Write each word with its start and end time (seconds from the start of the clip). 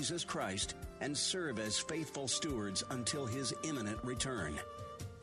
Jesus 0.00 0.22
Christ 0.22 0.76
and 1.00 1.18
serve 1.18 1.58
as 1.58 1.76
faithful 1.76 2.28
stewards 2.28 2.84
until 2.90 3.26
his 3.26 3.52
imminent 3.64 3.98
return. 4.04 4.60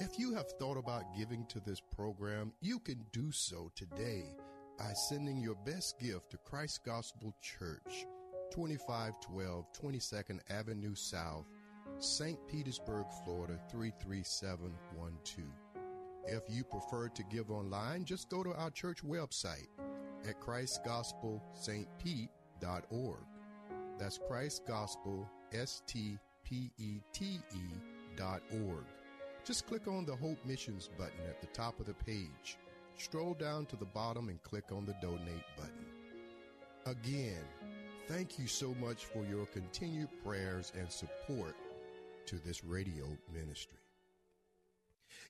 If 0.00 0.18
you 0.18 0.34
have 0.34 0.50
thought 0.58 0.76
about 0.76 1.16
giving 1.16 1.46
to 1.46 1.60
this 1.60 1.80
program, 1.80 2.52
you 2.60 2.78
can 2.78 3.06
do 3.10 3.32
so 3.32 3.72
today 3.74 4.36
by 4.78 4.92
sending 4.92 5.40
your 5.40 5.54
best 5.64 5.98
gift 5.98 6.32
to 6.32 6.36
Christ 6.44 6.80
Gospel 6.84 7.34
Church, 7.40 8.04
2512 8.50 9.72
22nd 9.72 10.40
Avenue 10.50 10.94
South, 10.94 11.46
St. 12.00 12.38
Petersburg, 12.48 13.06
Florida 13.24 13.58
33712. 13.70 15.48
If 16.26 16.42
you 16.50 16.64
prefer 16.64 17.08
to 17.08 17.22
give 17.30 17.50
online, 17.50 18.04
just 18.04 18.28
go 18.28 18.42
to 18.42 18.52
our 18.52 18.70
church 18.70 19.02
website 19.02 19.68
at. 20.28 20.38
Christ 20.38 20.80
Gospel, 20.84 21.42
S 21.56 21.70
T 22.02 22.28
P 26.44 26.70
E 26.78 27.00
T 27.12 27.40
E 27.54 27.58
dot 28.16 28.42
org. 28.66 28.84
Just 29.44 29.66
click 29.66 29.88
on 29.88 30.04
the 30.04 30.14
Hope 30.14 30.38
Missions 30.44 30.88
button 30.98 31.24
at 31.28 31.40
the 31.40 31.46
top 31.48 31.80
of 31.80 31.86
the 31.86 31.94
page. 31.94 32.58
Stroll 32.96 33.34
down 33.34 33.66
to 33.66 33.76
the 33.76 33.86
bottom 33.86 34.28
and 34.28 34.42
click 34.42 34.70
on 34.70 34.84
the 34.84 34.94
Donate 35.00 35.44
button. 35.56 35.86
Again, 36.86 37.42
thank 38.06 38.38
you 38.38 38.46
so 38.46 38.74
much 38.80 39.06
for 39.06 39.24
your 39.24 39.46
continued 39.46 40.10
prayers 40.24 40.72
and 40.78 40.90
support 40.90 41.56
to 42.26 42.36
this 42.36 42.64
radio 42.64 43.06
ministry. 43.32 43.78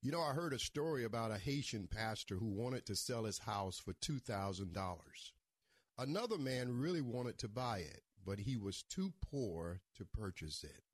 You 0.02 0.10
know, 0.10 0.20
I 0.20 0.32
heard 0.32 0.52
a 0.52 0.58
story 0.58 1.04
about 1.04 1.30
a 1.30 1.38
Haitian 1.38 1.88
pastor 1.88 2.34
who 2.34 2.48
wanted 2.48 2.84
to 2.86 2.96
sell 2.96 3.24
his 3.24 3.38
house 3.38 3.78
for 3.78 3.92
$2,000. 3.94 4.72
Another 5.98 6.38
man 6.38 6.78
really 6.78 7.02
wanted 7.02 7.38
to 7.38 7.48
buy 7.48 7.78
it, 7.78 8.02
but 8.24 8.38
he 8.38 8.56
was 8.56 8.82
too 8.82 9.12
poor 9.20 9.80
to 9.94 10.04
purchase 10.04 10.64
it. 10.64 10.84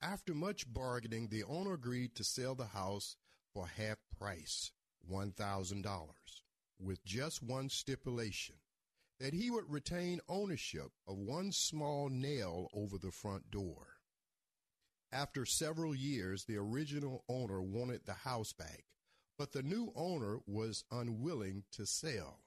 After 0.00 0.34
much 0.34 0.72
bargaining, 0.72 1.28
the 1.28 1.44
owner 1.44 1.74
agreed 1.74 2.14
to 2.14 2.24
sell 2.24 2.54
the 2.54 2.66
house 2.66 3.16
for 3.52 3.66
half 3.66 3.98
price, 4.18 4.72
$1,000, 5.10 5.84
with 6.78 7.04
just 7.04 7.42
one 7.42 7.68
stipulation 7.68 8.56
that 9.18 9.34
he 9.34 9.50
would 9.50 9.70
retain 9.70 10.20
ownership 10.28 10.92
of 11.06 11.18
one 11.18 11.52
small 11.52 12.08
nail 12.08 12.68
over 12.72 12.96
the 12.96 13.10
front 13.10 13.50
door. 13.50 13.98
After 15.12 15.44
several 15.44 15.94
years, 15.94 16.44
the 16.44 16.56
original 16.56 17.24
owner 17.28 17.60
wanted 17.60 18.06
the 18.06 18.14
house 18.14 18.54
back, 18.54 18.84
but 19.36 19.52
the 19.52 19.62
new 19.62 19.92
owner 19.94 20.38
was 20.46 20.84
unwilling 20.90 21.64
to 21.72 21.84
sell. 21.84 22.40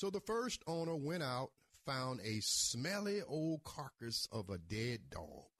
So 0.00 0.08
the 0.08 0.20
first 0.20 0.62
owner 0.66 0.96
went 0.96 1.22
out, 1.22 1.50
found 1.84 2.20
a 2.20 2.40
smelly 2.40 3.20
old 3.20 3.64
carcass 3.64 4.26
of 4.32 4.48
a 4.48 4.56
dead 4.56 5.10
dog, 5.10 5.50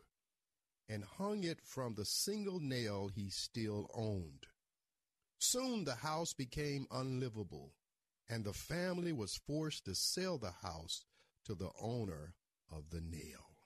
and 0.89 1.05
hung 1.05 1.45
it 1.45 1.61
from 1.63 1.93
the 1.93 2.07
single 2.07 2.59
nail 2.59 3.11
he 3.15 3.29
still 3.29 3.91
owned. 3.93 4.47
Soon 5.41 5.85
the 5.85 5.97
house 5.97 6.33
became 6.33 6.87
unlivable, 6.91 7.75
and 8.31 8.43
the 8.43 8.55
family 8.55 9.13
was 9.13 9.39
forced 9.47 9.85
to 9.85 9.95
sell 9.95 10.39
the 10.39 10.55
house 10.63 11.05
to 11.45 11.55
the 11.55 11.69
owner 11.79 12.33
of 12.73 12.89
the 12.89 13.03
nail. 13.03 13.59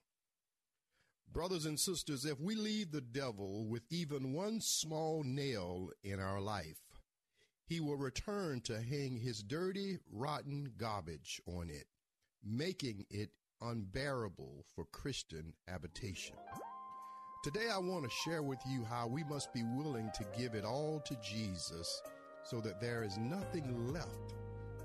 Brothers 1.32 1.66
and 1.66 1.78
sisters, 1.78 2.24
if 2.24 2.40
we 2.40 2.56
leave 2.56 2.90
the 2.90 3.00
devil 3.00 3.64
with 3.64 3.84
even 3.90 4.32
one 4.32 4.60
small 4.60 5.22
nail 5.22 5.90
in 6.02 6.18
our 6.18 6.40
life, 6.40 6.80
he 7.66 7.80
will 7.80 7.96
return 7.96 8.60
to 8.62 8.80
hang 8.80 9.16
his 9.16 9.42
dirty, 9.42 9.98
rotten 10.12 10.70
garbage 10.76 11.40
on 11.46 11.70
it, 11.70 11.86
making 12.44 13.06
it 13.10 13.30
unbearable 13.60 14.64
for 14.74 14.84
Christian 14.86 15.54
habitation. 15.66 16.36
Today, 17.42 17.68
I 17.72 17.78
want 17.78 18.04
to 18.04 18.10
share 18.24 18.42
with 18.42 18.60
you 18.66 18.84
how 18.84 19.06
we 19.06 19.24
must 19.24 19.52
be 19.52 19.62
willing 19.62 20.10
to 20.14 20.24
give 20.38 20.54
it 20.54 20.64
all 20.64 21.00
to 21.04 21.16
Jesus 21.22 22.02
so 22.42 22.60
that 22.60 22.80
there 22.80 23.02
is 23.02 23.18
nothing 23.18 23.92
left 23.92 24.34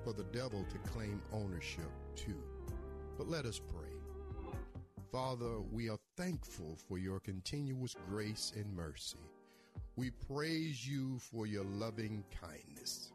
for 0.03 0.13
the 0.13 0.25
devil 0.25 0.65
to 0.69 0.89
claim 0.89 1.21
ownership 1.33 1.91
to. 2.15 2.33
But 3.17 3.29
let 3.29 3.45
us 3.45 3.59
pray. 3.59 4.53
Father, 5.11 5.59
we 5.71 5.89
are 5.89 5.99
thankful 6.17 6.77
for 6.87 6.97
your 6.97 7.19
continuous 7.19 7.95
grace 8.09 8.53
and 8.55 8.73
mercy. 8.75 9.17
We 9.99 10.11
praise 10.11 10.87
you 10.87 11.19
for 11.19 11.45
your 11.45 11.65
loving 11.65 12.23
kindness. 12.39 13.11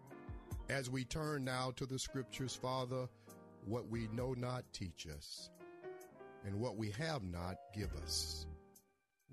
As 0.69 0.91
we 0.91 1.06
turn 1.06 1.43
now 1.43 1.72
to 1.77 1.87
the 1.87 1.99
scriptures, 1.99 2.55
Father, 2.55 3.09
what 3.65 3.89
we 3.89 4.06
know 4.09 4.34
not, 4.34 4.65
teach 4.75 5.06
us, 5.06 5.49
and 6.45 6.61
what 6.61 6.77
we 6.77 6.91
have 6.91 7.22
not, 7.22 7.56
give 7.75 7.89
us. 8.03 8.45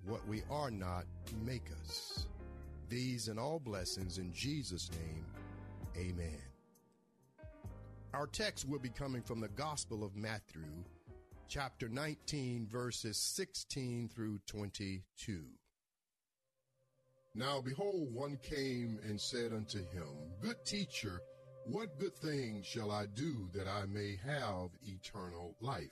What 0.05 0.25
we 0.29 0.43
are 0.49 0.71
not, 0.71 1.03
make 1.45 1.67
us. 1.83 2.27
These 2.87 3.27
and 3.27 3.37
all 3.37 3.59
blessings 3.59 4.17
in 4.17 4.31
Jesus' 4.31 4.89
name, 4.91 5.25
amen. 5.97 6.39
Our 8.13 8.27
text 8.27 8.65
will 8.65 8.79
be 8.79 8.87
coming 8.87 9.23
from 9.23 9.41
the 9.41 9.49
Gospel 9.49 10.05
of 10.05 10.15
Matthew, 10.15 10.63
chapter 11.49 11.89
19, 11.89 12.69
verses 12.71 13.17
16 13.17 14.09
through 14.15 14.39
22. 14.47 15.43
Now 17.33 17.61
behold, 17.61 18.13
one 18.13 18.37
came 18.37 18.99
and 19.03 19.19
said 19.19 19.53
unto 19.53 19.79
him, 19.79 20.33
Good 20.41 20.65
teacher, 20.65 21.21
what 21.65 21.97
good 21.97 22.15
thing 22.15 22.61
shall 22.63 22.91
I 22.91 23.05
do 23.05 23.47
that 23.53 23.67
I 23.67 23.85
may 23.85 24.17
have 24.25 24.69
eternal 24.85 25.55
life? 25.61 25.91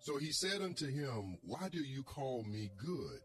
So 0.00 0.18
he 0.18 0.32
said 0.32 0.60
unto 0.60 0.88
him, 0.88 1.38
Why 1.44 1.68
do 1.68 1.78
you 1.78 2.02
call 2.02 2.42
me 2.42 2.70
good? 2.76 3.22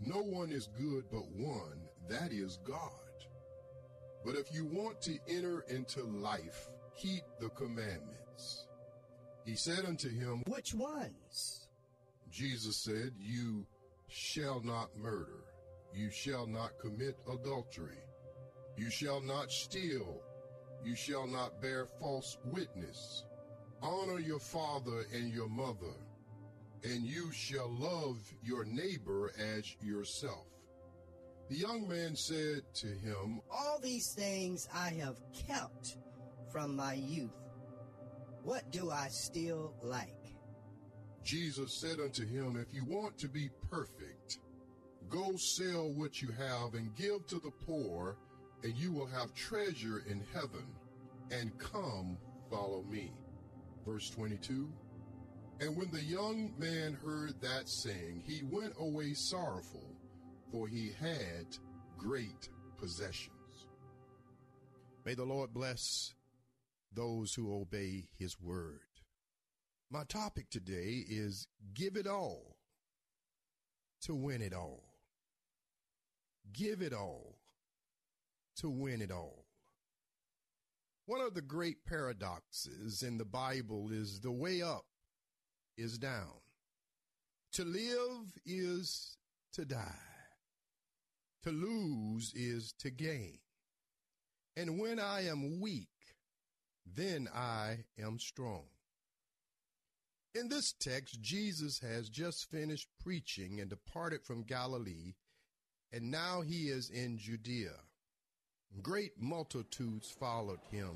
No 0.00 0.22
one 0.22 0.50
is 0.50 0.68
good 0.76 1.04
but 1.12 1.30
one, 1.30 1.80
that 2.08 2.32
is 2.32 2.58
God. 2.66 2.90
But 4.24 4.34
if 4.34 4.52
you 4.52 4.64
want 4.64 5.00
to 5.02 5.16
enter 5.28 5.60
into 5.68 6.02
life, 6.02 6.68
keep 6.96 7.22
the 7.40 7.50
commandments. 7.50 8.66
He 9.44 9.54
said 9.54 9.84
unto 9.84 10.08
him, 10.08 10.42
Which 10.48 10.74
ones? 10.74 11.68
Jesus 12.30 12.82
said, 12.82 13.12
You 13.18 13.66
shall 14.08 14.60
not 14.64 14.96
murder. 14.96 15.43
You 15.94 16.10
shall 16.10 16.46
not 16.46 16.78
commit 16.78 17.16
adultery. 17.30 18.02
You 18.76 18.90
shall 18.90 19.20
not 19.20 19.52
steal. 19.52 20.20
You 20.84 20.96
shall 20.96 21.26
not 21.26 21.62
bear 21.62 21.86
false 22.00 22.36
witness. 22.44 23.24
Honor 23.80 24.18
your 24.18 24.40
father 24.40 25.04
and 25.14 25.32
your 25.32 25.48
mother, 25.48 25.94
and 26.82 27.04
you 27.04 27.30
shall 27.32 27.70
love 27.70 28.18
your 28.42 28.64
neighbor 28.64 29.32
as 29.38 29.76
yourself. 29.80 30.46
The 31.48 31.56
young 31.56 31.86
man 31.86 32.16
said 32.16 32.62
to 32.74 32.86
him, 32.86 33.40
All 33.50 33.78
these 33.80 34.12
things 34.14 34.68
I 34.74 34.88
have 34.90 35.20
kept 35.46 35.98
from 36.50 36.74
my 36.74 36.94
youth. 36.94 37.30
What 38.42 38.70
do 38.72 38.90
I 38.90 39.08
still 39.08 39.74
like? 39.82 40.08
Jesus 41.22 41.72
said 41.72 42.00
unto 42.00 42.26
him, 42.26 42.56
If 42.56 42.74
you 42.74 42.84
want 42.84 43.16
to 43.18 43.28
be 43.28 43.48
perfect, 43.70 44.13
go 45.08 45.36
sell 45.36 45.92
what 45.92 46.20
you 46.22 46.28
have 46.28 46.74
and 46.74 46.94
give 46.94 47.26
to 47.28 47.36
the 47.36 47.52
poor, 47.66 48.16
and 48.62 48.74
you 48.76 48.92
will 48.92 49.06
have 49.06 49.34
treasure 49.34 50.04
in 50.08 50.22
heaven, 50.32 50.66
and 51.30 51.56
come 51.58 52.16
follow 52.50 52.82
me. 52.90 53.12
Verse 53.86 54.10
22 54.10 54.70
And 55.60 55.76
when 55.76 55.90
the 55.90 56.02
young 56.02 56.52
man 56.58 56.94
heard 56.94 57.40
that 57.40 57.68
saying, 57.68 58.22
he 58.26 58.42
went 58.50 58.74
away 58.78 59.14
sorrowful, 59.14 59.94
for 60.50 60.68
he 60.68 60.92
had 61.00 61.46
great 61.98 62.48
possessions. 62.78 63.30
May 65.04 65.14
the 65.14 65.24
Lord 65.24 65.52
bless 65.52 66.14
those 66.94 67.34
who 67.34 67.54
obey 67.54 68.08
his 68.18 68.40
word. 68.40 68.80
My 69.90 70.04
topic 70.04 70.48
today 70.50 71.04
is 71.08 71.46
give 71.74 71.96
it 71.96 72.06
all 72.06 72.56
to 74.02 74.14
win 74.14 74.42
it 74.42 74.54
all. 74.54 74.93
Give 76.52 76.82
it 76.82 76.92
all 76.92 77.38
to 78.56 78.70
win 78.70 79.00
it 79.02 79.10
all. 79.10 79.46
One 81.06 81.20
of 81.20 81.34
the 81.34 81.42
great 81.42 81.84
paradoxes 81.84 83.02
in 83.02 83.18
the 83.18 83.24
Bible 83.24 83.90
is 83.92 84.20
the 84.20 84.32
way 84.32 84.62
up 84.62 84.86
is 85.76 85.98
down. 85.98 86.40
To 87.52 87.64
live 87.64 88.32
is 88.46 89.16
to 89.52 89.64
die. 89.64 89.98
To 91.42 91.50
lose 91.50 92.32
is 92.34 92.72
to 92.80 92.90
gain. 92.90 93.38
And 94.56 94.80
when 94.80 94.98
I 94.98 95.26
am 95.26 95.60
weak, 95.60 95.88
then 96.86 97.28
I 97.34 97.84
am 97.98 98.18
strong. 98.18 98.64
In 100.34 100.48
this 100.48 100.72
text, 100.72 101.20
Jesus 101.20 101.80
has 101.80 102.08
just 102.08 102.50
finished 102.50 102.88
preaching 103.02 103.60
and 103.60 103.70
departed 103.70 104.24
from 104.24 104.42
Galilee, 104.42 105.14
and 105.94 106.10
now 106.10 106.40
he 106.40 106.70
is 106.70 106.90
in 106.90 107.16
Judea. 107.16 107.70
Great 108.82 109.12
multitudes 109.20 110.10
followed 110.10 110.58
him, 110.72 110.90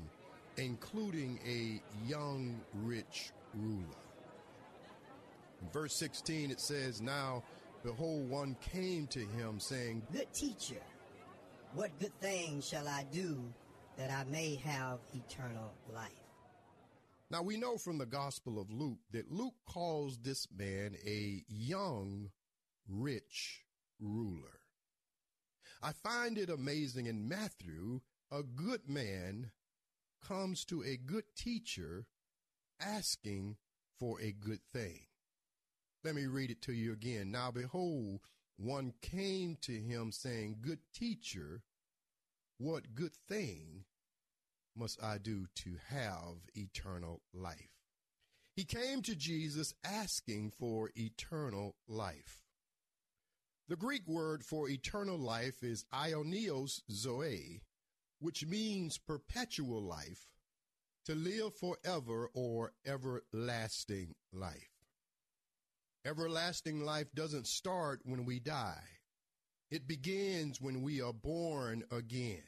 including 0.57 1.39
a 1.47 1.81
young 2.05 2.59
rich 2.83 3.31
ruler. 3.53 3.95
In 5.61 5.69
verse 5.69 5.95
16, 5.95 6.51
it 6.51 6.59
says, 6.59 7.01
Now, 7.01 7.43
behold, 7.81 8.29
one 8.29 8.57
came 8.73 9.07
to 9.07 9.19
him, 9.19 9.61
saying, 9.61 10.03
Good 10.11 10.33
teacher, 10.33 10.81
what 11.73 11.97
good 11.99 12.19
thing 12.19 12.59
shall 12.59 12.87
I 12.87 13.05
do 13.09 13.41
that 13.97 14.11
I 14.11 14.29
may 14.29 14.55
have 14.55 14.99
eternal 15.13 15.71
life? 15.93 16.11
Now, 17.31 17.41
we 17.41 17.55
know 17.55 17.77
from 17.77 17.99
the 17.99 18.05
Gospel 18.05 18.59
of 18.59 18.69
Luke 18.69 18.99
that 19.11 19.31
Luke 19.31 19.55
calls 19.65 20.17
this 20.17 20.45
man 20.53 20.95
a 21.07 21.45
young 21.47 22.31
rich 22.89 23.63
ruler. 24.01 24.58
I 25.81 25.93
find 25.93 26.37
it 26.37 26.49
amazing 26.49 27.05
in 27.05 27.29
Matthew, 27.29 28.01
a 28.31 28.43
good 28.43 28.89
man 28.89 29.51
comes 30.21 30.65
to 30.65 30.83
a 30.83 30.97
good 30.97 31.23
teacher 31.35 32.05
asking 32.81 33.55
for 33.97 34.19
a 34.21 34.31
good 34.31 34.61
thing. 34.73 35.07
Let 36.03 36.15
me 36.15 36.25
read 36.25 36.51
it 36.51 36.61
to 36.63 36.73
you 36.73 36.93
again. 36.93 37.31
Now 37.31 37.51
behold, 37.51 38.21
one 38.57 38.93
came 39.01 39.57
to 39.61 39.71
him 39.71 40.11
saying, 40.11 40.57
Good 40.61 40.79
teacher, 40.93 41.61
what 42.57 42.93
good 42.93 43.15
thing 43.27 43.85
must 44.75 45.01
I 45.01 45.17
do 45.17 45.47
to 45.55 45.77
have 45.87 46.49
eternal 46.55 47.21
life? 47.33 47.79
He 48.53 48.65
came 48.65 49.01
to 49.03 49.15
Jesus 49.15 49.73
asking 49.83 50.51
for 50.51 50.89
eternal 50.95 51.75
life. 51.87 52.48
The 53.69 53.75
Greek 53.75 54.07
word 54.07 54.43
for 54.43 54.67
eternal 54.67 55.19
life 55.19 55.61
is 55.61 55.85
aionios 55.93 56.81
zoe, 56.91 57.61
which 58.17 58.43
means 58.43 58.97
perpetual 58.97 59.79
life, 59.79 60.25
to 61.05 61.13
live 61.13 61.55
forever 61.55 62.31
or 62.33 62.73
everlasting 62.83 64.15
life. 64.33 64.71
Everlasting 66.03 66.83
life 66.83 67.13
doesn't 67.13 67.45
start 67.45 67.99
when 68.05 68.25
we 68.25 68.39
die. 68.39 68.81
It 69.69 69.87
begins 69.87 70.59
when 70.59 70.81
we 70.81 70.99
are 70.99 71.13
born 71.13 71.83
again. 71.91 72.41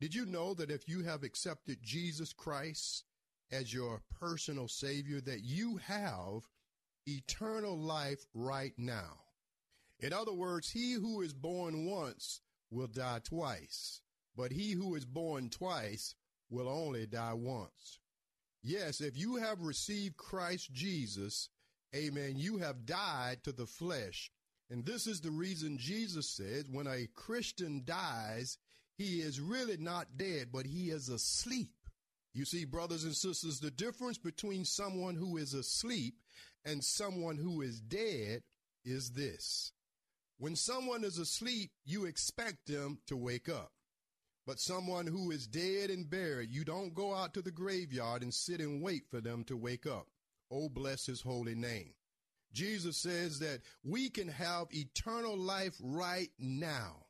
Did 0.00 0.12
you 0.12 0.26
know 0.26 0.54
that 0.54 0.72
if 0.72 0.88
you 0.88 1.04
have 1.04 1.22
accepted 1.22 1.84
Jesus 1.84 2.32
Christ 2.32 3.04
as 3.52 3.72
your 3.72 4.02
personal 4.18 4.66
Savior, 4.66 5.20
that 5.20 5.44
you 5.44 5.76
have 5.76 6.48
eternal 7.06 7.78
life 7.78 8.26
right 8.34 8.74
now? 8.76 9.29
In 10.00 10.12
other 10.12 10.32
words, 10.32 10.70
he 10.70 10.94
who 10.94 11.20
is 11.20 11.34
born 11.34 11.84
once 11.84 12.40
will 12.70 12.86
die 12.86 13.20
twice, 13.22 14.00
but 14.36 14.52
he 14.52 14.72
who 14.72 14.94
is 14.94 15.04
born 15.04 15.50
twice 15.50 16.14
will 16.48 16.68
only 16.68 17.06
die 17.06 17.34
once. 17.34 18.00
Yes, 18.62 19.00
if 19.00 19.16
you 19.16 19.36
have 19.36 19.60
received 19.60 20.16
Christ 20.16 20.72
Jesus, 20.72 21.48
amen, 21.94 22.34
you 22.36 22.58
have 22.58 22.86
died 22.86 23.42
to 23.44 23.52
the 23.52 23.66
flesh. 23.66 24.30
And 24.70 24.86
this 24.86 25.06
is 25.06 25.20
the 25.20 25.30
reason 25.30 25.78
Jesus 25.78 26.30
says 26.30 26.64
when 26.70 26.86
a 26.86 27.08
Christian 27.14 27.82
dies, 27.84 28.58
he 28.96 29.20
is 29.20 29.40
really 29.40 29.76
not 29.76 30.16
dead, 30.16 30.48
but 30.52 30.66
he 30.66 30.90
is 30.90 31.08
asleep. 31.08 31.70
You 32.32 32.44
see, 32.44 32.64
brothers 32.64 33.04
and 33.04 33.14
sisters, 33.14 33.58
the 33.58 33.70
difference 33.70 34.18
between 34.18 34.64
someone 34.64 35.16
who 35.16 35.36
is 35.36 35.52
asleep 35.52 36.14
and 36.64 36.84
someone 36.84 37.36
who 37.36 37.62
is 37.62 37.80
dead 37.80 38.42
is 38.84 39.10
this. 39.10 39.72
When 40.40 40.56
someone 40.56 41.04
is 41.04 41.18
asleep, 41.18 41.70
you 41.84 42.06
expect 42.06 42.66
them 42.66 43.00
to 43.08 43.14
wake 43.14 43.50
up. 43.50 43.72
But 44.46 44.58
someone 44.58 45.06
who 45.06 45.30
is 45.30 45.46
dead 45.46 45.90
and 45.90 46.08
buried, 46.08 46.50
you 46.50 46.64
don't 46.64 46.94
go 46.94 47.14
out 47.14 47.34
to 47.34 47.42
the 47.42 47.50
graveyard 47.50 48.22
and 48.22 48.32
sit 48.32 48.58
and 48.58 48.80
wait 48.80 49.02
for 49.10 49.20
them 49.20 49.44
to 49.44 49.56
wake 49.58 49.84
up. 49.84 50.06
Oh, 50.50 50.70
bless 50.70 51.04
his 51.04 51.20
holy 51.20 51.54
name. 51.54 51.92
Jesus 52.54 52.96
says 52.96 53.38
that 53.40 53.60
we 53.84 54.08
can 54.08 54.28
have 54.28 54.68
eternal 54.70 55.36
life 55.36 55.76
right 55.78 56.30
now. 56.38 57.04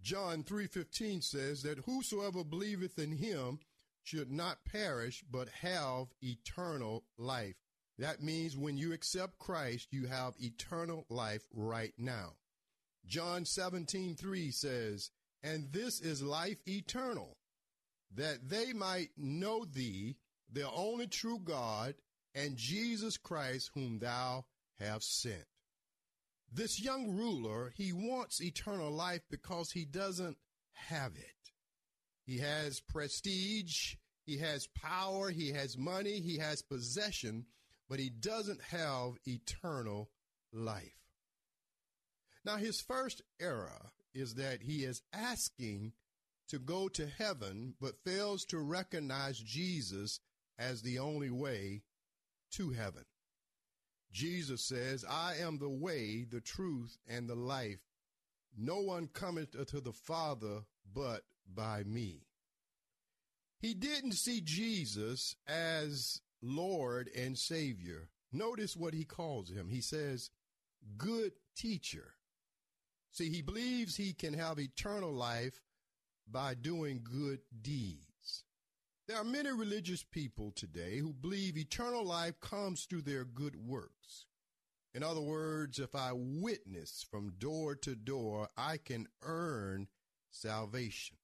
John 0.00 0.44
3:15 0.44 1.22
says 1.22 1.62
that 1.64 1.78
whosoever 1.78 2.44
believeth 2.44 2.96
in 2.96 3.10
him 3.10 3.58
should 4.04 4.30
not 4.30 4.64
perish 4.64 5.24
but 5.28 5.48
have 5.48 6.14
eternal 6.22 7.04
life. 7.18 7.56
That 8.00 8.22
means 8.22 8.56
when 8.56 8.78
you 8.78 8.94
accept 8.94 9.38
Christ, 9.38 9.88
you 9.90 10.06
have 10.06 10.34
eternal 10.40 11.04
life 11.10 11.46
right 11.52 11.92
now. 11.98 12.38
John 13.04 13.44
17:3 13.44 14.50
says, 14.50 15.10
"And 15.42 15.70
this 15.70 16.00
is 16.00 16.22
life 16.22 16.66
eternal, 16.66 17.36
that 18.10 18.48
they 18.48 18.72
might 18.72 19.18
know 19.18 19.66
thee, 19.66 20.16
the 20.48 20.70
only 20.70 21.08
true 21.08 21.40
God, 21.40 22.00
and 22.34 22.56
Jesus 22.56 23.18
Christ 23.18 23.70
whom 23.74 23.98
thou 23.98 24.46
hast 24.76 25.20
sent." 25.20 25.46
This 26.50 26.80
young 26.80 27.10
ruler, 27.10 27.68
he 27.76 27.92
wants 27.92 28.40
eternal 28.40 28.90
life 28.90 29.28
because 29.28 29.72
he 29.72 29.84
doesn't 29.84 30.38
have 30.72 31.16
it. 31.16 31.52
He 32.24 32.38
has 32.38 32.80
prestige, 32.80 33.96
he 34.24 34.38
has 34.38 34.66
power, 34.68 35.30
he 35.30 35.48
has 35.50 35.76
money, 35.76 36.22
he 36.22 36.38
has 36.38 36.62
possession, 36.62 37.46
but 37.90 37.98
he 37.98 38.08
doesn't 38.08 38.62
have 38.70 39.18
eternal 39.26 40.08
life. 40.52 40.94
Now, 42.44 42.56
his 42.56 42.80
first 42.80 43.20
error 43.40 43.90
is 44.14 44.36
that 44.36 44.62
he 44.62 44.84
is 44.84 45.02
asking 45.12 45.92
to 46.48 46.60
go 46.60 46.88
to 46.88 47.06
heaven, 47.06 47.74
but 47.80 48.02
fails 48.04 48.44
to 48.46 48.58
recognize 48.60 49.38
Jesus 49.40 50.20
as 50.56 50.82
the 50.82 51.00
only 51.00 51.30
way 51.30 51.82
to 52.52 52.70
heaven. 52.70 53.04
Jesus 54.12 54.64
says, 54.64 55.04
I 55.08 55.36
am 55.40 55.58
the 55.58 55.68
way, 55.68 56.24
the 56.28 56.40
truth, 56.40 56.96
and 57.08 57.28
the 57.28 57.34
life. 57.34 57.80
No 58.56 58.80
one 58.80 59.08
cometh 59.12 59.52
to 59.66 59.80
the 59.80 59.92
Father 59.92 60.62
but 60.92 61.22
by 61.52 61.82
me. 61.82 62.22
He 63.58 63.74
didn't 63.74 64.12
see 64.12 64.40
Jesus 64.40 65.36
as 65.46 66.20
Lord 66.42 67.10
and 67.16 67.36
Savior. 67.36 68.08
Notice 68.32 68.76
what 68.76 68.94
he 68.94 69.04
calls 69.04 69.50
him. 69.50 69.68
He 69.68 69.80
says, 69.80 70.30
good 70.96 71.32
teacher. 71.56 72.14
See, 73.10 73.28
he 73.28 73.42
believes 73.42 73.96
he 73.96 74.12
can 74.12 74.34
have 74.34 74.58
eternal 74.58 75.12
life 75.12 75.60
by 76.30 76.54
doing 76.54 77.00
good 77.02 77.40
deeds. 77.60 78.44
There 79.08 79.16
are 79.16 79.24
many 79.24 79.50
religious 79.50 80.04
people 80.04 80.52
today 80.52 80.98
who 80.98 81.12
believe 81.12 81.56
eternal 81.56 82.04
life 82.04 82.38
comes 82.40 82.84
through 82.84 83.02
their 83.02 83.24
good 83.24 83.56
works. 83.56 84.26
In 84.94 85.02
other 85.02 85.20
words, 85.20 85.80
if 85.80 85.94
I 85.94 86.12
witness 86.14 87.04
from 87.10 87.34
door 87.38 87.74
to 87.76 87.96
door, 87.96 88.48
I 88.56 88.76
can 88.76 89.08
earn 89.22 89.88
salvation. 90.30 91.16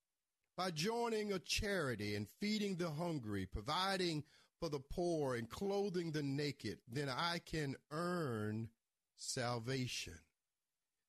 By 0.56 0.72
joining 0.72 1.32
a 1.32 1.38
charity 1.38 2.16
and 2.16 2.26
feeding 2.40 2.76
the 2.76 2.90
hungry, 2.90 3.46
providing 3.46 4.24
for 4.66 4.70
the 4.70 4.80
poor 4.80 5.36
and 5.36 5.48
clothing 5.48 6.10
the 6.10 6.24
naked, 6.24 6.78
then 6.90 7.08
I 7.08 7.38
can 7.38 7.76
earn 7.92 8.68
salvation. 9.16 10.18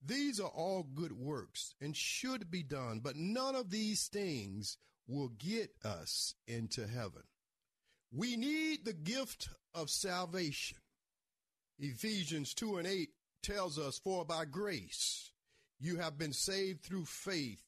These 0.05 0.39
are 0.39 0.49
all 0.49 0.83
good 0.83 1.11
works 1.11 1.73
and 1.81 1.95
should 1.95 2.51
be 2.51 2.61
done, 2.61 2.99
but 3.03 3.15
none 3.15 3.55
of 3.55 3.71
these 3.71 4.09
things 4.09 4.77
will 5.07 5.29
get 5.29 5.71
us 5.83 6.35
into 6.47 6.85
heaven. 6.85 7.23
We 8.11 8.37
need 8.37 8.85
the 8.85 8.93
gift 8.93 9.49
of 9.73 9.89
salvation. 9.89 10.77
Ephesians 11.79 12.53
2 12.53 12.77
and 12.77 12.85
8 12.85 13.09
tells 13.41 13.79
us, 13.79 13.97
For 13.97 14.23
by 14.23 14.45
grace 14.45 15.31
you 15.79 15.97
have 15.97 16.15
been 16.15 16.33
saved 16.33 16.83
through 16.83 17.05
faith, 17.05 17.63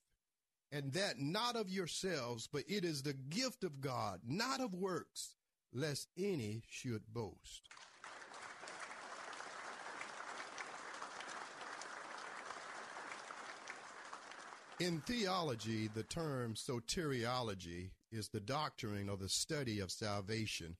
and 0.72 0.94
that 0.94 1.20
not 1.20 1.56
of 1.56 1.68
yourselves, 1.68 2.48
but 2.52 2.64
it 2.68 2.86
is 2.86 3.02
the 3.02 3.14
gift 3.14 3.64
of 3.64 3.82
God, 3.82 4.20
not 4.24 4.62
of 4.62 4.76
works, 4.76 5.36
lest 5.74 6.08
any 6.18 6.64
should 6.70 7.04
boast. 7.14 7.70
In 14.80 15.02
theology, 15.02 15.90
the 15.94 16.04
term 16.04 16.54
soteriology 16.54 17.90
is 18.12 18.30
the 18.30 18.40
doctrine 18.40 19.10
or 19.10 19.18
the 19.18 19.28
study 19.28 19.80
of 19.80 19.92
salvation. 19.92 20.78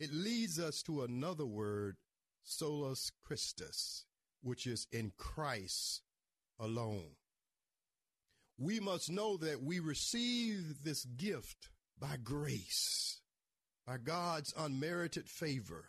It 0.00 0.12
leads 0.12 0.58
us 0.58 0.82
to 0.84 1.02
another 1.02 1.44
word, 1.44 1.96
solus 2.42 3.12
Christus, 3.22 4.06
which 4.42 4.66
is 4.66 4.86
in 4.90 5.12
Christ 5.16 6.02
alone. 6.58 7.16
We 8.58 8.80
must 8.80 9.10
know 9.10 9.36
that 9.36 9.62
we 9.62 9.80
receive 9.80 10.82
this 10.82 11.04
gift 11.04 11.68
by 11.98 12.16
grace, 12.22 13.20
by 13.86 13.98
God's 13.98 14.54
unmerited 14.56 15.28
favor. 15.28 15.86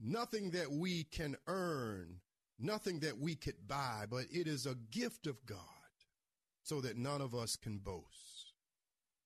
Nothing 0.00 0.50
that 0.50 0.70
we 0.70 1.04
can 1.04 1.36
earn, 1.46 2.20
nothing 2.58 3.00
that 3.00 3.18
we 3.18 3.34
could 3.34 3.66
buy, 3.66 4.04
but 4.10 4.24
it 4.32 4.46
is 4.46 4.66
a 4.66 4.76
gift 4.90 5.26
of 5.26 5.44
God 5.46 5.58
so 6.62 6.80
that 6.80 6.96
none 6.96 7.20
of 7.20 7.34
us 7.34 7.56
can 7.56 7.78
boast. 7.78 8.54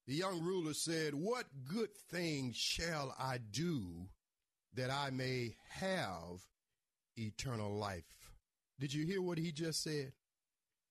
The 0.06 0.14
young 0.14 0.42
ruler 0.42 0.74
said, 0.74 1.14
What 1.14 1.46
good 1.64 1.94
thing 2.10 2.52
shall 2.54 3.14
I 3.18 3.38
do 3.38 4.08
that 4.74 4.90
I 4.90 5.10
may 5.10 5.56
have 5.68 6.40
eternal 7.16 7.76
life? 7.76 8.30
Did 8.78 8.94
you 8.94 9.04
hear 9.04 9.20
what 9.22 9.38
he 9.38 9.52
just 9.52 9.82
said? 9.82 10.12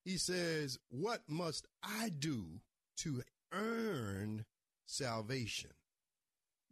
He 0.04 0.18
says, 0.18 0.78
What 0.90 1.22
must 1.28 1.68
I 1.82 2.10
do 2.10 2.62
to 2.98 3.24
earn 3.52 4.46
salvation? 4.86 5.72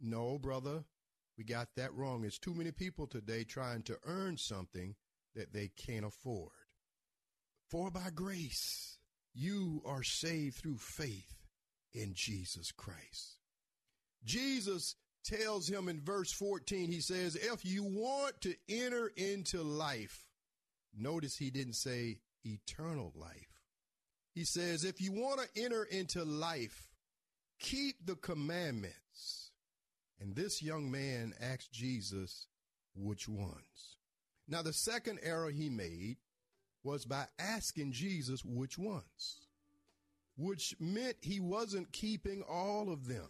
No, 0.06 0.38
brother, 0.38 0.84
we 1.38 1.44
got 1.44 1.68
that 1.76 1.94
wrong. 1.94 2.24
It's 2.24 2.38
too 2.38 2.52
many 2.52 2.72
people 2.72 3.06
today 3.06 3.42
trying 3.42 3.82
to 3.84 3.96
earn 4.04 4.36
something 4.36 4.96
that 5.34 5.54
they 5.54 5.68
can't 5.68 6.04
afford. 6.04 6.50
For 7.70 7.90
by 7.90 8.10
grace, 8.14 8.98
you 9.32 9.80
are 9.86 10.02
saved 10.02 10.56
through 10.56 10.76
faith 10.76 11.46
in 11.94 12.12
Jesus 12.14 12.70
Christ. 12.70 13.38
Jesus 14.24 14.96
tells 15.24 15.68
him 15.68 15.88
in 15.88 16.02
verse 16.02 16.32
14, 16.32 16.92
he 16.92 17.00
says, 17.00 17.34
If 17.34 17.64
you 17.64 17.82
want 17.82 18.42
to 18.42 18.54
enter 18.68 19.10
into 19.16 19.62
life, 19.62 20.26
notice 20.94 21.38
he 21.38 21.50
didn't 21.50 21.76
say 21.76 22.18
eternal 22.44 23.10
life. 23.16 23.62
He 24.34 24.44
says, 24.44 24.84
If 24.84 25.00
you 25.00 25.12
want 25.12 25.40
to 25.40 25.62
enter 25.62 25.84
into 25.84 26.24
life, 26.24 26.90
keep 27.58 28.04
the 28.04 28.16
commandments. 28.16 29.43
And 30.20 30.34
this 30.34 30.62
young 30.62 30.90
man 30.90 31.34
asked 31.40 31.72
Jesus, 31.72 32.46
Which 32.94 33.28
ones? 33.28 33.96
Now, 34.46 34.62
the 34.62 34.72
second 34.72 35.20
error 35.22 35.50
he 35.50 35.68
made 35.68 36.16
was 36.82 37.04
by 37.04 37.26
asking 37.38 37.92
Jesus 37.92 38.44
which 38.44 38.78
ones, 38.78 39.40
which 40.36 40.74
meant 40.78 41.16
he 41.22 41.40
wasn't 41.40 41.92
keeping 41.92 42.42
all 42.42 42.92
of 42.92 43.06
them. 43.06 43.28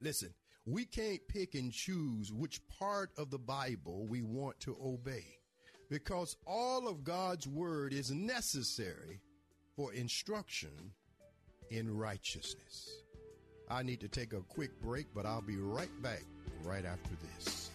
Listen, 0.00 0.34
we 0.66 0.84
can't 0.84 1.26
pick 1.28 1.54
and 1.54 1.72
choose 1.72 2.30
which 2.30 2.60
part 2.68 3.10
of 3.16 3.30
the 3.30 3.38
Bible 3.38 4.06
we 4.06 4.22
want 4.22 4.60
to 4.60 4.76
obey 4.84 5.24
because 5.88 6.36
all 6.46 6.86
of 6.86 7.04
God's 7.04 7.48
word 7.48 7.94
is 7.94 8.10
necessary 8.10 9.22
for 9.74 9.92
instruction 9.94 10.92
in 11.70 11.96
righteousness. 11.96 12.90
I 13.70 13.82
need 13.82 14.00
to 14.00 14.08
take 14.08 14.32
a 14.32 14.40
quick 14.40 14.80
break, 14.80 15.06
but 15.14 15.26
I'll 15.26 15.42
be 15.42 15.56
right 15.56 15.90
back 16.02 16.24
right 16.64 16.84
after 16.84 17.10
this. 17.36 17.70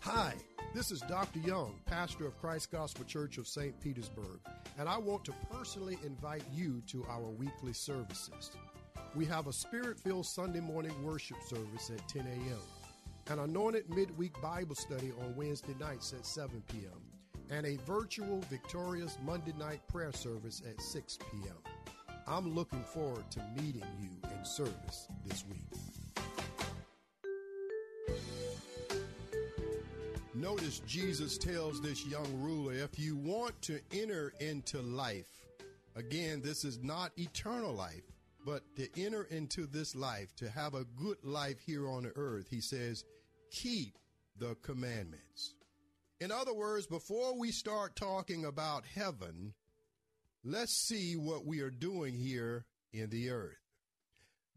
Hi, 0.00 0.34
this 0.74 0.90
is 0.90 1.00
Dr. 1.02 1.38
Young, 1.38 1.74
pastor 1.86 2.26
of 2.26 2.38
Christ 2.38 2.72
Gospel 2.72 3.04
Church 3.04 3.38
of 3.38 3.46
St. 3.46 3.78
Petersburg, 3.80 4.40
and 4.78 4.88
I 4.88 4.98
want 4.98 5.24
to 5.26 5.32
personally 5.50 5.98
invite 6.04 6.44
you 6.52 6.82
to 6.88 7.06
our 7.08 7.30
weekly 7.30 7.72
services. 7.72 8.50
We 9.14 9.24
have 9.26 9.46
a 9.46 9.52
spirit 9.52 9.98
filled 10.00 10.26
Sunday 10.26 10.60
morning 10.60 10.92
worship 11.04 11.38
service 11.48 11.90
at 11.90 12.06
10 12.08 12.26
a.m., 12.26 12.58
an 13.30 13.38
anointed 13.38 13.88
midweek 13.88 14.32
Bible 14.42 14.74
study 14.74 15.12
on 15.20 15.36
Wednesday 15.36 15.74
nights 15.78 16.12
at 16.12 16.26
7 16.26 16.62
p.m., 16.68 17.13
and 17.50 17.66
a 17.66 17.76
virtual 17.86 18.40
victorious 18.50 19.18
Monday 19.24 19.54
night 19.58 19.80
prayer 19.88 20.12
service 20.12 20.62
at 20.68 20.80
6 20.80 21.18
p.m. 21.30 21.56
I'm 22.26 22.54
looking 22.54 22.82
forward 22.82 23.30
to 23.32 23.40
meeting 23.56 23.84
you 24.00 24.10
in 24.30 24.44
service 24.44 25.08
this 25.26 25.44
week. 25.46 25.68
Notice 30.34 30.80
Jesus 30.80 31.38
tells 31.38 31.80
this 31.80 32.04
young 32.06 32.26
ruler, 32.40 32.72
if 32.72 32.98
you 32.98 33.16
want 33.16 33.60
to 33.62 33.78
enter 33.92 34.32
into 34.40 34.82
life, 34.82 35.46
again, 35.96 36.42
this 36.42 36.64
is 36.64 36.82
not 36.82 37.12
eternal 37.16 37.72
life, 37.72 38.02
but 38.44 38.62
to 38.76 38.88
enter 39.00 39.24
into 39.30 39.66
this 39.66 39.94
life, 39.94 40.34
to 40.36 40.50
have 40.50 40.74
a 40.74 40.84
good 40.96 41.18
life 41.22 41.60
here 41.64 41.88
on 41.88 42.10
earth, 42.16 42.48
he 42.50 42.60
says, 42.60 43.04
keep 43.50 43.96
the 44.38 44.56
commandments. 44.56 45.54
In 46.24 46.32
other 46.32 46.54
words, 46.54 46.86
before 46.86 47.38
we 47.38 47.52
start 47.52 47.96
talking 47.96 48.46
about 48.46 48.86
heaven, 48.86 49.52
let's 50.42 50.72
see 50.72 51.16
what 51.16 51.44
we 51.44 51.60
are 51.60 51.68
doing 51.68 52.14
here 52.14 52.64
in 52.94 53.10
the 53.10 53.28
earth. 53.28 53.58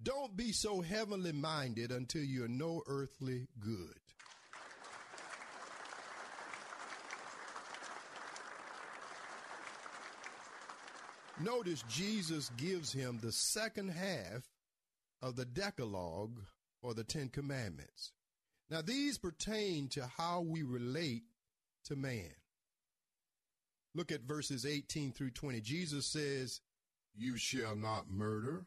Don't 0.01 0.37
be 0.37 0.53
so 0.53 0.79
heavenly 0.79 1.33
minded 1.33 1.91
until 1.91 2.23
you're 2.23 2.47
no 2.47 2.83
earthly 2.87 3.49
good. 3.59 3.99
Notice 11.41 11.83
Jesus 11.89 12.49
gives 12.55 12.93
him 12.93 13.19
the 13.21 13.33
second 13.33 13.89
half 13.89 14.45
of 15.21 15.35
the 15.35 15.43
Decalogue 15.43 16.39
or 16.81 16.93
the 16.93 17.03
Ten 17.03 17.27
Commandments. 17.27 18.13
Now, 18.69 18.81
these 18.81 19.17
pertain 19.17 19.89
to 19.89 20.07
how 20.17 20.39
we 20.39 20.63
relate 20.63 21.23
to 21.87 21.95
man. 21.95 22.31
Look 23.95 24.11
at 24.11 24.21
verses 24.21 24.65
18 24.65 25.11
through 25.11 25.31
20. 25.31 25.61
Jesus 25.61 26.05
says, 26.05 26.61
You 27.15 27.37
shall 27.37 27.75
not 27.75 28.09
murder. 28.09 28.65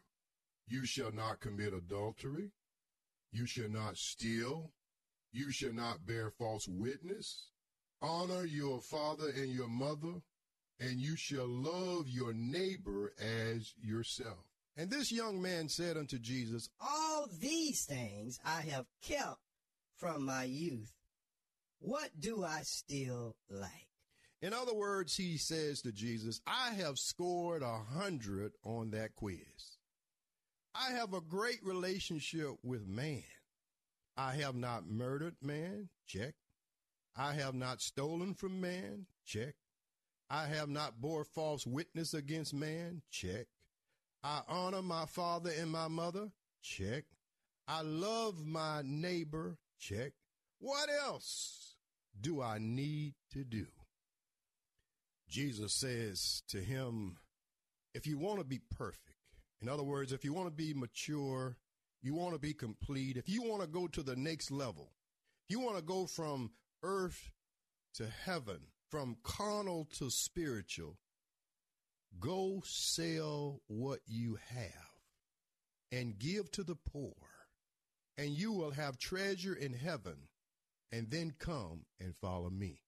You 0.67 0.85
shall 0.85 1.11
not 1.11 1.39
commit 1.39 1.73
adultery. 1.73 2.51
You 3.31 3.45
shall 3.45 3.69
not 3.69 3.97
steal. 3.97 4.71
You 5.31 5.51
shall 5.51 5.73
not 5.73 6.05
bear 6.05 6.29
false 6.29 6.67
witness. 6.67 7.47
Honor 8.01 8.45
your 8.45 8.81
father 8.81 9.29
and 9.29 9.51
your 9.51 9.69
mother 9.69 10.21
and 10.81 10.99
you 10.99 11.15
shall 11.15 11.47
love 11.47 12.09
your 12.09 12.33
neighbor 12.33 13.13
as 13.19 13.73
yourself. 13.81 14.47
And 14.75 14.89
this 14.89 15.11
young 15.11 15.41
man 15.41 15.69
said 15.69 15.95
unto 15.95 16.17
Jesus, 16.17 16.69
All 16.79 17.27
these 17.39 17.85
things 17.85 18.39
I 18.43 18.61
have 18.61 18.87
kept 19.01 19.37
from 19.95 20.25
my 20.25 20.45
youth. 20.45 20.91
What 21.81 22.11
do 22.19 22.43
I 22.43 22.61
still 22.61 23.35
like? 23.49 23.89
In 24.39 24.53
other 24.53 24.73
words, 24.73 25.17
he 25.17 25.37
says 25.37 25.81
to 25.81 25.91
Jesus, 25.91 26.39
I 26.45 26.73
have 26.75 26.99
scored 26.99 27.63
a 27.63 27.79
hundred 27.79 28.53
on 28.63 28.91
that 28.91 29.15
quiz. 29.15 29.77
I 30.75 30.91
have 30.91 31.13
a 31.13 31.21
great 31.21 31.59
relationship 31.63 32.51
with 32.63 32.87
man. 32.87 33.23
I 34.15 34.35
have 34.35 34.55
not 34.55 34.87
murdered 34.87 35.35
man, 35.41 35.89
check. 36.05 36.35
I 37.15 37.33
have 37.33 37.55
not 37.55 37.81
stolen 37.81 38.35
from 38.35 38.61
man, 38.61 39.07
check. 39.25 39.55
I 40.29 40.45
have 40.45 40.69
not 40.69 41.01
bore 41.01 41.25
false 41.25 41.65
witness 41.65 42.13
against 42.13 42.53
man. 42.53 43.01
Check. 43.09 43.47
I 44.23 44.41
honor 44.47 44.81
my 44.81 45.05
father 45.05 45.51
and 45.59 45.69
my 45.69 45.87
mother. 45.87 46.31
Check. 46.61 47.03
I 47.67 47.81
love 47.81 48.45
my 48.45 48.81
neighbor. 48.85 49.57
Check. 49.77 50.13
What 50.59 50.89
else 51.05 51.70
do 52.19 52.41
I 52.41 52.57
need 52.59 53.15
to 53.31 53.43
do? 53.43 53.67
Jesus 55.29 55.73
says 55.73 56.43
to 56.49 56.57
him, 56.57 57.17
if 57.93 58.05
you 58.05 58.17
want 58.17 58.39
to 58.39 58.45
be 58.45 58.59
perfect, 58.77 59.15
in 59.61 59.69
other 59.69 59.83
words, 59.83 60.11
if 60.11 60.25
you 60.25 60.33
want 60.33 60.47
to 60.47 60.53
be 60.53 60.73
mature, 60.73 61.57
you 62.01 62.13
want 62.13 62.33
to 62.33 62.39
be 62.39 62.53
complete, 62.53 63.17
if 63.17 63.29
you 63.29 63.43
want 63.43 63.61
to 63.61 63.67
go 63.67 63.87
to 63.87 64.03
the 64.03 64.15
next 64.15 64.51
level, 64.51 64.91
you 65.47 65.59
want 65.59 65.77
to 65.77 65.83
go 65.83 66.05
from 66.05 66.51
earth 66.83 67.31
to 67.95 68.07
heaven, 68.25 68.59
from 68.89 69.17
carnal 69.23 69.87
to 69.99 70.09
spiritual, 70.09 70.97
go 72.19 72.61
sell 72.65 73.61
what 73.67 73.99
you 74.05 74.37
have 74.49 74.91
and 75.91 76.17
give 76.17 76.51
to 76.51 76.63
the 76.63 76.75
poor, 76.75 77.13
and 78.17 78.29
you 78.29 78.51
will 78.51 78.71
have 78.71 78.97
treasure 78.97 79.53
in 79.53 79.73
heaven, 79.73 80.27
and 80.91 81.09
then 81.09 81.33
come 81.39 81.85
and 81.99 82.15
follow 82.15 82.49
me. 82.49 82.81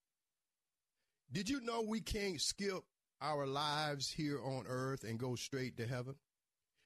Did 1.31 1.49
you 1.49 1.61
know 1.61 1.81
we 1.81 2.01
can't 2.01 2.39
skip 2.39 2.83
our 3.21 3.47
lives 3.47 4.11
here 4.11 4.39
on 4.43 4.65
earth 4.67 5.03
and 5.03 5.17
go 5.17 5.35
straight 5.35 5.77
to 5.77 5.87
heaven? 5.87 6.15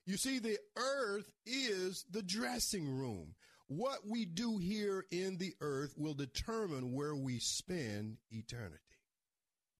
You 0.05 0.15
see, 0.15 0.39
the 0.39 0.57
earth 0.77 1.29
is 1.45 2.05
the 2.09 2.21
dressing 2.21 2.87
room. 2.89 3.35
What 3.67 4.07
we 4.07 4.23
do 4.23 4.57
here 4.57 5.05
in 5.11 5.37
the 5.37 5.53
earth 5.59 5.93
will 5.97 6.13
determine 6.13 6.93
where 6.93 7.15
we 7.15 7.39
spend 7.39 8.17
eternity. 8.31 8.79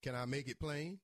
Can 0.03 0.15
I 0.15 0.25
make 0.25 0.49
it 0.49 0.59
plain? 0.59 0.99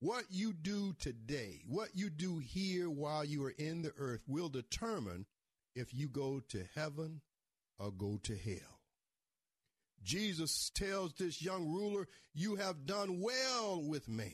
What 0.00 0.24
you 0.30 0.54
do 0.54 0.94
today, 0.98 1.62
what 1.66 1.90
you 1.94 2.08
do 2.08 2.38
here 2.38 2.88
while 2.88 3.24
you 3.24 3.44
are 3.44 3.54
in 3.58 3.82
the 3.82 3.92
earth 3.98 4.22
will 4.26 4.48
determine 4.48 5.26
if 5.74 5.92
you 5.92 6.08
go 6.08 6.40
to 6.48 6.64
heaven 6.74 7.20
or 7.78 7.90
go 7.90 8.18
to 8.22 8.36
hell. 8.36 8.75
Jesus 10.06 10.70
tells 10.72 11.12
this 11.14 11.42
young 11.42 11.66
ruler, 11.66 12.06
You 12.32 12.54
have 12.56 12.86
done 12.86 13.20
well 13.20 13.82
with 13.82 14.08
man. 14.08 14.30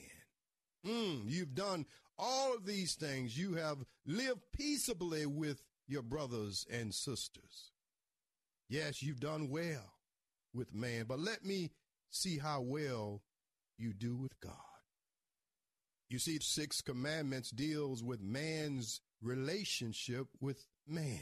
Mm, 0.87 1.23
you've 1.27 1.55
done 1.55 1.87
all 2.19 2.55
of 2.55 2.67
these 2.67 2.95
things. 2.95 3.37
You 3.39 3.55
have 3.55 3.79
lived 4.07 4.43
peaceably 4.53 5.25
with 5.25 5.63
your 5.89 6.03
brothers 6.03 6.67
and 6.71 6.95
sisters. 6.95 7.73
Yes, 8.69 9.03
you've 9.03 9.21
done 9.21 9.49
well 9.49 9.95
with 10.53 10.75
man, 10.75 11.07
but 11.09 11.19
let 11.19 11.45
me 11.45 11.71
see 12.11 12.39
how 12.39 12.61
well 12.61 13.23
you 13.79 13.95
do 13.95 14.15
with 14.15 14.39
God. 14.41 14.53
You 16.11 16.19
see, 16.19 16.39
six 16.41 16.83
commandments 16.83 17.51
deals 17.51 18.03
with 18.03 18.21
man's 18.21 19.01
relationship 19.23 20.27
with 20.39 20.67
man. 20.87 21.21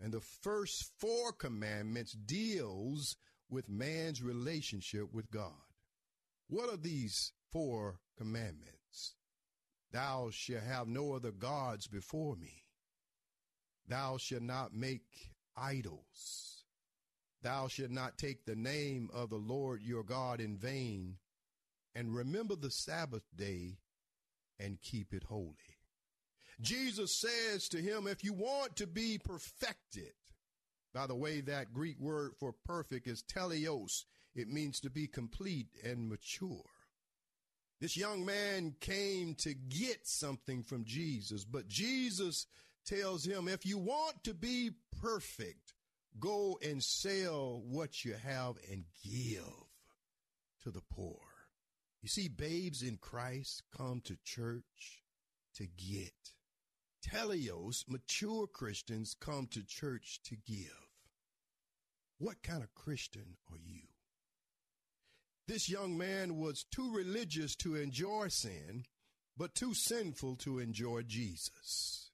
And 0.00 0.12
the 0.12 0.22
first 0.22 0.90
four 0.98 1.32
commandments 1.32 2.12
deals 2.12 3.16
with 3.54 3.68
man's 3.68 4.22
relationship 4.22 5.12
with 5.12 5.30
God. 5.30 5.52
What 6.48 6.68
are 6.68 6.76
these 6.76 7.32
four 7.50 8.00
commandments? 8.18 9.14
Thou 9.92 10.30
shalt 10.30 10.64
have 10.64 10.88
no 10.88 11.12
other 11.14 11.30
gods 11.30 11.86
before 11.86 12.36
me. 12.36 12.64
Thou 13.88 14.18
shalt 14.18 14.42
not 14.42 14.74
make 14.74 15.32
idols. 15.56 16.64
Thou 17.42 17.68
shalt 17.68 17.90
not 17.90 18.18
take 18.18 18.44
the 18.44 18.56
name 18.56 19.08
of 19.12 19.30
the 19.30 19.36
Lord 19.36 19.82
your 19.82 20.02
God 20.02 20.40
in 20.40 20.56
vain. 20.56 21.16
And 21.94 22.14
remember 22.14 22.56
the 22.56 22.70
Sabbath 22.70 23.22
day 23.36 23.78
and 24.58 24.82
keep 24.82 25.14
it 25.14 25.24
holy. 25.24 25.54
Jesus 26.60 27.14
says 27.14 27.68
to 27.68 27.78
him, 27.78 28.06
if 28.06 28.24
you 28.24 28.32
want 28.32 28.76
to 28.76 28.86
be 28.86 29.18
perfected, 29.18 30.12
by 30.94 31.08
the 31.08 31.14
way, 31.14 31.40
that 31.40 31.74
Greek 31.74 31.98
word 31.98 32.32
for 32.38 32.54
perfect 32.64 33.08
is 33.08 33.22
teleos. 33.22 34.04
It 34.34 34.48
means 34.48 34.80
to 34.80 34.90
be 34.90 35.06
complete 35.08 35.68
and 35.84 36.08
mature. 36.08 36.64
This 37.80 37.96
young 37.96 38.24
man 38.24 38.76
came 38.80 39.34
to 39.40 39.52
get 39.54 40.06
something 40.06 40.62
from 40.62 40.84
Jesus, 40.84 41.44
but 41.44 41.68
Jesus 41.68 42.46
tells 42.86 43.26
him, 43.26 43.48
if 43.48 43.66
you 43.66 43.76
want 43.76 44.22
to 44.24 44.32
be 44.32 44.70
perfect, 45.02 45.74
go 46.20 46.58
and 46.62 46.82
sell 46.82 47.62
what 47.66 48.04
you 48.04 48.14
have 48.14 48.54
and 48.70 48.84
give 49.02 49.42
to 50.62 50.70
the 50.70 50.82
poor. 50.90 51.18
You 52.02 52.08
see, 52.08 52.28
babes 52.28 52.82
in 52.82 52.98
Christ 52.98 53.62
come 53.76 54.00
to 54.04 54.16
church 54.24 55.02
to 55.56 55.66
get. 55.66 56.12
Teleos, 57.04 57.84
mature 57.88 58.46
Christians 58.46 59.16
come 59.18 59.46
to 59.48 59.62
church 59.64 60.20
to 60.24 60.36
give. 60.36 60.83
What 62.18 62.42
kind 62.42 62.62
of 62.62 62.74
Christian 62.74 63.36
are 63.50 63.58
you? 63.58 63.82
This 65.46 65.68
young 65.68 65.98
man 65.98 66.36
was 66.38 66.64
too 66.64 66.90
religious 66.94 67.54
to 67.56 67.76
enjoy 67.76 68.28
sin, 68.28 68.84
but 69.36 69.54
too 69.54 69.74
sinful 69.74 70.36
to 70.36 70.58
enjoy 70.58 71.02
Jesus. 71.02 72.10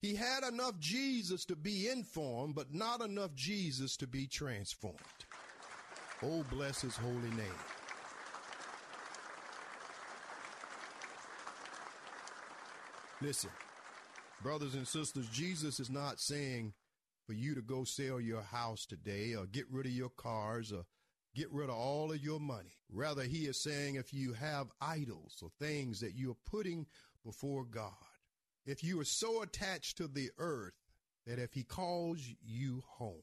He 0.00 0.14
had 0.14 0.42
enough 0.42 0.78
Jesus 0.78 1.44
to 1.46 1.56
be 1.56 1.88
informed, 1.88 2.54
but 2.54 2.72
not 2.72 3.02
enough 3.02 3.34
Jesus 3.34 3.96
to 3.98 4.06
be 4.06 4.26
transformed. 4.26 4.98
Oh, 6.22 6.44
bless 6.50 6.80
his 6.80 6.96
holy 6.96 7.30
name. 7.30 7.60
Listen, 13.20 13.50
brothers 14.42 14.74
and 14.74 14.88
sisters, 14.88 15.28
Jesus 15.28 15.78
is 15.78 15.90
not 15.90 16.18
saying 16.18 16.72
for 17.26 17.32
you 17.32 17.54
to 17.54 17.62
go 17.62 17.84
sell 17.84 18.20
your 18.20 18.42
house 18.42 18.86
today 18.86 19.34
or 19.34 19.46
get 19.46 19.66
rid 19.70 19.86
of 19.86 19.92
your 19.92 20.10
cars 20.10 20.72
or 20.72 20.84
get 21.34 21.50
rid 21.52 21.70
of 21.70 21.76
all 21.76 22.12
of 22.12 22.22
your 22.22 22.40
money. 22.40 22.76
Rather, 22.90 23.22
he 23.22 23.46
is 23.46 23.62
saying 23.62 23.94
if 23.94 24.12
you 24.12 24.32
have 24.34 24.68
idols 24.80 25.38
or 25.42 25.50
things 25.58 26.00
that 26.00 26.14
you're 26.14 26.36
putting 26.50 26.86
before 27.24 27.64
God, 27.64 27.92
if 28.66 28.84
you 28.84 29.00
are 29.00 29.04
so 29.04 29.42
attached 29.42 29.96
to 29.96 30.08
the 30.08 30.30
earth 30.38 30.74
that 31.26 31.38
if 31.38 31.52
he 31.52 31.62
calls 31.62 32.20
you 32.42 32.82
home, 32.86 33.22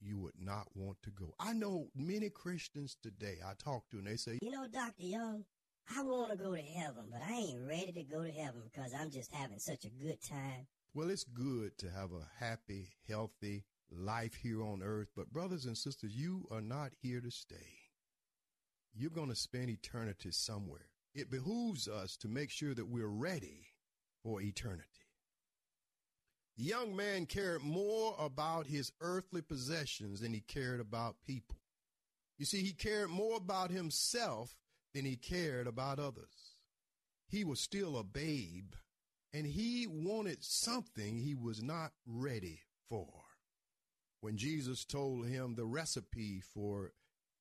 you 0.00 0.18
would 0.18 0.38
not 0.38 0.66
want 0.74 0.96
to 1.02 1.10
go. 1.10 1.34
I 1.38 1.52
know 1.52 1.88
many 1.94 2.28
Christians 2.28 2.96
today 3.02 3.36
I 3.46 3.52
talk 3.62 3.88
to 3.90 3.98
and 3.98 4.06
they 4.06 4.16
say, 4.16 4.38
You 4.42 4.50
know, 4.50 4.66
Dr. 4.66 5.04
Young, 5.04 5.44
I 5.96 6.02
want 6.02 6.32
to 6.32 6.36
go 6.36 6.54
to 6.54 6.62
heaven, 6.62 7.04
but 7.10 7.20
I 7.22 7.34
ain't 7.34 7.66
ready 7.66 7.92
to 7.92 8.02
go 8.02 8.24
to 8.24 8.30
heaven 8.30 8.62
because 8.64 8.92
I'm 8.98 9.10
just 9.10 9.32
having 9.32 9.58
such 9.58 9.84
a 9.84 10.04
good 10.04 10.20
time. 10.22 10.66
Well, 10.94 11.08
it's 11.08 11.24
good 11.24 11.78
to 11.78 11.90
have 11.90 12.10
a 12.12 12.44
happy, 12.44 12.90
healthy 13.08 13.64
life 13.90 14.34
here 14.34 14.62
on 14.62 14.82
earth, 14.82 15.08
but 15.16 15.32
brothers 15.32 15.64
and 15.64 15.76
sisters, 15.76 16.14
you 16.14 16.46
are 16.50 16.60
not 16.60 16.92
here 17.00 17.20
to 17.22 17.30
stay. 17.30 17.78
You're 18.94 19.10
going 19.10 19.30
to 19.30 19.34
spend 19.34 19.70
eternity 19.70 20.32
somewhere. 20.32 20.88
It 21.14 21.30
behooves 21.30 21.88
us 21.88 22.16
to 22.18 22.28
make 22.28 22.50
sure 22.50 22.74
that 22.74 22.88
we're 22.88 23.06
ready 23.06 23.68
for 24.22 24.42
eternity. 24.42 24.86
The 26.58 26.64
young 26.64 26.94
man 26.94 27.24
cared 27.24 27.62
more 27.62 28.14
about 28.18 28.66
his 28.66 28.92
earthly 29.00 29.40
possessions 29.40 30.20
than 30.20 30.34
he 30.34 30.40
cared 30.40 30.80
about 30.80 31.16
people. 31.26 31.56
You 32.36 32.44
see, 32.44 32.62
he 32.62 32.72
cared 32.72 33.08
more 33.08 33.36
about 33.38 33.70
himself 33.70 34.56
than 34.92 35.06
he 35.06 35.16
cared 35.16 35.66
about 35.66 35.98
others. 35.98 36.58
He 37.26 37.44
was 37.44 37.60
still 37.60 37.96
a 37.96 38.04
babe 38.04 38.74
and 39.32 39.46
he 39.46 39.86
wanted 39.86 40.44
something 40.44 41.18
he 41.18 41.34
was 41.34 41.62
not 41.62 41.92
ready 42.06 42.60
for. 42.88 43.08
When 44.20 44.36
Jesus 44.36 44.84
told 44.84 45.26
him 45.26 45.54
the 45.54 45.64
recipe 45.64 46.40
for 46.40 46.92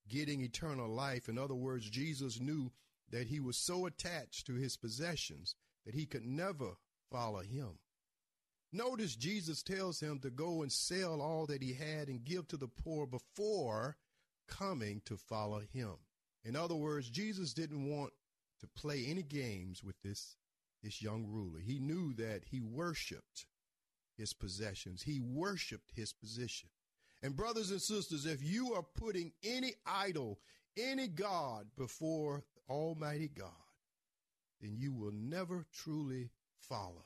getting 0.07 0.41
eternal 0.41 0.89
life, 0.89 1.29
in 1.29 1.37
other 1.37 1.55
words, 1.55 1.89
Jesus 1.89 2.39
knew 2.39 2.71
that 3.11 3.27
he 3.27 3.39
was 3.39 3.57
so 3.57 3.85
attached 3.85 4.47
to 4.47 4.55
his 4.55 4.77
possessions 4.77 5.55
that 5.85 5.93
he 5.93 6.05
could 6.05 6.25
never 6.25 6.77
follow 7.11 7.41
him. 7.41 7.79
Notice 8.73 9.15
Jesus 9.15 9.61
tells 9.61 9.99
him 9.99 10.19
to 10.19 10.29
go 10.29 10.61
and 10.61 10.71
sell 10.71 11.21
all 11.21 11.45
that 11.47 11.61
he 11.61 11.73
had 11.73 12.07
and 12.07 12.23
give 12.23 12.47
to 12.47 12.57
the 12.57 12.69
poor 12.69 13.05
before 13.05 13.97
coming 14.47 15.01
to 15.05 15.17
follow 15.17 15.59
him. 15.59 15.95
In 16.45 16.55
other 16.55 16.75
words, 16.75 17.09
Jesus 17.09 17.53
didn't 17.53 17.89
want 17.89 18.13
to 18.61 18.67
play 18.67 19.05
any 19.07 19.23
games 19.23 19.83
with 19.83 19.95
this, 20.03 20.37
this 20.83 21.01
young 21.01 21.25
ruler. 21.27 21.59
He 21.59 21.79
knew 21.79 22.13
that 22.15 22.41
he 22.49 22.61
worshiped 22.61 23.45
his 24.17 24.33
possessions. 24.33 25.03
He 25.03 25.19
worshiped 25.19 25.91
his 25.95 26.13
position. 26.13 26.69
And 27.23 27.35
brothers 27.35 27.71
and 27.71 27.81
sisters, 27.81 28.25
if 28.25 28.43
you 28.43 28.73
are 28.73 28.83
putting 28.83 29.31
any 29.43 29.73
idol, 29.85 30.39
any 30.77 31.07
God 31.07 31.67
before 31.77 32.43
Almighty 32.69 33.27
God, 33.27 33.51
then 34.59 34.75
you 34.77 34.93
will 34.93 35.11
never 35.11 35.65
truly 35.73 36.29
follow 36.59 37.05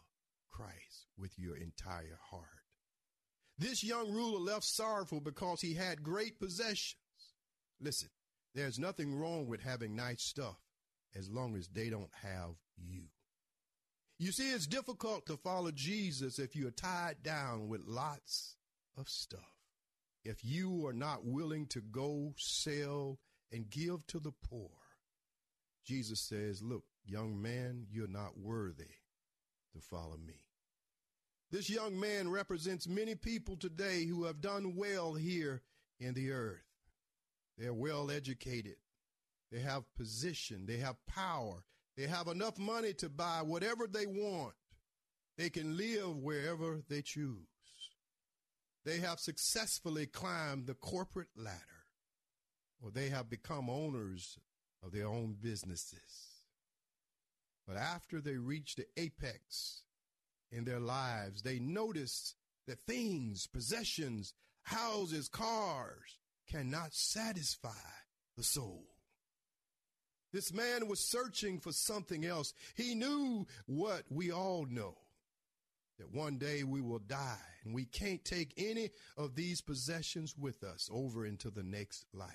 Christ 0.50 1.08
with 1.18 1.38
your 1.38 1.58
entire 1.58 2.20
heart. 2.30 2.46
This 3.58 3.84
young 3.84 4.12
ruler 4.12 4.40
left 4.40 4.66
sorrowful 4.66 5.22
because 5.22 5.62
he 5.62 5.74
had 5.74 6.04
great 6.04 6.40
possessions. 6.40 6.96
Listen, 7.80 8.10
there's 8.54 8.80
nothing 8.80 9.16
wrong 9.16 9.48
with 9.48 9.62
having 9.62 9.96
nice 9.96 10.24
stuff 10.24 10.58
as 11.16 11.30
long 11.30 11.56
as 11.56 11.68
they 11.68 11.90
don't 11.90 12.12
have 12.22 12.56
you. 12.78 13.04
You 14.18 14.32
see, 14.32 14.52
it's 14.52 14.68
difficult 14.68 15.26
to 15.26 15.38
follow 15.38 15.72
Jesus 15.72 16.40
if 16.40 16.56
you're 16.56 16.72
tied 16.72 17.22
down 17.22 17.68
with 17.68 17.82
lots 17.86 18.56
of 18.98 19.10
stuff. 19.10 19.42
If 20.24 20.44
you 20.44 20.88
are 20.88 20.94
not 20.94 21.26
willing 21.26 21.68
to 21.68 21.82
go 21.82 22.34
sell 22.38 23.20
and 23.52 23.70
give 23.70 24.08
to 24.08 24.20
the 24.20 24.32
poor, 24.32 24.72
Jesus 25.86 26.22
says, 26.22 26.64
Look, 26.64 26.86
young 27.06 27.42
man, 27.42 27.86
you're 27.92 28.08
not 28.08 28.38
worthy 28.38 28.96
to 29.74 29.82
follow 29.82 30.18
me. 30.18 30.42
This 31.52 31.70
young 31.70 32.00
man 32.00 32.30
represents 32.30 32.88
many 32.88 33.16
people 33.16 33.56
today 33.56 34.06
who 34.06 34.24
have 34.24 34.42
done 34.42 34.76
well 34.76 35.14
here 35.14 35.62
in 36.00 36.14
the 36.14 36.32
earth. 36.32 36.64
They're 37.58 37.74
well 37.74 38.10
educated. 38.10 38.76
They 39.52 39.60
have 39.60 39.84
position. 39.96 40.66
They 40.66 40.78
have 40.78 41.06
power. 41.06 41.64
They 41.98 42.08
have 42.08 42.28
enough 42.28 42.58
money 42.58 42.94
to 42.96 43.10
buy 43.10 43.42
whatever 43.42 43.88
they 43.88 44.06
want. 44.06 44.54
They 45.38 45.50
can 45.50 45.78
live 45.78 46.18
wherever 46.18 46.82
they 46.90 47.02
choose. 47.02 47.38
They 48.86 49.00
have 49.00 49.20
successfully 49.20 50.06
climbed 50.06 50.68
the 50.68 50.76
corporate 50.76 51.30
ladder, 51.36 51.60
or 52.82 52.92
they 52.92 53.10
have 53.10 53.30
become 53.30 53.70
owners 53.70 54.38
of 54.84 54.92
their 54.92 55.08
own 55.08 55.36
businesses. 55.42 56.36
But 57.68 57.78
after 57.78 58.22
they 58.22 58.38
reach 58.38 58.76
the 58.76 58.86
apex 58.96 59.82
in 60.52 60.66
their 60.66 60.80
lives, 60.80 61.42
they 61.42 61.60
notice 61.60 62.36
that 62.68 62.80
things, 62.86 63.48
possessions, 63.48 64.34
houses, 64.64 65.28
cars 65.28 66.20
cannot 66.48 66.94
satisfy 66.94 67.70
the 68.38 68.44
soul. 68.44 68.95
This 70.34 70.54
man 70.54 70.88
was 70.88 71.00
searching 71.00 71.60
for 71.60 71.72
something 71.72 72.26
else. 72.26 72.54
He 72.76 72.96
knew 72.96 73.48
what 73.68 74.04
we 74.10 74.32
all 74.32 74.66
know 74.70 74.98
that 75.98 76.14
one 76.14 76.38
day 76.38 76.64
we 76.64 76.82
will 76.82 77.00
die 77.00 77.38
and 77.64 77.74
we 77.74 77.86
can't 77.86 78.24
take 78.26 78.54
any 78.58 78.92
of 79.18 79.36
these 79.36 79.62
possessions 79.62 80.36
with 80.38 80.64
us 80.64 80.90
over 80.92 81.26
into 81.26 81.50
the 81.50 81.64
next 81.64 82.06
life. 82.14 82.30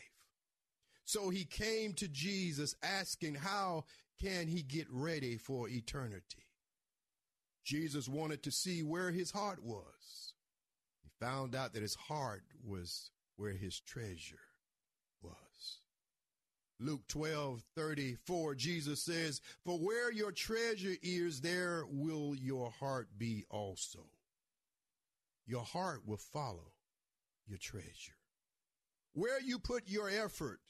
So 1.05 1.29
he 1.29 1.45
came 1.45 1.93
to 1.95 2.09
Jesus 2.09 2.75
asking, 2.83 3.35
How 3.35 3.85
can 4.21 4.47
he 4.47 4.63
get 4.63 4.87
ready 4.91 5.37
for 5.37 5.69
eternity? 5.69 6.47
Jesus 7.65 8.09
wanted 8.09 8.43
to 8.45 8.51
see 8.51 8.83
where 8.83 9.11
his 9.11 9.31
heart 9.31 9.63
was. 9.63 10.35
He 11.03 11.11
found 11.21 11.55
out 11.55 11.75
that 11.75 11.83
his 11.83 11.95
heart 11.95 12.45
was 12.65 13.11
where 13.37 13.53
his 13.53 13.79
treasure. 13.81 14.39
Luke 16.83 17.07
12, 17.09 17.63
34, 17.77 18.55
Jesus 18.55 19.03
says, 19.03 19.43
For 19.67 19.79
where 19.79 20.11
your 20.11 20.33
treasure 20.33 20.97
is, 21.03 21.43
there 21.43 21.85
will 21.87 22.35
your 22.35 22.71
heart 22.71 23.09
be 23.19 23.45
also. 23.51 24.07
Your 25.47 25.63
heart 25.63 26.07
will 26.07 26.17
follow 26.17 26.73
your 27.47 27.59
treasure. 27.59 28.17
Where 29.13 29.41
you 29.43 29.59
put 29.59 29.89
your 29.89 30.09
effort, 30.09 30.61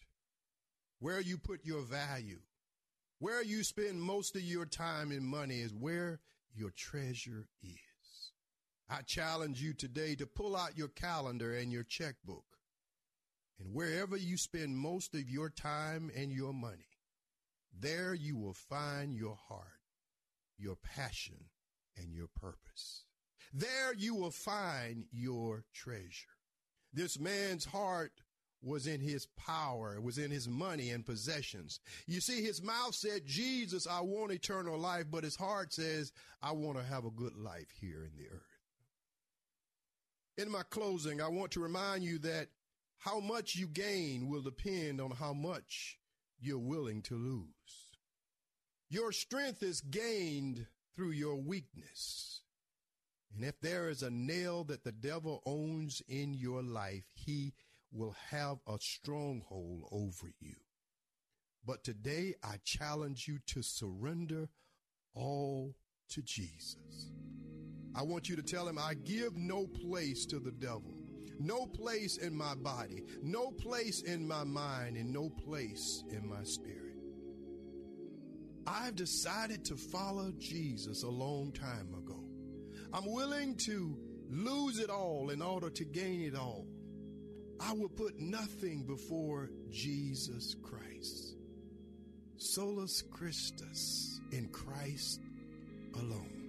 where 0.98 1.20
you 1.20 1.38
put 1.38 1.64
your 1.64 1.82
value, 1.82 2.40
where 3.20 3.44
you 3.44 3.62
spend 3.62 4.02
most 4.02 4.34
of 4.34 4.42
your 4.42 4.66
time 4.66 5.12
and 5.12 5.24
money 5.24 5.60
is 5.60 5.72
where 5.72 6.18
your 6.54 6.70
treasure 6.70 7.46
is. 7.62 8.32
I 8.88 9.02
challenge 9.02 9.62
you 9.62 9.74
today 9.74 10.16
to 10.16 10.26
pull 10.26 10.56
out 10.56 10.76
your 10.76 10.88
calendar 10.88 11.54
and 11.54 11.70
your 11.70 11.84
checkbook 11.84 12.50
and 13.60 13.74
wherever 13.74 14.16
you 14.16 14.36
spend 14.36 14.76
most 14.76 15.14
of 15.14 15.28
your 15.28 15.50
time 15.50 16.10
and 16.16 16.32
your 16.32 16.54
money, 16.54 16.88
there 17.78 18.14
you 18.14 18.36
will 18.36 18.54
find 18.54 19.14
your 19.14 19.36
heart, 19.48 19.66
your 20.58 20.76
passion, 20.76 21.44
and 21.96 22.12
your 22.12 22.28
purpose. 22.28 23.04
There 23.52 23.94
you 23.94 24.14
will 24.14 24.30
find 24.30 25.04
your 25.12 25.64
treasure. 25.74 26.36
This 26.92 27.18
man's 27.18 27.64
heart 27.66 28.12
was 28.62 28.86
in 28.86 29.00
his 29.00 29.26
power, 29.38 29.94
it 29.94 30.02
was 30.02 30.18
in 30.18 30.30
his 30.30 30.46
money 30.46 30.90
and 30.90 31.04
possessions. 31.04 31.80
You 32.06 32.20
see, 32.20 32.42
his 32.42 32.62
mouth 32.62 32.94
said, 32.94 33.24
Jesus, 33.24 33.86
I 33.86 34.00
want 34.00 34.32
eternal 34.32 34.78
life, 34.78 35.06
but 35.10 35.24
his 35.24 35.36
heart 35.36 35.72
says, 35.72 36.12
I 36.42 36.52
want 36.52 36.76
to 36.76 36.84
have 36.84 37.04
a 37.06 37.10
good 37.10 37.36
life 37.36 37.72
here 37.80 38.04
in 38.04 38.16
the 38.16 38.28
earth. 38.28 38.42
In 40.36 40.50
my 40.50 40.62
closing, 40.68 41.22
I 41.22 41.28
want 41.28 41.52
to 41.52 41.60
remind 41.60 42.04
you 42.04 42.18
that 42.18 42.48
how 43.00 43.18
much 43.18 43.56
you 43.56 43.66
gain 43.66 44.28
will 44.28 44.42
depend 44.42 45.00
on 45.00 45.10
how 45.10 45.32
much 45.32 45.98
you're 46.38 46.58
willing 46.58 47.00
to 47.00 47.14
lose. 47.14 47.96
Your 48.90 49.10
strength 49.10 49.62
is 49.62 49.80
gained 49.80 50.66
through 50.94 51.12
your 51.12 51.36
weakness. 51.36 52.42
And 53.34 53.42
if 53.42 53.58
there 53.60 53.88
is 53.88 54.02
a 54.02 54.10
nail 54.10 54.64
that 54.64 54.84
the 54.84 54.92
devil 54.92 55.42
owns 55.46 56.02
in 56.08 56.34
your 56.34 56.62
life, 56.62 57.04
he 57.14 57.54
will 57.90 58.14
have 58.30 58.58
a 58.66 58.76
stronghold 58.78 59.88
over 59.90 60.30
you. 60.38 60.56
But 61.64 61.84
today 61.84 62.34
I 62.44 62.56
challenge 62.64 63.26
you 63.26 63.38
to 63.46 63.62
surrender 63.62 64.48
all 65.14 65.74
to 66.10 66.20
Jesus. 66.20 67.12
I 67.94 68.02
want 68.02 68.28
you 68.28 68.36
to 68.36 68.42
tell 68.42 68.68
him, 68.68 68.78
I 68.78 68.92
give 68.92 69.36
no 69.36 69.66
place 69.66 70.26
to 70.26 70.38
the 70.38 70.52
devil 70.52 70.99
no 71.40 71.66
place 71.66 72.18
in 72.18 72.36
my 72.36 72.54
body, 72.54 73.02
no 73.22 73.50
place 73.50 74.02
in 74.02 74.28
my 74.28 74.44
mind, 74.44 74.96
and 74.96 75.12
no 75.12 75.30
place 75.30 76.04
in 76.10 76.28
my 76.28 76.42
spirit. 76.44 76.96
I've 78.66 78.94
decided 78.94 79.64
to 79.64 79.76
follow 79.76 80.32
Jesus 80.38 81.02
a 81.02 81.08
long 81.08 81.50
time 81.52 81.94
ago. 81.94 82.22
I'm 82.92 83.10
willing 83.10 83.56
to 83.56 83.96
lose 84.28 84.78
it 84.78 84.90
all 84.90 85.30
in 85.30 85.40
order 85.40 85.70
to 85.70 85.84
gain 85.84 86.20
it 86.20 86.36
all. 86.36 86.66
I 87.58 87.72
will 87.72 87.88
put 87.88 88.20
nothing 88.20 88.84
before 88.84 89.50
Jesus 89.70 90.54
Christ. 90.62 91.36
Solus 92.36 93.02
Christus 93.02 94.20
in 94.32 94.48
Christ 94.48 95.20
alone. 95.94 96.39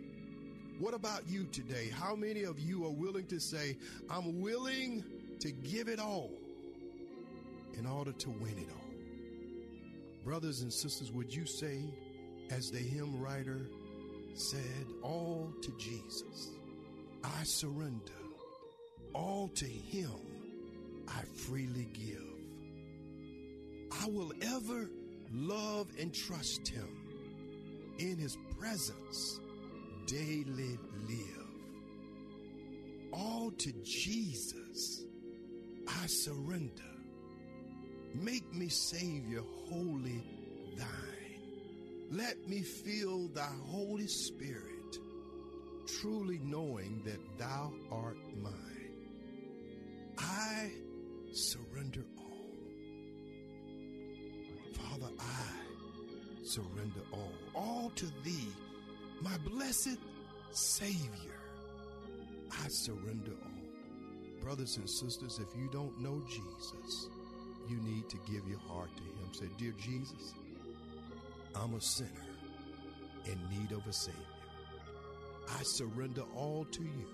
What 0.80 0.94
about 0.94 1.28
you 1.28 1.46
today? 1.52 1.90
How 1.90 2.16
many 2.16 2.44
of 2.44 2.60
you 2.60 2.86
are 2.86 2.92
willing 2.92 3.28
to 3.28 3.40
say, 3.40 3.78
I'm 4.10 4.42
willing 4.42 5.04
to 5.40 5.52
give 5.52 5.88
it 5.88 6.00
all 6.00 6.32
in 7.78 7.86
order 7.86 8.12
to 8.12 8.30
win 8.30 8.58
it 8.58 8.70
all? 8.74 8.82
Brothers 10.24 10.62
and 10.62 10.72
sisters, 10.72 11.12
would 11.12 11.34
you 11.34 11.46
say, 11.46 11.84
as 12.50 12.70
the 12.72 12.80
hymn 12.80 13.22
writer 13.22 13.68
said, 14.34 14.86
all 15.02 15.52
to 15.62 15.72
Jesus, 15.78 16.50
I 17.24 17.44
surrender. 17.44 18.14
All 19.14 19.50
to 19.56 19.66
him 19.66 20.12
I 21.08 21.22
freely 21.36 21.88
give. 21.94 22.24
I 24.02 24.08
will 24.08 24.32
ever 24.42 24.90
love 25.34 25.88
and 26.00 26.14
trust 26.14 26.68
him 26.68 26.88
in 28.00 28.18
his 28.18 28.38
presence 28.60 29.40
daily 30.12 30.78
live. 31.08 31.48
All 33.14 33.52
to 33.52 33.72
Jesus 33.84 35.06
I 35.88 36.06
surrender. 36.08 36.92
Make 38.14 38.54
me 38.54 38.68
Savior 38.68 39.42
wholly 39.70 40.22
thine. 40.78 42.10
Let 42.12 42.46
me 42.46 42.62
feel 42.62 43.30
thy 43.30 43.54
Holy 43.68 44.08
Spirit, 44.08 44.98
truly 46.02 46.40
knowing 46.44 47.04
that 47.06 47.20
thou 47.38 47.72
art 47.90 48.18
mine. 48.44 48.92
I 50.18 50.72
surrender 51.32 52.04
all. 52.18 52.58
Father, 54.74 55.14
I 55.20 56.44
surrender 56.44 57.02
all. 57.14 57.34
All 57.56 57.92
to 57.96 58.06
thee 58.26 58.50
my 59.22 59.38
blessed 59.50 59.98
Savior, 60.52 61.40
I 62.64 62.68
surrender 62.68 63.32
all. 63.44 64.42
Brothers 64.44 64.78
and 64.78 64.90
sisters, 64.90 65.40
if 65.40 65.56
you 65.60 65.70
don't 65.72 66.00
know 66.02 66.22
Jesus, 66.28 67.08
you 67.70 67.78
need 67.78 68.10
to 68.10 68.18
give 68.30 68.48
your 68.48 68.60
heart 68.60 68.90
to 68.98 69.04
Him. 69.04 69.34
Say, 69.34 69.46
Dear 69.58 69.74
Jesus, 69.80 70.34
I'm 71.56 71.76
a 71.76 71.82
sinner 71.82 72.10
in 73.26 73.38
need 73.50 73.72
of 73.72 73.86
a 73.88 73.94
Savior. 73.94 74.20
I 75.60 75.64
surrender 75.64 76.24
all 76.36 76.66
to 76.72 76.82
you. 76.82 77.08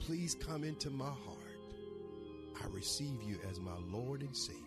Please 0.00 0.34
come 0.34 0.64
into 0.64 0.90
my 0.90 1.04
heart. 1.04 1.38
I 2.62 2.66
receive 2.70 3.22
you 3.22 3.38
as 3.48 3.60
my 3.60 3.76
Lord 3.90 4.22
and 4.22 4.36
Savior. 4.36 4.58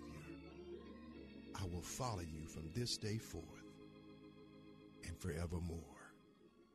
I 1.55 1.65
will 1.73 1.81
follow 1.81 2.21
you 2.21 2.47
from 2.47 2.69
this 2.73 2.97
day 2.97 3.17
forth 3.17 3.54
and 5.07 5.17
forevermore. 5.19 6.13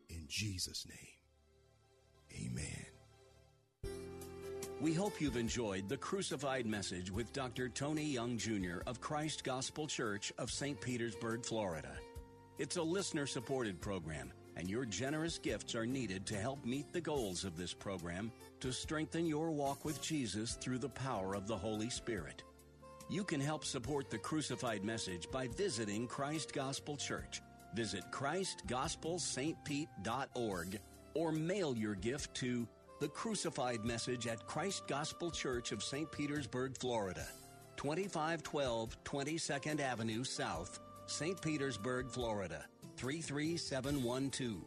In 0.08 0.24
Jesus' 0.28 0.86
name, 0.86 2.50
amen. 2.50 2.86
We 4.80 4.94
hope 4.94 5.20
you've 5.20 5.36
enjoyed 5.36 5.88
the 5.90 5.96
crucified 5.98 6.64
message 6.64 7.10
with 7.10 7.32
Dr. 7.34 7.68
Tony 7.68 8.04
Young 8.04 8.38
Jr. 8.38 8.78
of 8.86 9.00
Christ 9.00 9.44
Gospel 9.44 9.86
Church 9.86 10.32
of 10.38 10.50
St. 10.50 10.80
Petersburg, 10.80 11.44
Florida. 11.44 11.92
It's 12.58 12.76
a 12.76 12.82
listener 12.82 13.26
supported 13.26 13.80
program, 13.80 14.32
and 14.56 14.70
your 14.70 14.86
generous 14.86 15.38
gifts 15.38 15.74
are 15.74 15.84
needed 15.84 16.24
to 16.26 16.36
help 16.36 16.64
meet 16.64 16.92
the 16.92 17.00
goals 17.00 17.44
of 17.44 17.58
this 17.58 17.74
program 17.74 18.32
to 18.60 18.72
strengthen 18.72 19.26
your 19.26 19.50
walk 19.50 19.84
with 19.84 20.00
Jesus 20.00 20.54
through 20.54 20.78
the 20.78 20.88
power 20.88 21.34
of 21.34 21.46
the 21.46 21.56
Holy 21.56 21.90
Spirit. 21.90 22.42
You 23.10 23.22
can 23.22 23.40
help 23.40 23.64
support 23.64 24.08
the 24.08 24.18
crucified 24.18 24.84
message 24.84 25.30
by 25.30 25.48
visiting 25.48 26.06
Christ 26.06 26.54
Gospel 26.54 26.96
Church 26.96 27.42
Visit 27.74 28.04
ChristGospelSt.Pete.org 28.10 30.80
or 31.14 31.32
mail 31.32 31.74
your 31.76 31.94
gift 31.94 32.34
to 32.34 32.68
The 33.00 33.08
Crucified 33.08 33.82
Message 33.84 34.26
at 34.26 34.46
Christ 34.46 34.86
Gospel 34.86 35.30
Church 35.30 35.72
of 35.72 35.82
St. 35.82 36.12
Petersburg, 36.12 36.76
Florida, 36.78 37.26
2512 37.76 39.02
22nd 39.04 39.80
Avenue 39.80 40.24
South, 40.24 40.80
St. 41.06 41.40
Petersburg, 41.40 42.10
Florida, 42.10 42.66
33712. 42.96 44.62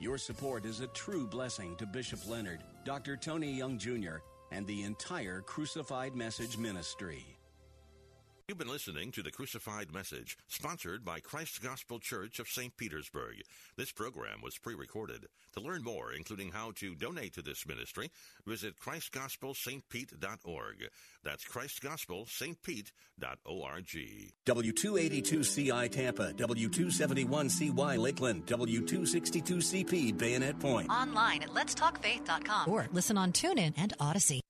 Your 0.00 0.18
support 0.18 0.66
is 0.66 0.80
a 0.80 0.86
true 0.88 1.26
blessing 1.26 1.76
to 1.76 1.86
Bishop 1.86 2.28
Leonard, 2.28 2.62
Dr. 2.84 3.16
Tony 3.16 3.52
Young 3.52 3.78
Jr., 3.78 4.16
and 4.52 4.66
the 4.66 4.82
entire 4.82 5.40
Crucified 5.40 6.14
Message 6.14 6.58
Ministry. 6.58 7.33
You've 8.54 8.60
been 8.60 8.72
listening 8.72 9.10
to 9.10 9.22
the 9.24 9.32
Crucified 9.32 9.92
Message, 9.92 10.38
sponsored 10.46 11.04
by 11.04 11.18
Christ 11.18 11.60
Gospel 11.60 11.98
Church 11.98 12.38
of 12.38 12.46
St. 12.46 12.76
Petersburg. 12.76 13.42
This 13.76 13.90
program 13.90 14.42
was 14.44 14.58
pre-recorded. 14.58 15.26
To 15.54 15.60
learn 15.60 15.82
more, 15.82 16.12
including 16.12 16.52
how 16.52 16.70
to 16.76 16.94
donate 16.94 17.34
to 17.34 17.42
this 17.42 17.66
ministry, 17.66 18.12
visit 18.46 18.78
christgospelstpete.org. 18.78 20.88
That's 21.24 21.44
christgospelstpete.org. 21.44 24.32
W282CI 24.46 25.90
Tampa, 25.90 26.32
W271CY 26.34 27.98
Lakeland, 27.98 28.46
W262CP 28.46 30.16
Bayonet 30.16 30.60
Point. 30.60 30.88
Online 30.90 31.42
at 31.42 31.48
letstalkfaith.com 31.48 32.70
or 32.70 32.86
listen 32.92 33.18
on 33.18 33.32
TuneIn 33.32 33.74
and 33.76 33.98
Audacy. 33.98 34.43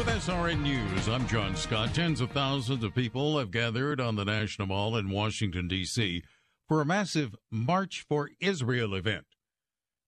With 0.00 0.08
SRN 0.08 0.62
News, 0.62 1.10
I'm 1.10 1.28
John 1.28 1.54
Scott. 1.54 1.92
Tens 1.92 2.22
of 2.22 2.30
thousands 2.30 2.82
of 2.82 2.94
people 2.94 3.38
have 3.38 3.50
gathered 3.50 4.00
on 4.00 4.16
the 4.16 4.24
National 4.24 4.68
Mall 4.68 4.96
in 4.96 5.10
Washington, 5.10 5.68
D.C. 5.68 6.22
for 6.66 6.80
a 6.80 6.86
massive 6.86 7.36
March 7.50 8.06
for 8.08 8.30
Israel 8.40 8.94
event. 8.94 9.26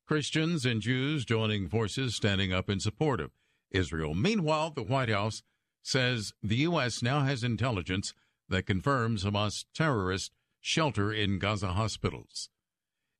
Christians 0.08 0.64
and 0.64 0.80
Jews 0.80 1.26
joining 1.26 1.68
forces 1.68 2.14
standing 2.14 2.54
up 2.54 2.70
in 2.70 2.80
support 2.80 3.20
of 3.20 3.32
Israel. 3.70 4.14
Meanwhile, 4.14 4.70
the 4.70 4.82
White 4.82 5.10
House 5.10 5.42
says 5.82 6.32
the 6.42 6.56
U.S. 6.56 7.02
now 7.02 7.20
has 7.20 7.44
intelligence 7.44 8.14
that 8.48 8.64
confirms 8.64 9.24
Hamas 9.24 9.66
terrorists 9.74 10.30
shelter 10.58 11.12
in 11.12 11.38
Gaza 11.38 11.74
hospitals. 11.74 12.48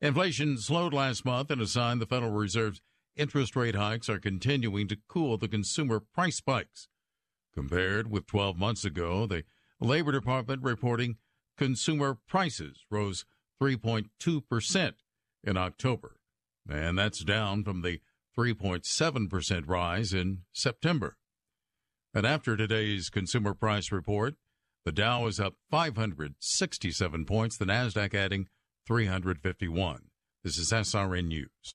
Inflation 0.01 0.57
slowed 0.57 0.95
last 0.95 1.27
month 1.27 1.51
and 1.51 1.61
a 1.61 1.67
sign 1.67 1.99
the 1.99 2.07
Federal 2.07 2.33
Reserve's 2.33 2.81
interest 3.17 3.57
rate 3.57 3.75
hikes 3.75 4.09
are 4.09 4.19
continuing 4.19 4.89
to 4.89 4.99
cool 5.09 5.37
the 5.37 5.49
consumer 5.49 6.01
price 6.01 6.37
spikes. 6.37 6.89
Compared 7.55 8.11
with 8.11 8.27
12 8.27 8.57
months 8.57 8.85
ago, 8.85 9.27
the 9.27 9.45
Labor 9.81 10.13
Department 10.13 10.63
reporting 10.63 11.17
consumer 11.59 12.19
prices 12.27 12.85
rose 12.91 13.25
3.2% 13.61 14.93
in 15.45 15.57
October, 15.57 16.17
and 16.69 16.99
that's 16.99 17.25
down 17.25 17.63
from 17.65 17.83
the 17.83 18.01
3.7% 18.37 19.65
rise 19.69 20.15
in 20.15 20.39
September. 20.53 21.17
And 22.15 22.27
after 22.27 22.57
today's 22.57 23.11
consumer 23.11 23.55
price 23.55 23.93
report, 23.93 24.35
the 24.85 24.93
Dow 24.93 25.27
is 25.27 25.39
up 25.39 25.55
567 25.71 27.25
points, 27.27 27.57
the 27.57 27.67
Nasdaq 27.67 28.15
adding 28.15 28.49
351. 28.87 30.03
This 30.43 30.59
is 30.59 30.73
SRN 30.73 31.29
News. 31.29 31.75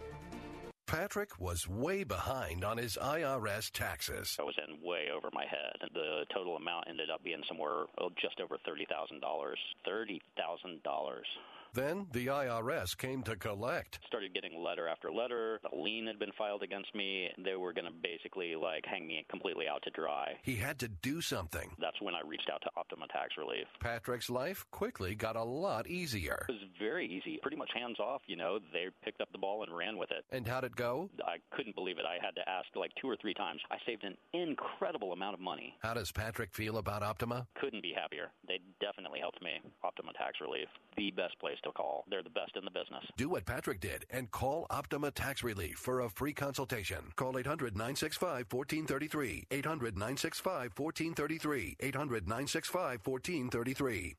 Patrick 0.91 1.39
was 1.39 1.69
way 1.69 2.03
behind 2.03 2.65
on 2.65 2.77
his 2.77 2.97
IRS 3.01 3.71
taxes. 3.71 4.35
I 4.37 4.43
was 4.43 4.59
in 4.67 4.75
way 4.85 5.07
over 5.15 5.29
my 5.31 5.45
head. 5.45 5.89
The 5.93 6.25
total 6.35 6.57
amount 6.57 6.89
ended 6.89 7.09
up 7.09 7.23
being 7.23 7.41
somewhere 7.47 7.85
oh, 7.97 8.09
just 8.21 8.41
over 8.41 8.57
$30,000. 8.67 9.23
$30,000. 9.87 11.21
Then 11.73 12.07
the 12.11 12.27
IRS 12.27 12.97
came 12.97 13.23
to 13.23 13.35
collect. 13.35 13.99
Started 14.07 14.33
getting 14.33 14.61
letter 14.61 14.87
after 14.87 15.11
letter. 15.11 15.59
A 15.71 15.75
lien 15.75 16.05
had 16.07 16.19
been 16.19 16.31
filed 16.37 16.63
against 16.63 16.93
me. 16.93 17.29
They 17.43 17.55
were 17.55 17.73
going 17.73 17.85
to 17.85 17.91
basically 18.03 18.55
like 18.55 18.85
hang 18.85 19.07
me 19.07 19.25
completely 19.29 19.65
out 19.67 19.81
to 19.83 19.89
dry. 19.91 20.33
He 20.43 20.55
had 20.55 20.79
to 20.79 20.87
do 20.87 21.21
something. 21.21 21.71
That's 21.79 22.01
when 22.01 22.13
I 22.13 22.21
reached 22.27 22.49
out 22.53 22.61
to 22.63 22.69
Optima 22.75 23.07
Tax 23.07 23.35
Relief. 23.37 23.67
Patrick's 23.79 24.29
life 24.29 24.65
quickly 24.71 25.15
got 25.15 25.35
a 25.35 25.43
lot 25.43 25.87
easier. 25.87 26.45
It 26.49 26.53
was 26.53 26.61
very 26.79 27.05
easy, 27.07 27.39
pretty 27.41 27.57
much 27.57 27.71
hands 27.73 27.99
off. 27.99 28.21
You 28.27 28.35
know, 28.35 28.59
they 28.73 28.87
picked 29.03 29.21
up 29.21 29.31
the 29.31 29.37
ball 29.37 29.63
and 29.63 29.75
ran 29.75 29.97
with 29.97 30.11
it. 30.11 30.25
And 30.35 30.45
how'd 30.45 30.65
it 30.65 30.75
go? 30.75 31.09
I 31.25 31.37
couldn't 31.55 31.75
believe 31.75 31.97
it. 31.97 32.05
I 32.05 32.23
had 32.23 32.35
to 32.35 32.49
ask 32.49 32.67
like 32.75 32.91
two 33.01 33.09
or 33.09 33.15
three 33.21 33.33
times. 33.33 33.61
I 33.71 33.77
saved 33.85 34.03
an 34.03 34.17
incredible 34.33 35.13
amount 35.13 35.35
of 35.35 35.39
money. 35.39 35.75
How 35.81 35.93
does 35.93 36.11
Patrick 36.11 36.53
feel 36.53 36.77
about 36.77 37.01
Optima? 37.03 37.47
Couldn't 37.59 37.81
be 37.81 37.93
happier. 37.95 38.31
They 38.47 38.59
definitely 38.81 39.19
helped 39.19 39.41
me. 39.41 39.51
Optima 39.83 40.11
Tax 40.17 40.39
Relief, 40.41 40.67
the 40.97 41.11
best 41.11 41.39
place 41.39 41.57
to 41.63 41.71
call. 41.71 42.05
They're 42.09 42.23
the 42.23 42.29
best 42.29 42.55
in 42.55 42.65
the 42.65 42.71
business. 42.71 43.03
Do 43.17 43.29
what 43.29 43.45
Patrick 43.45 43.79
did 43.79 44.05
and 44.09 44.29
call 44.31 44.67
Optima 44.69 45.11
Tax 45.11 45.43
Relief 45.43 45.77
for 45.77 46.01
a 46.01 46.09
free 46.09 46.33
consultation. 46.33 47.11
Call 47.15 47.37
800 47.37 47.75
965 47.75 48.45
1433. 48.51 49.47
800 49.51 49.95
965 49.95 50.71
1433. 50.75 51.77
800 51.79 52.27
965 52.27 52.99
1433. 53.03 54.15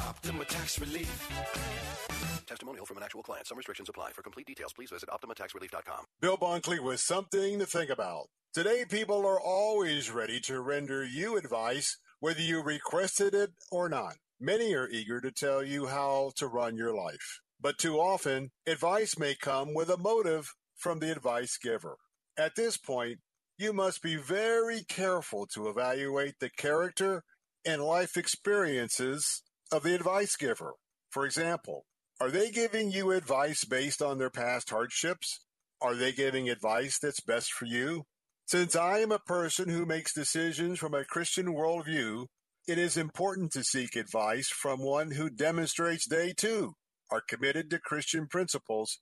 Optima 0.00 0.44
Tax 0.44 0.80
Relief. 0.80 2.44
Testimonial 2.46 2.84
from 2.84 2.98
an 2.98 3.02
actual 3.02 3.22
client. 3.22 3.46
Some 3.46 3.56
restrictions 3.56 3.88
apply. 3.88 4.10
For 4.12 4.22
complete 4.22 4.46
details, 4.46 4.72
please 4.72 4.90
visit 4.90 5.08
OptimaTaxRelief.com. 5.08 6.04
Bill 6.20 6.36
Bunkley 6.36 6.80
with 6.80 7.00
something 7.00 7.58
to 7.58 7.66
think 7.66 7.90
about. 7.90 8.26
Today, 8.52 8.84
people 8.88 9.26
are 9.26 9.40
always 9.40 10.10
ready 10.10 10.40
to 10.40 10.60
render 10.60 11.04
you 11.04 11.36
advice, 11.36 11.98
whether 12.20 12.40
you 12.40 12.62
requested 12.62 13.34
it 13.34 13.50
or 13.72 13.88
not. 13.88 14.14
Many 14.44 14.74
are 14.74 14.90
eager 14.90 15.22
to 15.22 15.32
tell 15.32 15.64
you 15.64 15.86
how 15.86 16.32
to 16.36 16.46
run 16.46 16.76
your 16.76 16.94
life, 16.94 17.40
but 17.58 17.78
too 17.78 17.98
often, 17.98 18.50
advice 18.66 19.18
may 19.18 19.34
come 19.34 19.72
with 19.72 19.88
a 19.88 19.96
motive 19.96 20.52
from 20.76 20.98
the 20.98 21.10
advice 21.10 21.56
giver. 21.56 21.96
At 22.36 22.54
this 22.54 22.76
point, 22.76 23.20
you 23.56 23.72
must 23.72 24.02
be 24.02 24.16
very 24.16 24.84
careful 24.86 25.46
to 25.54 25.70
evaluate 25.70 26.40
the 26.40 26.50
character 26.50 27.24
and 27.64 27.82
life 27.82 28.18
experiences 28.18 29.40
of 29.72 29.82
the 29.82 29.94
advice 29.94 30.36
giver. 30.36 30.74
For 31.08 31.24
example, 31.24 31.86
are 32.20 32.30
they 32.30 32.50
giving 32.50 32.90
you 32.90 33.12
advice 33.12 33.64
based 33.64 34.02
on 34.02 34.18
their 34.18 34.28
past 34.28 34.68
hardships? 34.68 35.40
Are 35.80 35.94
they 35.94 36.12
giving 36.12 36.50
advice 36.50 36.98
that's 36.98 37.20
best 37.20 37.50
for 37.50 37.64
you? 37.64 38.02
Since 38.44 38.76
I 38.76 38.98
am 38.98 39.10
a 39.10 39.18
person 39.20 39.70
who 39.70 39.86
makes 39.86 40.12
decisions 40.12 40.78
from 40.78 40.92
a 40.92 41.06
Christian 41.06 41.46
worldview, 41.46 42.26
it 42.66 42.78
is 42.78 42.96
important 42.96 43.52
to 43.52 43.62
seek 43.62 43.94
advice 43.94 44.48
from 44.48 44.80
one 44.80 45.10
who 45.12 45.28
demonstrates 45.28 46.08
they 46.08 46.32
too 46.32 46.72
are 47.10 47.20
committed 47.20 47.68
to 47.70 47.78
Christian 47.78 48.26
principles 48.26 49.00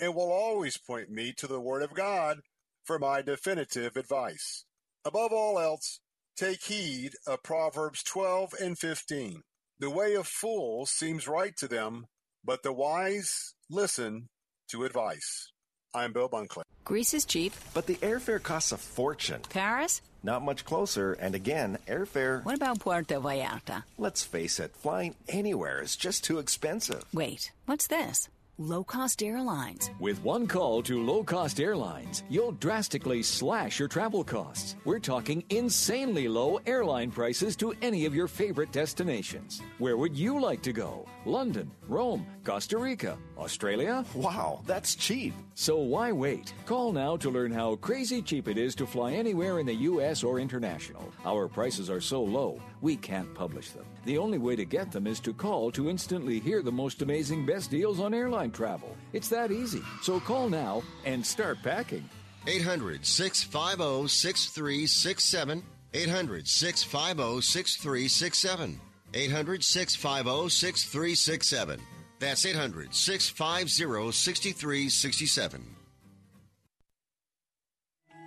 and 0.00 0.14
will 0.14 0.32
always 0.32 0.78
point 0.78 1.10
me 1.10 1.34
to 1.36 1.46
the 1.46 1.60
Word 1.60 1.82
of 1.82 1.94
God 1.94 2.38
for 2.84 2.98
my 2.98 3.20
definitive 3.20 3.96
advice. 3.96 4.64
Above 5.04 5.32
all 5.32 5.58
else, 5.58 6.00
take 6.36 6.64
heed 6.64 7.12
of 7.26 7.42
Proverbs 7.42 8.02
12 8.02 8.54
and 8.60 8.78
15. 8.78 9.42
The 9.78 9.90
way 9.90 10.14
of 10.14 10.26
fools 10.26 10.90
seems 10.90 11.28
right 11.28 11.54
to 11.58 11.68
them, 11.68 12.06
but 12.42 12.62
the 12.62 12.72
wise 12.72 13.54
listen 13.68 14.28
to 14.70 14.84
advice. 14.84 15.51
I'm 15.94 16.12
Bill 16.12 16.28
Bunkley. 16.28 16.62
Greece 16.84 17.12
is 17.12 17.26
cheap, 17.26 17.52
but 17.74 17.86
the 17.86 17.96
airfare 17.96 18.42
costs 18.42 18.72
a 18.72 18.78
fortune. 18.78 19.42
Paris? 19.50 20.00
Not 20.22 20.42
much 20.42 20.64
closer, 20.64 21.12
and 21.12 21.34
again, 21.34 21.76
airfare. 21.86 22.42
What 22.44 22.54
about 22.54 22.80
Puerto 22.80 23.20
Vallarta? 23.20 23.84
Let's 23.98 24.24
face 24.24 24.58
it, 24.58 24.74
flying 24.74 25.14
anywhere 25.28 25.82
is 25.82 25.94
just 25.94 26.24
too 26.24 26.38
expensive. 26.38 27.04
Wait, 27.12 27.52
what's 27.66 27.88
this? 27.88 28.28
Low 28.58 28.84
Cost 28.84 29.22
Airlines. 29.22 29.90
With 29.98 30.22
one 30.22 30.46
call 30.46 30.82
to 30.84 31.02
Low 31.02 31.24
Cost 31.24 31.58
Airlines, 31.58 32.22
you'll 32.28 32.52
drastically 32.52 33.22
slash 33.22 33.78
your 33.78 33.88
travel 33.88 34.22
costs. 34.22 34.76
We're 34.84 34.98
talking 35.00 35.42
insanely 35.50 36.28
low 36.28 36.60
airline 36.66 37.10
prices 37.10 37.56
to 37.56 37.74
any 37.82 38.04
of 38.04 38.14
your 38.14 38.28
favorite 38.28 38.70
destinations. 38.70 39.62
Where 39.78 39.96
would 39.96 40.16
you 40.16 40.38
like 40.40 40.62
to 40.62 40.72
go? 40.72 41.06
London, 41.24 41.70
Rome, 41.88 42.26
Costa 42.44 42.76
Rica, 42.78 43.16
Australia? 43.38 44.04
Wow, 44.14 44.60
that's 44.66 44.94
cheap. 44.94 45.34
So 45.54 45.78
why 45.78 46.12
wait? 46.12 46.54
Call 46.66 46.92
now 46.92 47.16
to 47.16 47.30
learn 47.30 47.52
how 47.52 47.76
crazy 47.76 48.22
cheap 48.22 48.48
it 48.48 48.58
is 48.58 48.74
to 48.76 48.86
fly 48.86 49.12
anywhere 49.12 49.58
in 49.58 49.66
the 49.66 49.74
U.S. 49.74 50.22
or 50.22 50.38
international. 50.38 51.12
Our 51.24 51.48
prices 51.48 51.90
are 51.90 52.00
so 52.00 52.22
low, 52.22 52.60
we 52.80 52.96
can't 52.96 53.32
publish 53.34 53.70
them. 53.70 53.84
The 54.04 54.18
only 54.18 54.38
way 54.38 54.56
to 54.56 54.64
get 54.64 54.92
them 54.92 55.06
is 55.06 55.20
to 55.20 55.32
call 55.32 55.70
to 55.72 55.88
instantly 55.88 56.40
hear 56.40 56.62
the 56.62 56.72
most 56.72 57.02
amazing 57.02 57.46
best 57.46 57.70
deals 57.70 58.00
on 58.00 58.14
airline 58.14 58.50
travel. 58.50 58.96
It's 59.12 59.28
that 59.28 59.50
easy. 59.52 59.82
So 60.02 60.20
call 60.20 60.48
now 60.48 60.82
and 61.04 61.24
start 61.24 61.58
packing. 61.62 62.08
800 62.46 63.06
650 63.06 64.08
6367. 64.08 65.62
800 65.94 66.48
650 66.48 67.40
6367. 67.40 68.80
800 69.14 69.62
650 69.64 70.48
6367. 70.48 71.80
That's 72.22 72.46
800 72.46 72.94
650 72.94 74.12
6367. 74.12 75.60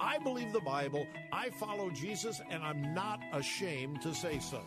I 0.01 0.17
believe 0.17 0.51
the 0.51 0.60
Bible, 0.60 1.08
I 1.31 1.49
follow 1.51 1.89
Jesus, 1.89 2.41
and 2.49 2.62
I'm 2.62 2.93
not 2.93 3.21
ashamed 3.31 4.01
to 4.01 4.13
say 4.13 4.39
so. 4.39 4.60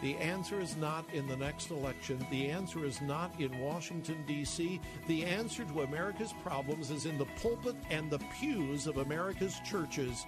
The 0.00 0.16
answer 0.16 0.58
is 0.58 0.74
not 0.78 1.04
in 1.12 1.26
the 1.26 1.36
next 1.36 1.70
election. 1.70 2.26
The 2.30 2.48
answer 2.48 2.86
is 2.86 3.02
not 3.02 3.38
in 3.38 3.58
Washington, 3.58 4.24
D.C. 4.26 4.80
The 5.06 5.26
answer 5.26 5.64
to 5.66 5.82
America's 5.82 6.32
problems 6.42 6.90
is 6.90 7.04
in 7.04 7.18
the 7.18 7.26
pulpit 7.42 7.76
and 7.90 8.10
the 8.10 8.20
pews 8.40 8.86
of 8.86 8.96
America's 8.96 9.60
churches. 9.68 10.24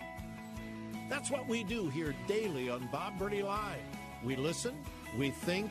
That's 1.09 1.31
what 1.31 1.49
we 1.49 1.65
do 1.65 1.89
here 1.89 2.15
daily 2.29 2.69
on 2.69 2.91
Bob 2.93 3.19
Burney 3.19 3.41
Live. 3.41 3.81
We 4.23 4.37
listen, 4.37 4.77
we 5.17 5.31
think, 5.31 5.71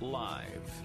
Live. 0.00 0.82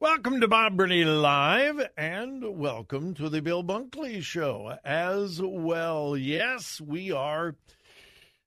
Welcome 0.00 0.40
to 0.40 0.48
Bob 0.48 0.76
Burney 0.76 1.04
Live, 1.04 1.80
and 1.96 2.58
welcome 2.58 3.14
to 3.14 3.28
the 3.28 3.42
Bill 3.42 3.64
Bunkley 3.64 4.22
Show 4.22 4.76
as 4.84 5.40
well. 5.42 6.16
Yes, 6.16 6.80
we 6.80 7.10
are. 7.10 7.56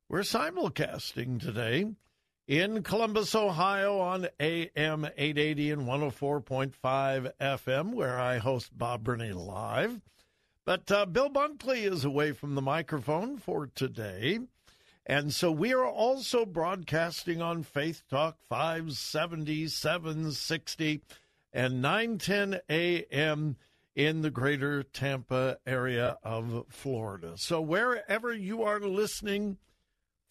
We're 0.07 0.21
simulcasting 0.21 1.41
today 1.41 1.87
in 2.47 2.83
Columbus, 2.83 3.33
Ohio 3.33 3.99
on 3.99 4.27
AM 4.39 5.05
880 5.05 5.71
and 5.71 5.81
104.5 5.83 7.31
FM, 7.39 7.93
where 7.93 8.19
I 8.19 8.37
host 8.37 8.77
Bob 8.77 9.03
Burney 9.03 9.31
Live. 9.31 9.99
But 10.65 10.91
uh, 10.91 11.05
Bill 11.05 11.29
Bunkley 11.29 11.91
is 11.91 12.05
away 12.05 12.33
from 12.33 12.55
the 12.55 12.61
microphone 12.61 13.37
for 13.37 13.67
today. 13.67 14.39
And 15.05 15.33
so 15.33 15.51
we 15.51 15.73
are 15.73 15.85
also 15.85 16.45
broadcasting 16.45 17.41
on 17.41 17.63
Faith 17.63 18.03
Talk 18.09 18.37
570, 18.47 19.67
760, 19.67 21.01
and 21.51 21.81
910 21.81 22.61
AM 22.69 23.57
in 23.95 24.21
the 24.21 24.29
greater 24.29 24.83
Tampa 24.83 25.57
area 25.65 26.17
of 26.23 26.65
Florida. 26.69 27.33
So 27.35 27.61
wherever 27.61 28.33
you 28.33 28.63
are 28.63 28.79
listening, 28.79 29.57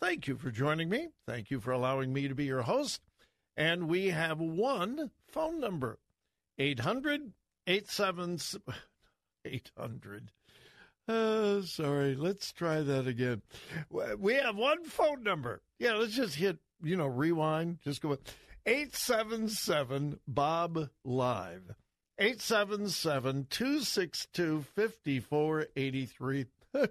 thank 0.01 0.27
you 0.27 0.37
for 0.37 0.51
joining 0.51 0.89
me. 0.89 1.09
Thank 1.27 1.51
you 1.51 1.61
for 1.61 1.73
allowing 1.73 2.13
me 2.13 2.29
to 2.29 2.35
be 2.35 2.45
your 2.45 2.63
host. 2.63 3.03
And 3.57 3.89
we 3.89 4.07
have 4.07 4.41
one 4.41 5.11
phone 5.29 5.61
number 5.61 5.99
800 6.59 7.33
877 7.67 8.75
800. 9.45 10.31
Uh, 11.09 11.63
sorry, 11.63 12.15
let's 12.15 12.53
try 12.53 12.83
that 12.83 13.07
again. 13.07 13.43
We 14.19 14.35
have 14.35 14.57
one 14.57 14.85
phone 14.85 15.23
number. 15.23 15.63
Yeah, 15.79 15.95
let's 15.95 16.15
just 16.15 16.37
hit, 16.37 16.59
you 16.83 16.97
know, 16.97 17.07
rewind. 17.07 17.79
Just 17.83 18.01
go 18.01 18.17
877 18.67 20.21
Bob 20.29 20.91
Live. 21.05 21.75
877 22.19 23.47
262 23.51 24.65
5483. 24.77 26.47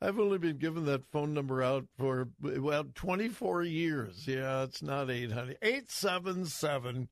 I've 0.00 0.20
only 0.20 0.38
been 0.38 0.58
given 0.58 0.84
that 0.86 1.10
phone 1.10 1.34
number 1.34 1.62
out 1.62 1.86
for, 1.96 2.28
well, 2.40 2.84
24 2.94 3.62
years. 3.62 4.26
Yeah, 4.26 4.64
it's 4.64 4.82
not 4.82 5.10
800. 5.10 5.58
877 5.62 7.08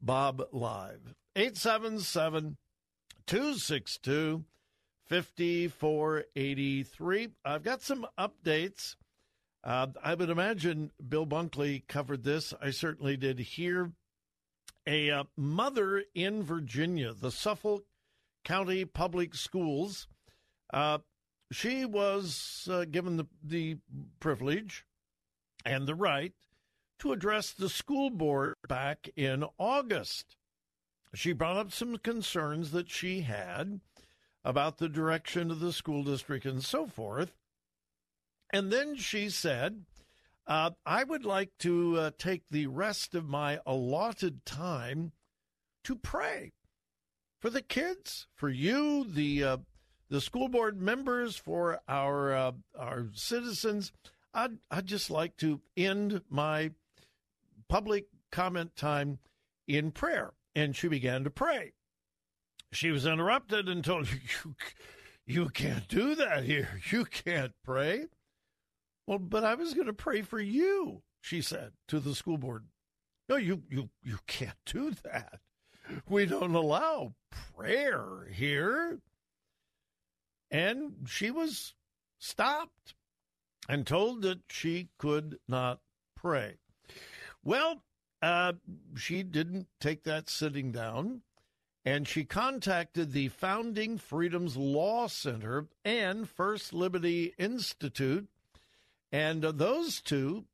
Bob 0.00 0.42
Live. 0.52 1.14
877 1.36 2.56
262 3.26 4.44
5483. 4.44 4.44
I've 7.44 7.62
got 7.62 7.82
some 7.82 8.06
updates. 8.18 8.96
Uh, 9.62 9.88
I 10.02 10.14
would 10.14 10.30
imagine 10.30 10.90
Bill 11.06 11.26
Bunkley 11.26 11.86
covered 11.86 12.24
this. 12.24 12.54
I 12.62 12.70
certainly 12.70 13.18
did 13.18 13.38
here. 13.38 13.92
A 14.86 15.10
uh, 15.10 15.24
mother 15.36 16.04
in 16.14 16.42
Virginia, 16.42 17.12
the 17.12 17.30
Suffolk 17.30 17.84
County 18.42 18.86
Public 18.86 19.34
Schools, 19.34 20.08
uh, 20.72 20.98
she 21.52 21.84
was 21.84 22.66
uh, 22.70 22.86
given 22.86 23.18
the, 23.18 23.26
the 23.44 23.76
privilege 24.18 24.86
and 25.64 25.86
the 25.86 25.94
right 25.94 26.32
to 27.00 27.12
address 27.12 27.52
the 27.52 27.68
school 27.68 28.08
board 28.08 28.54
back 28.66 29.10
in 29.14 29.44
August. 29.58 30.36
She 31.14 31.34
brought 31.34 31.58
up 31.58 31.70
some 31.70 31.98
concerns 31.98 32.70
that 32.70 32.90
she 32.90 33.20
had 33.20 33.80
about 34.44 34.78
the 34.78 34.88
direction 34.88 35.50
of 35.50 35.60
the 35.60 35.72
school 35.72 36.02
district 36.04 36.44
and 36.44 36.64
so 36.64 36.86
forth. 36.86 37.32
And 38.52 38.72
then 38.72 38.96
she 38.96 39.30
said, 39.30 39.84
uh, 40.46 40.70
I 40.84 41.04
would 41.04 41.24
like 41.24 41.50
to 41.60 41.98
uh, 41.98 42.10
take 42.18 42.42
the 42.50 42.66
rest 42.66 43.14
of 43.14 43.28
my 43.28 43.60
allotted 43.64 44.44
time 44.44 45.12
to 45.84 45.96
pray 45.96 46.52
for 47.40 47.50
the 47.50 47.62
kids, 47.62 48.26
for 48.34 48.48
you, 48.48 49.04
the 49.04 49.44
uh, 49.44 49.56
the 50.08 50.20
school 50.20 50.48
board 50.48 50.80
members, 50.80 51.36
for 51.36 51.80
our 51.88 52.32
uh, 52.32 52.52
our 52.78 53.08
citizens. 53.14 53.92
I'd 54.34 54.58
I'd 54.70 54.86
just 54.86 55.10
like 55.10 55.36
to 55.38 55.60
end 55.76 56.22
my 56.28 56.70
public 57.68 58.06
comment 58.30 58.76
time 58.76 59.18
in 59.66 59.90
prayer, 59.90 60.32
and 60.54 60.74
she 60.76 60.88
began 60.88 61.24
to 61.24 61.30
pray. 61.30 61.72
She 62.72 62.90
was 62.90 63.06
interrupted 63.06 63.68
and 63.68 63.84
told 63.84 64.08
you 64.10 64.54
you 65.26 65.48
can't 65.50 65.86
do 65.88 66.14
that 66.14 66.44
here. 66.44 66.80
You 66.90 67.04
can't 67.04 67.52
pray. 67.64 68.06
Well, 69.06 69.18
but 69.18 69.44
I 69.44 69.54
was 69.54 69.74
going 69.74 69.86
to 69.86 69.92
pray 69.92 70.22
for 70.22 70.40
you, 70.40 71.02
she 71.20 71.42
said 71.42 71.72
to 71.88 72.00
the 72.00 72.14
school 72.14 72.38
board. 72.38 72.64
No, 73.28 73.36
you 73.36 73.62
you 73.68 73.90
you 74.02 74.18
can't 74.26 74.58
do 74.66 74.92
that. 75.04 75.40
We 76.08 76.26
don't 76.26 76.54
allow 76.54 77.14
prayer 77.54 78.28
here. 78.32 78.98
And 80.50 81.06
she 81.06 81.30
was 81.30 81.74
stopped 82.18 82.94
and 83.68 83.86
told 83.86 84.22
that 84.22 84.40
she 84.48 84.88
could 84.98 85.38
not 85.48 85.80
pray. 86.14 86.56
Well, 87.42 87.82
uh, 88.20 88.52
she 88.96 89.22
didn't 89.22 89.66
take 89.80 90.04
that 90.04 90.28
sitting 90.28 90.72
down, 90.72 91.22
and 91.84 92.06
she 92.06 92.24
contacted 92.24 93.12
the 93.12 93.28
Founding 93.28 93.98
Freedoms 93.98 94.56
Law 94.56 95.08
Center 95.08 95.66
and 95.84 96.28
First 96.28 96.72
Liberty 96.72 97.34
Institute 97.38 98.28
and 99.10 99.44
uh, 99.44 99.52
those 99.52 100.00
two 100.00 100.44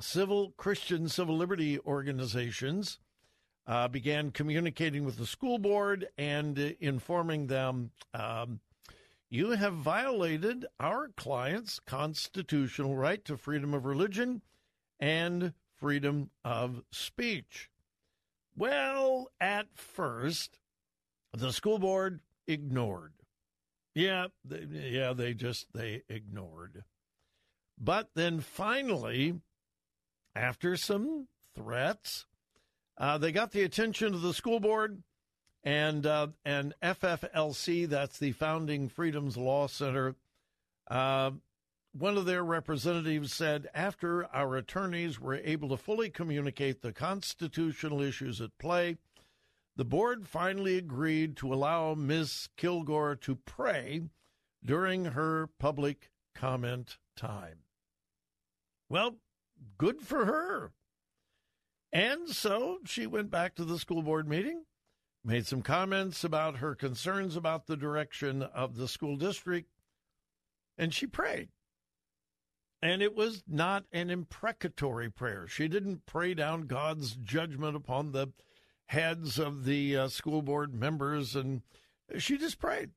civil 0.00 0.52
Christian 0.56 1.08
civil 1.08 1.36
liberty 1.36 1.78
organizations 1.80 2.98
uh, 3.66 3.88
began 3.88 4.30
communicating 4.30 5.04
with 5.04 5.16
the 5.16 5.26
school 5.26 5.58
board 5.58 6.08
and 6.18 6.58
uh, 6.58 6.70
informing 6.80 7.46
them 7.46 7.90
um, 8.14 8.60
you 9.32 9.52
have 9.52 9.72
violated 9.72 10.66
our 10.78 11.08
client's 11.16 11.80
constitutional 11.80 12.94
right 12.94 13.24
to 13.24 13.38
freedom 13.38 13.72
of 13.72 13.86
religion 13.86 14.42
and 15.00 15.54
freedom 15.74 16.28
of 16.44 16.82
speech. 16.90 17.70
Well, 18.56 19.28
at 19.40 19.66
first, 19.74 20.58
the 21.32 21.52
school 21.52 21.78
board 21.78 22.20
ignored. 22.46 23.12
Yeah, 23.94 24.26
they, 24.44 24.66
yeah, 24.90 25.12
they 25.12 25.34
just 25.34 25.66
they 25.74 26.02
ignored. 26.08 26.84
But 27.78 28.10
then 28.14 28.40
finally, 28.40 29.40
after 30.34 30.76
some 30.76 31.28
threats, 31.54 32.26
uh, 32.98 33.18
they 33.18 33.32
got 33.32 33.52
the 33.52 33.62
attention 33.62 34.14
of 34.14 34.22
the 34.22 34.34
school 34.34 34.60
board 34.60 35.02
and 35.64 36.06
uh, 36.06 36.28
and 36.44 36.74
FFLC. 36.82 37.88
That's 37.88 38.18
the 38.18 38.32
Founding 38.32 38.88
Freedoms 38.88 39.36
Law 39.36 39.66
Center. 39.66 40.14
Uh, 40.88 41.32
one 41.92 42.16
of 42.16 42.24
their 42.24 42.42
representatives 42.42 43.34
said, 43.34 43.68
after 43.74 44.26
our 44.34 44.56
attorneys 44.56 45.20
were 45.20 45.34
able 45.34 45.68
to 45.68 45.76
fully 45.76 46.08
communicate 46.10 46.80
the 46.80 46.92
constitutional 46.92 48.00
issues 48.00 48.40
at 48.40 48.56
play, 48.58 48.96
the 49.76 49.84
board 49.84 50.26
finally 50.26 50.78
agreed 50.78 51.36
to 51.36 51.52
allow 51.52 51.94
Ms. 51.94 52.48
Kilgore 52.56 53.16
to 53.16 53.36
pray 53.36 54.02
during 54.64 55.06
her 55.06 55.48
public 55.58 56.10
comment 56.34 56.98
time. 57.16 57.58
Well, 58.88 59.16
good 59.78 60.00
for 60.00 60.24
her. 60.26 60.72
And 61.92 62.28
so 62.28 62.78
she 62.86 63.06
went 63.06 63.30
back 63.30 63.54
to 63.56 63.64
the 63.64 63.78
school 63.78 64.02
board 64.02 64.26
meeting, 64.28 64.64
made 65.24 65.46
some 65.46 65.62
comments 65.62 66.24
about 66.24 66.56
her 66.56 66.74
concerns 66.74 67.36
about 67.36 67.66
the 67.66 67.76
direction 67.76 68.42
of 68.42 68.76
the 68.76 68.88
school 68.88 69.16
district, 69.16 69.68
and 70.78 70.92
she 70.94 71.06
prayed. 71.06 71.48
And 72.82 73.00
it 73.00 73.14
was 73.14 73.44
not 73.46 73.84
an 73.92 74.10
imprecatory 74.10 75.08
prayer. 75.08 75.46
She 75.46 75.68
didn't 75.68 76.04
pray 76.04 76.34
down 76.34 76.62
God's 76.62 77.12
judgment 77.12 77.76
upon 77.76 78.10
the 78.10 78.32
heads 78.86 79.38
of 79.38 79.64
the 79.64 79.96
uh, 79.96 80.08
school 80.08 80.42
board 80.42 80.74
members, 80.74 81.36
and 81.36 81.62
she 82.18 82.36
just 82.36 82.58
prayed 82.58 82.90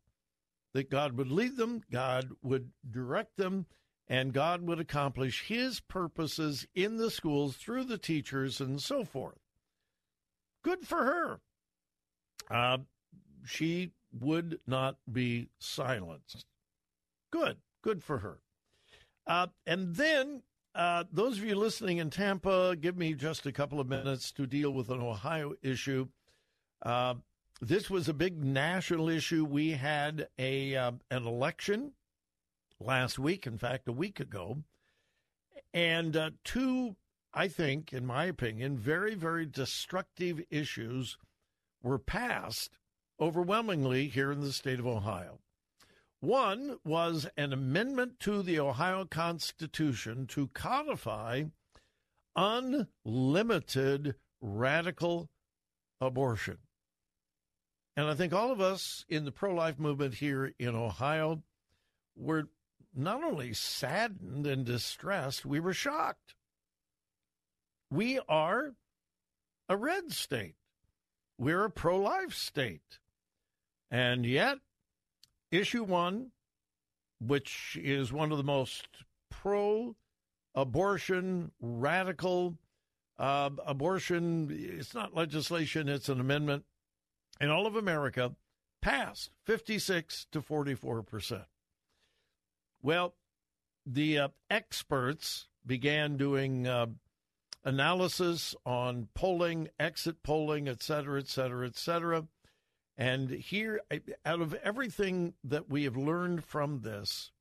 that 0.73 0.89
God 0.89 1.17
would 1.17 1.31
lead 1.31 1.55
them, 1.55 1.83
God 1.91 2.31
would 2.41 2.71
direct 2.89 3.37
them, 3.37 3.67
and 4.07 4.33
God 4.33 4.63
would 4.63 4.79
accomplish 4.79 5.47
his 5.47 5.79
purposes 5.79 6.67
in 6.75 6.97
the 6.97 7.11
schools 7.11 7.55
through 7.55 7.85
the 7.85 7.97
teachers 7.97 8.59
and 8.59 8.81
so 8.81 9.03
forth. 9.03 9.39
Good 10.63 10.85
for 10.85 11.05
her. 11.05 11.39
Uh, 12.49 12.79
she 13.45 13.91
would 14.19 14.59
not 14.67 14.97
be 15.11 15.49
silenced. 15.59 16.45
Good. 17.31 17.57
Good 17.81 18.03
for 18.03 18.17
her. 18.19 18.39
Uh, 19.27 19.47
and 19.65 19.95
then, 19.95 20.43
uh, 20.75 21.03
those 21.11 21.37
of 21.37 21.43
you 21.43 21.55
listening 21.55 21.97
in 21.97 22.09
Tampa, 22.09 22.75
give 22.79 22.97
me 22.97 23.13
just 23.13 23.45
a 23.45 23.51
couple 23.51 23.79
of 23.79 23.87
minutes 23.87 24.31
to 24.33 24.45
deal 24.45 24.71
with 24.71 24.89
an 24.89 25.01
Ohio 25.01 25.53
issue. 25.61 26.07
Uh, 26.81 27.15
this 27.61 27.89
was 27.89 28.09
a 28.09 28.13
big 28.13 28.43
national 28.43 29.09
issue. 29.09 29.45
We 29.45 29.71
had 29.71 30.27
a 30.37 30.75
uh, 30.75 30.91
an 31.09 31.25
election 31.25 31.93
last 32.79 33.17
week, 33.17 33.47
in 33.47 33.57
fact, 33.57 33.87
a 33.87 33.93
week 33.93 34.19
ago, 34.19 34.57
and 35.73 36.15
uh, 36.17 36.31
two, 36.43 36.95
I 37.33 37.47
think, 37.47 37.93
in 37.93 38.05
my 38.05 38.25
opinion, 38.25 38.77
very 38.77 39.15
very 39.15 39.45
destructive 39.45 40.41
issues 40.49 41.17
were 41.81 41.99
passed 41.99 42.77
overwhelmingly 43.19 44.07
here 44.07 44.31
in 44.31 44.41
the 44.41 44.51
state 44.51 44.79
of 44.79 44.87
Ohio. 44.87 45.39
One 46.25 46.79
was 46.83 47.27
an 47.37 47.53
amendment 47.53 48.19
to 48.21 48.41
the 48.41 48.59
Ohio 48.59 49.05
Constitution 49.05 50.25
to 50.29 50.47
codify 50.47 51.43
unlimited 52.35 54.15
radical 54.41 55.29
abortion. 56.01 56.57
And 57.95 58.07
I 58.07 58.15
think 58.15 58.33
all 58.33 58.51
of 58.51 58.59
us 58.59 59.05
in 59.07 59.25
the 59.25 59.31
pro 59.31 59.53
life 59.53 59.77
movement 59.77 60.15
here 60.15 60.51
in 60.57 60.75
Ohio 60.75 61.43
were 62.15 62.47
not 62.95 63.23
only 63.23 63.53
saddened 63.53 64.47
and 64.47 64.65
distressed, 64.65 65.45
we 65.45 65.59
were 65.59 65.73
shocked. 65.73 66.33
We 67.91 68.19
are 68.27 68.73
a 69.69 69.77
red 69.77 70.11
state, 70.11 70.55
we're 71.37 71.65
a 71.65 71.69
pro 71.69 71.99
life 71.99 72.33
state. 72.33 72.97
And 73.91 74.25
yet, 74.25 74.57
Issue 75.51 75.83
one, 75.83 76.31
which 77.19 77.77
is 77.81 78.11
one 78.11 78.31
of 78.31 78.37
the 78.37 78.43
most 78.43 78.87
pro 79.29 79.95
abortion, 80.53 81.51
radical 81.61 82.57
uh, 83.17 83.49
abortion, 83.65 84.49
it's 84.51 84.93
not 84.93 85.15
legislation, 85.15 85.87
it's 85.87 86.09
an 86.09 86.19
amendment 86.19 86.65
in 87.39 87.49
all 87.49 87.67
of 87.67 87.75
America, 87.75 88.35
passed 88.81 89.31
56 89.45 90.27
to 90.31 90.41
44 90.41 91.03
percent. 91.03 91.43
Well, 92.81 93.15
the 93.85 94.19
uh, 94.19 94.27
experts 94.49 95.47
began 95.65 96.17
doing 96.17 96.67
uh, 96.67 96.87
analysis 97.63 98.55
on 98.65 99.07
polling, 99.13 99.69
exit 99.79 100.21
polling, 100.23 100.67
et 100.67 100.83
cetera, 100.83 101.19
et 101.19 101.27
cetera, 101.27 101.65
et 101.67 101.75
cetera. 101.75 102.25
And 102.97 103.29
here, 103.29 103.81
out 104.25 104.41
of 104.41 104.53
everything 104.55 105.33
that 105.43 105.69
we 105.69 105.83
have 105.83 105.97
learned 105.97 106.45
from 106.45 106.79
this, 106.81 107.31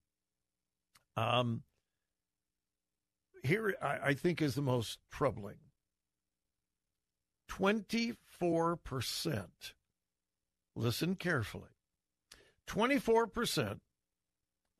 um, 1.17 1.63
here 3.45 3.77
I, 3.81 3.99
I 4.09 4.15
think 4.15 4.43
is 4.43 4.57
the 4.57 4.63
most 4.63 4.99
troubling. 5.13 5.59
24%, 7.49 8.17
listen 10.75 11.15
carefully, 11.15 11.71
24% 12.67 13.79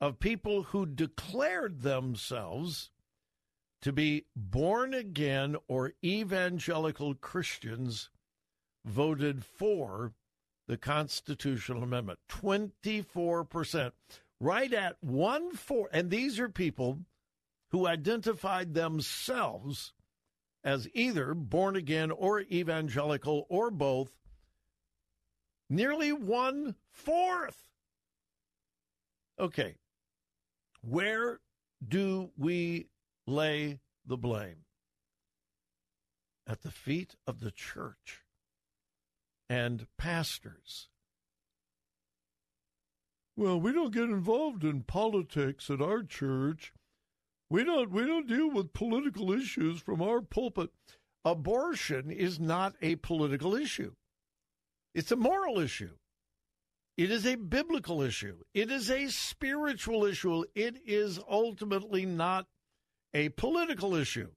of 0.01 0.19
people 0.19 0.63
who 0.63 0.85
declared 0.85 1.83
themselves 1.83 2.91
to 3.81 3.93
be 3.93 4.25
born 4.35 4.93
again 4.93 5.55
or 5.69 5.93
evangelical 6.03 7.13
Christians 7.13 8.09
voted 8.83 9.45
for 9.45 10.11
the 10.67 10.77
constitutional 10.77 11.83
amendment. 11.83 12.19
24% 12.29 13.91
right 14.39 14.73
at 14.73 14.97
one 15.01 15.51
four 15.53 15.89
and 15.93 16.09
these 16.09 16.39
are 16.39 16.49
people 16.49 16.99
who 17.69 17.87
identified 17.87 18.73
themselves 18.73 19.93
as 20.63 20.89
either 20.93 21.33
born 21.33 21.75
again 21.75 22.11
or 22.11 22.41
evangelical 22.41 23.45
or 23.49 23.71
both. 23.71 24.11
Nearly 25.69 26.11
one 26.11 26.75
fourth 26.91 27.65
okay. 29.39 29.75
Where 30.81 31.39
do 31.85 32.31
we 32.37 32.87
lay 33.25 33.79
the 34.05 34.17
blame? 34.17 34.65
At 36.47 36.61
the 36.61 36.71
feet 36.71 37.15
of 37.25 37.39
the 37.39 37.51
church 37.51 38.24
and 39.49 39.87
pastors. 39.97 40.89
Well, 43.37 43.59
we 43.59 43.73
don't 43.73 43.93
get 43.93 44.03
involved 44.03 44.63
in 44.63 44.83
politics 44.83 45.69
at 45.69 45.81
our 45.81 46.03
church. 46.03 46.73
We 47.49 47.63
don't 47.63 47.91
we 47.91 48.05
don't 48.05 48.27
deal 48.27 48.49
with 48.49 48.73
political 48.73 49.31
issues 49.31 49.81
from 49.81 50.01
our 50.01 50.21
pulpit. 50.21 50.69
Abortion 51.23 52.11
is 52.11 52.39
not 52.39 52.75
a 52.81 52.95
political 52.95 53.55
issue. 53.55 53.93
It's 54.93 55.11
a 55.11 55.15
moral 55.15 55.59
issue. 55.59 55.95
It 56.97 57.11
is 57.11 57.25
a 57.25 57.35
biblical 57.35 58.01
issue. 58.01 58.37
It 58.53 58.71
is 58.71 58.89
a 58.89 59.09
spiritual 59.09 60.05
issue. 60.05 60.45
It 60.55 60.77
is 60.85 61.19
ultimately 61.29 62.05
not 62.05 62.47
a 63.13 63.29
political 63.29 63.95
issue. 63.95 64.29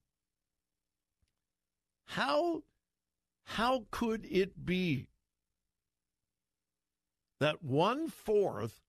How 2.07 2.63
how 3.49 3.87
could 3.91 4.27
it 4.31 4.67
be 4.67 5.09
that 7.41 7.65
one 7.65 8.11
fourth 8.11 8.83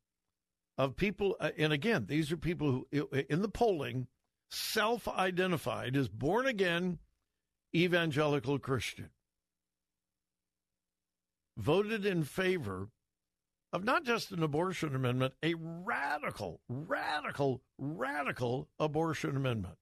of 0.77 0.97
people, 0.97 1.37
uh, 1.39 1.51
and 1.57 1.71
again, 1.71 2.07
these 2.07 2.29
are 2.29 2.37
people 2.37 2.85
who, 2.91 3.07
in 3.29 3.41
the 3.41 3.47
polling, 3.47 4.07
self 4.51 5.07
identified 5.07 5.95
as 5.95 6.09
born 6.09 6.45
again 6.45 6.99
evangelical 7.73 8.59
Christian, 8.59 9.11
voted 11.57 12.05
in 12.05 12.23
favor 12.23 12.89
of 13.71 13.85
not 13.85 14.03
just 14.03 14.31
an 14.31 14.43
abortion 14.43 14.93
amendment, 14.93 15.35
a 15.41 15.53
radical, 15.57 16.59
radical, 16.67 17.61
radical 17.77 18.67
abortion 18.77 19.37
amendment. 19.37 19.77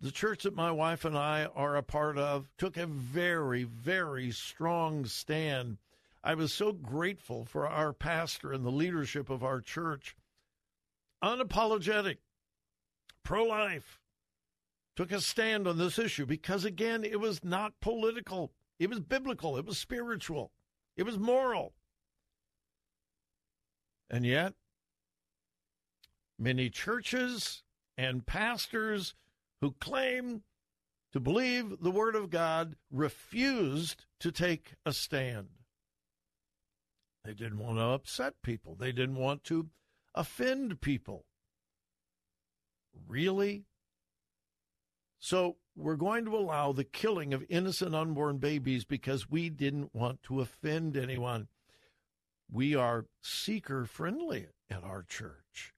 The 0.00 0.10
church 0.10 0.42
that 0.42 0.54
my 0.54 0.70
wife 0.70 1.04
and 1.04 1.16
I 1.16 1.46
are 1.54 1.76
a 1.76 1.82
part 1.82 2.18
of 2.18 2.48
took 2.58 2.76
a 2.76 2.86
very, 2.86 3.64
very 3.64 4.30
strong 4.30 5.06
stand. 5.06 5.78
I 6.22 6.34
was 6.34 6.52
so 6.52 6.72
grateful 6.72 7.44
for 7.44 7.68
our 7.68 7.92
pastor 7.92 8.52
and 8.52 8.64
the 8.64 8.70
leadership 8.70 9.30
of 9.30 9.42
our 9.42 9.60
church. 9.60 10.16
Unapologetic, 11.22 12.18
pro 13.22 13.44
life, 13.44 14.00
took 14.96 15.12
a 15.12 15.20
stand 15.20 15.66
on 15.66 15.78
this 15.78 15.98
issue 15.98 16.26
because, 16.26 16.64
again, 16.64 17.04
it 17.04 17.20
was 17.20 17.44
not 17.44 17.80
political, 17.80 18.52
it 18.78 18.90
was 18.90 19.00
biblical, 19.00 19.56
it 19.56 19.64
was 19.64 19.78
spiritual, 19.78 20.52
it 20.96 21.04
was 21.04 21.18
moral. 21.18 21.74
And 24.10 24.24
yet, 24.24 24.54
many 26.38 26.70
churches 26.70 27.62
and 27.96 28.26
pastors 28.26 29.14
who 29.60 29.72
claim 29.80 30.42
to 31.12 31.20
believe 31.20 31.80
the 31.80 31.90
Word 31.90 32.14
of 32.14 32.30
God 32.30 32.76
refused 32.90 34.04
to 34.20 34.30
take 34.30 34.74
a 34.84 34.92
stand. 34.92 35.48
They 37.24 37.34
didn't 37.34 37.58
want 37.58 37.78
to 37.78 37.84
upset 37.84 38.34
people, 38.42 38.74
they 38.74 38.92
didn't 38.92 39.16
want 39.16 39.44
to 39.44 39.68
offend 40.14 40.80
people. 40.80 41.24
Really? 43.08 43.64
So 45.18 45.56
we're 45.74 45.96
going 45.96 46.24
to 46.26 46.36
allow 46.36 46.72
the 46.72 46.84
killing 46.84 47.34
of 47.34 47.44
innocent 47.48 47.94
unborn 47.94 48.38
babies 48.38 48.84
because 48.84 49.30
we 49.30 49.50
didn't 49.50 49.94
want 49.94 50.22
to 50.24 50.40
offend 50.40 50.96
anyone. 50.96 51.48
We 52.50 52.74
are 52.74 53.06
seeker 53.20 53.86
friendly 53.86 54.46
at 54.70 54.84
our 54.84 55.02
church. 55.02 55.74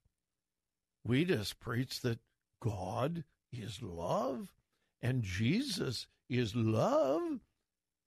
We 1.05 1.24
just 1.24 1.59
preach 1.61 2.03
that 2.03 2.18
God 2.61 3.24
is 3.53 3.82
love 3.82 4.53
and 5.01 5.22
Jesus 5.22 6.07
is 6.28 6.55
love, 6.55 7.40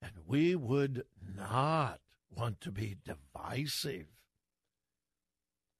and 0.01 0.11
we 0.27 0.55
would 0.55 1.05
not 1.35 1.99
want 2.35 2.61
to 2.61 2.71
be 2.71 2.97
divisive. 3.05 4.07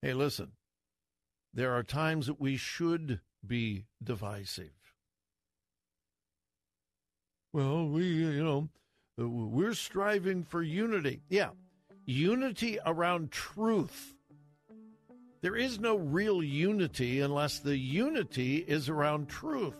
Hey, 0.01 0.13
listen, 0.13 0.51
there 1.53 1.73
are 1.73 1.83
times 1.83 2.27
that 2.27 2.39
we 2.39 2.57
should 2.57 3.19
be 3.45 3.85
divisive. 4.03 4.71
Well, 7.53 7.87
we, 7.87 8.05
you 8.05 8.43
know, 8.43 8.69
uh, 9.19 9.27
we're 9.27 9.73
striving 9.73 10.43
for 10.43 10.63
unity. 10.63 11.21
Yeah, 11.29 11.49
unity 12.05 12.79
around 12.85 13.31
truth. 13.31 14.15
There 15.41 15.55
is 15.55 15.79
no 15.79 15.95
real 15.95 16.43
unity 16.43 17.21
unless 17.21 17.59
the 17.59 17.75
unity 17.75 18.57
is 18.57 18.89
around 18.89 19.27
truth. 19.27 19.75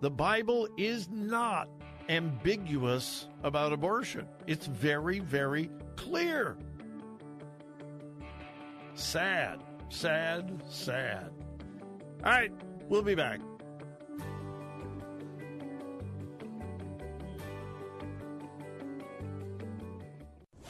The 0.00 0.10
Bible 0.10 0.66
is 0.78 1.10
not 1.10 1.68
ambiguous 2.08 3.28
about 3.42 3.72
abortion, 3.72 4.26
it's 4.46 4.66
very, 4.66 5.18
very 5.18 5.70
clear. 5.96 6.56
Sad, 8.94 9.60
sad, 9.90 10.62
sad. 10.68 11.30
All 12.24 12.30
right, 12.30 12.52
we'll 12.88 13.02
be 13.02 13.14
back. 13.14 13.40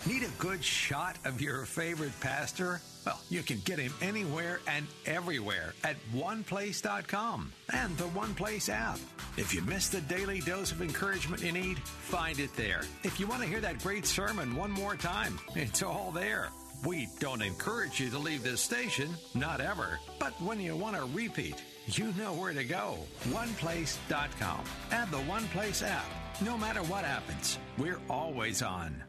Need 0.04 0.24
a 0.24 0.28
good 0.38 0.64
shot 0.64 1.16
of 1.24 1.40
your 1.40 1.64
favorite 1.64 2.18
pastor? 2.20 2.80
Well, 3.06 3.20
you 3.30 3.42
can 3.44 3.60
get 3.64 3.78
him 3.78 3.94
anywhere 4.02 4.58
and 4.66 4.84
everywhere 5.06 5.74
at 5.84 5.94
oneplace.com 6.12 7.52
and 7.72 7.96
the 7.96 8.08
OnePlace 8.08 8.68
app. 8.68 8.98
If 9.36 9.54
you 9.54 9.62
miss 9.62 9.88
the 9.88 10.00
daily 10.00 10.40
dose 10.40 10.72
of 10.72 10.82
encouragement 10.82 11.44
you 11.44 11.52
need, 11.52 11.78
find 11.78 12.40
it 12.40 12.52
there. 12.56 12.82
If 13.04 13.20
you 13.20 13.28
want 13.28 13.42
to 13.42 13.48
hear 13.48 13.60
that 13.60 13.80
great 13.80 14.04
sermon 14.04 14.56
one 14.56 14.72
more 14.72 14.96
time, 14.96 15.38
it's 15.54 15.84
all 15.84 16.10
there. 16.10 16.48
We 16.84 17.06
don't 17.20 17.42
encourage 17.42 18.00
you 18.00 18.10
to 18.10 18.18
leave 18.18 18.42
this 18.42 18.60
station, 18.60 19.08
not 19.34 19.60
ever. 19.60 20.00
But 20.18 20.32
when 20.40 20.58
you 20.58 20.74
want 20.74 20.96
to 20.96 21.04
repeat, 21.16 21.62
you 21.86 22.12
know 22.18 22.32
where 22.32 22.52
to 22.52 22.64
go. 22.64 22.98
OnePlace.com 23.28 24.64
and 24.90 25.10
the 25.12 25.18
OnePlace 25.18 25.86
app. 25.86 26.06
No 26.40 26.58
matter 26.58 26.82
what 26.82 27.04
happens, 27.04 27.60
we're 27.78 28.00
always 28.10 28.62
on. 28.62 29.00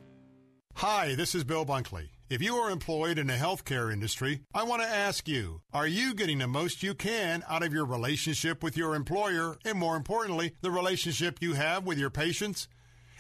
Hi, 0.78 1.16
this 1.16 1.34
is 1.34 1.44
Bill 1.44 1.66
Bunkley. 1.66 2.10
If 2.30 2.42
you 2.42 2.56
are 2.56 2.70
employed 2.70 3.18
in 3.18 3.28
the 3.28 3.34
healthcare 3.34 3.94
industry, 3.94 4.42
I 4.54 4.64
want 4.64 4.82
to 4.82 4.88
ask 4.88 5.28
you, 5.28 5.62
are 5.72 5.88
you 5.88 6.14
getting 6.14 6.40
the 6.40 6.48
most 6.48 6.84
you 6.84 6.94
can 6.94 7.44
out 7.48 7.64
of 7.64 7.72
your 7.72 7.86
relationship 7.86 8.64
with 8.64 8.76
your 8.76 8.96
employer 8.96 9.56
and 9.64 9.78
more 9.78 9.96
importantly, 9.96 10.54
the 10.62 10.72
relationship 10.72 11.38
you 11.42 11.54
have 11.54 11.86
with 11.86 11.98
your 11.98 12.10
patients? 12.10 12.68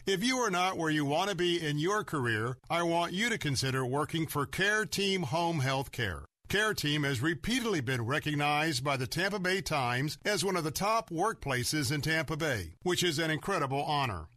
If 0.06 0.24
you 0.24 0.38
are 0.38 0.49
not 0.49 0.78
where 0.78 0.89
you 0.89 1.06
want 1.06 1.30
to 1.30 1.36
be 1.36 1.66
in 1.66 1.78
your 1.78 2.04
career, 2.04 2.58
I 2.70 2.84
want 2.84 3.14
you 3.14 3.30
to 3.30 3.38
consider 3.38 3.86
working 3.86 4.28
for 4.28 4.45
Care 4.45 4.86
Team 4.86 5.24
Home 5.24 5.60
Health 5.60 5.91
Care. 5.91 6.26
Care 6.49 6.74
Team 6.74 7.04
has 7.04 7.22
repeatedly 7.22 7.82
been 7.82 8.06
recognized 8.06 8.84
by 8.84 8.97
the 8.97 9.08
Tampa 9.08 9.39
Bay 9.39 9.62
Times 9.62 10.18
as 10.26 10.43
one 10.43 10.58
of 10.58 10.64
the 10.64 10.72
top 10.72 11.10
workplaces 11.10 11.91
in 11.91 12.01
Tampa 12.01 12.36
Bay, 12.36 12.74
which 12.82 13.04
is 13.04 13.20
an 13.20 13.32
incredible 13.32 13.82
honor. 13.84 14.28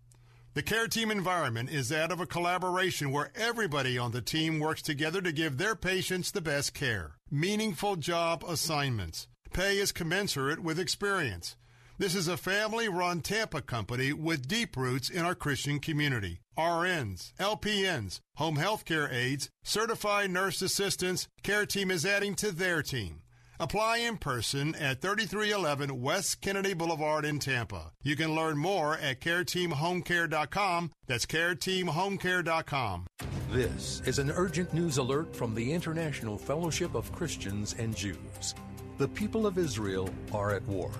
The 0.56 0.62
care 0.62 0.88
team 0.88 1.10
environment 1.10 1.68
is 1.68 1.90
that 1.90 2.10
of 2.10 2.18
a 2.18 2.26
collaboration 2.26 3.12
where 3.12 3.30
everybody 3.34 3.98
on 3.98 4.12
the 4.12 4.22
team 4.22 4.58
works 4.58 4.80
together 4.80 5.20
to 5.20 5.30
give 5.30 5.58
their 5.58 5.76
patients 5.76 6.30
the 6.30 6.40
best 6.40 6.72
care. 6.72 7.18
Meaningful 7.30 7.96
job 7.96 8.42
assignments. 8.42 9.28
Pay 9.52 9.76
is 9.76 9.92
commensurate 9.92 10.60
with 10.60 10.78
experience. 10.78 11.56
This 11.98 12.14
is 12.14 12.26
a 12.26 12.38
family 12.38 12.88
run 12.88 13.20
Tampa 13.20 13.60
company 13.60 14.14
with 14.14 14.48
deep 14.48 14.78
roots 14.78 15.10
in 15.10 15.26
our 15.26 15.34
Christian 15.34 15.78
community. 15.78 16.40
RNs, 16.56 17.34
LPNs, 17.34 18.20
home 18.36 18.56
health 18.56 18.86
care 18.86 19.12
aides, 19.12 19.50
certified 19.62 20.30
nurse 20.30 20.62
assistants, 20.62 21.28
care 21.42 21.66
team 21.66 21.90
is 21.90 22.06
adding 22.06 22.34
to 22.36 22.50
their 22.50 22.82
team. 22.82 23.20
Apply 23.58 23.98
in 23.98 24.18
person 24.18 24.74
at 24.74 25.00
3311 25.00 26.00
West 26.02 26.40
Kennedy 26.42 26.74
Boulevard 26.74 27.24
in 27.24 27.38
Tampa. 27.38 27.92
You 28.02 28.14
can 28.14 28.34
learn 28.34 28.58
more 28.58 28.98
at 28.98 29.20
careteamhomecare.com. 29.20 30.92
That's 31.06 31.24
careteamhomecare.com. 31.26 33.06
This 33.50 34.02
is 34.04 34.18
an 34.18 34.30
urgent 34.30 34.74
news 34.74 34.98
alert 34.98 35.34
from 35.34 35.54
the 35.54 35.72
International 35.72 36.36
Fellowship 36.36 36.94
of 36.94 37.10
Christians 37.12 37.74
and 37.78 37.96
Jews. 37.96 38.54
The 38.98 39.08
people 39.08 39.46
of 39.46 39.56
Israel 39.56 40.10
are 40.32 40.54
at 40.54 40.66
war. 40.66 40.90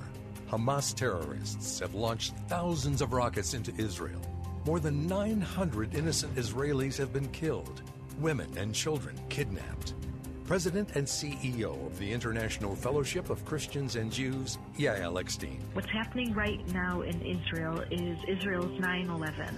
Hamas 0.51 0.95
terrorists 0.95 1.81
have 1.81 1.95
launched 1.95 2.35
thousands 2.49 3.03
of 3.03 3.13
rockets 3.13 3.53
into 3.53 3.75
Israel. 3.77 4.21
More 4.65 4.81
than 4.81 5.07
900 5.07 5.95
innocent 5.95 6.35
Israelis 6.37 6.97
have 6.97 7.13
been 7.13 7.29
killed, 7.29 7.83
women 8.19 8.49
and 8.57 8.75
children 8.75 9.21
kidnapped. 9.29 9.95
President 10.47 10.95
and 10.95 11.05
CEO 11.05 11.87
of 11.87 11.99
the 11.99 12.13
International 12.13 12.77
Fellowship 12.77 13.31
of 13.31 13.45
Christians 13.45 13.97
and 13.97 14.13
Jews, 14.13 14.59
Yael 14.79 15.19
Eckstein. 15.21 15.61
What's 15.73 15.91
happening 15.91 16.33
right 16.35 16.65
now 16.73 17.01
in 17.01 17.21
Israel 17.21 17.81
is 17.91 18.17
Israel's 18.29 18.79
9 18.81 19.11
11. 19.11 19.57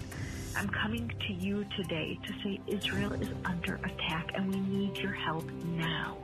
I'm 0.56 0.68
coming 0.70 1.12
to 1.26 1.32
you 1.34 1.66
today 1.76 2.18
to 2.26 2.32
say 2.42 2.58
Israel 2.66 3.12
is 3.12 3.28
under 3.44 3.74
attack 3.74 4.30
and 4.34 4.52
we 4.52 4.60
need 4.60 4.96
your 4.96 5.12
help 5.12 5.44
now. 5.76 6.16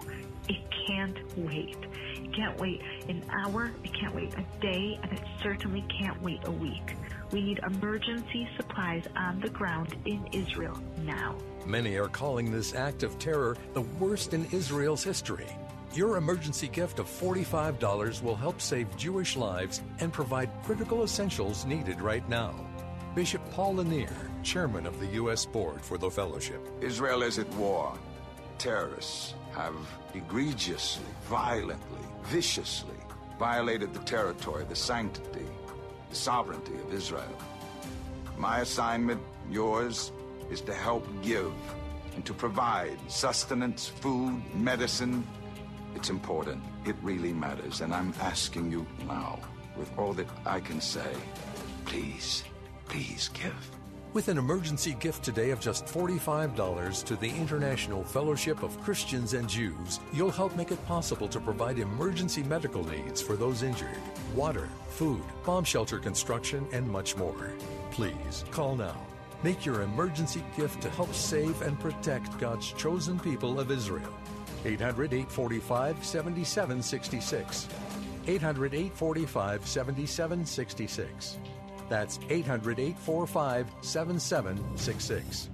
It 0.49 0.63
can't 0.87 1.19
wait. 1.37 1.77
It 2.15 2.35
can't 2.35 2.59
wait 2.59 2.81
an 3.09 3.23
hour, 3.31 3.71
it 3.85 3.93
can't 3.93 4.15
wait 4.15 4.33
a 4.35 4.61
day, 4.61 4.99
and 5.03 5.13
it 5.13 5.23
certainly 5.43 5.85
can't 6.01 6.21
wait 6.23 6.41
a 6.47 6.51
week. 6.51 6.97
We 7.35 7.43
need 7.43 7.59
emergency 7.67 8.49
supplies 8.57 9.03
on 9.17 9.41
the 9.41 9.49
ground 9.49 9.97
in 10.05 10.25
Israel 10.31 10.79
now. 10.99 11.35
Many 11.67 11.97
are 11.97 12.07
calling 12.07 12.53
this 12.53 12.77
act 12.77 13.03
of 13.03 13.19
terror 13.19 13.57
the 13.73 13.81
worst 13.81 14.35
in 14.35 14.47
Israel's 14.53 15.03
history. 15.03 15.49
Your 15.95 16.17
emergency 16.17 16.69
gift 16.69 17.01
of 17.01 17.09
$45 17.09 18.23
will 18.23 18.37
help 18.37 18.61
save 18.61 18.97
Jewish 18.97 19.35
lives 19.35 19.83
and 19.99 20.13
provide 20.13 20.49
critical 20.63 21.03
essentials 21.03 21.65
needed 21.65 22.01
right 22.01 22.29
now. 22.29 22.55
Bishop 23.17 23.43
Paul 23.51 23.75
Lanier, 23.75 24.31
chairman 24.45 24.87
of 24.87 25.01
the 25.01 25.19
U.S. 25.19 25.45
Board 25.45 25.83
for 25.83 25.99
the 25.99 26.09
Fellowship. 26.09 26.61
Israel 26.81 27.25
is 27.25 27.41
at 27.41 27.53
war. 27.55 27.99
Terrorists 28.59 29.35
have 29.51 29.75
egregiously, 30.15 31.03
violently, 31.29 32.07
viciously 32.23 32.95
violated 33.39 33.93
the 33.93 34.01
territory, 34.01 34.65
the 34.69 34.77
sanctity, 34.77 35.47
the 36.15 36.21
sovereignty 36.21 36.75
of 36.75 36.95
Israel. 36.95 37.37
My 38.39 38.61
assignment, 38.61 39.21
yours, 39.51 40.13
is 40.49 40.61
to 40.61 40.73
help 40.73 41.05
give 41.23 41.53
and 42.15 42.25
to 42.25 42.33
provide 42.33 42.97
sustenance, 43.09 43.89
food, 43.89 44.41
medicine. 44.55 45.27
It's 45.97 46.11
important. 46.11 46.63
It 46.87 46.95
really 47.03 47.33
matters. 47.33 47.81
And 47.81 47.93
I'm 47.93 48.15
asking 48.21 48.71
you 48.71 48.87
now, 49.09 49.41
with 49.77 49.91
all 49.99 50.13
that 50.13 50.29
I 50.47 50.61
can 50.61 50.81
say, 50.81 51.13
please, 51.85 52.45
please 52.87 53.29
give. 53.35 53.84
With 54.15 54.29
an 54.29 54.39
emergency 54.39 54.95
gift 55.01 55.25
today 55.25 55.51
of 55.51 55.59
just 55.59 55.87
$45 55.87 57.05
to 57.07 57.17
the 57.17 57.31
International 57.31 58.05
Fellowship 58.05 58.63
of 58.63 58.81
Christians 58.81 59.35
and 59.35 59.49
Jews, 59.49 59.99
you'll 60.13 60.31
help 60.31 60.55
make 60.55 60.71
it 60.71 60.87
possible 60.87 61.27
to 61.27 61.41
provide 61.41 61.81
emergency 61.81 62.45
medical 62.45 62.85
needs 62.89 63.21
for 63.21 63.35
those 63.35 63.65
injured, 63.65 63.99
water, 64.33 64.69
food, 64.87 65.25
bomb 65.45 65.65
shelter 65.65 65.99
construction, 65.99 66.65
and 66.73 66.89
much 66.89 67.17
more. 67.17 67.51
Please 67.91 68.45
call 68.53 68.77
now. 68.77 68.97
Make 69.43 69.67
your 69.67 69.83
emergency 69.83 70.45
gift 70.57 70.81
to 70.83 70.91
help 70.91 71.13
save 71.13 71.61
and 71.63 71.77
protect 71.81 72.39
God's 72.39 72.71
chosen 72.71 73.19
people 73.19 73.59
of 73.59 73.73
Israel. 73.73 74.15
800 74.65 75.13
845 75.13 76.05
7766. 76.05 77.67
800 78.29 78.75
845 78.75 79.67
7766. 79.67 81.39
That's 81.95 82.19
800 82.29 82.81
845 82.81 83.71
7766. 83.81 85.49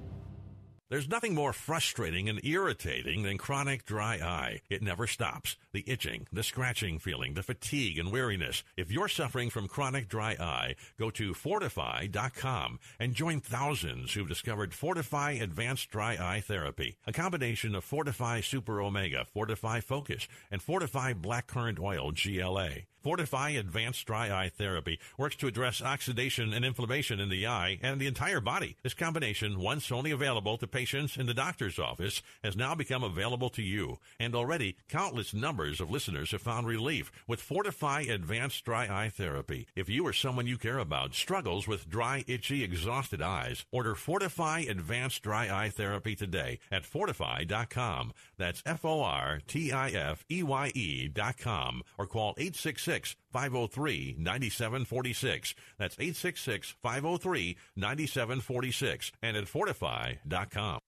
There's 0.88 1.06
nothing 1.06 1.34
more 1.34 1.52
frustrating 1.52 2.30
and 2.30 2.42
irritating 2.42 3.24
than 3.24 3.36
chronic 3.36 3.84
dry 3.84 4.14
eye. 4.16 4.62
It 4.70 4.80
never 4.80 5.06
stops. 5.06 5.58
The 5.72 5.84
itching, 5.86 6.26
the 6.32 6.42
scratching 6.42 6.98
feeling, 6.98 7.34
the 7.34 7.42
fatigue 7.42 7.98
and 7.98 8.10
weariness. 8.10 8.64
If 8.76 8.90
you're 8.90 9.08
suffering 9.08 9.50
from 9.50 9.68
chronic 9.68 10.08
dry 10.08 10.32
eye, 10.32 10.74
go 10.98 11.10
to 11.10 11.32
fortifeye.com 11.32 12.80
and 12.98 13.14
join 13.14 13.40
thousands 13.40 14.12
who've 14.12 14.28
discovered 14.28 14.72
Fortifeye 14.72 15.40
Advanced 15.40 15.90
Dry 15.90 16.16
Eye 16.20 16.40
Therapy, 16.40 16.96
a 17.06 17.12
combination 17.12 17.74
of 17.74 17.88
Fortifeye 17.88 18.44
Super 18.44 18.80
Omega, 18.80 19.26
Fortifeye 19.34 19.82
Focus, 19.82 20.26
and 20.50 20.60
Fortifeye 20.60 21.14
Blackcurrant 21.14 21.78
Oil 21.78 22.12
GLA. 22.12 22.86
Fortifeye 23.04 23.58
Advanced 23.58 24.06
Dry 24.06 24.30
Eye 24.30 24.50
Therapy 24.50 24.98
works 25.16 25.36
to 25.36 25.46
address 25.46 25.80
oxidation 25.80 26.52
and 26.52 26.66
inflammation 26.66 27.18
in 27.18 27.30
the 27.30 27.46
eye 27.46 27.78
and 27.82 27.98
the 27.98 28.06
entire 28.06 28.40
body. 28.40 28.76
This 28.82 28.92
combination, 28.92 29.58
once 29.58 29.90
only 29.90 30.10
available 30.10 30.58
to 30.58 30.66
patients 30.66 31.16
in 31.16 31.24
the 31.24 31.32
doctor's 31.32 31.78
office, 31.78 32.22
has 32.44 32.56
now 32.56 32.74
become 32.74 33.02
available 33.02 33.48
to 33.50 33.62
you. 33.62 33.98
And 34.18 34.34
already, 34.34 34.76
countless 34.88 35.32
numbers 35.32 35.59
of 35.60 35.90
listeners 35.90 36.30
have 36.30 36.40
found 36.40 36.66
relief 36.66 37.12
with 37.28 37.46
Fortifeye 37.46 38.08
Advanced 38.10 38.64
Dry 38.64 38.84
Eye 38.88 39.10
Therapy. 39.10 39.66
If 39.76 39.90
you 39.90 40.06
or 40.06 40.14
someone 40.14 40.46
you 40.46 40.56
care 40.56 40.78
about 40.78 41.14
struggles 41.14 41.68
with 41.68 41.86
dry, 41.88 42.24
itchy, 42.26 42.64
exhausted 42.64 43.20
eyes, 43.20 43.66
order 43.70 43.94
Fortifeye 43.94 44.70
Advanced 44.70 45.22
Dry 45.22 45.50
Eye 45.50 45.68
Therapy 45.68 46.16
today 46.16 46.60
at 46.72 46.84
fortifeye.com. 46.84 48.12
That's 48.38 48.62
F 48.64 48.86
O 48.86 49.02
R 49.02 49.40
T 49.46 49.70
I 49.70 49.90
F 49.90 50.24
E 50.30 50.42
Y 50.42 50.72
E 50.74 51.08
dot 51.08 51.36
com 51.36 51.82
or 51.98 52.06
call 52.06 52.34
866 52.38 53.16
503 53.30 54.16
9746. 54.18 55.54
That's 55.78 55.94
866 55.98 56.74
503 56.82 57.56
9746 57.76 59.12
and 59.22 59.36
at 59.36 59.44
fortifeye.com. 59.44 60.80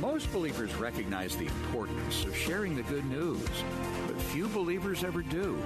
Most 0.00 0.30
believers 0.30 0.74
recognize 0.74 1.36
the 1.36 1.46
importance 1.46 2.24
of 2.24 2.36
sharing 2.36 2.76
the 2.76 2.82
good 2.82 3.04
news, 3.06 3.40
few 4.18 4.48
believers 4.48 5.04
ever 5.04 5.22
do. 5.22 5.62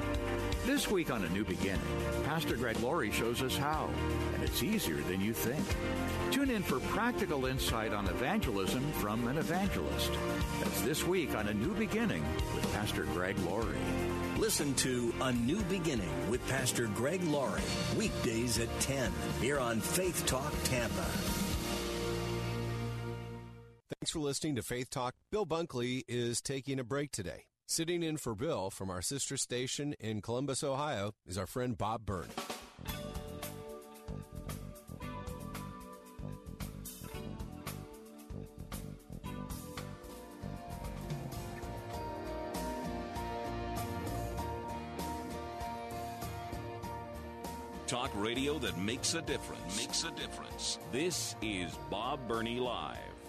This 0.67 0.91
week 0.91 1.11
on 1.11 1.25
A 1.25 1.29
New 1.31 1.45
Beginning, 1.45 1.81
Pastor 2.25 2.57
Greg 2.57 2.79
Laurie 2.81 3.11
shows 3.11 3.43
us 3.43 3.57
how, 3.57 3.89
and 4.35 4.43
it's 4.43 4.63
easier 4.63 4.99
than 5.03 5.21
you 5.21 5.33
think. 5.33 5.65
Tune 6.31 6.51
in 6.51 6.63
for 6.63 6.81
practical 6.81 7.47
insight 7.47 7.93
on 7.93 8.07
evangelism 8.07 8.83
from 8.93 9.27
an 9.29 9.39
evangelist. 9.39 10.11
That's 10.61 10.81
this 10.83 11.07
week 11.07 11.35
on 11.35 11.49
A 11.49 11.55
New 11.55 11.75
Beginning 11.75 12.25
with 12.55 12.73
Pastor 12.73 13.05
Greg 13.05 13.39
Laurie. 13.41 13.77
Listen 14.39 14.75
to 14.75 15.13
A 15.21 15.33
New 15.33 15.63
Beginning 15.65 16.31
with 16.31 16.47
Pastor 16.49 16.87
Greg 16.89 17.23
Laurie, 17.25 17.63
weekdays 17.97 18.59
at 18.59 18.69
10, 18.81 19.13
here 19.41 19.59
on 19.59 19.81
Faith 19.81 20.25
Talk 20.27 20.53
Tampa. 20.65 21.07
Thanks 24.01 24.13
for 24.13 24.21
listening 24.21 24.57
to 24.57 24.63
Faith 24.63 24.89
Talk. 24.89 25.15
Bill 25.31 25.45
Bunkley 25.45 26.05
is 26.09 26.41
taking 26.41 26.79
a 26.79 26.85
break 26.85 27.13
today. 27.13 27.45
Sitting 27.73 28.03
in 28.03 28.17
for 28.17 28.35
Bill 28.35 28.69
from 28.69 28.91
our 28.91 29.01
sister 29.01 29.37
station 29.37 29.95
in 30.01 30.23
Columbus, 30.23 30.65
Ohio, 30.65 31.15
is 31.25 31.39
our 31.39 31.47
friend 31.47 31.79
Bob 31.79 32.05
Burney. 32.05 32.27
Talk 47.87 48.11
radio 48.17 48.59
that 48.59 48.77
makes 48.79 49.15
a 49.15 49.23
difference. 49.23 49.77
Makes 49.77 50.03
a 50.03 50.11
difference. 50.11 50.81
This 50.91 51.37
is 51.41 51.71
Bob 51.89 52.19
Burney 52.27 52.59
Live. 52.59 53.20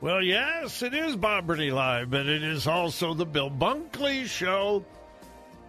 Well, 0.00 0.22
yes, 0.22 0.84
it 0.84 0.94
is 0.94 1.16
Bob 1.16 1.48
Burney 1.48 1.72
Live, 1.72 2.08
but 2.08 2.26
it 2.26 2.44
is 2.44 2.68
also 2.68 3.14
the 3.14 3.26
Bill 3.26 3.50
Bunkley 3.50 4.26
Show 4.26 4.84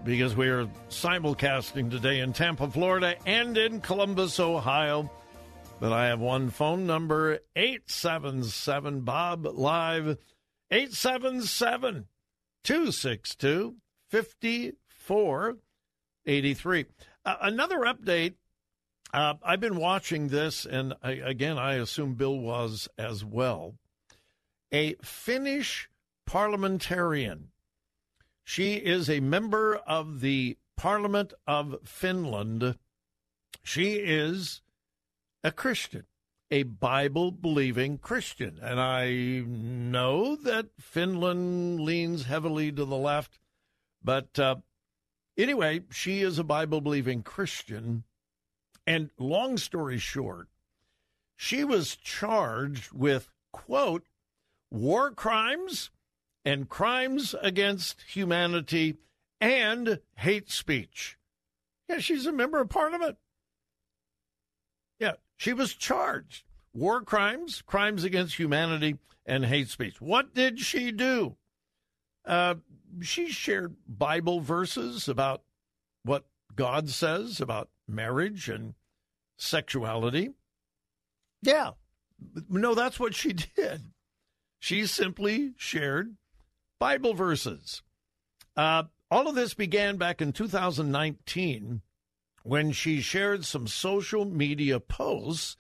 because 0.04 0.36
we 0.36 0.50
are 0.50 0.68
simulcasting 0.92 1.90
today 1.90 2.20
in 2.20 2.32
Tampa, 2.32 2.70
Florida 2.70 3.16
and 3.26 3.58
in 3.58 3.82
Columbus, 3.82 4.40
Ohio. 4.40 5.10
But 5.80 5.94
I 5.94 6.10
have 6.10 6.20
one 6.20 6.52
phone 6.52 6.86
number 6.86 7.40
877 7.56 9.02
Bob 9.02 9.48
Live 9.48 10.20
877 10.70 12.06
262 12.64 13.78
5483. 14.12 16.86
Uh, 17.26 17.36
another 17.42 17.80
update. 17.80 18.36
Uh, 19.12 19.34
I've 19.42 19.60
been 19.60 19.78
watching 19.78 20.28
this, 20.28 20.68
and 20.68 20.94
I, 21.02 21.14
again, 21.14 21.58
I 21.58 21.78
assume 21.78 22.14
Bill 22.14 22.38
was 22.38 22.88
as 22.96 23.26
well 23.26 23.74
a 24.72 24.96
Finnish 24.96 25.90
parliamentarian. 26.26 27.50
She 28.44 28.76
is 28.76 29.10
a 29.10 29.20
member 29.20 29.76
of 29.76 30.22
the 30.22 30.58
Parliament 30.76 31.34
of 31.46 31.78
Finland. 31.84 32.78
She 33.64 33.96
is 33.96 34.62
a 35.44 35.52
Christian, 35.52 36.06
a 36.50 36.64
Bible 36.64 37.32
believing 37.32 37.98
Christian. 37.98 38.60
And 38.62 38.80
I 38.80 39.44
know 39.46 40.36
that 40.36 40.70
Finland 40.80 41.80
leans 41.82 42.26
heavily 42.26 42.72
to 42.72 42.86
the 42.86 42.98
left, 42.98 43.40
but 44.04 44.40
uh, 44.40 44.56
anyway, 45.38 45.82
she 45.92 46.22
is 46.22 46.40
a 46.40 46.44
Bible 46.44 46.82
believing 46.82 47.24
Christian. 47.24 48.04
And 48.88 49.12
long 49.20 49.58
story 49.58 50.00
short, 50.00 50.48
she 51.36 51.64
was 51.64 51.96
charged 51.96 52.92
with, 52.92 53.30
quote, 53.52 54.06
war 54.72 55.12
crimes 55.12 55.92
and 56.46 56.70
crimes 56.70 57.36
against 57.42 58.02
humanity 58.02 58.98
and 59.42 60.00
hate 60.16 60.52
speech. 60.52 61.18
Yeah, 61.88 62.00
she's 62.00 62.26
a 62.26 62.32
member 62.32 62.62
of 62.62 62.70
parliament. 62.70 63.18
Yeah, 65.00 65.14
she 65.38 65.54
was 65.54 65.74
charged. 65.74 66.44
War 66.74 67.02
crimes, 67.02 67.62
crimes 67.66 68.04
against 68.04 68.36
humanity, 68.36 68.98
and 69.26 69.46
hate 69.46 69.70
speech. 69.70 70.00
What 70.00 70.34
did 70.34 70.60
she 70.60 70.92
do? 70.92 71.36
Uh, 72.26 72.56
she 73.02 73.30
shared 73.30 73.76
Bible 73.88 74.40
verses 74.40 75.08
about 75.08 75.44
what 76.04 76.26
God 76.56 76.90
says 76.90 77.42
about 77.42 77.70
marriage 77.88 78.50
and 78.50 78.74
sexuality. 79.38 80.32
Yeah, 81.42 81.72
no, 82.50 82.76
that's 82.76 83.00
what 83.00 83.16
she 83.16 83.34
did. 83.56 83.82
She 84.60 84.86
simply 84.86 85.54
shared 85.58 86.16
Bible 86.80 87.14
verses. 87.14 87.82
Uh, 88.56 88.84
all 89.10 89.28
of 89.28 89.36
this 89.36 89.54
began 89.54 89.98
back 89.98 90.22
in 90.22 90.34
2019 90.34 91.82
when 92.44 92.72
she 92.72 93.02
shared 93.02 93.46
some 93.46 93.68
social 93.68 94.26
media 94.26 94.80
posts. 94.80 95.58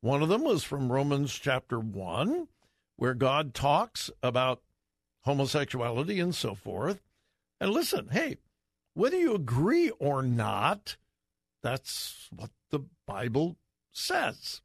One 0.00 0.22
of 0.22 0.28
them 0.28 0.44
was 0.44 0.64
from 0.64 0.90
Romans 0.90 1.32
chapter 1.32 1.78
1, 1.78 2.48
where 2.96 3.14
God 3.14 3.54
talks 3.54 4.10
about 4.22 4.62
homosexuality 5.22 6.18
and 6.18 6.34
so 6.34 6.54
forth. 6.54 7.00
And 7.60 7.70
listen, 7.70 8.08
hey, 8.08 8.38
whether 8.94 9.16
you 9.16 9.34
agree 9.34 9.90
or 9.98 10.22
not, 10.22 10.96
that's 11.62 12.28
what 12.34 12.50
the 12.70 12.80
Bible 13.06 13.56
says. 13.92 14.62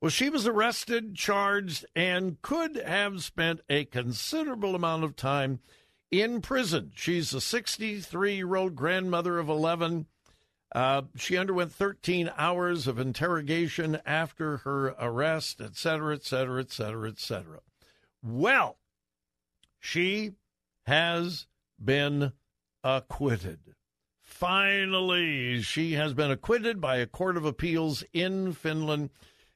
Well, 0.00 0.10
she 0.10 0.30
was 0.30 0.46
arrested, 0.46 1.14
charged, 1.14 1.84
and 1.94 2.40
could 2.40 2.76
have 2.76 3.22
spent 3.22 3.60
a 3.68 3.84
considerable 3.84 4.74
amount 4.74 5.04
of 5.04 5.14
time 5.14 5.60
in 6.10 6.40
prison. 6.40 6.92
She's 6.94 7.34
a 7.34 7.40
63 7.40 8.34
year 8.34 8.56
old 8.56 8.74
grandmother 8.74 9.38
of 9.38 9.48
11. 9.48 10.06
Uh, 10.74 11.02
she 11.16 11.36
underwent 11.36 11.72
13 11.72 12.30
hours 12.36 12.86
of 12.86 12.98
interrogation 12.98 14.00
after 14.06 14.58
her 14.58 14.94
arrest, 14.98 15.60
et 15.60 15.76
cetera, 15.76 16.14
et 16.14 16.24
cetera, 16.24 16.60
et 16.60 16.70
cetera, 16.70 17.08
et 17.08 17.18
cetera. 17.18 17.60
Well, 18.22 18.78
she 19.78 20.32
has 20.86 21.46
been 21.82 22.32
acquitted. 22.84 23.74
finally, 24.22 25.60
she 25.60 25.92
has 25.92 26.14
been 26.14 26.30
acquitted 26.30 26.80
by 26.80 26.96
a 26.96 27.06
court 27.06 27.36
of 27.36 27.44
appeals 27.44 28.02
in 28.12 28.52
Finland, 28.52 29.10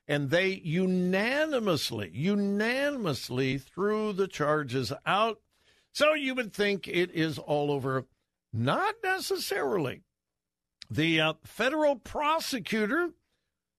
and 0.06 0.30
they 0.30 0.48
unanimously, 0.48 2.10
unanimously 2.12 3.58
threw 3.58 4.12
the 4.12 4.28
charges 4.28 4.92
out. 5.06 5.40
So 5.92 6.14
you 6.14 6.34
would 6.34 6.52
think 6.52 6.86
it 6.86 7.10
is 7.12 7.38
all 7.38 7.70
over. 7.70 8.06
Not 8.52 8.96
necessarily. 9.02 10.02
The 10.90 11.20
uh, 11.20 11.32
federal 11.44 11.96
prosecutor 11.96 13.10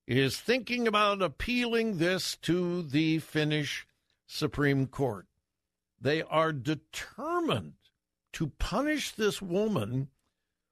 is 0.07 0.39
thinking 0.39 0.88
about 0.88 1.21
appealing 1.21 1.97
this 1.97 2.36
to 2.38 2.82
the 2.84 3.19
Finnish 3.19 3.88
Supreme 4.28 4.88
Court. 4.88 5.28
They 5.99 6.21
are 6.23 6.51
determined 6.51 7.73
to 8.34 8.47
punish 8.59 9.11
this 9.11 9.41
woman 9.41 10.09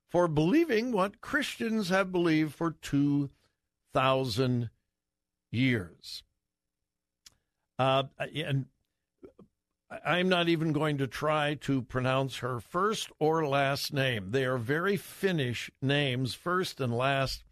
for 0.09 0.27
believing 0.27 0.91
what 0.91 1.21
Christians 1.21 1.89
have 1.89 2.11
believed 2.11 2.53
for 2.53 2.71
2,000 2.71 4.69
years. 5.53 6.23
Uh, 7.79 8.03
and 8.35 8.65
I'm 10.05 10.29
not 10.29 10.49
even 10.49 10.73
going 10.73 10.97
to 10.97 11.07
try 11.07 11.55
to 11.61 11.81
pronounce 11.81 12.37
her 12.37 12.59
first 12.59 13.11
or 13.19 13.47
last 13.47 13.93
name. 13.93 14.31
They 14.31 14.45
are 14.45 14.57
very 14.57 14.97
Finnish 14.97 15.69
names, 15.81 16.33
first 16.33 16.81
and 16.81 16.95
last. 16.95 17.43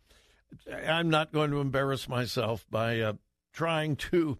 I'm 0.71 1.09
not 1.09 1.31
going 1.31 1.51
to 1.51 1.61
embarrass 1.61 2.09
myself 2.09 2.65
by 2.69 2.99
uh, 2.99 3.13
trying 3.53 3.95
to 3.97 4.37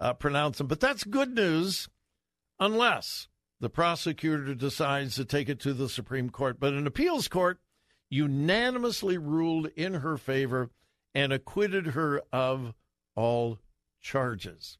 uh, 0.00 0.14
pronounce 0.14 0.58
them, 0.58 0.66
but 0.66 0.80
that's 0.80 1.04
good 1.04 1.34
news 1.34 1.88
unless 2.58 3.28
the 3.60 3.70
prosecutor 3.70 4.54
decides 4.54 5.14
to 5.16 5.24
take 5.24 5.48
it 5.48 5.60
to 5.60 5.72
the 5.72 5.88
Supreme 5.88 6.30
Court. 6.30 6.58
But 6.58 6.72
an 6.72 6.86
appeals 6.86 7.28
court 7.28 7.60
unanimously 8.10 9.18
ruled 9.18 9.68
in 9.76 9.94
her 9.94 10.16
favor 10.16 10.70
and 11.14 11.32
acquitted 11.32 11.88
her 11.88 12.22
of 12.32 12.74
all 13.14 13.58
charges. 14.00 14.78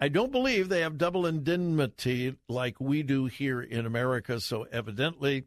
I 0.00 0.08
don't 0.08 0.32
believe 0.32 0.68
they 0.68 0.80
have 0.80 0.98
double 0.98 1.26
indemnity 1.26 2.36
like 2.48 2.80
we 2.80 3.02
do 3.02 3.26
here 3.26 3.62
in 3.62 3.86
America, 3.86 4.40
so 4.40 4.66
evidently 4.72 5.44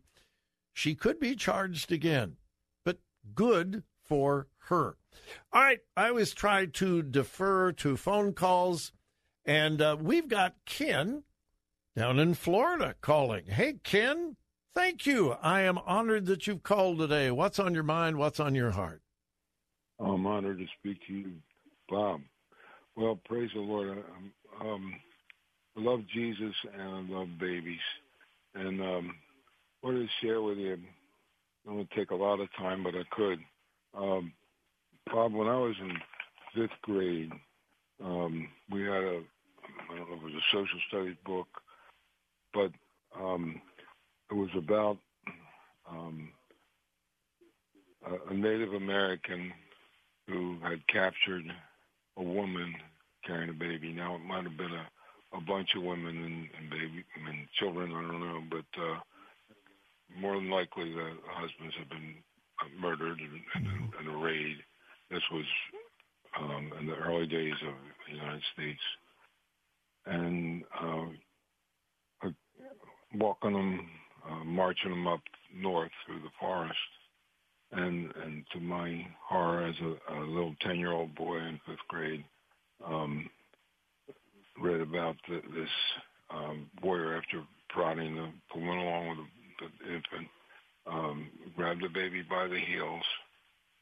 she 0.74 0.96
could 0.96 1.20
be 1.20 1.36
charged 1.36 1.92
again. 1.92 2.38
But 2.86 3.00
good 3.34 3.84
for 4.02 4.48
her. 4.70 4.98
All 5.52 5.62
right, 5.62 5.80
I 5.98 6.10
always 6.10 6.34
try 6.34 6.66
to 6.66 7.02
defer 7.02 7.72
to 7.74 7.98
phone 7.98 8.34
calls, 8.34 8.92
and 9.46 9.82
uh, 9.82 9.98
we've 10.00 10.28
got 10.28 10.56
Ken 10.66 11.24
down 11.96 12.20
in 12.20 12.34
Florida 12.34 12.96
calling. 13.02 13.46
Hey, 13.48 13.76
Ken, 13.84 14.36
thank 14.74 15.06
you. 15.06 15.34
I 15.42 15.62
am 15.62 15.78
honored 15.80 16.26
that 16.28 16.48
you've 16.48 16.64
called 16.64 17.00
today. 17.00 17.32
What's 17.32 17.60
on 17.60 17.74
your 17.74 17.84
mind? 17.84 18.18
What's 18.18 18.40
on 18.40 18.56
your 18.56 18.72
heart? 18.72 19.02
I'm 20.00 20.26
honored 20.26 20.60
to 20.60 20.66
speak 20.80 21.00
to 21.08 21.14
you, 21.14 21.32
Bob. 21.90 22.22
Well, 22.96 23.20
praise 23.26 23.50
the 23.54 23.62
Lord. 23.62 23.98
I, 23.98 24.66
um, 24.66 24.94
I 25.78 25.82
love 25.82 26.02
Jesus 26.14 26.54
and 26.74 26.82
I 26.82 27.18
love 27.18 27.28
babies. 27.40 27.80
And 28.54 28.82
um, 28.82 29.16
wanted 29.84 30.08
to 30.08 30.26
share 30.26 30.42
with 30.42 30.58
you, 30.58 30.74
it 30.74 30.80
don't 31.66 31.90
take 31.92 32.12
a 32.12 32.16
lot 32.16 32.40
of 32.40 32.48
time, 32.58 32.84
but 32.84 32.96
I 32.96 33.04
could. 33.12 33.40
Um, 33.98 34.32
Bob, 35.12 35.34
when 35.34 35.48
I 35.48 35.58
was 35.58 35.76
in 35.80 35.92
fifth 36.56 36.82
grade, 36.82 37.32
um, 38.04 38.48
we 38.72 38.82
had 38.82 39.04
a, 39.04 39.22
I 39.92 39.98
don't 39.98 40.10
know 40.10 40.16
if 40.16 40.22
it 40.22 40.24
was 40.24 40.34
a 40.34 40.56
social 40.56 40.80
studies 40.88 41.18
book, 41.26 41.48
but 42.54 42.72
um, 43.20 43.62
it 44.32 44.34
was 44.34 44.50
about 44.58 44.98
um, 45.90 46.30
a 48.30 48.34
Native 48.34 48.74
American 48.74 49.52
who 50.28 50.58
had 50.64 50.86
captured 50.88 51.46
a 52.18 52.24
woman 52.24 52.74
carrying 53.26 53.50
a 53.50 53.54
baby. 53.54 53.94
Now 53.94 54.16
it 54.16 54.20
might 54.20 54.44
have 54.44 54.58
been 54.58 54.72
a, 54.72 55.38
a 55.38 55.42
bunch 55.42 55.70
of 55.76 55.84
women 55.84 56.16
and, 56.16 56.48
and 56.58 56.70
baby 56.70 57.06
and 57.28 57.48
children. 57.60 57.92
I 57.92 58.02
don't 58.02 58.20
know, 58.20 58.42
but 58.50 58.82
uh, 58.82 59.00
more 60.20 60.36
than 60.36 60.50
likely 60.50 60.94
the 60.94 61.14
husbands 61.28 61.76
have 61.80 61.90
been 61.90 62.16
murdered 62.80 63.20
in, 63.20 63.62
in, 63.62 63.90
in 64.02 64.16
a 64.16 64.18
raid. 64.18 64.58
This 65.12 65.24
was 65.32 65.46
um, 66.40 66.72
in 66.80 66.88
the 66.88 66.96
early 66.96 67.28
days 67.28 67.56
of 67.68 67.74
the 68.08 68.16
United 68.16 68.42
States, 68.54 68.80
and 70.06 70.64
uh, 70.82 72.30
walking 73.16 73.54
them, 73.54 73.90
uh, 74.30 74.44
marching 74.44 74.92
them 74.92 75.08
up 75.08 75.22
north 75.56 75.92
through 76.06 76.20
the 76.20 76.30
forest 76.40 76.78
and 77.76 78.14
and 78.24 78.44
to 78.54 78.60
my 78.60 79.06
horror, 79.28 79.66
as 79.66 79.76
a, 79.82 80.14
a 80.14 80.20
little 80.22 80.56
ten 80.62 80.78
year 80.78 80.92
old 80.92 81.14
boy 81.16 81.38
in 81.38 81.60
fifth 81.66 81.88
grade, 81.88 82.24
um, 82.86 83.30
read 84.62 84.82
about 84.82 85.16
the, 85.28 85.42
this 85.54 85.70
um, 86.30 86.70
warrior 86.82 87.18
after 87.18 87.44
prodding 87.70 88.16
the, 88.16 88.30
the 88.54 88.60
went 88.60 88.80
along 88.80 89.10
with 89.10 89.18
the, 89.60 89.86
the 89.86 89.94
infant, 89.94 90.28
um, 90.88 91.28
grabbed 91.56 91.84
the 91.84 91.90
baby 91.90 92.24
by 92.30 92.48
the 92.48 92.60
heels, 92.60 93.04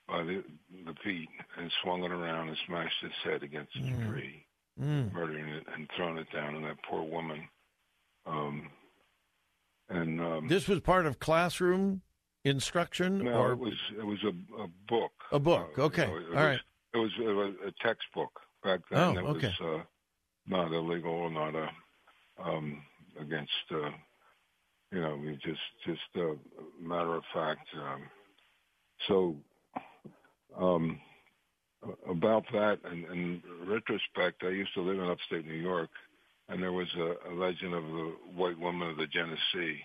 by 0.07 0.23
the 0.23 0.43
the 0.85 0.95
feet, 1.03 1.29
and 1.57 1.71
swung 1.81 2.03
it 2.03 2.11
around 2.11 2.49
and 2.49 2.57
smashed 2.67 3.03
its 3.03 3.15
head 3.23 3.43
against 3.43 3.75
mm. 3.75 4.01
a 4.01 4.11
tree, 4.11 4.45
mm. 4.81 5.13
murdering 5.13 5.47
it 5.49 5.65
and 5.75 5.87
throwing 5.95 6.17
it 6.17 6.27
down. 6.33 6.55
And 6.55 6.65
that 6.65 6.77
poor 6.89 7.03
woman. 7.03 7.47
Um, 8.25 8.69
and 9.89 10.21
um, 10.21 10.47
this 10.47 10.67
was 10.67 10.79
part 10.79 11.05
of 11.05 11.19
classroom 11.19 12.01
instruction? 12.43 13.23
No, 13.23 13.31
or? 13.31 13.51
it 13.53 13.59
was 13.59 13.73
it 13.97 14.05
was 14.05 14.23
a, 14.23 14.61
a 14.61 14.67
book. 14.87 15.11
A 15.31 15.39
book. 15.39 15.71
Uh, 15.77 15.83
okay. 15.83 16.07
You 16.07 16.07
know, 16.07 16.13
All 16.13 16.29
was, 16.29 16.35
right. 16.35 16.59
It 16.93 16.97
was, 16.97 17.11
it 17.19 17.33
was 17.33 17.53
a 17.65 17.85
textbook 17.85 18.39
back 18.63 18.81
then. 18.91 18.99
Oh, 18.99 19.11
it 19.11 19.23
okay. 19.37 19.53
was 19.59 19.79
uh, 19.79 19.83
not 20.47 20.71
illegal, 20.71 21.29
not 21.29 21.55
a 21.55 21.69
um, 22.43 22.81
against. 23.19 23.51
Uh, 23.71 23.89
you 24.91 25.01
know, 25.01 25.15
we 25.15 25.33
just 25.43 25.59
just 25.85 26.01
a 26.15 26.35
matter 26.79 27.15
of 27.15 27.23
fact. 27.33 27.67
Um, 27.75 28.03
so 29.07 29.35
um, 30.57 30.99
about 32.07 32.43
that, 32.53 32.79
and 32.83 33.05
in 33.05 33.41
retrospect, 33.65 34.43
I 34.43 34.49
used 34.49 34.73
to 34.75 34.81
live 34.81 34.99
in 34.99 35.09
upstate 35.09 35.47
New 35.47 35.53
York, 35.53 35.89
and 36.47 36.61
there 36.61 36.71
was 36.71 36.87
a, 36.95 37.29
a 37.29 37.33
legend 37.33 37.73
of 37.73 37.83
the 37.83 38.15
white 38.35 38.59
woman 38.59 38.89
of 38.89 38.97
the 38.97 39.07
Genesee. 39.07 39.79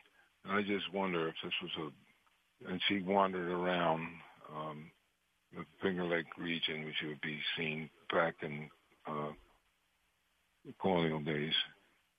And 0.45 0.53
I 0.53 0.63
just 0.63 0.93
wonder 0.93 1.29
if 1.29 1.35
this 1.43 1.53
was 1.63 1.71
a 1.89 2.08
and 2.67 2.81
she 2.89 3.01
wandered 3.01 3.51
around 3.51 4.09
um, 4.55 4.91
the 5.57 5.65
Finger 5.83 6.05
Lake 6.05 6.27
region, 6.39 6.85
which 6.85 6.97
would 7.07 7.21
be 7.21 7.39
seen 7.57 7.89
back 8.13 8.35
in 8.43 8.69
uh, 9.07 9.33
colonial 10.81 11.21
days. 11.21 11.53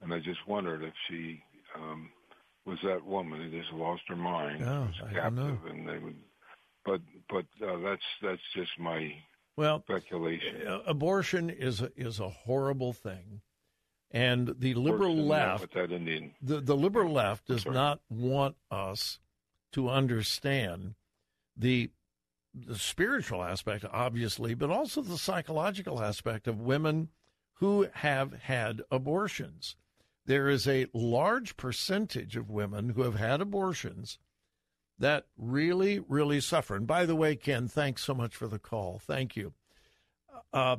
And 0.02 0.14
I 0.14 0.20
just 0.20 0.40
wondered 0.48 0.84
if 0.84 0.94
she 1.10 1.42
um, 1.76 2.10
was 2.66 2.78
that 2.84 3.06
woman 3.06 3.42
who 3.42 3.60
just 3.60 3.74
lost 3.74 4.04
her 4.08 4.16
mind, 4.16 4.64
oh, 4.64 4.82
was 4.82 4.96
I 5.06 5.14
captive, 5.14 5.36
don't 5.36 5.38
know. 5.38 5.70
and 5.72 5.90
they 5.90 5.98
would. 5.98 6.16
But 6.86 7.02
but 7.30 7.46
uh, 7.68 7.78
that's 7.80 8.02
that's 8.22 8.42
just 8.56 8.72
my 8.80 9.12
well 9.58 9.84
speculation. 9.84 10.66
Uh, 10.66 10.80
abortion 10.88 11.50
is 11.50 11.82
a, 11.82 11.92
is 11.98 12.20
a 12.22 12.30
horrible 12.30 12.94
thing, 12.94 13.42
and 14.12 14.56
the 14.58 14.74
liberal 14.76 15.16
left, 15.16 15.74
the 15.74 16.62
the 16.62 16.76
liberal 16.76 17.12
left 17.12 17.48
does 17.48 17.64
Sorry. 17.64 17.76
not 17.76 18.00
want 18.10 18.56
us 18.72 19.20
to 19.72 19.90
understand 19.90 20.96
the 21.56 21.92
the 22.54 22.76
spiritual 22.76 23.44
aspect, 23.44 23.86
obviously, 23.92 24.56
but 24.56 24.72
also 24.72 25.02
the 25.02 25.20
psychological 25.20 26.02
aspect 26.02 26.48
of 26.48 26.60
women 26.60 27.10
who 27.54 27.88
have 27.94 28.34
had 28.34 28.82
abortions. 28.90 29.76
There 30.26 30.50
is 30.50 30.68
a 30.68 30.88
large 30.94 31.58
percentage 31.58 32.36
of 32.36 32.50
women 32.50 32.90
who 32.90 33.04
have 33.04 33.16
had 33.16 33.40
abortions 33.40 34.18
that 34.98 35.26
really, 35.38 36.00
really 36.00 36.42
suffer. 36.42 36.76
And 36.76 36.88
by 36.88 37.06
the 37.06 37.16
way, 37.16 37.36
Ken, 37.36 37.68
thanks 37.68 38.04
so 38.04 38.14
much 38.14 38.36
for 38.36 38.48
the 38.48 38.60
call. 38.60 39.00
Thank 39.00 39.36
you. 39.36 39.54
Uh, 40.52 40.78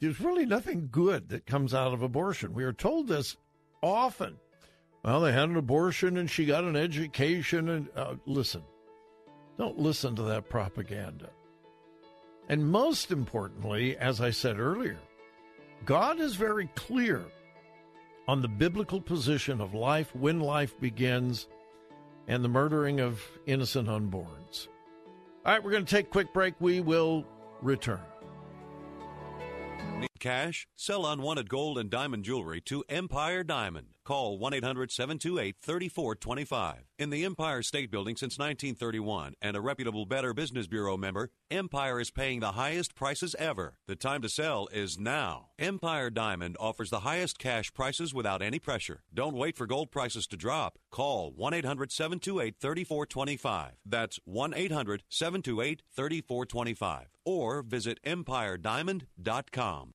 there's 0.00 0.20
really 0.20 0.46
nothing 0.46 0.88
good 0.90 1.28
that 1.30 1.46
comes 1.46 1.72
out 1.72 1.94
of 1.94 2.02
abortion. 2.02 2.52
We 2.52 2.64
are 2.64 2.72
told 2.72 3.08
this 3.08 3.36
often. 3.82 4.36
Well, 5.04 5.20
they 5.20 5.32
had 5.32 5.50
an 5.50 5.56
abortion 5.56 6.16
and 6.16 6.30
she 6.30 6.46
got 6.46 6.64
an 6.64 6.76
education. 6.76 7.68
And 7.68 7.88
uh, 7.94 8.14
listen, 8.24 8.62
don't 9.58 9.78
listen 9.78 10.16
to 10.16 10.22
that 10.22 10.48
propaganda. 10.48 11.30
And 12.48 12.66
most 12.66 13.10
importantly, 13.10 13.96
as 13.96 14.20
I 14.20 14.30
said 14.30 14.58
earlier, 14.58 14.98
God 15.84 16.20
is 16.20 16.36
very 16.36 16.68
clear 16.74 17.24
on 18.26 18.40
the 18.40 18.48
biblical 18.48 19.00
position 19.00 19.60
of 19.60 19.74
life, 19.74 20.14
when 20.16 20.40
life 20.40 20.78
begins, 20.80 21.46
and 22.26 22.42
the 22.42 22.48
murdering 22.48 23.00
of 23.00 23.22
innocent 23.44 23.88
unborns. 23.88 24.68
All 25.44 25.52
right, 25.52 25.62
we're 25.62 25.72
going 25.72 25.84
to 25.84 25.94
take 25.94 26.06
a 26.06 26.10
quick 26.10 26.32
break. 26.32 26.54
We 26.58 26.80
will 26.80 27.26
return. 27.60 28.00
Need 29.98 30.08
cash? 30.18 30.66
Sell 30.74 31.04
unwanted 31.04 31.50
gold 31.50 31.76
and 31.76 31.90
diamond 31.90 32.24
jewelry 32.24 32.62
to 32.62 32.82
Empire 32.88 33.44
Diamond. 33.44 33.93
Call 34.04 34.38
1 34.38 34.52
800 34.54 34.90
728 34.90 35.56
3425. 35.62 36.84
In 36.98 37.08
the 37.08 37.24
Empire 37.24 37.62
State 37.62 37.90
Building 37.90 38.16
since 38.16 38.38
1931 38.38 39.34
and 39.40 39.56
a 39.56 39.62
reputable 39.62 40.04
Better 40.04 40.34
Business 40.34 40.66
Bureau 40.66 40.98
member, 40.98 41.30
Empire 41.50 41.98
is 42.00 42.10
paying 42.10 42.40
the 42.40 42.52
highest 42.52 42.94
prices 42.94 43.34
ever. 43.38 43.78
The 43.88 43.96
time 43.96 44.20
to 44.20 44.28
sell 44.28 44.68
is 44.70 44.98
now. 44.98 45.48
Empire 45.58 46.10
Diamond 46.10 46.56
offers 46.60 46.90
the 46.90 47.00
highest 47.00 47.38
cash 47.38 47.72
prices 47.72 48.12
without 48.12 48.42
any 48.42 48.58
pressure. 48.58 49.04
Don't 49.12 49.36
wait 49.36 49.56
for 49.56 49.66
gold 49.66 49.90
prices 49.90 50.26
to 50.26 50.36
drop. 50.36 50.78
Call 50.90 51.32
1 51.34 51.54
800 51.54 51.90
728 51.90 52.56
3425. 52.60 53.72
That's 53.86 54.18
1 54.24 54.52
800 54.54 55.02
728 55.08 55.82
3425. 55.96 57.06
Or 57.24 57.62
visit 57.62 57.98
EmpireDiamond.com. 58.04 59.94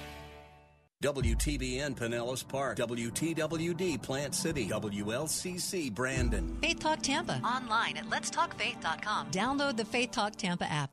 WTBN 1.01 1.97
Pinellas 1.97 2.47
Park, 2.47 2.77
WTWD 2.77 4.01
Plant 4.01 4.35
City, 4.35 4.67
WLCC 4.67 5.91
Brandon. 5.93 6.57
Faith 6.61 6.79
Talk 6.79 7.01
Tampa. 7.01 7.41
Online 7.43 7.97
at 7.97 8.09
letstalkfaith.com. 8.09 9.31
Download 9.31 9.75
the 9.75 9.85
Faith 9.85 10.11
Talk 10.11 10.35
Tampa 10.35 10.65
app. 10.65 10.91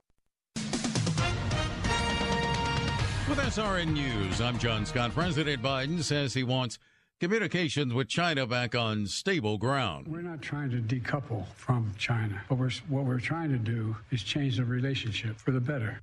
With 3.28 3.38
SRN 3.38 3.92
News, 3.92 4.40
I'm 4.40 4.58
John 4.58 4.86
Scott. 4.86 5.12
President 5.12 5.62
Biden 5.62 6.02
says 6.02 6.32
he 6.32 6.42
wants 6.42 6.78
communications 7.20 7.92
with 7.92 8.08
China 8.08 8.46
back 8.46 8.74
on 8.74 9.06
stable 9.06 9.58
ground. 9.58 10.08
We're 10.08 10.22
not 10.22 10.40
trying 10.40 10.70
to 10.70 10.78
decouple 10.78 11.46
from 11.54 11.92
China. 11.98 12.40
What 12.48 12.58
we're, 12.58 12.70
what 12.88 13.04
we're 13.04 13.20
trying 13.20 13.50
to 13.50 13.58
do 13.58 13.94
is 14.10 14.22
change 14.22 14.56
the 14.56 14.64
relationship 14.64 15.36
for 15.36 15.50
the 15.50 15.60
better. 15.60 16.00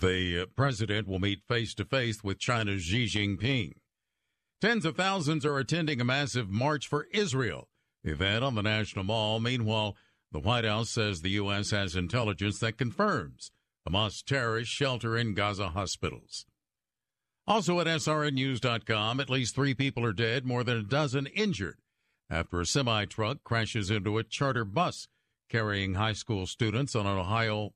The 0.00 0.40
uh, 0.40 0.46
president 0.56 1.06
will 1.06 1.20
meet 1.20 1.46
face 1.46 1.72
to 1.74 1.84
face 1.84 2.24
with 2.24 2.40
China's 2.40 2.82
Xi 2.82 3.06
Jinping. 3.06 3.74
Tens 4.60 4.84
of 4.84 4.96
thousands 4.96 5.46
are 5.46 5.58
attending 5.58 6.00
a 6.00 6.04
massive 6.04 6.50
March 6.50 6.88
for 6.88 7.06
Israel 7.12 7.68
event 8.02 8.42
on 8.42 8.56
the 8.56 8.62
National 8.62 9.04
Mall. 9.04 9.38
Meanwhile, 9.38 9.96
the 10.32 10.40
White 10.40 10.64
House 10.64 10.90
says 10.90 11.20
the 11.20 11.30
U.S. 11.30 11.70
has 11.70 11.94
intelligence 11.94 12.58
that 12.58 12.76
confirms 12.76 13.52
Hamas 13.88 14.24
terrorists 14.24 14.74
shelter 14.74 15.16
in 15.16 15.34
Gaza 15.34 15.68
hospitals. 15.68 16.44
Also 17.46 17.78
at 17.78 17.86
SRNnews.com, 17.86 19.20
at 19.20 19.30
least 19.30 19.54
three 19.54 19.74
people 19.74 20.04
are 20.04 20.12
dead, 20.12 20.44
more 20.44 20.64
than 20.64 20.78
a 20.78 20.82
dozen 20.82 21.26
injured 21.26 21.78
after 22.28 22.60
a 22.60 22.66
semi 22.66 23.04
truck 23.04 23.44
crashes 23.44 23.90
into 23.90 24.18
a 24.18 24.24
charter 24.24 24.64
bus 24.64 25.06
carrying 25.48 25.94
high 25.94 26.14
school 26.14 26.46
students 26.46 26.96
on 26.96 27.06
an 27.06 27.16
Ohio 27.16 27.74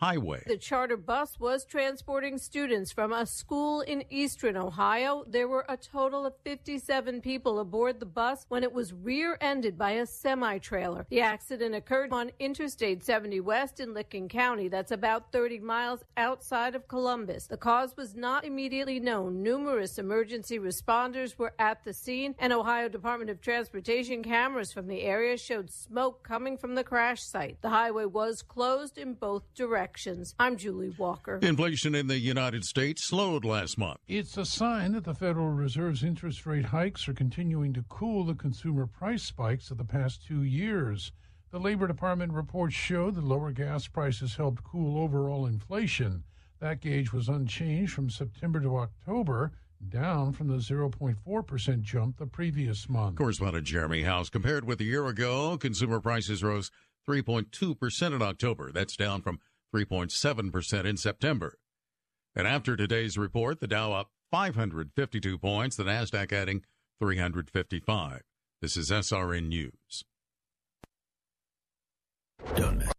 highway. 0.00 0.42
The 0.46 0.56
charter 0.56 0.96
bus 0.96 1.38
was 1.38 1.66
transporting 1.66 2.38
students 2.38 2.90
from 2.90 3.12
a 3.12 3.26
school 3.26 3.82
in 3.82 4.02
eastern 4.08 4.56
Ohio. 4.56 5.24
There 5.28 5.46
were 5.46 5.66
a 5.68 5.76
total 5.76 6.24
of 6.24 6.32
57 6.42 7.20
people 7.20 7.58
aboard 7.58 8.00
the 8.00 8.06
bus 8.06 8.46
when 8.48 8.62
it 8.62 8.72
was 8.72 8.94
rear 8.94 9.36
ended 9.42 9.76
by 9.76 9.92
a 9.92 10.06
semi 10.06 10.56
trailer. 10.58 11.06
The 11.10 11.20
accident 11.20 11.74
occurred 11.74 12.12
on 12.12 12.30
Interstate 12.38 13.04
70 13.04 13.40
West 13.40 13.78
in 13.78 13.92
Licking 13.92 14.28
County. 14.30 14.68
That's 14.68 14.90
about 14.90 15.32
30 15.32 15.58
miles 15.60 16.00
outside 16.16 16.74
of 16.74 16.88
Columbus. 16.88 17.46
The 17.46 17.58
cause 17.58 17.94
was 17.94 18.14
not 18.14 18.46
immediately 18.46 19.00
known. 19.00 19.42
Numerous 19.42 19.98
emergency 19.98 20.58
responders 20.58 21.36
were 21.36 21.52
at 21.58 21.84
the 21.84 21.92
scene, 21.92 22.34
and 22.38 22.54
Ohio 22.54 22.88
Department 22.88 23.30
of 23.30 23.42
Transportation 23.42 24.22
cameras 24.22 24.72
from 24.72 24.86
the 24.86 25.02
area 25.02 25.36
showed 25.36 25.70
smoke 25.70 26.22
coming 26.22 26.56
from 26.56 26.74
the 26.74 26.84
crash 26.84 27.22
site. 27.22 27.60
The 27.60 27.68
highway 27.68 28.06
was 28.06 28.40
closed 28.40 28.96
in 28.96 29.12
both 29.12 29.42
directions. 29.54 29.89
I'm 30.38 30.56
Julie 30.56 30.94
Walker. 30.98 31.38
Inflation 31.42 31.94
in 31.94 32.06
the 32.06 32.18
United 32.18 32.64
States 32.64 33.04
slowed 33.04 33.44
last 33.44 33.78
month. 33.78 33.98
It's 34.08 34.36
a 34.36 34.44
sign 34.44 34.92
that 34.92 35.04
the 35.04 35.14
Federal 35.14 35.50
Reserve's 35.50 36.02
interest 36.02 36.46
rate 36.46 36.66
hikes 36.66 37.08
are 37.08 37.14
continuing 37.14 37.72
to 37.74 37.84
cool 37.88 38.24
the 38.24 38.34
consumer 38.34 38.86
price 38.86 39.22
spikes 39.22 39.70
of 39.70 39.78
the 39.78 39.84
past 39.84 40.24
two 40.26 40.42
years. 40.42 41.12
The 41.50 41.58
Labor 41.58 41.86
Department 41.86 42.32
reports 42.32 42.74
show 42.74 43.10
that 43.10 43.24
lower 43.24 43.50
gas 43.50 43.88
prices 43.88 44.36
helped 44.36 44.62
cool 44.62 45.02
overall 45.02 45.46
inflation. 45.46 46.22
That 46.60 46.80
gauge 46.80 47.12
was 47.12 47.28
unchanged 47.28 47.92
from 47.92 48.10
September 48.10 48.60
to 48.60 48.76
October, 48.76 49.50
down 49.88 50.32
from 50.32 50.48
the 50.48 50.58
0.4% 50.58 51.82
jump 51.82 52.18
the 52.18 52.26
previous 52.26 52.88
month. 52.88 53.16
Correspondent 53.16 53.66
Jeremy 53.66 54.02
House. 54.02 54.28
Compared 54.28 54.64
with 54.64 54.80
a 54.80 54.84
year 54.84 55.06
ago, 55.06 55.56
consumer 55.56 56.00
prices 56.00 56.44
rose 56.44 56.70
3.2% 57.08 58.14
in 58.14 58.22
October. 58.22 58.70
That's 58.72 58.96
down 58.96 59.22
from 59.22 59.40
3.7% 59.74 60.84
in 60.84 60.96
September. 60.96 61.58
And 62.34 62.46
after 62.46 62.76
today's 62.76 63.18
report, 63.18 63.60
the 63.60 63.66
Dow 63.66 63.92
up 63.92 64.10
552 64.30 65.38
points, 65.38 65.76
the 65.76 65.84
Nasdaq 65.84 66.32
adding 66.32 66.62
355. 67.00 68.22
This 68.60 68.76
is 68.76 68.90
SRN 68.90 69.48
News. 69.48 70.04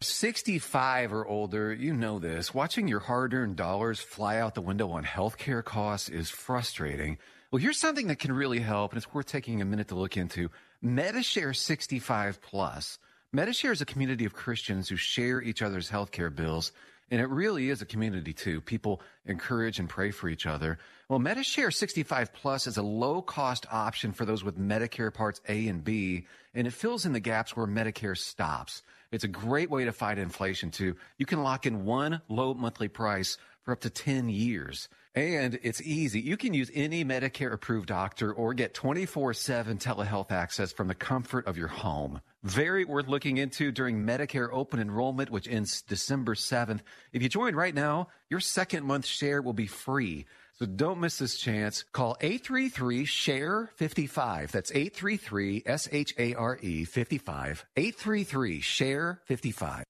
65 0.01 1.13
or 1.13 1.25
older, 1.25 1.73
you 1.73 1.93
know 1.93 2.19
this. 2.19 2.53
Watching 2.53 2.87
your 2.87 2.99
hard 2.99 3.33
earned 3.33 3.55
dollars 3.55 3.99
fly 3.99 4.37
out 4.37 4.55
the 4.55 4.61
window 4.61 4.91
on 4.91 5.03
healthcare 5.03 5.63
costs 5.63 6.09
is 6.09 6.29
frustrating. 6.29 7.17
Well, 7.51 7.61
here's 7.61 7.79
something 7.79 8.07
that 8.07 8.19
can 8.19 8.31
really 8.31 8.59
help, 8.59 8.91
and 8.91 8.97
it's 8.97 9.13
worth 9.13 9.25
taking 9.25 9.61
a 9.61 9.65
minute 9.65 9.89
to 9.89 9.95
look 9.95 10.17
into 10.17 10.49
Medishare 10.83 11.55
65 11.55 12.41
Plus. 12.41 12.97
Medishare 13.33 13.71
is 13.71 13.79
a 13.79 13.85
community 13.85 14.25
of 14.25 14.33
Christians 14.33 14.89
who 14.89 14.97
share 14.97 15.41
each 15.41 15.61
other's 15.61 15.89
healthcare 15.89 16.35
bills, 16.35 16.73
and 17.09 17.21
it 17.21 17.29
really 17.29 17.69
is 17.69 17.81
a 17.81 17.85
community 17.85 18.33
too. 18.33 18.59
People 18.59 19.01
encourage 19.25 19.79
and 19.79 19.87
pray 19.87 20.11
for 20.11 20.27
each 20.27 20.45
other. 20.45 20.79
Well, 21.07 21.19
Medishare 21.19 21.73
65 21.73 22.33
Plus 22.33 22.67
is 22.67 22.75
a 22.75 22.81
low 22.81 23.21
cost 23.21 23.65
option 23.71 24.11
for 24.11 24.25
those 24.25 24.43
with 24.43 24.59
Medicare 24.59 25.13
Parts 25.13 25.39
A 25.47 25.69
and 25.69 25.81
B, 25.81 26.27
and 26.53 26.67
it 26.67 26.73
fills 26.73 27.05
in 27.05 27.13
the 27.13 27.21
gaps 27.21 27.55
where 27.55 27.65
Medicare 27.65 28.17
stops. 28.17 28.83
It's 29.13 29.23
a 29.23 29.29
great 29.29 29.69
way 29.69 29.85
to 29.85 29.93
fight 29.93 30.17
inflation 30.17 30.69
too. 30.69 30.97
You 31.17 31.25
can 31.25 31.41
lock 31.41 31.65
in 31.65 31.85
one 31.85 32.21
low 32.27 32.53
monthly 32.53 32.89
price 32.89 33.37
for 33.63 33.71
up 33.71 33.79
to 33.81 33.89
10 33.89 34.27
years. 34.27 34.89
And 35.15 35.57
it's 35.63 35.81
easy. 35.81 36.19
You 36.19 36.35
can 36.35 36.53
use 36.53 36.69
any 36.73 37.05
Medicare 37.05 37.53
approved 37.53 37.87
doctor 37.87 38.33
or 38.33 38.53
get 38.53 38.73
24 38.73 39.33
7 39.35 39.77
telehealth 39.77 40.31
access 40.31 40.73
from 40.73 40.89
the 40.89 40.95
comfort 40.95 41.47
of 41.47 41.57
your 41.57 41.69
home. 41.69 42.19
Very 42.43 42.85
worth 42.85 43.07
looking 43.07 43.37
into 43.37 43.71
during 43.71 44.03
Medicare 44.03 44.49
open 44.51 44.79
enrollment, 44.79 45.29
which 45.29 45.47
ends 45.47 45.83
December 45.83 46.33
7th. 46.33 46.79
If 47.13 47.21
you 47.21 47.29
join 47.29 47.55
right 47.55 47.75
now, 47.75 48.07
your 48.31 48.39
second 48.39 48.83
month 48.83 49.05
share 49.05 49.43
will 49.43 49.53
be 49.53 49.67
free. 49.67 50.25
So 50.57 50.65
don't 50.65 50.99
miss 50.99 51.19
this 51.19 51.37
chance. 51.37 51.83
Call 51.91 52.17
833 52.19 53.05
SHARE 53.05 53.71
55. 53.75 54.51
That's 54.51 54.71
833 54.71 55.63
S 55.67 55.87
H 55.91 56.15
A 56.17 56.33
R 56.33 56.57
E 56.61 56.83
55. 56.83 57.65
833 57.77 58.61
SHARE 58.61 59.21
55. 59.25 59.85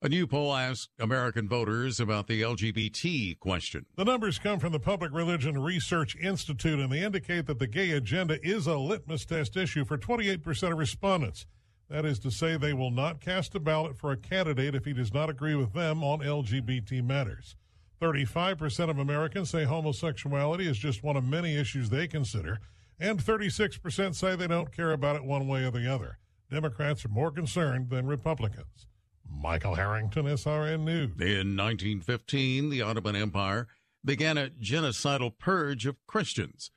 A 0.00 0.08
new 0.08 0.26
poll 0.26 0.54
asked 0.54 0.88
American 0.98 1.46
voters 1.46 2.00
about 2.00 2.26
the 2.26 2.42
LGBT 2.42 3.38
question. 3.38 3.86
The 3.96 4.04
numbers 4.04 4.38
come 4.38 4.58
from 4.58 4.72
the 4.72 4.80
Public 4.80 5.12
Religion 5.12 5.62
Research 5.62 6.16
Institute, 6.16 6.80
and 6.80 6.90
they 6.90 7.04
indicate 7.04 7.46
that 7.46 7.58
the 7.58 7.66
gay 7.66 7.92
agenda 7.92 8.38
is 8.42 8.66
a 8.66 8.76
litmus 8.78 9.26
test 9.26 9.56
issue 9.56 9.84
for 9.84 9.96
28% 9.98 10.72
of 10.72 10.78
respondents. 10.78 11.46
That 11.92 12.06
is 12.06 12.18
to 12.20 12.30
say, 12.30 12.56
they 12.56 12.72
will 12.72 12.90
not 12.90 13.20
cast 13.20 13.54
a 13.54 13.60
ballot 13.60 13.98
for 13.98 14.12
a 14.12 14.16
candidate 14.16 14.74
if 14.74 14.86
he 14.86 14.94
does 14.94 15.12
not 15.12 15.28
agree 15.28 15.54
with 15.54 15.74
them 15.74 16.02
on 16.02 16.20
LGBT 16.20 17.04
matters. 17.04 17.54
35% 18.00 18.88
of 18.88 18.98
Americans 18.98 19.50
say 19.50 19.64
homosexuality 19.64 20.66
is 20.66 20.78
just 20.78 21.02
one 21.02 21.18
of 21.18 21.24
many 21.24 21.54
issues 21.54 21.90
they 21.90 22.08
consider, 22.08 22.60
and 22.98 23.22
36% 23.22 24.14
say 24.14 24.34
they 24.34 24.46
don't 24.46 24.74
care 24.74 24.92
about 24.92 25.16
it 25.16 25.24
one 25.24 25.46
way 25.46 25.64
or 25.64 25.70
the 25.70 25.86
other. 25.86 26.16
Democrats 26.50 27.04
are 27.04 27.10
more 27.10 27.30
concerned 27.30 27.90
than 27.90 28.06
Republicans. 28.06 28.86
Michael 29.30 29.74
Harrington, 29.74 30.24
SRN 30.24 30.84
News. 30.84 31.10
In 31.20 31.58
1915, 31.58 32.70
the 32.70 32.80
Ottoman 32.80 33.16
Empire 33.16 33.68
began 34.02 34.38
a 34.38 34.48
genocidal 34.48 35.36
purge 35.38 35.84
of 35.84 35.96
Christians. 36.06 36.70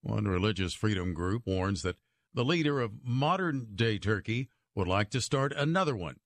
One 0.00 0.28
religious 0.28 0.74
freedom 0.74 1.12
group 1.12 1.42
warns 1.44 1.82
that 1.82 1.96
the 2.32 2.44
leader 2.44 2.80
of 2.80 2.92
modern 3.02 3.66
day 3.74 3.98
Turkey 3.98 4.48
would 4.74 4.88
like 4.88 5.10
to 5.10 5.20
start 5.20 5.52
another 5.52 5.96
one. 5.96 6.16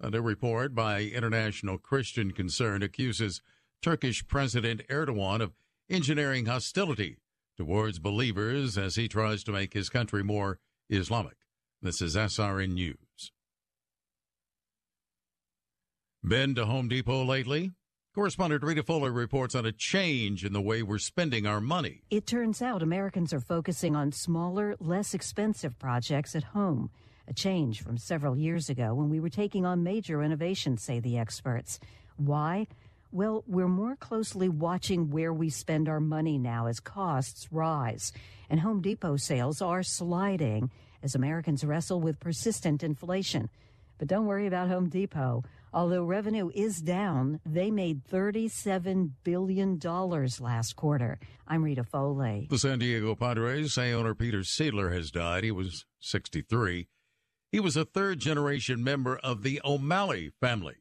A 0.00 0.10
new 0.10 0.20
report 0.20 0.74
by 0.74 1.02
International 1.02 1.78
Christian 1.78 2.30
Concern 2.30 2.82
accuses 2.82 3.40
Turkish 3.82 4.26
President 4.26 4.82
Erdogan 4.88 5.40
of 5.40 5.54
engineering 5.90 6.46
hostility 6.46 7.18
towards 7.56 7.98
believers 7.98 8.78
as 8.78 8.94
he 8.94 9.08
tries 9.08 9.42
to 9.44 9.52
make 9.52 9.74
his 9.74 9.88
country 9.88 10.22
more 10.22 10.60
Islamic. 10.88 11.36
This 11.82 12.00
is 12.00 12.14
SRN 12.14 12.74
News. 12.74 13.32
Been 16.22 16.54
to 16.56 16.66
Home 16.66 16.88
Depot 16.88 17.24
lately? 17.24 17.72
Correspondent 18.14 18.62
Rita 18.64 18.82
Fuller 18.82 19.12
reports 19.12 19.54
on 19.54 19.64
a 19.64 19.72
change 19.72 20.44
in 20.44 20.52
the 20.52 20.60
way 20.60 20.82
we're 20.82 20.98
spending 20.98 21.46
our 21.46 21.60
money. 21.60 22.02
It 22.10 22.26
turns 22.26 22.60
out 22.60 22.82
Americans 22.82 23.32
are 23.32 23.40
focusing 23.40 23.94
on 23.94 24.10
smaller, 24.12 24.76
less 24.80 25.14
expensive 25.14 25.78
projects 25.78 26.34
at 26.34 26.42
home. 26.42 26.90
A 27.28 27.34
change 27.34 27.82
from 27.82 27.98
several 27.98 28.38
years 28.38 28.70
ago 28.70 28.94
when 28.94 29.10
we 29.10 29.20
were 29.20 29.28
taking 29.28 29.66
on 29.66 29.82
major 29.82 30.16
renovations, 30.16 30.82
say 30.82 30.98
the 30.98 31.18
experts. 31.18 31.78
Why? 32.16 32.66
Well, 33.12 33.44
we're 33.46 33.68
more 33.68 33.96
closely 33.96 34.48
watching 34.48 35.10
where 35.10 35.34
we 35.34 35.50
spend 35.50 35.90
our 35.90 36.00
money 36.00 36.38
now 36.38 36.68
as 36.68 36.80
costs 36.80 37.46
rise. 37.52 38.12
And 38.48 38.60
Home 38.60 38.80
Depot 38.80 39.18
sales 39.18 39.60
are 39.60 39.82
sliding 39.82 40.70
as 41.02 41.14
Americans 41.14 41.64
wrestle 41.64 42.00
with 42.00 42.18
persistent 42.18 42.82
inflation. 42.82 43.50
But 43.98 44.08
don't 44.08 44.24
worry 44.24 44.46
about 44.46 44.68
Home 44.68 44.88
Depot. 44.88 45.44
Although 45.74 46.04
revenue 46.04 46.50
is 46.54 46.80
down, 46.80 47.40
they 47.44 47.70
made 47.70 48.04
$37 48.06 49.10
billion 49.22 49.78
last 49.78 50.76
quarter. 50.76 51.18
I'm 51.46 51.62
Rita 51.62 51.84
Foley. 51.84 52.46
The 52.48 52.58
San 52.58 52.78
Diego 52.78 53.14
Padres 53.14 53.74
say 53.74 53.92
owner 53.92 54.14
Peter 54.14 54.40
Seidler 54.40 54.94
has 54.94 55.10
died. 55.10 55.44
He 55.44 55.50
was 55.50 55.84
63. 56.00 56.88
He 57.50 57.60
was 57.60 57.76
a 57.76 57.84
third 57.84 58.18
generation 58.18 58.84
member 58.84 59.16
of 59.18 59.42
the 59.42 59.60
O'Malley 59.64 60.30
family 60.40 60.76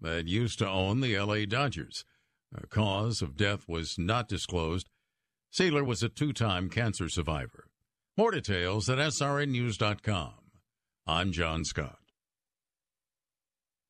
that 0.00 0.26
used 0.26 0.58
to 0.58 0.68
own 0.68 1.00
the 1.00 1.18
LA 1.18 1.44
Dodgers. 1.44 2.04
The 2.50 2.66
cause 2.66 3.22
of 3.22 3.36
death 3.36 3.68
was 3.68 3.98
not 3.98 4.28
disclosed. 4.28 4.88
Seidler 5.52 5.86
was 5.86 6.02
a 6.02 6.08
two 6.08 6.32
time 6.32 6.70
cancer 6.70 7.08
survivor. 7.08 7.68
More 8.16 8.32
details 8.32 8.88
at 8.90 8.98
srnnews.com. 8.98 10.32
I'm 11.06 11.32
John 11.32 11.64
Scott. 11.64 11.98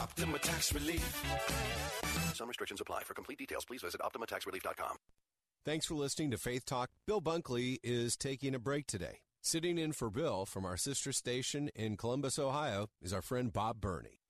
Optima 0.00 0.38
Tax 0.38 0.74
Relief. 0.74 2.34
Some 2.34 2.48
restrictions 2.48 2.80
apply. 2.80 3.02
For 3.02 3.14
complete 3.14 3.38
details, 3.38 3.64
please 3.64 3.82
visit 3.82 4.00
OptimaTaxRelief.com. 4.00 4.96
Thanks 5.66 5.84
for 5.84 5.94
listening 5.94 6.30
to 6.30 6.38
Faith 6.38 6.64
Talk. 6.64 6.88
Bill 7.06 7.20
Bunkley 7.20 7.78
is 7.82 8.16
taking 8.16 8.54
a 8.54 8.58
break 8.58 8.86
today. 8.86 9.18
Sitting 9.42 9.76
in 9.78 9.92
for 9.92 10.10
Bill 10.10 10.46
from 10.46 10.64
our 10.64 10.76
sister 10.76 11.12
station 11.12 11.68
in 11.74 11.96
Columbus, 11.96 12.38
Ohio, 12.38 12.88
is 13.02 13.12
our 13.12 13.22
friend 13.22 13.52
Bob 13.52 13.80
Burney. 13.80 14.20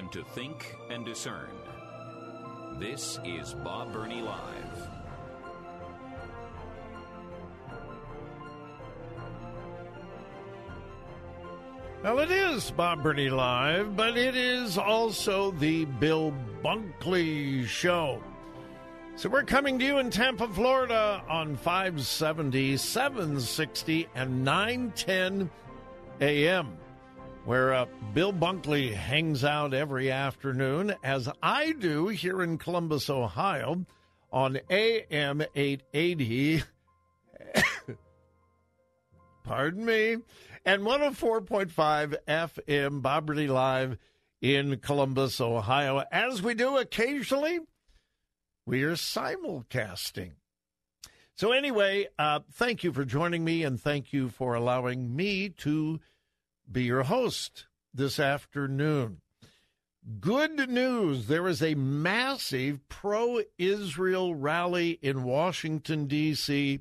Time 0.00 0.08
to 0.08 0.24
think 0.24 0.76
and 0.88 1.04
discern. 1.04 1.50
This 2.78 3.18
is 3.22 3.52
Bob 3.52 3.92
Burney 3.92 4.22
Live. 4.22 4.88
Well, 12.02 12.18
it 12.20 12.30
is 12.30 12.70
Bob 12.70 13.02
Burney 13.02 13.28
Live, 13.28 13.94
but 13.94 14.16
it 14.16 14.36
is 14.36 14.78
also 14.78 15.50
the 15.50 15.84
Bill 15.84 16.32
Bunkley 16.64 17.66
Show. 17.66 18.22
So 19.16 19.28
we're 19.28 19.42
coming 19.42 19.78
to 19.80 19.84
you 19.84 19.98
in 19.98 20.08
Tampa, 20.08 20.48
Florida 20.48 21.22
on 21.28 21.56
570, 21.56 22.78
760, 22.78 24.08
and 24.14 24.44
910 24.44 25.50
a.m., 26.22 26.78
where 27.50 27.74
uh, 27.74 27.86
Bill 28.14 28.32
Bunkley 28.32 28.94
hangs 28.94 29.42
out 29.42 29.74
every 29.74 30.08
afternoon, 30.08 30.94
as 31.02 31.28
I 31.42 31.72
do 31.72 32.06
here 32.06 32.42
in 32.42 32.58
Columbus, 32.58 33.10
Ohio, 33.10 33.84
on 34.32 34.60
AM 34.70 35.42
880. 35.56 36.62
Pardon 39.42 39.84
me. 39.84 40.18
And 40.64 40.82
104.5 40.82 42.14
FM, 42.28 43.02
Bob 43.02 43.26
Burney 43.26 43.48
Live 43.48 43.98
in 44.40 44.76
Columbus, 44.76 45.40
Ohio. 45.40 46.04
As 46.12 46.40
we 46.40 46.54
do 46.54 46.78
occasionally, 46.78 47.58
we 48.64 48.84
are 48.84 48.92
simulcasting. 48.92 50.34
So, 51.34 51.50
anyway, 51.50 52.06
uh, 52.16 52.38
thank 52.52 52.84
you 52.84 52.92
for 52.92 53.04
joining 53.04 53.42
me 53.44 53.64
and 53.64 53.80
thank 53.80 54.12
you 54.12 54.28
for 54.28 54.54
allowing 54.54 55.16
me 55.16 55.48
to 55.48 55.98
be 56.70 56.84
your 56.84 57.02
host 57.02 57.66
this 57.92 58.20
afternoon. 58.20 59.20
Good 60.20 60.70
news 60.70 61.26
there 61.26 61.46
is 61.48 61.62
a 61.62 61.74
massive 61.74 62.88
pro 62.88 63.40
Israel 63.58 64.34
rally 64.34 64.98
in 65.02 65.24
Washington, 65.24 66.06
D.C. 66.06 66.80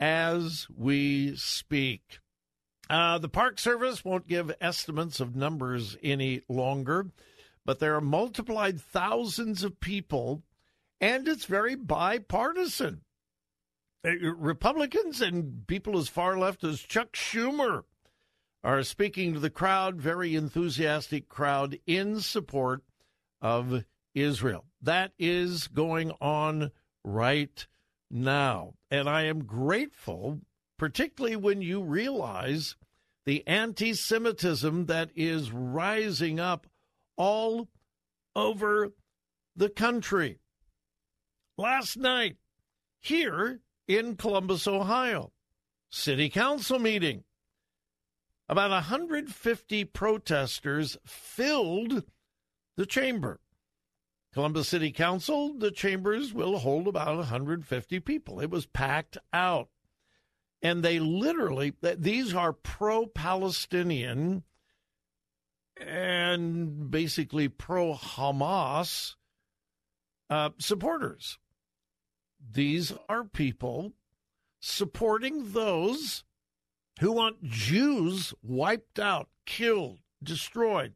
as 0.00 0.66
we 0.74 1.36
speak. 1.36 2.20
Uh, 2.88 3.18
the 3.18 3.28
Park 3.28 3.58
Service 3.58 4.04
won't 4.04 4.26
give 4.26 4.54
estimates 4.60 5.20
of 5.20 5.36
numbers 5.36 5.96
any 6.02 6.42
longer, 6.48 7.08
but 7.64 7.80
there 7.80 7.94
are 7.96 8.00
multiplied 8.00 8.80
thousands 8.80 9.62
of 9.62 9.78
people, 9.78 10.42
and 11.00 11.28
it's 11.28 11.44
very 11.44 11.74
bipartisan. 11.74 13.02
Uh, 14.04 14.12
Republicans 14.36 15.20
and 15.20 15.66
people 15.66 15.98
as 15.98 16.08
far 16.08 16.38
left 16.38 16.64
as 16.64 16.80
Chuck 16.80 17.12
Schumer 17.12 17.84
are 18.64 18.82
speaking 18.82 19.34
to 19.34 19.40
the 19.40 19.50
crowd, 19.50 19.96
very 20.00 20.34
enthusiastic 20.34 21.28
crowd 21.28 21.78
in 21.86 22.20
support 22.20 22.82
of 23.40 23.84
Israel. 24.14 24.64
That 24.82 25.12
is 25.18 25.68
going 25.68 26.12
on 26.20 26.70
right 27.04 27.66
now. 28.10 28.74
And 28.90 29.08
I 29.08 29.24
am 29.24 29.44
grateful, 29.44 30.40
particularly 30.78 31.36
when 31.36 31.62
you 31.62 31.82
realize 31.82 32.76
the 33.26 33.46
anti 33.46 33.92
Semitism 33.92 34.86
that 34.86 35.10
is 35.14 35.50
rising 35.52 36.40
up 36.40 36.66
all 37.16 37.68
over 38.34 38.90
the 39.56 39.68
country. 39.68 40.38
Last 41.56 41.96
night, 41.96 42.36
here 43.00 43.60
in 43.86 44.16
Columbus, 44.16 44.66
Ohio, 44.66 45.32
city 45.90 46.28
council 46.28 46.78
meeting. 46.78 47.24
About 48.48 48.70
150 48.70 49.84
protesters 49.84 50.96
filled 51.04 52.04
the 52.76 52.86
chamber. 52.86 53.40
Columbus 54.32 54.68
City 54.68 54.90
Council, 54.90 55.54
the 55.54 55.70
chambers 55.70 56.32
will 56.32 56.58
hold 56.58 56.86
about 56.86 57.16
150 57.16 58.00
people. 58.00 58.40
It 58.40 58.50
was 58.50 58.66
packed 58.66 59.18
out. 59.32 59.68
And 60.62 60.82
they 60.82 60.98
literally, 60.98 61.74
these 61.80 62.34
are 62.34 62.52
pro 62.52 63.06
Palestinian 63.06 64.44
and 65.80 66.90
basically 66.90 67.48
pro 67.48 67.94
Hamas 67.94 69.14
uh, 70.30 70.50
supporters. 70.58 71.38
These 72.52 72.92
are 73.08 73.24
people 73.24 73.92
supporting 74.60 75.52
those 75.52 76.24
who 76.98 77.12
want 77.12 77.42
Jews 77.44 78.34
wiped 78.42 78.98
out, 78.98 79.28
killed, 79.46 79.98
destroyed. 80.22 80.94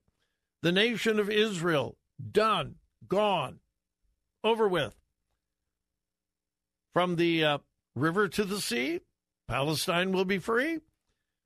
The 0.63 0.73
nation 0.73 1.19
of 1.19 1.31
Israel 1.31 1.97
done, 2.31 2.77
gone, 3.09 3.61
over 4.45 4.69
with. 4.69 4.95
From 6.93 7.17
the 7.17 7.45
uh, 7.45 7.59
river 7.95 8.29
to 8.29 8.45
the 8.45 8.61
sea, 8.61 9.01
Palestine 9.49 10.13
will 10.13 10.25
be 10.25 10.39
free. 10.39 10.81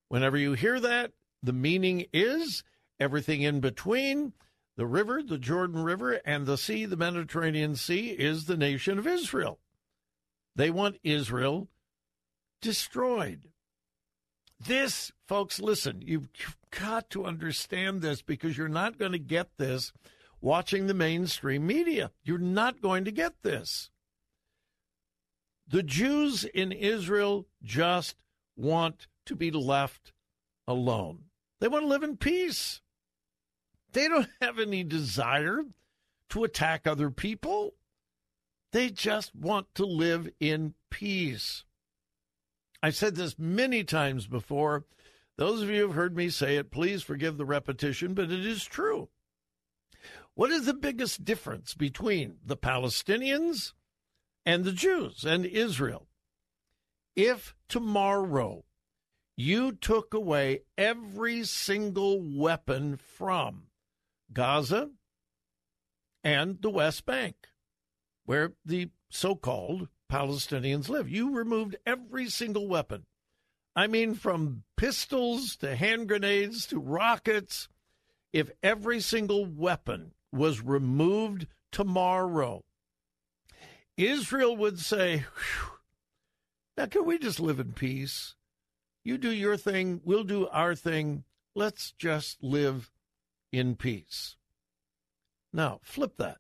Whenever 0.09 0.37
you 0.37 0.55
hear 0.55 0.81
that, 0.81 1.13
the 1.43 1.53
meaning 1.53 2.07
is 2.13 2.65
everything 2.99 3.43
in 3.43 3.61
between 3.61 4.33
the 4.77 4.87
river, 4.87 5.23
the 5.23 5.39
Jordan 5.39 5.83
River, 5.83 6.21
and 6.25 6.47
the 6.47 6.59
sea, 6.59 6.85
the 6.85 6.97
Mediterranean 6.97 7.77
Sea, 7.77 8.11
is 8.11 8.45
the 8.45 8.57
nation 8.57 8.99
of 8.99 9.07
Israel. 9.07 9.59
They 10.55 10.71
want 10.71 10.99
Israel 11.03 11.69
destroyed. 12.61 13.49
This, 14.59 15.13
folks, 15.27 15.61
listen, 15.61 16.03
you've 16.03 16.29
got 16.71 17.11
to 17.11 17.25
understand 17.25 18.01
this 18.01 18.23
because 18.23 18.57
you're 18.57 18.69
not 18.69 18.99
going 18.99 19.13
to 19.13 19.19
get 19.19 19.49
this 19.59 19.93
watching 20.41 20.87
the 20.87 20.95
mainstream 20.95 21.67
media. 21.67 22.11
You're 22.25 22.39
not 22.39 22.81
going 22.81 23.05
to 23.05 23.13
get 23.13 23.43
this. 23.43 23.91
The 25.69 25.83
Jews 25.83 26.45
in 26.45 26.73
Israel 26.73 27.47
just 27.63 28.17
want 28.57 29.09
to 29.27 29.37
be 29.37 29.51
left 29.51 30.13
alone. 30.67 31.25
They 31.61 31.69
want 31.69 31.85
to 31.85 31.89
live 31.89 32.03
in 32.03 32.17
peace. 32.17 32.81
They 33.93 34.09
don't 34.09 34.29
have 34.41 34.59
any 34.59 34.85
desire 34.85 35.63
to 36.31 36.45
attack 36.45 36.87
other 36.87 37.11
people. 37.11 37.75
They 38.73 38.91
just 38.91 39.35
want 39.35 39.67
to 39.75 39.87
live 39.87 40.29
in 40.41 40.75
peace. 40.91 41.65
I've 42.87 42.95
said 42.95 43.17
this 43.17 43.37
many 43.37 43.83
times 43.83 44.29
before. 44.29 44.85
Those 45.37 45.61
of 45.61 45.69
you 45.69 45.81
who 45.81 45.87
have 45.89 45.97
heard 45.97 46.17
me 46.17 46.29
say 46.29 46.57
it, 46.57 46.71
please 46.71 47.03
forgive 47.03 47.37
the 47.37 47.45
repetition, 47.45 48.15
but 48.15 48.31
it 48.31 48.47
is 48.47 48.65
true. 48.65 49.09
What 50.37 50.53
is 50.53 50.67
the 50.67 50.73
biggest 50.73 51.25
difference 51.25 51.75
between 51.75 52.37
the 52.45 52.57
Palestinians 52.57 53.73
and 54.45 54.63
the 54.63 54.71
Jews 54.71 55.25
and 55.25 55.45
Israel? 55.45 56.07
If 57.17 57.57
tomorrow 57.69 58.65
you 59.37 59.73
took 59.73 60.15
away 60.15 60.61
every 60.79 61.43
single 61.43 62.23
weapon 62.23 62.99
from 62.99 63.65
Gaza 64.33 64.91
and 66.23 66.63
the 66.63 66.71
West 66.71 67.05
Bank, 67.05 67.35
where 68.27 68.53
the 68.65 68.91
so 69.11 69.35
called 69.35 69.89
Palestinians 70.11 70.89
live. 70.89 71.09
You 71.09 71.35
removed 71.35 71.77
every 71.85 72.29
single 72.29 72.69
weapon. 72.69 73.07
I 73.75 73.87
mean, 73.87 74.15
from 74.15 74.63
pistols 74.77 75.57
to 75.57 75.77
hand 75.77 76.09
grenades 76.09 76.67
to 76.69 76.79
rockets. 76.79 77.69
If 78.33 78.51
every 78.63 79.01
single 79.01 79.47
weapon 79.47 80.13
was 80.33 80.61
removed 80.61 81.47
tomorrow, 81.73 82.65
Israel 83.97 84.57
would 84.57 84.79
say, 84.79 85.25
now 86.77 86.87
can 86.87 87.07
we 87.07 87.19
just 87.19 87.41
live 87.41 87.61
in 87.61 87.73
peace? 87.73 88.35
You 89.05 89.17
do 89.19 89.31
your 89.31 89.57
thing, 89.57 90.01
we'll 90.05 90.25
do 90.25 90.49
our 90.49 90.75
thing. 90.75 91.25
Let's 91.55 91.93
just 91.93 92.43
live 92.43 92.91
in 93.53 93.77
peace. 93.77 94.37
Now, 95.53 95.81
flip 95.83 96.17
that. 96.19 96.39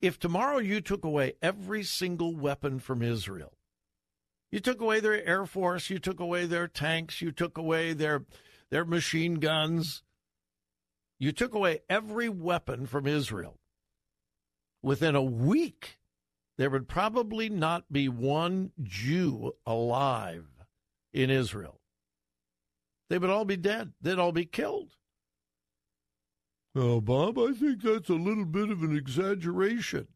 If 0.00 0.18
tomorrow 0.18 0.58
you 0.58 0.80
took 0.80 1.04
away 1.04 1.34
every 1.40 1.82
single 1.82 2.34
weapon 2.34 2.78
from 2.78 3.02
Israel, 3.02 3.52
you 4.50 4.60
took 4.60 4.80
away 4.80 5.00
their 5.00 5.26
air 5.26 5.46
force, 5.46 5.90
you 5.90 5.98
took 5.98 6.20
away 6.20 6.46
their 6.46 6.68
tanks, 6.68 7.20
you 7.20 7.32
took 7.32 7.58
away 7.58 7.92
their 7.92 8.24
their 8.70 8.84
machine 8.84 9.34
guns, 9.34 10.02
you 11.18 11.32
took 11.32 11.54
away 11.54 11.80
every 11.88 12.28
weapon 12.28 12.86
from 12.86 13.06
Israel. 13.06 13.58
Within 14.82 15.14
a 15.14 15.22
week, 15.22 15.98
there 16.56 16.70
would 16.70 16.88
probably 16.88 17.48
not 17.48 17.92
be 17.92 18.08
one 18.08 18.72
Jew 18.82 19.54
alive 19.66 20.46
in 21.12 21.30
Israel. 21.30 21.80
They 23.08 23.18
would 23.18 23.30
all 23.30 23.44
be 23.44 23.56
dead. 23.56 23.92
They'd 24.00 24.18
all 24.18 24.32
be 24.32 24.46
killed. 24.46 24.96
Oh, 26.76 27.00
Bob, 27.00 27.38
I 27.38 27.52
think 27.52 27.82
that's 27.82 28.08
a 28.08 28.14
little 28.14 28.44
bit 28.44 28.68
of 28.68 28.82
an 28.82 28.96
exaggeration. 28.96 30.08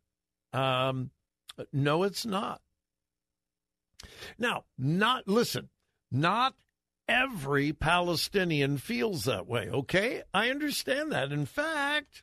Um, 0.53 1.11
no, 1.73 2.03
it's 2.03 2.27
not. 2.27 2.61
Now, 4.39 4.65
not 4.77 5.29
listen, 5.29 5.69
not 6.11 6.55
every 7.09 7.73
Palestinian 7.73 8.79
feels 8.79 9.25
that 9.25 9.47
way. 9.47 9.69
Okay, 9.71 10.23
I 10.35 10.51
understand 10.51 11.13
that. 11.13 11.33
In 11.33 11.47
fact, 11.47 12.23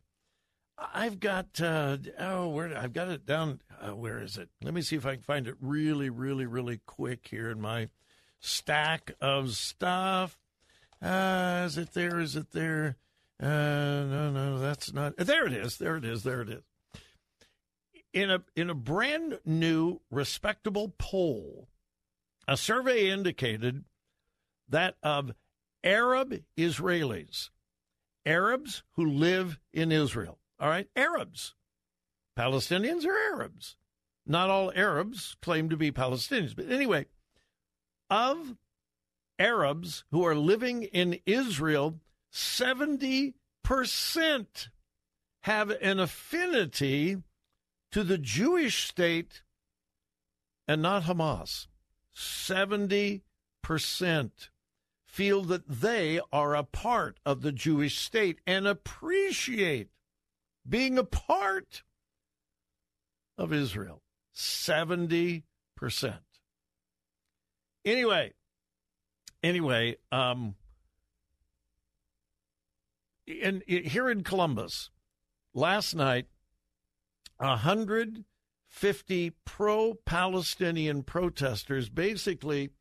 I've 0.77 1.19
got 1.19 1.61
uh, 1.61 1.97
oh, 2.19 2.49
where 2.49 2.77
I've 2.77 2.93
got 2.93 3.09
it 3.09 3.25
down. 3.25 3.61
Uh, 3.81 3.95
where 3.95 4.21
is 4.21 4.37
it? 4.37 4.49
Let 4.61 4.73
me 4.73 4.81
see 4.81 4.95
if 4.95 5.05
I 5.05 5.15
can 5.15 5.23
find 5.23 5.47
it 5.47 5.55
really, 5.61 6.09
really, 6.09 6.45
really 6.45 6.81
quick 6.85 7.27
here 7.29 7.49
in 7.49 7.61
my 7.61 7.89
stack 8.39 9.11
of 9.21 9.51
stuff. 9.53 10.37
Uh, 11.01 11.63
is 11.65 11.77
it 11.77 11.93
there? 11.93 12.19
Is 12.19 12.35
it 12.35 12.51
there? 12.51 12.97
Uh, 13.41 13.47
no, 13.47 14.31
no, 14.31 14.59
that's 14.59 14.93
not. 14.93 15.17
There 15.17 15.45
it 15.45 15.53
is. 15.53 15.77
There 15.77 15.97
it 15.97 16.05
is. 16.05 16.23
There 16.23 16.41
it 16.41 16.49
is. 16.49 16.63
In 18.13 18.31
a 18.31 18.43
in 18.55 18.69
a 18.69 18.75
brand 18.75 19.39
new 19.45 19.99
respectable 20.09 20.93
poll, 20.97 21.67
a 22.47 22.55
survey 22.55 23.09
indicated 23.09 23.83
that 24.69 24.95
of 25.03 25.33
Arab 25.83 26.41
Israelis, 26.57 27.49
Arabs 28.25 28.83
who 28.93 29.05
live 29.05 29.59
in 29.73 29.91
Israel. 29.91 30.39
All 30.59 30.69
right, 30.69 30.87
Arabs. 30.95 31.55
Palestinians 32.37 33.05
are 33.05 33.17
Arabs. 33.33 33.75
Not 34.25 34.49
all 34.49 34.71
Arabs 34.75 35.35
claim 35.41 35.69
to 35.69 35.77
be 35.77 35.91
Palestinians, 35.91 36.55
but 36.55 36.69
anyway, 36.69 37.05
of 38.09 38.55
Arabs 39.37 40.03
who 40.11 40.25
are 40.25 40.35
living 40.35 40.83
in 40.83 41.19
Israel, 41.25 41.99
70% 42.35 43.33
have 45.43 45.69
an 45.69 45.99
affinity 46.01 47.17
to 47.93 48.03
the 48.03 48.17
Jewish 48.17 48.89
state 48.89 49.43
and 50.67 50.81
not 50.81 51.03
Hamas. 51.03 51.67
70% 52.13 53.21
feel 55.07 55.43
that 55.43 55.67
they 55.67 56.19
are 56.33 56.55
a 56.55 56.63
part 56.63 57.21
of 57.25 57.41
the 57.41 57.53
Jewish 57.53 57.97
state 57.99 58.39
and 58.45 58.67
appreciate 58.67 59.87
being 60.67 60.97
a 60.97 61.05
part 61.05 61.83
of 63.37 63.53
Israel. 63.53 64.01
70%. 64.35 65.43
Anyway, 67.85 68.33
anyway, 69.41 69.95
um, 70.11 70.55
in, 73.27 73.61
in, 73.67 73.83
here 73.83 74.09
in 74.09 74.23
Columbus, 74.23 74.89
last 75.53 75.95
night, 75.95 76.27
150 77.37 79.31
pro 79.45 79.93
Palestinian 80.05 81.03
protesters 81.03 81.89
basically 81.89 82.71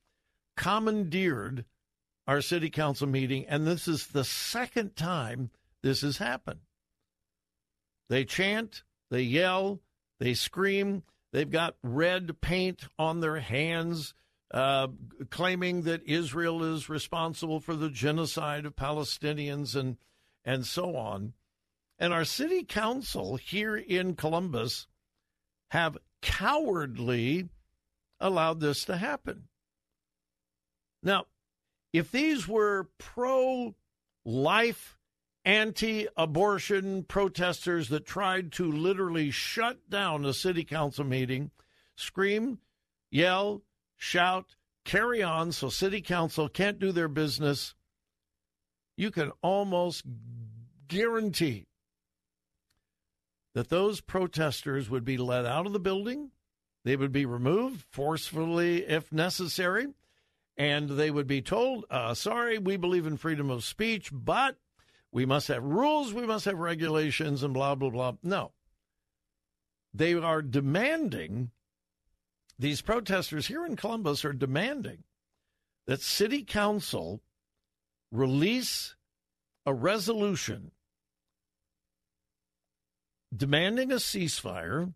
commandeered 0.57 1.65
our 2.27 2.41
city 2.41 2.71
council 2.71 3.07
meeting, 3.07 3.45
and 3.49 3.67
this 3.67 3.87
is 3.87 4.09
the 4.09 4.25
second 4.25 4.97
time 4.97 5.51
this 5.83 6.01
has 6.01 6.19
happened. 6.19 6.61
They 8.09 8.25
chant, 8.25 8.83
they 9.11 9.23
yell, 9.23 9.81
they 10.21 10.35
scream, 10.35 11.03
they've 11.33 11.51
got 11.51 11.77
red 11.83 12.41
paint 12.41 12.85
on 12.99 13.21
their 13.21 13.41
hands 13.41 14.15
uh, 14.53 14.87
claiming 15.31 15.83
that 15.83 16.07
Israel 16.07 16.63
is 16.63 16.89
responsible 16.89 17.61
for 17.61 17.75
the 17.75 17.91
genocide 17.91 18.65
of 18.65 18.77
Palestinians 18.77 19.75
and 19.75 19.97
and 20.45 20.67
so 20.67 20.97
on. 20.97 21.33
And 21.99 22.13
our 22.13 22.25
city 22.25 22.65
council 22.65 23.37
here 23.37 23.77
in 23.77 24.17
Columbus 24.17 24.87
have 25.71 25.99
cowardly 26.23 27.49
allowed 28.21 28.61
this 28.61 28.85
to 28.87 28.97
happen. 28.97 29.49
Now, 31.03 31.27
if 31.93 32.11
these 32.11 32.49
were 32.49 32.89
pro 32.99 33.75
life, 34.25 34.97
anti 35.45 36.09
abortion 36.17 37.05
protesters 37.05 37.89
that 37.91 38.07
tried 38.07 38.53
to 38.53 38.71
literally 38.71 39.31
shut 39.31 39.91
down 39.91 40.25
a 40.25 40.33
city 40.33 40.65
council 40.65 41.05
meeting, 41.05 41.51
scream, 41.97 42.59
yell, 43.11 43.63
shout, 43.97 44.57
carry 44.85 45.23
on 45.23 45.53
so 45.53 45.69
city 45.69 46.01
council 46.01 46.49
can't 46.49 46.79
do 46.79 46.93
their 46.93 47.09
business, 47.09 47.75
you 48.97 49.11
can 49.11 49.33
almost 49.43 50.05
guarantee 50.89 51.67
that 53.55 53.69
those 53.69 54.01
protesters 54.01 54.91
would 54.91 55.05
be 55.05 55.17
let 55.17 55.47
out 55.47 55.67
of 55.67 55.73
the 55.73 55.79
building, 55.79 56.31
they 56.85 56.97
would 56.97 57.13
be 57.13 57.25
removed 57.25 57.85
forcefully 57.91 58.85
if 58.85 59.13
necessary, 59.13 59.87
and 60.57 60.91
they 60.91 61.11
would 61.11 61.27
be 61.27 61.41
told, 61.41 61.85
uh, 61.91 62.15
sorry, 62.15 62.59
we 62.59 62.77
believe 62.77 63.07
in 63.07 63.17
freedom 63.17 63.51
of 63.51 63.65
speech, 63.65 64.11
but 64.13 64.57
we 65.11 65.25
must 65.25 65.49
have 65.49 65.63
rules, 65.63 66.13
we 66.13 66.27
must 66.27 66.45
have 66.45 66.59
regulations, 66.59 67.43
and 67.43 67.55
blah, 67.55 67.75
blah, 67.75 67.91
blah. 67.91 68.13
No. 68.23 68.53
They 69.93 70.15
are 70.15 70.43
demanding, 70.43 71.53
these 72.59 72.83
protesters 72.83 73.47
here 73.47 73.65
in 73.65 73.77
Columbus 73.77 74.25
are 74.25 74.33
demanding 74.33 75.05
that 75.87 76.01
city 76.03 76.43
council 76.43 77.23
release 78.15 78.95
a 79.67 79.75
resolution 79.75 80.71
demanding 83.37 83.91
a 83.91 83.97
ceasefire, 83.97 84.93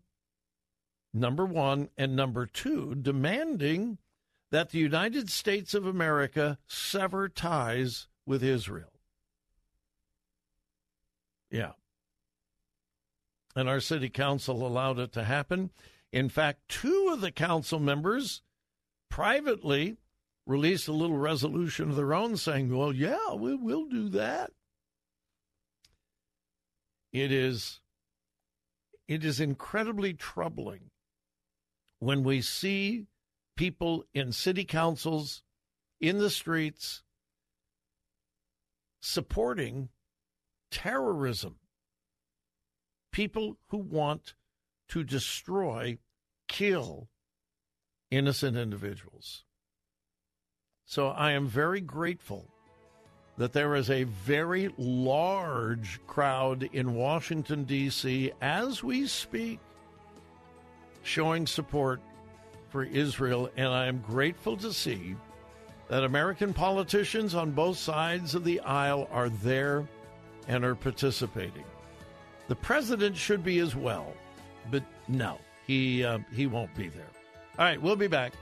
number 1.13 1.45
one, 1.45 1.89
and 1.97 2.15
number 2.15 2.45
two, 2.45 2.95
demanding 2.95 3.97
that 4.51 4.69
the 4.69 4.79
United 4.79 5.29
States 5.29 5.73
of 5.73 5.85
America 5.85 6.57
sever 6.67 7.27
ties 7.27 8.07
with 8.25 8.43
Israel. 8.43 8.93
Yeah. 11.51 11.73
And 13.55 13.67
our 13.67 13.81
city 13.81 14.09
council 14.09 14.65
allowed 14.65 14.99
it 14.99 15.11
to 15.13 15.23
happen. 15.23 15.71
In 16.13 16.29
fact, 16.29 16.69
two 16.69 17.09
of 17.11 17.21
the 17.21 17.31
council 17.31 17.79
members 17.79 18.41
privately 19.09 19.97
released 20.49 20.87
a 20.87 20.91
little 20.91 21.19
resolution 21.19 21.91
of 21.91 21.95
their 21.95 22.11
own 22.11 22.35
saying, 22.35 22.75
well, 22.75 22.91
yeah, 22.91 23.33
we, 23.35 23.55
will 23.55 23.85
do 23.85 24.09
that. 24.09 24.49
It 27.13 27.31
is 27.31 27.79
it 29.07 29.23
is 29.23 29.39
incredibly 29.39 30.13
troubling 30.13 30.91
when 31.99 32.23
we 32.23 32.41
see 32.41 33.05
people 33.57 34.05
in 34.13 34.31
city 34.31 34.63
councils, 34.65 35.43
in 35.99 36.19
the 36.19 36.29
streets, 36.29 37.01
supporting 39.01 39.89
terrorism. 40.71 41.55
People 43.11 43.57
who 43.69 43.77
want 43.77 44.35
to 44.89 45.03
destroy, 45.03 45.97
kill 46.47 47.09
innocent 48.11 48.55
individuals. 48.55 49.43
So 50.89 51.09
I 51.09 51.33
am 51.33 51.45
very 51.45 51.81
grateful 51.81 52.47
that 53.37 53.53
there 53.53 53.75
is 53.75 53.91
a 53.91 54.05
very 54.05 54.73
large 54.79 55.99
crowd 56.07 56.67
in 56.73 56.95
Washington, 56.95 57.63
D.C., 57.63 58.31
as 58.41 58.83
we 58.83 59.05
speak, 59.05 59.59
showing 61.03 61.45
support 61.45 62.01
for 62.69 62.85
Israel. 62.85 63.51
And 63.55 63.67
I 63.67 63.85
am 63.85 63.99
grateful 63.99 64.57
to 64.57 64.73
see 64.73 65.15
that 65.89 66.03
American 66.03 66.53
politicians 66.53 67.35
on 67.35 67.51
both 67.51 67.77
sides 67.77 68.33
of 68.33 68.43
the 68.43 68.59
aisle 68.61 69.07
are 69.11 69.29
there 69.29 69.87
and 70.47 70.65
are 70.65 70.73
participating. 70.73 71.65
The 72.47 72.55
president 72.55 73.15
should 73.15 73.43
be 73.43 73.59
as 73.59 73.75
well, 73.75 74.11
but 74.71 74.81
no, 75.07 75.37
he, 75.67 76.03
uh, 76.03 76.17
he 76.33 76.47
won't 76.47 76.73
be 76.75 76.87
there. 76.87 77.11
All 77.59 77.65
right, 77.65 77.79
we'll 77.79 77.95
be 77.95 78.07
back. 78.07 78.33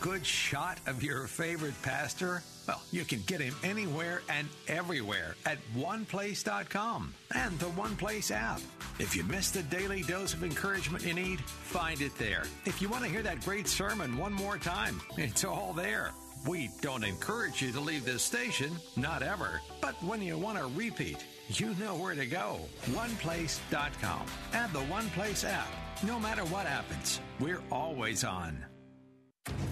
Good 0.00 0.24
shot 0.24 0.78
of 0.86 1.02
your 1.02 1.26
favorite 1.26 1.80
pastor? 1.82 2.42
Well, 2.66 2.82
you 2.90 3.04
can 3.04 3.20
get 3.26 3.40
him 3.40 3.54
anywhere 3.62 4.22
and 4.28 4.48
everywhere 4.68 5.36
at 5.44 5.58
oneplace.com 5.76 7.14
and 7.34 7.58
the 7.58 7.66
OnePlace 7.66 8.30
app. 8.32 8.60
If 8.98 9.14
you 9.14 9.24
miss 9.24 9.50
the 9.50 9.62
daily 9.64 10.02
dose 10.02 10.34
of 10.34 10.42
encouragement 10.42 11.04
you 11.04 11.14
need, 11.14 11.40
find 11.40 12.00
it 12.00 12.16
there. 12.18 12.44
If 12.64 12.82
you 12.82 12.88
want 12.88 13.04
to 13.04 13.10
hear 13.10 13.22
that 13.22 13.44
great 13.44 13.68
sermon 13.68 14.16
one 14.16 14.32
more 14.32 14.58
time, 14.58 15.00
it's 15.16 15.44
all 15.44 15.72
there. 15.72 16.10
We 16.46 16.70
don't 16.80 17.04
encourage 17.04 17.62
you 17.62 17.72
to 17.72 17.80
leave 17.80 18.04
this 18.04 18.22
station, 18.22 18.72
not 18.96 19.22
ever. 19.22 19.60
But 19.80 19.94
when 20.02 20.22
you 20.22 20.38
want 20.38 20.58
to 20.58 20.66
repeat, 20.78 21.24
you 21.48 21.74
know 21.74 21.94
where 21.96 22.14
to 22.14 22.26
go. 22.26 22.60
OnePlace.com 22.86 24.26
and 24.52 24.72
the 24.72 24.80
OnePlace 24.80 25.48
app. 25.48 25.68
No 26.04 26.20
matter 26.20 26.42
what 26.44 26.66
happens, 26.66 27.20
we're 27.40 27.62
always 27.70 28.22
on. 28.22 28.64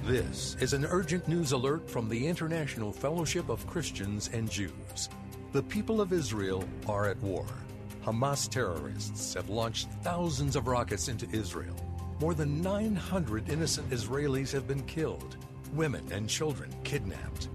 This 0.07 0.55
is 0.61 0.75
an 0.75 0.85
urgent 0.85 1.27
news 1.29 1.53
alert 1.53 1.89
from 1.89 2.11
the 2.11 2.27
International 2.27 2.93
Fellowship 2.93 3.49
of 3.49 3.67
Christians 3.67 4.29
and 4.35 4.51
Jews. 4.51 5.09
The 5.53 5.63
people 5.63 6.03
of 6.03 6.13
Israel 6.13 6.63
are 6.87 7.09
at 7.09 7.17
war. 7.23 7.47
Hamas 8.05 8.47
terrorists 8.47 9.33
have 9.33 9.49
launched 9.49 9.89
thousands 10.03 10.57
of 10.57 10.67
rockets 10.67 11.09
into 11.09 11.27
Israel. 11.35 11.75
More 12.21 12.35
than 12.35 12.61
900 12.61 13.49
innocent 13.49 13.89
Israelis 13.89 14.53
have 14.53 14.69
been 14.69 14.83
killed, 14.83 15.39
women 15.73 16.07
and 16.13 16.29
children 16.29 16.69
kidnapped. 16.85 17.49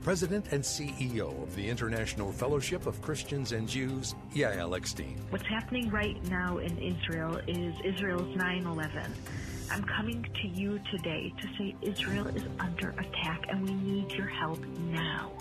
President 0.00 0.52
and 0.52 0.62
CEO 0.62 1.42
of 1.42 1.56
the 1.56 1.68
International 1.68 2.30
Fellowship 2.30 2.86
of 2.86 3.02
Christians 3.02 3.50
and 3.50 3.68
Jews, 3.68 4.14
Yael 4.32 4.76
Eckstein. 4.76 5.18
What's 5.30 5.48
happening 5.48 5.90
right 5.90 6.22
now 6.30 6.58
in 6.58 6.78
Israel 6.78 7.40
is 7.48 7.74
Israel's 7.84 8.36
9 8.36 8.64
11 8.64 9.12
I'm 9.70 9.84
coming 9.84 10.26
to 10.42 10.48
you 10.48 10.80
today 10.90 11.32
to 11.40 11.48
say 11.58 11.74
Israel 11.82 12.26
is 12.28 12.44
under 12.60 12.90
attack 12.90 13.46
and 13.48 13.68
we 13.68 13.74
need 13.74 14.12
your 14.12 14.26
help 14.26 14.64
now. 14.90 15.32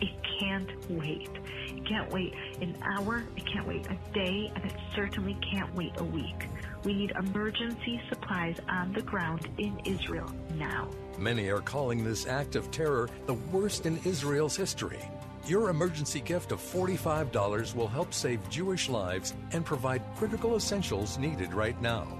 It 0.00 0.10
can't 0.38 0.90
wait. 0.90 1.28
It 1.68 1.86
can't 1.86 2.10
wait 2.10 2.34
an 2.60 2.76
hour, 2.82 3.24
it 3.36 3.44
can't 3.46 3.66
wait 3.66 3.86
a 3.86 4.14
day, 4.14 4.50
and 4.54 4.64
it 4.64 4.72
certainly 4.94 5.36
can't 5.52 5.74
wait 5.74 5.92
a 5.98 6.04
week. 6.04 6.48
We 6.84 6.94
need 6.94 7.12
emergency 7.12 8.00
supplies 8.08 8.56
on 8.68 8.92
the 8.92 9.02
ground 9.02 9.48
in 9.58 9.78
Israel 9.84 10.32
now. 10.54 10.88
Many 11.18 11.48
are 11.48 11.60
calling 11.60 12.02
this 12.02 12.26
act 12.26 12.56
of 12.56 12.70
terror 12.70 13.08
the 13.26 13.34
worst 13.34 13.86
in 13.86 13.98
Israel's 14.04 14.56
history. 14.56 15.00
Your 15.46 15.70
emergency 15.70 16.20
gift 16.20 16.52
of 16.52 16.60
$45 16.60 17.74
will 17.74 17.88
help 17.88 18.12
save 18.12 18.46
Jewish 18.50 18.88
lives 18.88 19.34
and 19.52 19.64
provide 19.64 20.02
critical 20.16 20.56
essentials 20.56 21.18
needed 21.18 21.52
right 21.54 21.80
now. 21.80 22.19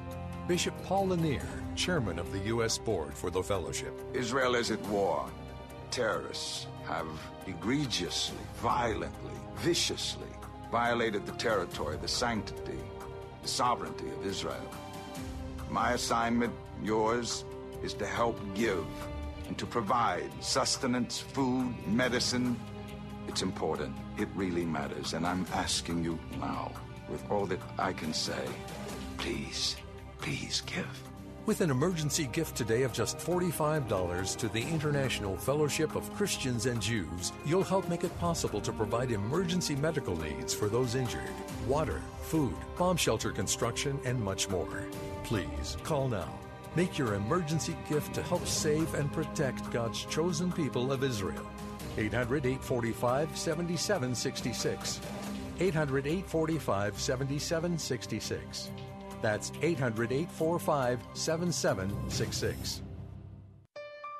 Bishop 0.50 0.74
Paul 0.82 1.10
Lanier, 1.10 1.46
chairman 1.76 2.18
of 2.18 2.32
the 2.32 2.40
U.S. 2.54 2.76
Board 2.76 3.14
for 3.14 3.30
the 3.30 3.40
Fellowship. 3.40 3.94
Israel 4.12 4.56
is 4.56 4.72
at 4.72 4.80
war. 4.88 5.30
Terrorists 5.92 6.66
have 6.88 7.06
egregiously, 7.46 8.36
violently, 8.56 9.30
viciously 9.58 10.26
violated 10.72 11.24
the 11.24 11.34
territory, 11.34 11.96
the 11.98 12.08
sanctity, 12.08 12.80
the 13.42 13.46
sovereignty 13.46 14.08
of 14.08 14.26
Israel. 14.26 14.68
My 15.70 15.92
assignment, 15.92 16.52
yours, 16.82 17.44
is 17.84 17.94
to 17.94 18.06
help 18.06 18.36
give 18.56 18.84
and 19.46 19.56
to 19.56 19.66
provide 19.66 20.32
sustenance, 20.40 21.20
food, 21.20 21.72
medicine. 21.86 22.58
It's 23.28 23.42
important. 23.42 23.94
It 24.18 24.26
really 24.34 24.64
matters. 24.64 25.12
And 25.12 25.24
I'm 25.24 25.46
asking 25.54 26.02
you 26.02 26.18
now, 26.40 26.72
with 27.08 27.22
all 27.30 27.46
that 27.46 27.60
I 27.78 27.92
can 27.92 28.12
say, 28.12 28.48
please 29.16 29.76
Please 30.20 30.60
give. 30.66 30.86
With 31.46 31.62
an 31.62 31.70
emergency 31.70 32.28
gift 32.30 32.54
today 32.54 32.82
of 32.82 32.92
just 32.92 33.18
$45 33.18 34.36
to 34.36 34.48
the 34.48 34.60
International 34.60 35.36
Fellowship 35.36 35.96
of 35.96 36.12
Christians 36.14 36.66
and 36.66 36.80
Jews, 36.80 37.32
you'll 37.46 37.64
help 37.64 37.88
make 37.88 38.04
it 38.04 38.16
possible 38.18 38.60
to 38.60 38.72
provide 38.72 39.10
emergency 39.10 39.74
medical 39.74 40.16
needs 40.16 40.52
for 40.52 40.68
those 40.68 40.94
injured, 40.94 41.32
water, 41.66 42.02
food, 42.20 42.54
bomb 42.76 42.98
shelter 42.98 43.32
construction, 43.32 43.98
and 44.04 44.22
much 44.22 44.48
more. 44.50 44.84
Please 45.24 45.78
call 45.82 46.08
now. 46.08 46.38
Make 46.76 46.98
your 46.98 47.14
emergency 47.14 47.74
gift 47.88 48.14
to 48.14 48.22
help 48.22 48.46
save 48.46 48.94
and 48.94 49.10
protect 49.12 49.70
God's 49.72 50.04
chosen 50.04 50.52
people 50.52 50.92
of 50.92 51.02
Israel. 51.02 51.46
800 51.96 52.44
845 52.44 53.36
7766. 53.36 55.00
800 55.58 56.06
845 56.06 57.00
7766. 57.00 58.70
That's 59.20 59.52
800 59.62 60.12
845 60.12 61.00
7766. 61.14 62.82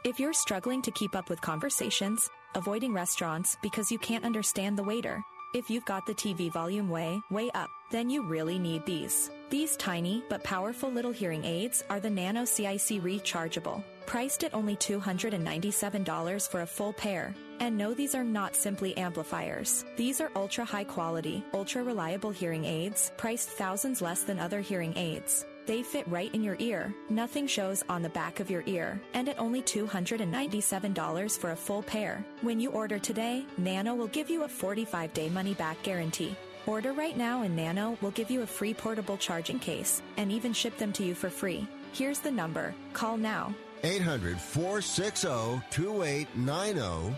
If 0.02 0.18
you're 0.18 0.32
struggling 0.32 0.80
to 0.82 0.90
keep 0.92 1.14
up 1.14 1.28
with 1.28 1.40
conversations, 1.42 2.30
avoiding 2.54 2.94
restaurants 2.94 3.56
because 3.62 3.92
you 3.92 3.98
can't 3.98 4.24
understand 4.24 4.78
the 4.78 4.82
waiter, 4.82 5.22
if 5.54 5.68
you've 5.68 5.84
got 5.84 6.06
the 6.06 6.14
TV 6.14 6.50
volume 6.50 6.88
way, 6.88 7.20
way 7.30 7.50
up, 7.54 7.68
then 7.90 8.08
you 8.08 8.22
really 8.22 8.58
need 8.58 8.86
these. 8.86 9.30
These 9.50 9.76
tiny 9.76 10.22
but 10.28 10.44
powerful 10.44 10.92
little 10.92 11.10
hearing 11.10 11.44
aids 11.44 11.82
are 11.90 11.98
the 11.98 12.08
Nano 12.08 12.44
CIC 12.44 13.02
rechargeable, 13.02 13.82
priced 14.06 14.44
at 14.44 14.54
only 14.54 14.76
$297 14.76 16.48
for 16.48 16.60
a 16.60 16.66
full 16.66 16.92
pair. 16.92 17.34
And 17.58 17.76
no, 17.76 17.92
these 17.92 18.14
are 18.14 18.22
not 18.22 18.54
simply 18.54 18.96
amplifiers. 18.96 19.84
These 19.96 20.20
are 20.20 20.30
ultra 20.36 20.64
high 20.64 20.84
quality, 20.84 21.44
ultra 21.52 21.82
reliable 21.82 22.30
hearing 22.30 22.64
aids, 22.64 23.10
priced 23.16 23.48
thousands 23.48 24.00
less 24.00 24.22
than 24.22 24.38
other 24.38 24.60
hearing 24.60 24.96
aids. 24.96 25.44
They 25.66 25.82
fit 25.82 26.06
right 26.06 26.32
in 26.32 26.44
your 26.44 26.56
ear. 26.60 26.94
Nothing 27.08 27.48
shows 27.48 27.82
on 27.88 28.02
the 28.02 28.08
back 28.08 28.38
of 28.38 28.50
your 28.50 28.62
ear, 28.66 29.00
and 29.14 29.28
at 29.28 29.40
only 29.40 29.62
$297 29.62 31.38
for 31.38 31.50
a 31.50 31.56
full 31.56 31.82
pair. 31.82 32.24
When 32.42 32.60
you 32.60 32.70
order 32.70 33.00
today, 33.00 33.44
Nano 33.58 33.96
will 33.96 34.06
give 34.06 34.30
you 34.30 34.44
a 34.44 34.48
45 34.48 35.12
day 35.12 35.28
money 35.28 35.54
back 35.54 35.82
guarantee. 35.82 36.36
Order 36.66 36.92
right 36.92 37.16
now 37.16 37.42
and 37.42 37.56
Nano 37.56 37.96
will 38.00 38.10
give 38.10 38.30
you 38.30 38.42
a 38.42 38.46
free 38.46 38.74
portable 38.74 39.16
charging 39.16 39.58
case 39.58 40.02
and 40.16 40.30
even 40.30 40.52
ship 40.52 40.76
them 40.78 40.92
to 40.94 41.04
you 41.04 41.14
for 41.14 41.30
free. 41.30 41.66
Here's 41.92 42.20
the 42.20 42.30
number. 42.30 42.74
Call 42.92 43.16
now. 43.16 43.54
800 43.82 44.38
460 44.38 45.62
2890. 45.70 47.16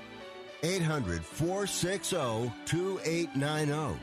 800 0.62 1.24
460 1.24 2.52
2890. 2.66 3.98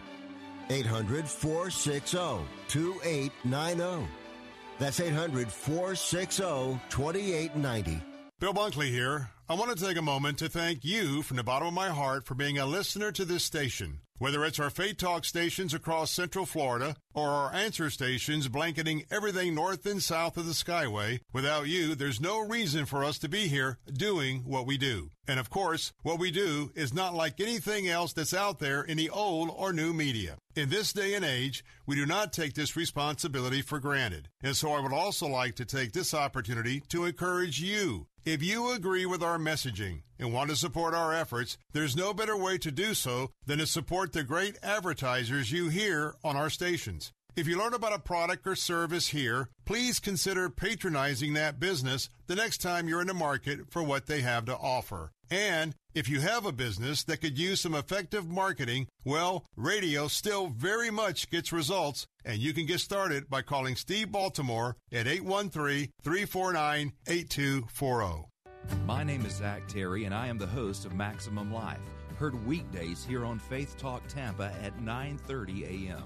800 0.70 1.28
460 1.28 2.18
2890. 2.68 4.07
That's 4.78 4.99
800 4.99 5.52
460 5.52 6.80
2890. 6.90 8.09
Bill 8.40 8.53
Bunkley 8.53 8.88
here. 8.88 9.32
I 9.49 9.56
want 9.56 9.78
to 9.78 9.86
take 9.86 9.98
a 9.98 10.02
moment 10.02 10.38
to 10.38 10.48
thank 10.48 10.86
you 10.86 11.24
from 11.24 11.36
the 11.36 11.44
bottom 11.44 11.68
of 11.68 11.74
my 11.74 11.90
heart 11.90 12.26
for 12.26 12.36
being 12.36 12.57
a 12.57 12.66
listener 12.66 13.11
to 13.11 13.26
this 13.26 13.44
station. 13.44 13.99
Whether 14.18 14.45
it's 14.45 14.60
our 14.60 14.70
Faith 14.70 14.98
Talk 14.98 15.26
stations 15.26 15.74
across 15.74 16.11
Central 16.11 16.45
Florida 16.45 16.95
or 17.14 17.28
our 17.28 17.53
answer 17.53 17.90
stations 17.90 18.48
blanketing 18.48 19.06
everything 19.10 19.56
north 19.56 19.86
and 19.86 20.03
south 20.03 20.38
of 20.38 20.45
the 20.45 20.53
Skyway, 20.53 21.20
without 21.34 21.68
you, 21.68 21.95
there's 21.95 22.22
no 22.22 22.40
reason 22.40 22.86
for 22.86 23.03
us 23.03 23.18
to 23.20 23.30
be 23.30 23.48
here 23.48 23.78
doing 23.91 24.44
what 24.45 24.66
we 24.66 24.78
do. 24.78 25.10
And 25.28 25.40
of 25.40 25.49
course, 25.49 25.94
what 26.03 26.20
we 26.20 26.32
do 26.32 26.72
is 26.76 26.94
not 26.94 27.14
like 27.14 27.40
anything 27.40 27.88
else 27.88 28.14
that's 28.14 28.34
out 28.34 28.60
there 28.60 28.82
in 28.82 28.98
the 28.98 29.10
old 29.10 29.52
or 29.56 29.72
new 29.72 29.94
media. 29.94 30.38
In 30.56 30.70
this 30.70 30.91
day 30.91 31.14
and 31.14 31.24
age, 31.24 31.64
we 31.86 31.95
do 31.95 32.06
not 32.06 32.34
take 32.34 32.53
this 32.53 32.76
responsibility 32.76 33.61
for 33.61 33.80
granted. 33.80 34.28
And 34.44 34.56
so 34.56 34.74
I 34.74 34.82
would 34.82 34.94
also 34.94 35.28
like 35.28 35.56
to 35.56 35.66
take 35.66 35.94
this 35.94 36.14
opportunity 36.14 36.84
to 36.90 37.06
encourage 37.06 37.61
you. 37.61 38.07
If 38.26 38.44
you 38.44 38.72
agree 38.72 39.06
with 39.06 39.24
our 39.24 39.38
messaging 39.38 40.02
and 40.20 40.34
want 40.34 40.50
to 40.50 40.56
support 40.56 40.94
our 40.94 41.14
efforts, 41.14 41.58
there's 41.72 41.96
no 41.96 42.14
better 42.14 42.36
way 42.36 42.58
to 42.58 42.70
do 42.70 42.94
so 42.94 43.32
than 43.46 43.60
to 43.60 43.66
support 43.66 44.12
the 44.12 44.24
great 44.24 44.58
advertisers 44.62 45.52
you 45.52 45.70
hear 45.70 46.16
on 46.24 46.36
our 46.36 46.50
stations. 46.50 47.14
If 47.38 47.48
you 47.48 47.58
learn 47.58 47.74
about 47.74 47.94
a 47.94 48.00
product 48.00 48.46
or 48.46 48.56
service 48.56 49.08
here, 49.08 49.50
please 49.66 50.00
consider 50.00 50.50
patronizing 50.50 51.34
that 51.34 51.60
business 51.60 52.10
the 52.28 52.36
next 52.36 52.58
time 52.58 52.90
you're 52.90 53.02
in 53.02 53.08
the 53.08 53.14
market 53.14 53.72
for 53.72 53.82
what 53.82 54.08
they 54.08 54.20
have 54.20 54.46
to 54.46 54.58
offer. 54.58 55.14
And 55.32 55.76
if 55.94 56.10
you 56.10 56.22
have 56.22 56.46
a 56.46 56.52
business 56.52 57.04
that 57.04 57.22
could 57.22 57.38
use 57.38 57.62
some 57.62 57.76
effective 57.76 58.28
marketing, 58.28 58.88
well, 59.06 59.46
radio 59.56 60.08
still 60.08 60.48
very 60.48 60.90
much 60.90 61.30
gets 61.30 61.52
results, 61.52 62.08
and 62.26 62.40
you 62.40 62.54
can 62.54 62.66
get 62.66 62.80
started 62.80 63.30
by 63.30 63.42
calling 63.42 63.76
Steve 63.76 64.12
Baltimore 64.12 64.76
at 64.92 65.08
813 65.08 65.90
349 66.02 66.94
8240. 67.08 68.26
My 68.86 69.04
name 69.04 69.26
is 69.26 69.36
Zach 69.36 69.68
Terry, 69.68 70.06
and 70.06 70.14
I 70.14 70.28
am 70.28 70.38
the 70.38 70.48
host 70.48 70.86
of 70.86 70.94
Maximum 70.94 71.54
Life, 71.54 71.80
heard 72.18 72.46
weekdays 72.46 73.06
here 73.06 73.26
on 73.26 73.40
Faith 73.40 73.78
Talk 73.78 74.08
Tampa 74.08 74.52
at 74.64 74.78
9:30 74.80 75.88
a.m. 75.88 76.04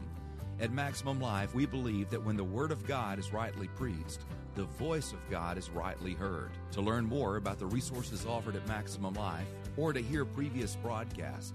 At 0.59 0.71
Maximum 0.71 1.19
Life, 1.19 1.55
we 1.55 1.65
believe 1.65 2.09
that 2.09 2.23
when 2.23 2.37
the 2.37 2.43
Word 2.43 2.71
of 2.71 2.85
God 2.85 3.19
is 3.19 3.33
rightly 3.33 3.67
preached, 3.69 4.19
the 4.55 4.65
voice 4.65 5.11
of 5.11 5.19
God 5.29 5.57
is 5.57 5.69
rightly 5.69 6.13
heard. 6.13 6.51
To 6.71 6.81
learn 6.81 7.05
more 7.05 7.37
about 7.37 7.59
the 7.59 7.65
resources 7.65 8.25
offered 8.25 8.55
at 8.55 8.67
Maximum 8.67 9.13
Life 9.13 9.47
or 9.77 9.93
to 9.93 10.01
hear 10.01 10.25
previous 10.25 10.75
broadcasts, 10.75 11.53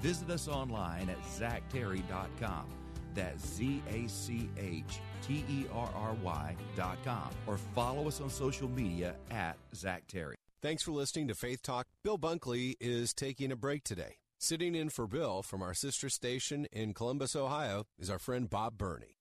visit 0.00 0.30
us 0.30 0.48
online 0.48 1.08
at 1.08 1.22
zachterry.com. 1.22 2.66
That's 3.14 3.44
Z 3.46 3.82
A 3.88 4.08
C 4.08 4.48
H 4.56 5.00
T 5.22 5.44
E 5.48 5.64
R 5.72 5.90
R 5.94 6.16
Y.com 6.22 7.30
or 7.46 7.56
follow 7.56 8.06
us 8.06 8.20
on 8.20 8.30
social 8.30 8.68
media 8.68 9.16
at 9.30 9.56
Zach 9.74 10.04
Terry. 10.06 10.36
Thanks 10.62 10.82
for 10.82 10.92
listening 10.92 11.26
to 11.28 11.34
Faith 11.34 11.62
Talk. 11.62 11.86
Bill 12.04 12.18
Bunkley 12.18 12.76
is 12.80 13.14
taking 13.14 13.50
a 13.50 13.56
break 13.56 13.82
today. 13.82 14.16
Sitting 14.38 14.74
in 14.74 14.90
for 14.90 15.06
Bill 15.06 15.42
from 15.42 15.62
our 15.62 15.74
sister 15.74 16.08
station 16.08 16.66
in 16.72 16.94
Columbus, 16.94 17.34
Ohio, 17.34 17.84
is 17.98 18.08
our 18.08 18.18
friend 18.18 18.48
Bob 18.48 18.78
Burney. 18.78 19.16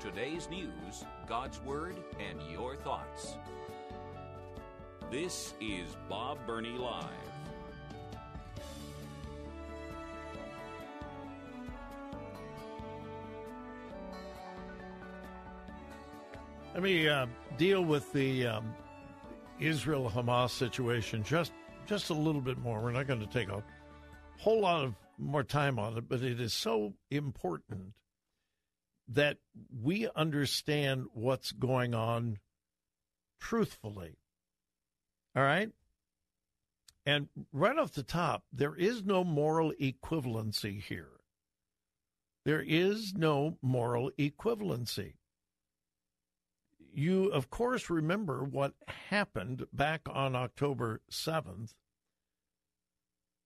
Today's 0.00 0.48
news, 0.48 1.04
God's 1.26 1.60
Word, 1.60 1.94
and 2.18 2.40
your 2.50 2.74
thoughts. 2.74 3.34
This 5.10 5.52
is 5.60 5.94
Bob 6.08 6.38
Burney 6.46 6.70
Live. 6.70 7.04
Let 16.72 16.82
me 16.82 17.06
uh, 17.06 17.26
deal 17.58 17.84
with 17.84 18.10
the 18.14 18.46
um, 18.46 18.74
Israel 19.58 20.10
Hamas 20.10 20.48
situation 20.48 21.22
just 21.22 21.52
just 21.84 22.08
a 22.08 22.14
little 22.14 22.40
bit 22.40 22.56
more. 22.56 22.80
We're 22.80 22.92
not 22.92 23.06
going 23.06 23.20
to 23.20 23.26
take 23.26 23.50
a 23.50 23.62
whole 24.38 24.62
lot 24.62 24.82
of 24.82 24.94
more 25.18 25.44
time 25.44 25.78
on 25.78 25.98
it, 25.98 26.08
but 26.08 26.22
it 26.22 26.40
is 26.40 26.54
so 26.54 26.94
important 27.10 27.92
that 29.10 29.38
we 29.82 30.08
understand 30.14 31.06
what's 31.12 31.52
going 31.52 31.94
on 31.94 32.38
truthfully. 33.40 34.16
All 35.34 35.42
right? 35.42 35.70
And 37.06 37.28
right 37.52 37.76
off 37.76 37.92
the 37.92 38.02
top, 38.02 38.44
there 38.52 38.74
is 38.76 39.04
no 39.04 39.24
moral 39.24 39.72
equivalency 39.80 40.80
here. 40.80 41.08
There 42.44 42.62
is 42.62 43.14
no 43.14 43.58
moral 43.62 44.10
equivalency. 44.18 45.14
You, 46.92 47.26
of 47.26 47.50
course, 47.50 47.90
remember 47.90 48.44
what 48.44 48.74
happened 49.08 49.66
back 49.72 50.02
on 50.10 50.34
October 50.34 51.00
7th 51.10 51.74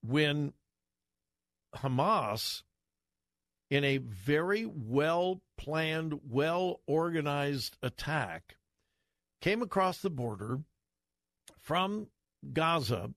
when 0.01 0.53
Hamas, 1.75 2.63
in 3.69 3.83
a 3.83 3.97
very 3.97 4.65
well 4.65 5.41
planned, 5.57 6.19
well 6.29 6.81
organized 6.85 7.77
attack, 7.81 8.57
came 9.41 9.61
across 9.61 10.01
the 10.01 10.09
border 10.09 10.61
from 11.59 12.07
Gaza 12.53 13.11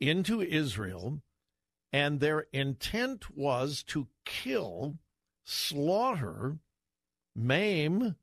into 0.00 0.40
Israel, 0.40 1.22
and 1.92 2.20
their 2.20 2.46
intent 2.52 3.36
was 3.36 3.82
to 3.84 4.08
kill, 4.24 4.98
slaughter, 5.44 6.58
maim, 7.34 8.16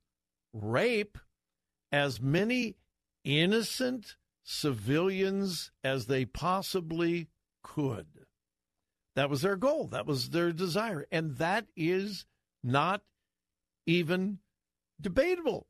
rape 0.53 1.17
as 1.91 2.21
many 2.21 2.75
innocent 3.23 4.15
civilians 4.43 5.71
as 5.83 6.05
they 6.05 6.25
possibly 6.25 7.27
could. 7.61 8.26
That 9.17 9.31
was 9.31 9.41
their 9.41 9.55
goal. 9.55 9.87
That 9.87 10.05
was 10.05 10.29
their 10.29 10.51
desire. 10.51 11.07
And 11.11 11.37
that 11.37 11.65
is 11.75 12.27
not 12.63 13.01
even 13.87 14.37
debatable. 15.01 15.65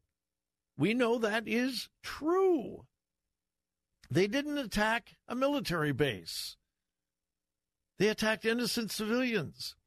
We 0.77 0.93
know 0.93 1.17
that 1.17 1.47
is 1.47 1.87
true. 2.03 2.85
They 4.11 4.27
didn't 4.27 4.57
attack 4.57 5.15
a 5.29 5.33
military 5.33 5.93
base, 5.93 6.57
they 7.97 8.09
attacked 8.09 8.43
innocent 8.43 8.91
civilians. 8.91 9.77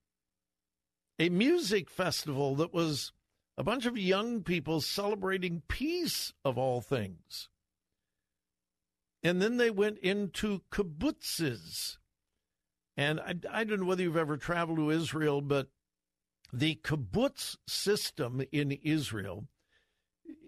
A 1.19 1.29
music 1.29 1.91
festival 1.91 2.55
that 2.57 2.73
was 2.73 3.13
a 3.59 3.63
bunch 3.63 3.85
of 3.85 3.99
young 3.99 4.43
people 4.43 4.81
celebrating 4.81 5.65
peace 5.69 6.33
of 6.47 6.57
all 6.57 6.81
things. 6.81 7.51
And 9.23 9.43
then 9.43 9.59
they 9.59 9.69
went 9.69 9.99
into 9.99 10.63
kibbutzes. 10.73 11.99
And 13.01 13.19
I, 13.19 13.35
I 13.51 13.65
don't 13.65 13.81
know 13.81 13.87
whether 13.87 14.03
you've 14.03 14.19
ever 14.19 14.37
traveled 14.37 14.77
to 14.77 14.91
Israel, 14.91 15.41
but 15.41 15.69
the 16.53 16.79
kibbutz 16.85 17.57
system 17.67 18.43
in 18.53 18.73
Israel, 18.73 19.47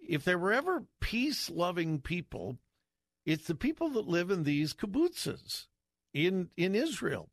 if 0.06 0.22
there 0.22 0.38
were 0.38 0.52
ever 0.52 0.84
peace 1.00 1.48
loving 1.48 1.98
people, 1.98 2.58
it's 3.24 3.46
the 3.46 3.54
people 3.54 3.88
that 3.92 4.06
live 4.06 4.30
in 4.30 4.42
these 4.42 4.74
kibbutzes 4.74 5.68
in, 6.12 6.50
in 6.58 6.74
Israel. 6.74 7.30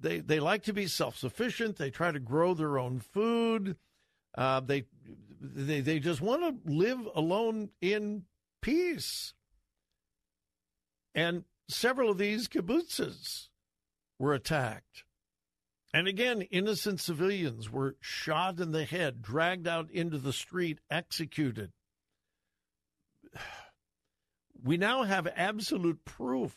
They, 0.00 0.18
they 0.18 0.40
like 0.40 0.64
to 0.64 0.72
be 0.72 0.88
self 0.88 1.16
sufficient, 1.16 1.76
they 1.76 1.90
try 1.90 2.10
to 2.10 2.18
grow 2.18 2.52
their 2.52 2.78
own 2.78 2.98
food. 2.98 3.76
Uh, 4.36 4.58
they, 4.58 4.86
they 5.40 5.80
they 5.82 6.00
just 6.00 6.20
want 6.20 6.42
to 6.42 6.72
live 6.72 6.98
alone 7.14 7.68
in 7.80 8.24
peace. 8.60 9.34
And 11.14 11.44
several 11.68 12.10
of 12.10 12.18
these 12.18 12.48
kibbutzes 12.48 13.50
were 14.22 14.34
attacked. 14.34 15.02
And 15.92 16.06
again, 16.06 16.42
innocent 16.42 17.00
civilians 17.00 17.68
were 17.68 17.96
shot 18.00 18.60
in 18.60 18.70
the 18.70 18.84
head, 18.84 19.20
dragged 19.20 19.66
out 19.66 19.90
into 19.90 20.16
the 20.16 20.32
street, 20.32 20.78
executed. 20.88 21.72
We 24.64 24.76
now 24.76 25.02
have 25.02 25.26
absolute 25.34 26.04
proof 26.04 26.56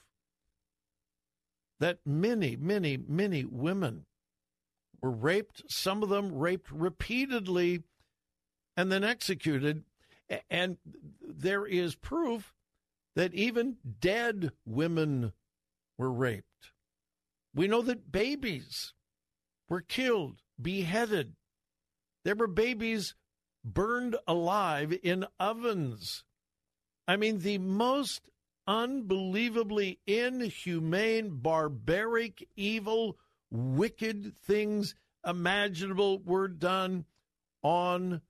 that 1.79 1.97
many, 2.05 2.55
many, 2.55 2.97
many 2.97 3.43
women 3.43 4.05
were 5.01 5.09
raped, 5.09 5.63
some 5.67 6.03
of 6.03 6.09
them 6.09 6.31
raped 6.31 6.69
repeatedly 6.71 7.81
and 8.77 8.91
then 8.91 9.03
executed. 9.03 9.85
And 10.51 10.77
there 11.19 11.65
is 11.65 11.95
proof 11.95 12.53
that 13.15 13.33
even 13.33 13.77
dead 13.99 14.51
women 14.67 15.33
were 15.97 16.11
raped. 16.11 16.74
We 17.55 17.67
know 17.67 17.81
that 17.83 18.11
babies 18.11 18.93
were 19.69 19.81
killed, 19.81 20.41
beheaded. 20.61 21.35
There 22.25 22.35
were 22.35 22.47
babies 22.47 23.15
burned 23.63 24.17
alive 24.27 24.93
in 25.01 25.25
ovens. 25.39 26.25
I 27.07 27.15
mean, 27.15 27.39
the 27.39 27.57
most 27.57 28.29
unbelievably 28.67 29.99
inhumane, 30.05 31.37
barbaric, 31.37 32.47
evil, 32.55 33.17
wicked 33.49 34.35
things 34.37 34.95
imaginable 35.25 36.19
were 36.19 36.47
done 36.47 37.05
on 37.63 38.21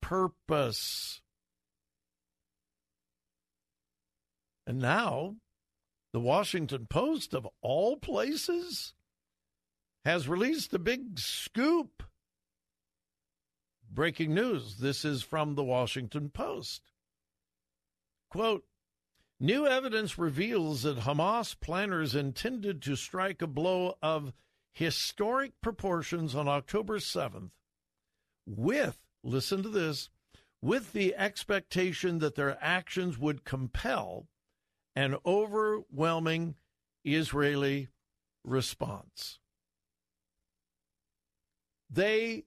purpose. 0.00 1.20
And 4.66 4.78
now, 4.78 5.36
the 6.12 6.20
Washington 6.20 6.86
Post, 6.86 7.34
of 7.34 7.46
all 7.60 7.96
places, 7.96 8.94
has 10.04 10.28
released 10.28 10.72
a 10.74 10.78
big 10.78 11.18
scoop. 11.18 12.02
Breaking 13.92 14.34
news. 14.34 14.76
This 14.76 15.04
is 15.04 15.22
from 15.22 15.54
the 15.54 15.64
Washington 15.64 16.30
Post. 16.30 16.82
Quote 18.30 18.64
New 19.42 19.66
evidence 19.66 20.18
reveals 20.18 20.82
that 20.82 21.00
Hamas 21.00 21.58
planners 21.58 22.14
intended 22.14 22.82
to 22.82 22.94
strike 22.94 23.40
a 23.40 23.46
blow 23.46 23.96
of 24.02 24.32
historic 24.70 25.52
proportions 25.60 26.34
on 26.34 26.46
October 26.46 26.98
7th 26.98 27.50
with, 28.46 28.98
listen 29.22 29.62
to 29.62 29.68
this, 29.68 30.10
with 30.62 30.92
the 30.92 31.14
expectation 31.16 32.18
that 32.18 32.34
their 32.34 32.58
actions 32.60 33.18
would 33.18 33.44
compel 33.44 34.28
an 34.96 35.16
overwhelming 35.24 36.56
Israeli 37.04 37.88
response. 38.44 39.38
They 41.88 42.44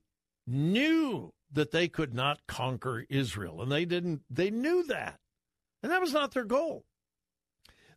knew 0.48 1.34
that 1.52 1.72
they 1.72 1.88
could 1.88 2.14
not 2.14 2.48
conquer 2.48 3.06
Israel, 3.10 3.62
and 3.62 3.72
they 3.72 3.86
didn't, 3.86 4.22
they 4.30 4.50
knew 4.50 4.84
that. 4.84 5.20
And 5.82 5.92
that 5.92 6.02
was 6.02 6.14
not 6.14 6.34
their 6.34 6.46
goal. 6.46 6.86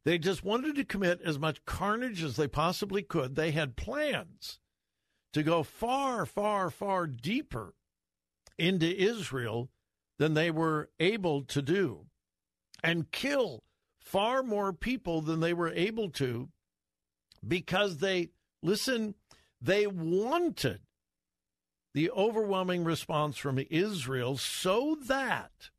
They 0.04 0.18
just 0.18 0.44
wanted 0.44 0.76
to 0.76 0.84
commit 0.84 1.20
as 1.24 1.38
much 1.38 1.64
carnage 1.64 2.22
as 2.22 2.36
they 2.36 2.46
possibly 2.46 3.02
could. 3.02 3.34
They 3.34 3.50
had 3.50 3.76
plans 3.76 4.60
to 5.32 5.42
go 5.42 5.62
far, 5.62 6.26
far, 6.26 6.70
far 6.70 7.06
deeper 7.06 7.74
into 8.58 8.86
Israel 8.86 9.70
than 10.18 10.34
they 10.34 10.50
were 10.50 10.90
able 11.00 11.42
to 11.42 11.60
do 11.60 12.06
and 12.82 13.10
kill 13.10 13.64
far 14.06 14.44
more 14.44 14.72
people 14.72 15.20
than 15.20 15.40
they 15.40 15.52
were 15.52 15.72
able 15.72 16.08
to 16.08 16.48
because 17.46 17.98
they, 17.98 18.30
listen, 18.62 19.14
they 19.60 19.86
wanted 19.86 20.80
the 21.92 22.10
overwhelming 22.12 22.84
response 22.84 23.36
from 23.36 23.58
Israel 23.68 24.36
so 24.36 24.96
that 25.06 25.70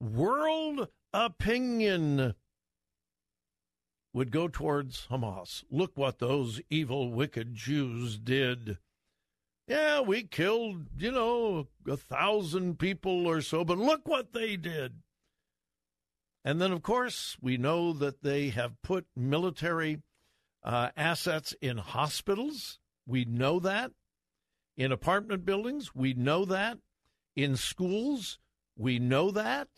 world 0.00 0.88
opinion 1.14 2.34
would 4.12 4.32
go 4.32 4.48
towards 4.48 5.06
Hamas. 5.08 5.62
Look 5.70 5.92
what 5.94 6.18
those 6.18 6.60
evil, 6.68 7.12
wicked 7.12 7.54
Jews 7.54 8.18
did. 8.18 8.78
Yeah, 9.68 10.00
we 10.00 10.24
killed, 10.24 10.86
you 10.98 11.12
know, 11.12 11.68
a 11.88 11.96
thousand 11.96 12.78
people 12.78 13.26
or 13.26 13.40
so, 13.40 13.64
but 13.64 13.78
look 13.78 14.08
what 14.08 14.32
they 14.32 14.56
did. 14.56 15.02
And 16.46 16.60
then, 16.60 16.70
of 16.70 16.80
course, 16.80 17.36
we 17.40 17.56
know 17.56 17.92
that 17.92 18.22
they 18.22 18.50
have 18.50 18.80
put 18.80 19.04
military 19.16 20.02
uh, 20.62 20.90
assets 20.96 21.56
in 21.60 21.78
hospitals. 21.78 22.78
We 23.04 23.24
know 23.24 23.58
that. 23.58 23.90
In 24.76 24.92
apartment 24.92 25.44
buildings, 25.44 25.92
we 25.92 26.14
know 26.14 26.44
that. 26.44 26.78
In 27.34 27.56
schools, 27.56 28.38
we 28.78 29.00
know 29.00 29.32
that 29.32 29.68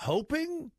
hoping 0.00 0.72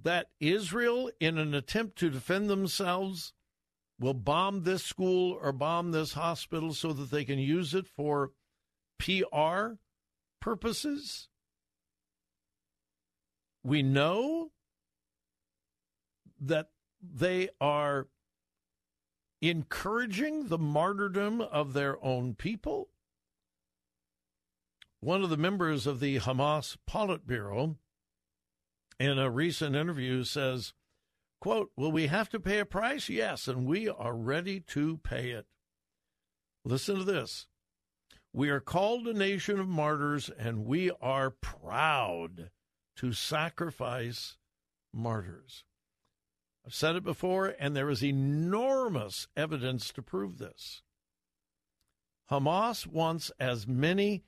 that 0.00 0.28
Israel, 0.38 1.10
in 1.18 1.38
an 1.38 1.52
attempt 1.52 1.98
to 1.98 2.10
defend 2.10 2.48
themselves, 2.48 3.32
will 3.98 4.14
bomb 4.14 4.62
this 4.62 4.84
school 4.84 5.36
or 5.42 5.50
bomb 5.50 5.90
this 5.90 6.12
hospital 6.12 6.74
so 6.74 6.92
that 6.92 7.10
they 7.10 7.24
can 7.24 7.40
use 7.40 7.74
it 7.74 7.88
for 7.88 8.30
PR 9.00 9.78
purposes? 10.40 11.28
We 13.66 13.82
know 13.82 14.52
that 16.40 16.68
they 17.02 17.48
are 17.60 18.06
encouraging 19.42 20.46
the 20.46 20.58
martyrdom 20.58 21.40
of 21.40 21.72
their 21.72 22.00
own 22.04 22.36
people. 22.36 22.90
One 25.00 25.24
of 25.24 25.30
the 25.30 25.36
members 25.36 25.84
of 25.84 25.98
the 25.98 26.20
Hamas 26.20 26.76
Politburo 26.88 27.74
in 29.00 29.18
a 29.18 29.30
recent 29.32 29.74
interview 29.74 30.22
says, 30.22 30.72
quote, 31.40 31.72
Will 31.76 31.90
we 31.90 32.06
have 32.06 32.28
to 32.28 32.38
pay 32.38 32.60
a 32.60 32.64
price? 32.64 33.08
Yes, 33.08 33.48
and 33.48 33.66
we 33.66 33.88
are 33.88 34.14
ready 34.14 34.60
to 34.60 34.98
pay 34.98 35.30
it. 35.30 35.46
Listen 36.64 36.98
to 36.98 37.04
this. 37.04 37.48
We 38.32 38.48
are 38.48 38.60
called 38.60 39.08
a 39.08 39.12
nation 39.12 39.58
of 39.58 39.66
martyrs, 39.66 40.30
and 40.38 40.66
we 40.66 40.92
are 41.00 41.30
proud 41.30 42.50
to 42.96 43.12
sacrifice 43.12 44.36
martyrs. 44.92 45.64
I've 46.66 46.74
said 46.74 46.96
it 46.96 47.04
before, 47.04 47.54
and 47.60 47.76
there 47.76 47.90
is 47.90 48.02
enormous 48.02 49.28
evidence 49.36 49.92
to 49.92 50.02
prove 50.02 50.38
this. 50.38 50.82
Hamas 52.30 52.86
wants 52.86 53.30
as 53.38 53.68
many 53.68 54.24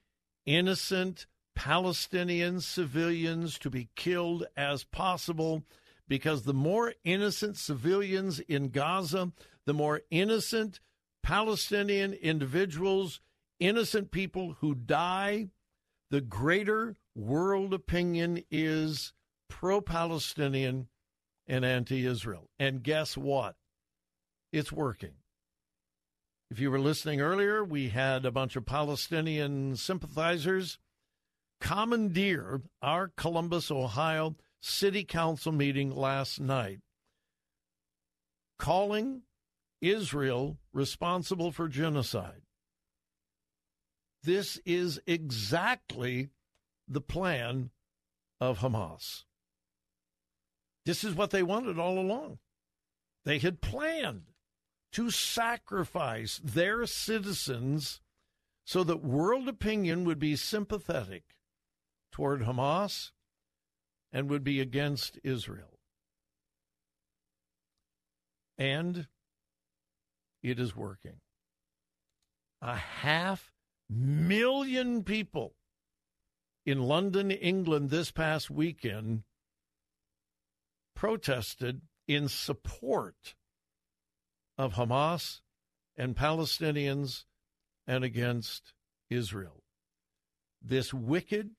innocent 0.47 1.27
Palestinian 1.57 2.61
civilians 2.61 3.59
to 3.59 3.71
be 3.71 3.89
killed 3.97 4.47
as 4.57 4.85
possible 4.85 5.65
because 6.07 6.43
the 6.43 6.55
more 6.55 6.95
innocent 7.05 7.57
civilians 7.57 8.39
in 8.39 8.69
Gaza, 8.69 9.33
the 9.67 9.75
more 9.75 10.03
innocent 10.11 10.79
Palestinian 11.25 12.13
individuals, 12.13 13.21
innocent 13.59 14.13
people 14.13 14.57
who 14.61 14.75
die, 14.75 15.49
the 16.11 16.21
greater 16.21 16.97
world 17.15 17.75
opinion 17.75 18.43
is 18.51 19.13
pro 19.49 19.81
Palestinian 19.81 20.89
and 21.47 21.65
anti 21.65 22.07
Israel. 22.07 22.49
And 22.59 22.83
guess 22.83 23.17
what? 23.17 23.57
It's 24.53 24.73
working. 24.73 25.15
If 26.51 26.59
you 26.61 26.71
were 26.71 26.81
listening 26.81 27.21
earlier, 27.21 27.63
we 27.63 27.91
had 27.91 28.25
a 28.25 28.31
bunch 28.31 28.57
of 28.57 28.65
Palestinian 28.65 29.77
sympathizers 29.77 30.79
commandeer 31.61 32.63
our 32.81 33.09
Columbus, 33.17 33.71
Ohio 33.71 34.37
City 34.61 35.05
Council 35.05 35.53
meeting 35.53 35.95
last 35.95 36.41
night, 36.41 36.81
calling 38.59 39.23
Israel 39.83 40.59
responsible 40.73 41.53
for 41.53 41.69
genocide. 41.69 42.43
This 44.29 44.61
is 44.67 45.01
exactly 45.07 46.29
the 46.87 47.01
plan 47.01 47.71
of 48.39 48.59
Hamas. 48.59 49.25
This 50.85 51.03
is 51.03 51.15
what 51.15 51.31
they 51.31 51.43
wanted 51.43 51.79
all 51.79 51.99
along. 51.99 52.39
They 53.25 53.39
had 53.39 53.63
planned 53.63 54.25
to 54.93 55.11
sacrifice 55.11 56.43
their 56.45 56.85
citizens 56.85 58.03
so 58.67 58.85
that 58.85 59.03
world 59.03 59.49
opinion 59.49 60.05
would 60.05 60.19
be 60.19 60.37
sympathetic 60.37 61.23
toward 62.13 62.43
Hamas 62.43 63.13
and 64.13 64.29
would 64.29 64.45
be 64.45 64.61
against 64.61 65.19
Israel. 65.25 65.79
And 68.59 69.07
it 70.43 70.61
is 70.61 70.77
working. 70.77 71.23
A 72.61 72.77
half 72.77 73.55
million 73.91 75.03
people 75.03 75.55
in 76.67 76.83
London, 76.83 77.31
England 77.31 77.91
this 77.91 78.11
past 78.11 78.51
weekend 78.51 79.23
protested 80.95 81.81
in 82.07 82.29
support 82.29 83.35
of 84.57 84.75
Hamas 84.75 85.41
and 85.97 86.17
Palestinians 86.17 87.25
and 87.87 88.05
against 88.05 88.75
Israel. 89.09 89.63
This 90.61 90.93
wicked, 90.93 91.51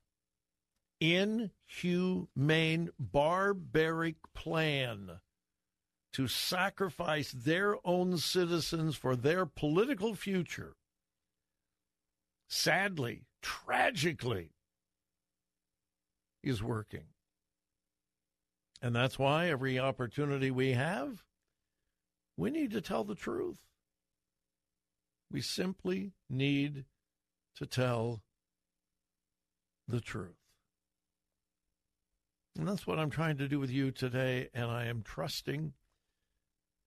inhumane, 0.99 2.89
barbaric 2.99 4.15
plan 4.35 5.19
to 6.13 6.27
sacrifice 6.27 7.31
their 7.31 7.75
own 7.85 8.17
citizens 8.17 8.95
for 8.95 9.15
their 9.15 9.45
political 9.45 10.15
future, 10.15 10.75
sadly, 12.49 13.23
tragically, 13.41 14.51
is 16.43 16.61
working. 16.61 17.05
And 18.81 18.95
that's 18.95 19.19
why 19.19 19.47
every 19.47 19.77
opportunity 19.77 20.51
we 20.51 20.71
have, 20.71 21.23
we 22.37 22.49
need 22.49 22.71
to 22.71 22.81
tell 22.81 23.03
the 23.03 23.15
truth. 23.15 23.57
We 25.31 25.41
simply 25.41 26.13
need 26.29 26.85
to 27.57 27.65
tell 27.65 28.23
the 29.87 29.99
truth. 30.01 30.35
And 32.57 32.67
that's 32.67 32.87
what 32.87 32.99
I'm 32.99 33.09
trying 33.09 33.37
to 33.37 33.47
do 33.47 33.59
with 33.59 33.69
you 33.69 33.91
today. 33.91 34.49
And 34.53 34.65
I 34.65 34.85
am 34.85 35.03
trusting 35.03 35.73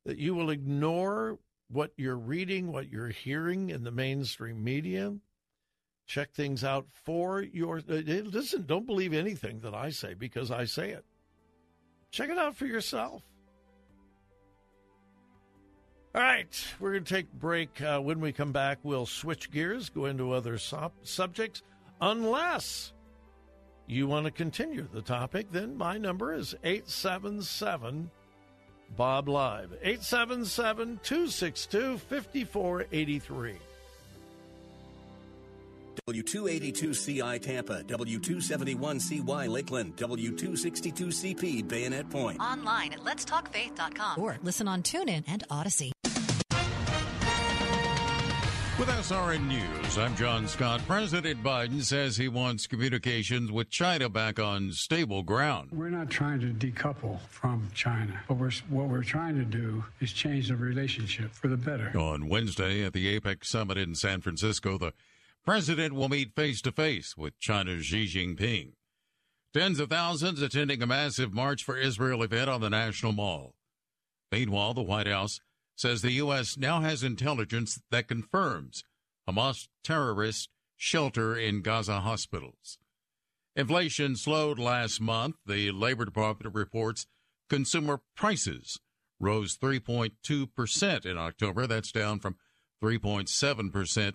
that 0.04 0.18
you 0.18 0.34
will 0.34 0.50
ignore 0.50 1.38
what 1.68 1.92
you're 1.96 2.18
reading, 2.18 2.72
what 2.72 2.90
you're 2.90 3.08
hearing 3.08 3.70
in 3.70 3.84
the 3.84 3.90
mainstream 3.90 4.64
media. 4.64 5.14
Check 6.12 6.34
things 6.34 6.62
out 6.62 6.84
for 6.90 7.40
your. 7.40 7.78
Uh, 7.78 8.02
listen, 8.04 8.66
don't 8.66 8.84
believe 8.84 9.14
anything 9.14 9.60
that 9.60 9.72
I 9.72 9.88
say 9.88 10.12
because 10.12 10.50
I 10.50 10.66
say 10.66 10.90
it. 10.90 11.06
Check 12.10 12.28
it 12.28 12.36
out 12.36 12.54
for 12.54 12.66
yourself. 12.66 13.22
All 16.14 16.20
right, 16.20 16.66
we're 16.78 16.92
going 16.92 17.04
to 17.04 17.14
take 17.14 17.28
a 17.32 17.36
break. 17.36 17.80
Uh, 17.80 17.98
when 18.00 18.20
we 18.20 18.30
come 18.30 18.52
back, 18.52 18.80
we'll 18.82 19.06
switch 19.06 19.50
gears, 19.50 19.88
go 19.88 20.04
into 20.04 20.32
other 20.32 20.58
subjects, 20.58 21.62
unless 22.02 22.92
you 23.86 24.06
want 24.06 24.26
to 24.26 24.30
continue 24.30 24.86
the 24.92 25.00
topic. 25.00 25.46
Then 25.50 25.78
my 25.78 25.96
number 25.96 26.34
is 26.34 26.54
877 26.62 28.10
Bob 28.98 29.30
Live, 29.30 29.72
877 29.82 31.00
262 31.02 31.96
5483. 31.96 33.56
W282CI 36.08 37.40
Tampa, 37.40 37.84
W271CY 37.84 39.48
Lakeland, 39.48 39.96
W262CP 39.96 41.68
Bayonet 41.68 42.10
Point. 42.10 42.40
Online 42.40 42.92
at 42.92 42.98
letstalkfaith.com 42.98 44.20
or 44.20 44.36
listen 44.42 44.66
on 44.66 44.82
TuneIn 44.82 45.22
and 45.28 45.44
Audacy. 45.48 45.92
With 48.80 48.88
SRN 48.88 49.46
News, 49.46 49.96
I'm 49.96 50.16
John 50.16 50.48
Scott. 50.48 50.80
President 50.88 51.40
Biden 51.40 51.84
says 51.84 52.16
he 52.16 52.26
wants 52.26 52.66
communications 52.66 53.52
with 53.52 53.70
China 53.70 54.08
back 54.08 54.40
on 54.40 54.72
stable 54.72 55.22
ground. 55.22 55.68
We're 55.70 55.90
not 55.90 56.10
trying 56.10 56.40
to 56.40 56.46
decouple 56.48 57.20
from 57.28 57.68
China, 57.74 58.20
but 58.26 58.38
we're, 58.38 58.50
what 58.70 58.88
we're 58.88 59.04
trying 59.04 59.36
to 59.36 59.44
do 59.44 59.84
is 60.00 60.12
change 60.12 60.48
the 60.48 60.56
relationship 60.56 61.30
for 61.30 61.46
the 61.46 61.56
better. 61.56 61.96
On 61.96 62.28
Wednesday 62.28 62.82
at 62.82 62.92
the 62.92 63.20
APEC 63.20 63.44
summit 63.44 63.78
in 63.78 63.94
San 63.94 64.20
Francisco, 64.20 64.78
the 64.78 64.94
president 65.44 65.94
will 65.94 66.08
meet 66.08 66.34
face 66.34 66.60
to 66.62 66.72
face 66.72 67.16
with 67.16 67.38
China's 67.38 67.84
Xi 67.86 68.06
Jinping. 68.06 68.72
Tens 69.52 69.80
of 69.80 69.90
thousands 69.90 70.40
attending 70.40 70.82
a 70.82 70.86
massive 70.86 71.34
March 71.34 71.62
for 71.62 71.76
Israel 71.76 72.22
event 72.22 72.48
on 72.48 72.60
the 72.60 72.70
National 72.70 73.12
Mall. 73.12 73.54
Meanwhile, 74.30 74.74
the 74.74 74.82
White 74.82 75.06
House 75.06 75.40
says 75.76 76.00
the 76.00 76.12
U.S. 76.12 76.56
now 76.56 76.80
has 76.80 77.02
intelligence 77.02 77.80
that 77.90 78.08
confirms 78.08 78.84
Hamas 79.28 79.68
terrorists 79.84 80.48
shelter 80.76 81.36
in 81.36 81.60
Gaza 81.60 82.00
hospitals. 82.00 82.78
Inflation 83.54 84.16
slowed 84.16 84.58
last 84.58 85.00
month. 85.00 85.36
The 85.44 85.70
Labor 85.70 86.06
Department 86.06 86.54
reports 86.54 87.06
consumer 87.50 88.00
prices 88.16 88.80
rose 89.20 89.56
3.2% 89.58 91.06
in 91.06 91.18
October. 91.18 91.66
That's 91.66 91.92
down 91.92 92.20
from 92.20 92.36
3.7% 92.82 94.14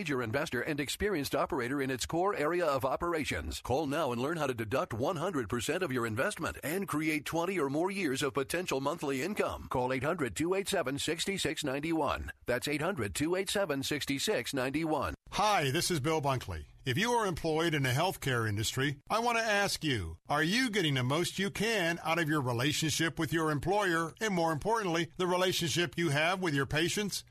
major 0.00 0.22
investor 0.22 0.62
and 0.62 0.80
experienced 0.80 1.34
operator 1.34 1.82
in 1.82 1.90
its 1.90 2.06
core 2.06 2.34
area 2.34 2.64
of 2.64 2.86
operations. 2.86 3.60
Call 3.60 3.86
now 3.86 4.12
and 4.12 4.22
learn 4.22 4.38
how 4.38 4.46
to 4.46 4.54
deduct 4.54 4.92
100% 4.92 5.82
of 5.82 5.92
your 5.92 6.06
investment 6.06 6.56
and 6.64 6.88
create 6.88 7.26
20 7.26 7.60
or 7.60 7.68
more 7.68 7.90
years 7.90 8.22
of 8.22 8.32
potential 8.32 8.80
monthly 8.80 9.20
income. 9.20 9.66
Call 9.68 9.92
800 9.92 10.34
287 10.34 10.98
6691. 10.98 12.32
That's 12.46 12.66
800 12.66 13.14
287 13.14 13.82
6691. 13.82 15.14
Hi, 15.32 15.70
this 15.70 15.90
is 15.90 16.00
Bill 16.00 16.22
Bunkley. 16.22 16.64
If 16.86 16.96
you 16.96 17.12
are 17.12 17.26
employed 17.26 17.74
in 17.74 17.82
the 17.82 17.90
healthcare 17.90 18.48
industry, 18.48 18.96
I 19.10 19.18
want 19.18 19.36
to 19.36 19.44
ask 19.44 19.84
you 19.84 20.16
are 20.30 20.42
you 20.42 20.70
getting 20.70 20.94
the 20.94 21.02
most 21.02 21.38
you 21.38 21.50
can 21.50 22.00
out 22.06 22.18
of 22.18 22.26
your 22.26 22.40
relationship 22.40 23.18
with 23.18 23.34
your 23.34 23.50
employer 23.50 24.14
and, 24.18 24.32
more 24.32 24.50
importantly, 24.50 25.08
the 25.18 25.26
relationship 25.26 25.98
you 25.98 26.08
have 26.08 26.40
with 26.40 26.54
your 26.54 26.64
patients? 26.64 27.22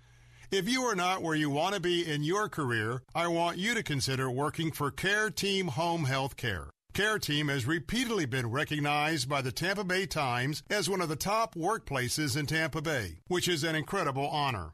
If 0.52 0.68
you 0.68 0.82
are 0.86 0.96
not 0.96 1.22
where 1.22 1.36
you 1.36 1.52
want 1.52 1.76
to 1.76 1.80
be 1.80 2.04
in 2.12 2.24
your 2.24 2.50
career, 2.50 3.04
I 3.14 3.28
want 3.28 3.60
you 3.60 3.76
to 3.76 3.84
consider 3.84 4.32
working 4.32 4.72
for 4.72 4.90
Care 4.90 5.30
Team 5.30 5.68
Home 5.68 6.06
Health 6.06 6.38
Care. 6.38 6.72
Care 6.92 7.20
Team 7.20 7.50
has 7.50 7.68
repeatedly 7.68 8.26
been 8.26 8.50
recognized 8.50 9.30
by 9.30 9.44
the 9.44 9.52
Tampa 9.52 9.84
Bay 9.84 10.08
Times 10.08 10.64
as 10.68 10.90
one 10.90 11.02
of 11.02 11.10
the 11.10 11.16
top 11.16 11.54
workplaces 11.54 12.36
in 12.36 12.48
Tampa 12.48 12.82
Bay, 12.82 13.20
which 13.28 13.48
is 13.48 13.64
an 13.64 13.76
incredible 13.76 14.28
honor. 14.28 14.74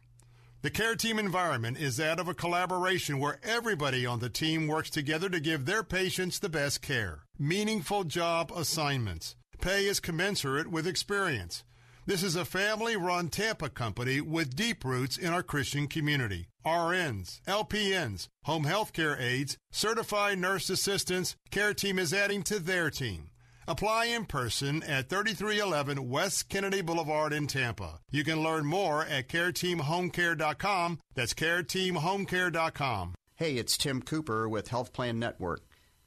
The 0.61 0.69
Care 0.69 0.95
Team 0.95 1.19
environment 1.19 1.77
is 1.77 1.97
that 1.97 2.21
of 2.21 2.29
a 2.29 2.33
collaboration 2.33 3.19
where 3.19 3.41
everybody 3.43 4.05
on 4.05 4.19
the 4.19 4.29
team 4.29 4.67
works 4.67 4.89
together 4.89 5.27
to 5.27 5.41
give 5.41 5.65
their 5.65 5.83
patients 5.83 6.39
the 6.39 6.47
best 6.47 6.81
care. 6.81 7.25
Meaningful 7.37 8.05
job 8.05 8.49
assignments. 8.55 9.35
Pay 9.59 9.87
is 9.87 9.99
commensurate 9.99 10.71
with 10.71 10.87
experience. 10.87 11.65
This 12.07 12.21
is 12.21 12.35
a 12.35 12.45
family 12.45 12.95
run 12.95 13.29
Tampa 13.29 13.67
company 13.67 14.21
with 14.21 14.55
deep 14.55 14.85
roots 14.85 15.17
in 15.17 15.33
our 15.33 15.41
Christian 15.41 15.87
community. 15.87 16.49
RNs, 16.63 17.41
LPNs, 17.47 18.27
home 18.43 18.65
health 18.65 18.93
care 18.93 19.19
aides, 19.19 19.57
certified 19.71 20.37
nurse 20.37 20.69
assistants, 20.69 21.35
care 21.49 21.73
team 21.73 21.97
is 21.97 22.13
adding 22.13 22.43
to 22.43 22.59
their 22.59 22.91
team. 22.91 23.31
Apply 23.67 24.05
in 24.05 24.25
person 24.25 24.83
at 24.83 25.09
3311 25.09 26.07
West 26.07 26.47
Kennedy 26.47 26.81
Boulevard 26.81 27.33
in 27.33 27.47
Tampa. 27.47 28.01
You 28.11 28.23
can 28.23 28.43
learn 28.43 28.67
more 28.67 29.03
at 29.03 29.27
careteamhomecare.com. 29.27 30.99
That's 31.15 31.33
careteamhomecare.com. 31.33 33.15
Hey, 33.37 33.55
it's 33.55 33.77
Tim 33.77 34.03
Cooper 34.03 34.47
with 34.47 34.67
Health 34.67 34.93
Plan 34.93 35.17
Network. 35.17 35.61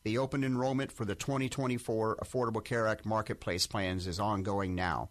The 0.05 0.17
open 0.17 0.45
enrollment 0.45 0.93
for 0.93 1.05
the 1.05 1.17
2024 1.17 2.19
Affordable 2.23 2.65
Care 2.65 2.87
Act 2.87 3.05
Marketplace 3.05 3.67
plans 3.67 4.07
is 4.07 4.21
ongoing 4.21 4.77
now. 4.77 5.11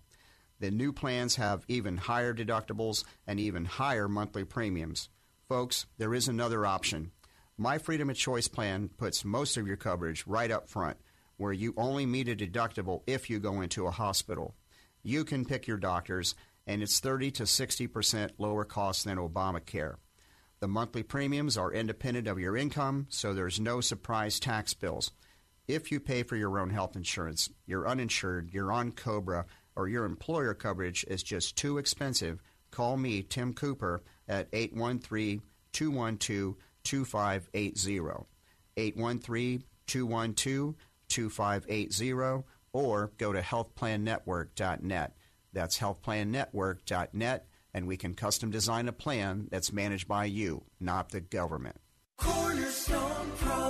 The 0.59 0.71
new 0.71 0.91
plans 0.91 1.35
have 1.35 1.65
even 1.67 1.97
higher 1.97 2.33
deductibles 2.33 3.03
and 3.27 3.39
even 3.39 3.65
higher 3.65 4.07
monthly 4.07 4.43
premiums. 4.43 5.09
Folks, 5.47 5.85
there 5.97 6.13
is 6.13 6.27
another 6.27 6.65
option. 6.65 7.11
My 7.57 7.77
Freedom 7.77 8.09
of 8.09 8.15
Choice 8.15 8.47
plan 8.47 8.89
puts 8.97 9.23
most 9.23 9.57
of 9.57 9.67
your 9.67 9.77
coverage 9.77 10.25
right 10.27 10.49
up 10.49 10.67
front, 10.67 10.97
where 11.37 11.53
you 11.53 11.73
only 11.77 12.05
meet 12.05 12.27
a 12.27 12.35
deductible 12.35 13.01
if 13.07 13.29
you 13.29 13.39
go 13.39 13.61
into 13.61 13.85
a 13.85 13.91
hospital. 13.91 14.55
You 15.03 15.23
can 15.23 15.45
pick 15.45 15.67
your 15.67 15.77
doctors, 15.77 16.35
and 16.65 16.81
it's 16.81 16.99
30 16.99 17.31
to 17.31 17.43
60% 17.43 18.31
lower 18.37 18.65
cost 18.65 19.05
than 19.05 19.17
Obamacare. 19.17 19.95
The 20.59 20.67
monthly 20.67 21.03
premiums 21.03 21.55
are 21.55 21.71
independent 21.71 22.27
of 22.27 22.39
your 22.39 22.57
income, 22.57 23.05
so 23.09 23.33
there's 23.33 23.59
no 23.59 23.79
surprise 23.79 24.39
tax 24.39 24.73
bills. 24.73 25.11
If 25.67 25.91
you 25.91 25.99
pay 25.99 26.23
for 26.23 26.35
your 26.35 26.59
own 26.59 26.71
health 26.71 26.95
insurance, 26.95 27.49
you're 27.65 27.87
uninsured, 27.87 28.53
you're 28.53 28.71
on 28.71 28.91
COBRA, 28.91 29.45
or 29.77 29.87
your 29.87 30.03
employer 30.03 30.53
coverage 30.53 31.05
is 31.07 31.23
just 31.23 31.55
too 31.55 31.77
expensive, 31.77 32.41
call 32.71 32.97
me, 32.97 33.21
Tim 33.21 33.53
Cooper, 33.53 34.03
at 34.27 34.49
813 34.51 35.41
212 35.71 36.55
2580. 36.83 38.25
813 38.75 39.63
212 39.85 40.75
2580 41.07 42.43
or 42.73 43.11
go 43.17 43.31
to 43.31 43.41
healthplannetwork.net. 43.41 45.13
That's 45.53 45.79
healthplannetwork.net, 45.79 47.47
and 47.73 47.87
we 47.87 47.97
can 47.97 48.13
custom 48.13 48.51
design 48.51 48.87
a 48.87 48.91
plan 48.91 49.47
that's 49.49 49.71
managed 49.71 50.07
by 50.07 50.25
you, 50.25 50.63
not 50.79 51.09
the 51.09 51.21
government. 51.21 51.77
Cornerstone 52.17 52.66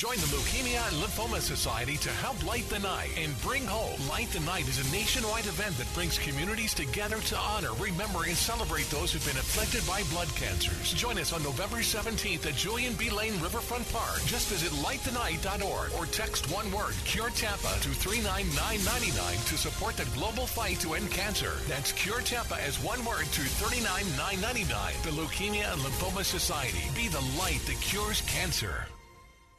Join 0.00 0.16
the 0.16 0.32
Leukemia 0.32 0.80
and 0.88 0.96
Lymphoma 0.96 1.40
Society 1.40 1.98
to 1.98 2.08
help 2.08 2.42
light 2.46 2.66
the 2.70 2.78
night 2.78 3.10
and 3.18 3.38
bring 3.42 3.66
hope. 3.66 4.00
Light 4.08 4.30
the 4.30 4.40
Night 4.40 4.66
is 4.66 4.80
a 4.80 4.90
nationwide 4.90 5.44
event 5.44 5.76
that 5.76 5.92
brings 5.92 6.18
communities 6.18 6.72
together 6.72 7.18
to 7.18 7.36
honor, 7.36 7.74
remember, 7.74 8.24
and 8.24 8.34
celebrate 8.34 8.88
those 8.88 9.12
who've 9.12 9.26
been 9.26 9.36
afflicted 9.36 9.86
by 9.86 10.02
blood 10.04 10.28
cancers. 10.36 10.94
Join 10.94 11.18
us 11.18 11.34
on 11.34 11.42
November 11.42 11.84
17th 11.84 12.46
at 12.46 12.56
Julian 12.56 12.94
B. 12.94 13.10
Lane 13.10 13.38
Riverfront 13.42 13.86
Park. 13.92 14.24
Just 14.24 14.48
visit 14.48 14.72
lightthenight.org 14.80 15.92
or 15.92 16.06
text 16.06 16.50
one 16.50 16.72
word, 16.72 16.94
Cure 17.04 17.28
Tampa, 17.36 17.76
to 17.84 17.90
39999 17.90 19.36
to 19.52 19.58
support 19.58 19.98
the 19.98 20.08
global 20.18 20.46
fight 20.46 20.80
to 20.80 20.94
end 20.94 21.10
cancer. 21.10 21.52
That's 21.68 21.92
Cure 21.92 22.22
Tampa 22.22 22.56
as 22.62 22.82
one 22.82 23.04
word 23.04 23.26
to 23.36 23.42
39999. 23.60 24.64
The 25.04 25.12
Leukemia 25.12 25.74
and 25.74 25.82
Lymphoma 25.82 26.24
Society. 26.24 26.88
Be 26.96 27.08
the 27.08 27.20
light 27.36 27.60
that 27.66 27.78
cures 27.82 28.22
cancer. 28.22 28.86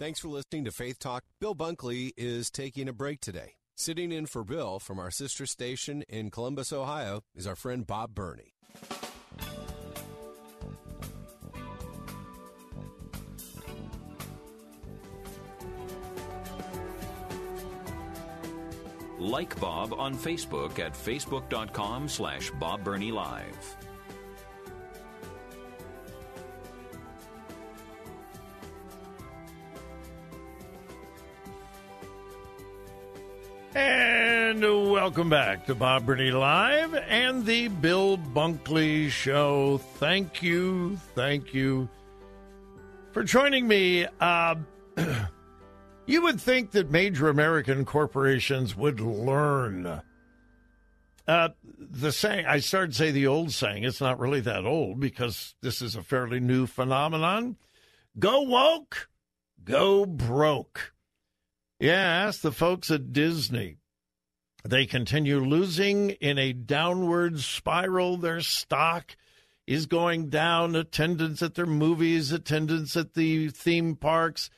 Thanks 0.02 0.20
for 0.20 0.30
listening 0.30 0.66
to 0.66 0.72
Faith 0.72 0.98
Talk. 0.98 1.26
Bill 1.40 1.54
Bunkley 1.54 2.12
is 2.18 2.50
taking 2.50 2.90
a 2.90 2.92
break 2.92 3.22
today. 3.22 3.54
Sitting 3.76 4.12
in 4.12 4.26
for 4.26 4.44
Bill 4.44 4.80
from 4.80 4.98
our 4.98 5.12
sister 5.12 5.46
station 5.46 6.04
in 6.10 6.32
Columbus, 6.32 6.74
Ohio, 6.74 7.22
is 7.36 7.46
our 7.46 7.56
friend 7.56 7.86
Bob 7.86 8.16
Burney. 8.16 8.56
Like 19.20 19.60
Bob 19.60 19.94
on 19.94 20.16
Facebook 20.16 20.80
at 20.80 20.94
facebook.com 20.94 22.10
slash 22.10 22.50
Bob 22.60 22.88
Live. 22.88 23.78
And 33.74 34.62
welcome 34.92 35.30
back 35.30 35.66
to 35.68 35.76
Bob 35.76 36.06
Burney 36.06 36.32
Live 36.32 36.94
and 36.94 37.46
the 37.46 37.70
Bill 37.70 38.18
Bunkley 38.18 39.10
Show. 39.10 39.78
Thank 39.78 40.44
you, 40.44 40.98
thank 41.16 41.54
you 41.54 41.88
for 43.14 43.24
joining 43.24 43.70
me. 43.70 44.08
Uh, 44.20 44.56
you 46.06 46.22
would 46.22 46.42
think 46.42 46.72
that 46.72 46.92
major 46.92 47.30
American 47.30 47.86
corporations 47.86 48.76
would 48.76 49.00
learn. 49.00 50.02
Uh, 51.26 51.50
the 51.80 52.12
saying, 52.12 52.46
I 52.46 52.60
started 52.60 52.92
to 52.92 52.98
say 52.98 53.12
the 53.12 53.28
old 53.28 53.54
saying, 53.54 53.86
it's 53.86 54.02
not 54.02 54.20
really 54.20 54.42
that 54.42 54.66
old 54.66 55.00
because 55.00 55.56
this 55.62 55.82
is 55.82 55.96
a 55.96 56.04
fairly 56.04 56.42
new 56.42 56.68
phenomenon. 56.68 57.56
Go 58.20 58.42
woke, 58.42 59.08
go 59.64 60.06
broke. 60.06 60.92
Yeah, 61.82 62.28
ask 62.28 62.42
the 62.42 62.52
folks 62.52 62.92
at 62.92 63.12
Disney. 63.12 63.78
They 64.64 64.86
continue 64.86 65.40
losing 65.40 66.12
in 66.12 66.38
a 66.38 66.54
downward 66.54 67.40
spiral. 67.40 68.18
Their 68.18 68.42
stock 68.42 69.16
is 69.66 69.88
going 69.88 70.30
down. 70.30 70.76
Attendance 70.76 71.42
at 71.42 71.56
their 71.56 71.66
movies, 71.66 72.32
attendance 72.32 72.96
at 72.96 73.16
the 73.16 73.50
theme 73.50 73.96
parks, 73.96 74.52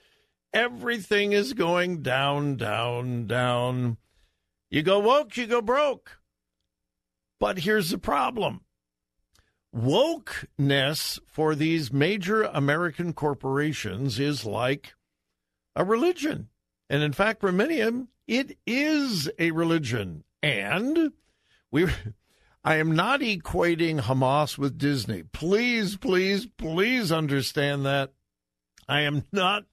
everything 0.51 1.31
is 1.31 1.53
going 1.53 2.01
down, 2.01 2.57
down, 2.57 3.25
down. 3.25 3.95
You 4.69 4.83
go 4.83 4.99
woke, 4.99 5.37
you 5.37 5.47
go 5.47 5.61
broke. 5.61 6.19
But 7.39 7.59
here's 7.59 7.91
the 7.91 7.97
problem 7.97 8.65
wokeness 9.73 11.19
for 11.25 11.55
these 11.55 11.93
major 11.93 12.43
American 12.43 13.13
corporations 13.13 14.19
is 14.19 14.45
like 14.45 14.93
a 15.73 15.85
religion. 15.85 16.49
And 16.93 17.01
in 17.01 17.11
fact, 17.11 17.41
for 17.41 17.51
many 17.51 17.79
of 17.79 17.87
them, 17.87 18.09
it 18.27 18.55
is 18.67 19.27
a 19.39 19.49
religion. 19.49 20.23
And 20.43 21.11
we 21.71 21.87
I 22.63 22.75
am 22.75 22.95
not 22.95 23.21
equating 23.21 24.01
Hamas 24.01 24.59
with 24.59 24.77
Disney. 24.77 25.23
Please, 25.23 25.97
please, 25.97 26.45
please 26.45 27.11
understand 27.11 27.83
that. 27.87 28.13
I 28.87 28.99
am 29.01 29.23
not 29.31 29.63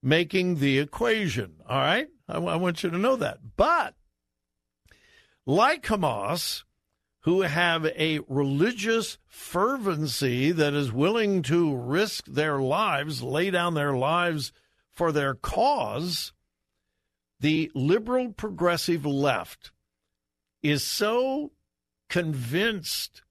making 0.00 0.60
the 0.60 0.78
equation. 0.78 1.56
All 1.68 1.76
right? 1.76 2.06
I, 2.28 2.38
I 2.38 2.54
want 2.54 2.84
you 2.84 2.90
to 2.90 2.98
know 2.98 3.16
that. 3.16 3.38
But 3.56 3.96
like 5.44 5.82
Hamas, 5.82 6.62
who 7.22 7.40
have 7.40 7.84
a 7.84 8.20
religious 8.28 9.18
fervency 9.26 10.52
that 10.52 10.74
is 10.74 10.92
willing 10.92 11.42
to 11.42 11.74
risk 11.74 12.26
their 12.26 12.60
lives, 12.60 13.24
lay 13.24 13.50
down 13.50 13.74
their 13.74 13.96
lives 13.96 14.52
for 14.92 15.10
their 15.10 15.34
cause, 15.34 16.32
the 17.40 17.70
liberal 17.74 18.32
progressive 18.32 19.06
left 19.06 19.72
is 20.62 20.84
so 20.84 21.52
convinced 22.08 23.22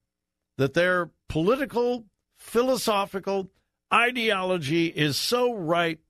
that 0.58 0.74
their 0.74 1.10
political, 1.28 2.04
philosophical 2.36 3.50
ideology 3.92 4.86
is 4.86 5.16
so 5.16 5.54
right 5.54 6.00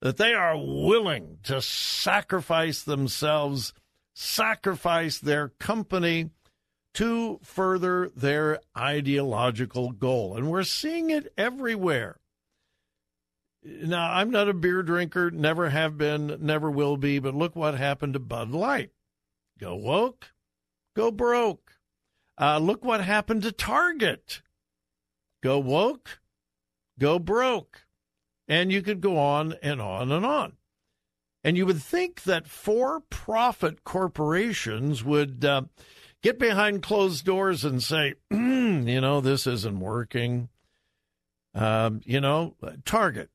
that 0.00 0.16
they 0.16 0.34
are 0.34 0.56
willing 0.56 1.38
to 1.44 1.62
sacrifice 1.62 2.82
themselves, 2.82 3.72
sacrifice 4.14 5.18
their 5.18 5.48
company 5.48 6.30
to 6.94 7.38
further 7.42 8.10
their 8.14 8.60
ideological 8.76 9.92
goal. 9.92 10.36
And 10.36 10.50
we're 10.50 10.64
seeing 10.64 11.10
it 11.10 11.32
everywhere. 11.38 12.18
Now, 13.64 14.12
I'm 14.12 14.30
not 14.30 14.48
a 14.48 14.54
beer 14.54 14.82
drinker, 14.82 15.30
never 15.30 15.70
have 15.70 15.96
been, 15.96 16.38
never 16.40 16.70
will 16.70 16.96
be, 16.96 17.20
but 17.20 17.34
look 17.34 17.54
what 17.54 17.74
happened 17.74 18.14
to 18.14 18.18
Bud 18.18 18.50
Light. 18.50 18.90
Go 19.58 19.76
woke, 19.76 20.32
go 20.96 21.10
broke. 21.10 21.72
Uh, 22.40 22.58
look 22.58 22.84
what 22.84 23.04
happened 23.04 23.42
to 23.42 23.52
Target. 23.52 24.42
Go 25.42 25.58
woke, 25.58 26.20
go 26.98 27.18
broke. 27.18 27.84
And 28.48 28.72
you 28.72 28.82
could 28.82 29.00
go 29.00 29.16
on 29.16 29.54
and 29.62 29.80
on 29.80 30.10
and 30.10 30.26
on. 30.26 30.54
And 31.44 31.56
you 31.56 31.66
would 31.66 31.82
think 31.82 32.22
that 32.24 32.48
for 32.48 33.00
profit 33.10 33.84
corporations 33.84 35.04
would 35.04 35.44
uh, 35.44 35.62
get 36.22 36.38
behind 36.38 36.82
closed 36.82 37.24
doors 37.24 37.64
and 37.64 37.82
say, 37.82 38.14
you 38.30 39.00
know, 39.00 39.20
this 39.20 39.46
isn't 39.46 39.80
working. 39.80 40.48
Um, 41.54 42.00
you 42.04 42.20
know, 42.20 42.56
Target, 42.84 43.30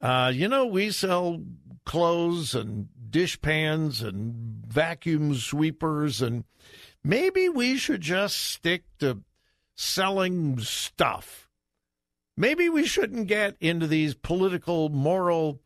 uh, 0.00 0.32
you 0.34 0.48
know, 0.48 0.66
we 0.66 0.90
sell 0.90 1.42
clothes 1.84 2.54
and 2.54 2.88
dish 3.10 3.40
pans 3.40 4.02
and 4.02 4.64
vacuum 4.66 5.34
sweepers, 5.34 6.22
and 6.22 6.44
maybe 7.04 7.48
we 7.48 7.76
should 7.76 8.00
just 8.00 8.36
stick 8.36 8.84
to 8.98 9.22
selling 9.76 10.58
stuff. 10.60 11.48
Maybe 12.36 12.68
we 12.68 12.86
shouldn't 12.86 13.26
get 13.26 13.56
into 13.60 13.86
these 13.86 14.14
political, 14.14 14.88
moral 14.88 15.60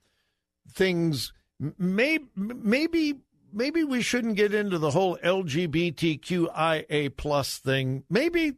things. 0.68 1.32
Maybe, 1.78 2.24
maybe, 2.34 3.20
maybe 3.52 3.84
we 3.84 4.02
shouldn't 4.02 4.36
get 4.36 4.52
into 4.52 4.78
the 4.78 4.90
whole 4.90 5.16
LGBTQIA 5.22 7.16
plus 7.16 7.58
thing. 7.58 8.02
Maybe, 8.10 8.54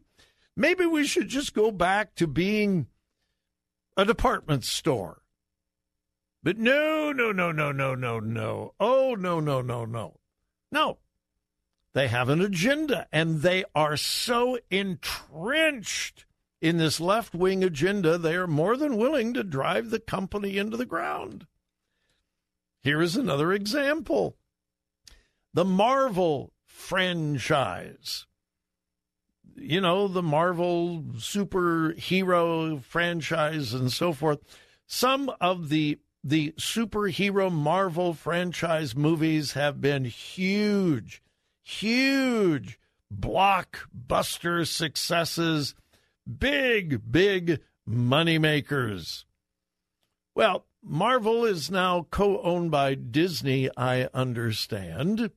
maybe 0.56 0.86
we 0.86 1.04
should 1.06 1.28
just 1.28 1.52
go 1.52 1.70
back 1.70 2.14
to 2.14 2.26
being 2.26 2.86
a 3.98 4.06
department 4.06 4.64
store 4.64 5.20
but 6.46 6.58
no, 6.58 7.10
no, 7.10 7.32
no, 7.32 7.50
no, 7.50 7.72
no, 7.72 7.96
no, 7.96 8.20
no. 8.20 8.72
Oh, 8.78 9.16
no, 9.18 9.40
no, 9.40 9.60
no, 9.62 9.84
no. 9.84 10.20
No. 10.70 10.98
They 11.92 12.06
have 12.06 12.28
an 12.28 12.40
agenda, 12.40 13.08
and 13.10 13.42
they 13.42 13.64
are 13.74 13.96
so 13.96 14.56
entrenched 14.70 16.24
in 16.60 16.76
this 16.76 17.00
left 17.00 17.34
wing 17.34 17.64
agenda, 17.64 18.16
they 18.16 18.36
are 18.36 18.46
more 18.46 18.76
than 18.76 18.96
willing 18.96 19.34
to 19.34 19.42
drive 19.42 19.90
the 19.90 19.98
company 19.98 20.56
into 20.56 20.76
the 20.76 20.86
ground. 20.86 21.48
Here 22.80 23.02
is 23.02 23.16
another 23.16 23.52
example 23.52 24.36
the 25.52 25.64
Marvel 25.64 26.52
franchise. 26.64 28.24
You 29.56 29.80
know, 29.80 30.06
the 30.06 30.22
Marvel 30.22 31.02
superhero 31.16 32.80
franchise 32.84 33.74
and 33.74 33.90
so 33.90 34.12
forth. 34.12 34.38
Some 34.86 35.32
of 35.40 35.70
the 35.70 35.98
the 36.28 36.52
superhero 36.58 37.52
Marvel 37.52 38.12
franchise 38.12 38.96
movies 38.96 39.52
have 39.52 39.80
been 39.80 40.04
huge, 40.04 41.22
huge 41.62 42.80
blockbuster 43.14 44.66
successes, 44.66 45.76
big, 46.26 47.12
big 47.12 47.60
moneymakers. 47.88 49.24
Well, 50.34 50.66
Marvel 50.82 51.44
is 51.44 51.70
now 51.70 52.08
co 52.10 52.42
owned 52.42 52.72
by 52.72 52.94
Disney, 52.94 53.70
I 53.76 54.08
understand. 54.12 55.30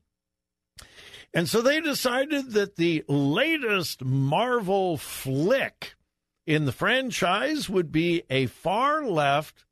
And 1.35 1.47
so 1.47 1.61
they 1.61 1.79
decided 1.81 2.53
that 2.53 2.77
the 2.77 3.05
latest 3.07 4.03
Marvel 4.03 4.97
flick 4.97 5.93
in 6.47 6.65
the 6.65 6.71
franchise 6.71 7.69
would 7.69 7.91
be 7.91 8.23
a 8.31 8.47
far 8.47 9.05
left 9.05 9.65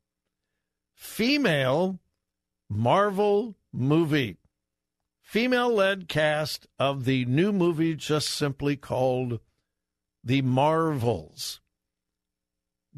female 0.98 2.00
Marvel 2.68 3.54
movie. 3.72 4.36
Female 5.22 5.72
led 5.72 6.08
cast 6.08 6.66
of 6.76 7.04
the 7.04 7.24
new 7.26 7.52
movie 7.52 7.94
just 7.94 8.28
simply 8.28 8.74
called 8.74 9.38
The 10.24 10.42
Marvels. 10.42 11.60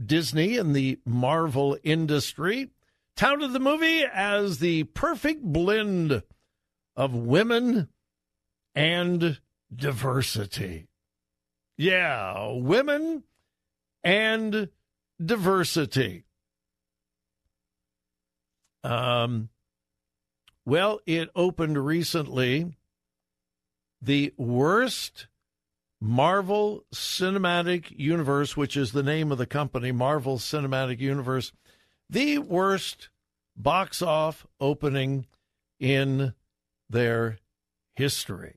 Disney 0.02 0.56
and 0.56 0.74
the 0.74 0.98
Marvel 1.04 1.76
industry 1.84 2.70
touted 3.16 3.52
the 3.52 3.60
movie 3.60 4.02
as 4.02 4.60
the 4.60 4.84
perfect 4.84 5.42
blend 5.42 6.22
of 6.96 7.14
women 7.14 7.88
and 8.74 9.40
diversity. 9.74 10.88
Yeah, 11.76 12.50
women 12.52 13.24
and 14.02 14.70
diversity. 15.22 16.24
Um, 18.82 19.50
well, 20.64 21.00
it 21.06 21.30
opened 21.34 21.84
recently 21.84 22.74
the 24.00 24.32
worst 24.36 25.26
Marvel 26.00 26.84
Cinematic 26.94 27.86
Universe, 27.90 28.56
which 28.56 28.76
is 28.76 28.92
the 28.92 29.02
name 29.02 29.30
of 29.30 29.38
the 29.38 29.46
company, 29.46 29.92
Marvel 29.92 30.38
Cinematic 30.38 30.98
Universe, 30.98 31.52
the 32.08 32.38
worst 32.38 33.10
box 33.56 34.00
off 34.00 34.46
opening 34.60 35.26
in 35.78 36.34
their 36.88 37.38
history. 37.94 38.56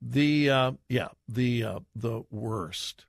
The 0.00 0.50
uh, 0.50 0.72
yeah, 0.88 1.08
the 1.28 1.64
uh, 1.64 1.80
the 1.94 2.22
worst. 2.30 3.06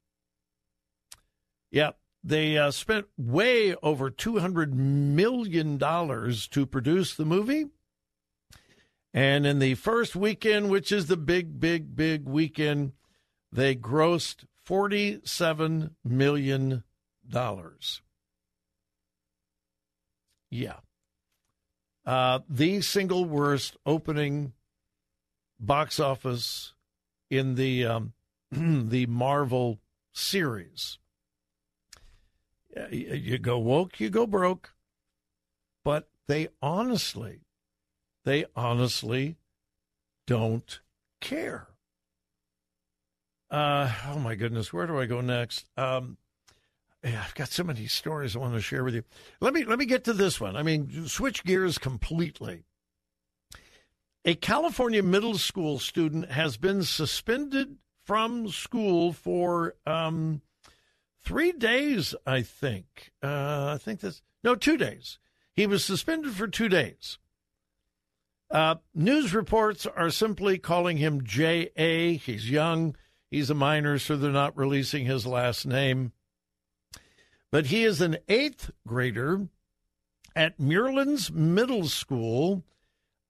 Yeah, 1.71 1.91
they 2.23 2.57
uh, 2.57 2.71
spent 2.71 3.07
way 3.17 3.75
over 3.81 4.09
two 4.09 4.39
hundred 4.39 4.73
million 4.75 5.77
dollars 5.77 6.47
to 6.49 6.65
produce 6.65 7.15
the 7.15 7.25
movie, 7.25 7.67
and 9.13 9.45
in 9.45 9.59
the 9.59 9.75
first 9.75 10.15
weekend, 10.15 10.69
which 10.69 10.91
is 10.91 11.07
the 11.07 11.17
big, 11.17 11.59
big, 11.59 11.95
big 11.95 12.25
weekend, 12.25 12.93
they 13.51 13.75
grossed 13.75 14.45
$47 14.67 15.91
million. 16.03 16.83
Yeah. 20.51 20.73
Uh, 22.05 22.39
the 22.47 22.81
single 22.81 23.25
worst 23.25 23.77
opening 23.85 24.53
box 25.59 25.99
office 25.99 26.73
in 27.29 27.55
the 27.55 27.85
um, 27.85 28.13
the 28.51 29.05
Marvel 29.07 29.79
series. 30.13 30.97
You 32.91 33.37
go 33.39 33.57
woke, 33.57 33.99
you 33.99 34.09
go 34.09 34.27
broke, 34.27 34.73
but 35.83 36.09
they 36.27 36.49
honestly, 36.61 37.41
they 38.25 38.45
honestly 38.55 39.37
don't 40.27 40.79
care. 41.19 41.67
Uh, 43.49 43.91
oh 44.07 44.19
my 44.19 44.35
goodness, 44.35 44.71
where 44.71 44.85
do 44.85 44.99
I 44.99 45.07
go 45.07 45.21
next? 45.21 45.67
Um, 45.75 46.17
yeah, 47.03 47.23
I've 47.25 47.33
got 47.33 47.49
so 47.49 47.63
many 47.63 47.87
stories 47.87 48.35
I 48.35 48.39
want 48.39 48.53
to 48.53 48.61
share 48.61 48.83
with 48.83 48.93
you. 48.93 49.03
Let 49.39 49.53
me 49.53 49.63
let 49.63 49.79
me 49.79 49.85
get 49.85 50.03
to 50.03 50.13
this 50.13 50.39
one. 50.39 50.55
I 50.55 50.63
mean, 50.63 51.07
switch 51.07 51.43
gears 51.43 51.77
completely. 51.77 52.65
A 54.25 54.35
California 54.35 55.01
middle 55.01 55.37
school 55.37 55.79
student 55.79 56.29
has 56.29 56.57
been 56.57 56.83
suspended 56.83 57.77
from 58.05 58.49
school 58.49 59.13
for 59.13 59.75
um, 59.85 60.41
three 61.30 61.51
days. 61.51 62.15
I 62.26 62.41
think. 62.41 63.11
Uh, 63.22 63.73
I 63.76 63.77
think 63.77 63.99
this, 63.99 64.23
no 64.43 64.56
two 64.56 64.77
days. 64.77 65.19
He 65.53 65.68
was 65.68 65.85
suspended 65.85 66.34
for 66.34 66.47
two 66.47 66.69
days. 66.69 67.19
Uh, 68.49 68.76
news 68.95 69.31
reports 69.31 69.85
are 69.85 70.10
simply 70.10 70.57
calling 70.57 70.97
him 70.97 71.23
J.A. 71.23 72.15
He's 72.15 72.49
young. 72.49 72.95
He's 73.30 73.51
a 73.51 73.53
minor, 73.53 73.99
so 73.99 74.18
they're 74.18 74.31
not 74.31 74.57
releasing 74.57 75.06
his 75.06 75.27
last 75.27 75.68
name. 75.68 76.14
But 77.51 77.68
he 77.68 77.84
is 77.84 78.01
an 78.01 78.18
eighth 78.27 78.72
grader 78.88 79.49
at 80.35 80.57
Muirlands 80.57 81.30
Middle 81.30 81.88
School 81.88 82.64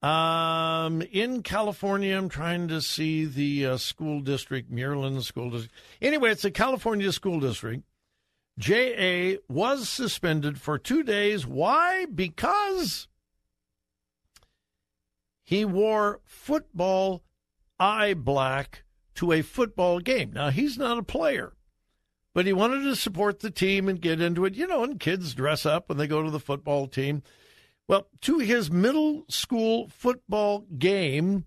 um, 0.00 1.02
in 1.02 1.42
California. 1.42 2.16
I'm 2.16 2.30
trying 2.30 2.68
to 2.68 2.80
see 2.80 3.26
the 3.26 3.66
uh, 3.66 3.76
school 3.76 4.20
district, 4.20 4.72
Muirlands 4.72 5.24
School 5.24 5.50
District. 5.50 5.74
Anyway, 6.00 6.30
it's 6.30 6.46
a 6.46 6.50
California 6.50 7.12
school 7.12 7.40
district. 7.40 7.84
J.A. 8.60 9.38
was 9.48 9.88
suspended 9.88 10.60
for 10.60 10.78
two 10.78 11.02
days. 11.02 11.46
Why? 11.46 12.04
Because 12.04 13.08
he 15.42 15.64
wore 15.64 16.20
football 16.24 17.22
eye 17.78 18.12
black 18.12 18.84
to 19.14 19.32
a 19.32 19.40
football 19.40 19.98
game. 19.98 20.32
Now, 20.34 20.50
he's 20.50 20.76
not 20.76 20.98
a 20.98 21.02
player, 21.02 21.54
but 22.34 22.44
he 22.44 22.52
wanted 22.52 22.82
to 22.82 22.96
support 22.96 23.40
the 23.40 23.50
team 23.50 23.88
and 23.88 23.98
get 23.98 24.20
into 24.20 24.44
it. 24.44 24.54
You 24.54 24.66
know, 24.66 24.84
and 24.84 25.00
kids 25.00 25.32
dress 25.32 25.64
up 25.64 25.88
when 25.88 25.96
they 25.96 26.06
go 26.06 26.22
to 26.22 26.30
the 26.30 26.38
football 26.38 26.86
team. 26.86 27.22
Well, 27.88 28.08
to 28.20 28.40
his 28.40 28.70
middle 28.70 29.24
school 29.30 29.88
football 29.88 30.66
game, 30.78 31.46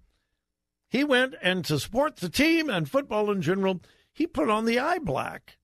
he 0.89 1.03
went 1.03 1.35
and 1.43 1.63
to 1.65 1.79
support 1.79 2.17
the 2.17 2.29
team 2.29 2.71
and 2.71 2.89
football 2.89 3.29
in 3.29 3.43
general, 3.43 3.81
he 4.11 4.25
put 4.25 4.49
on 4.49 4.65
the 4.65 4.79
eye 4.79 4.99
black 4.99 5.57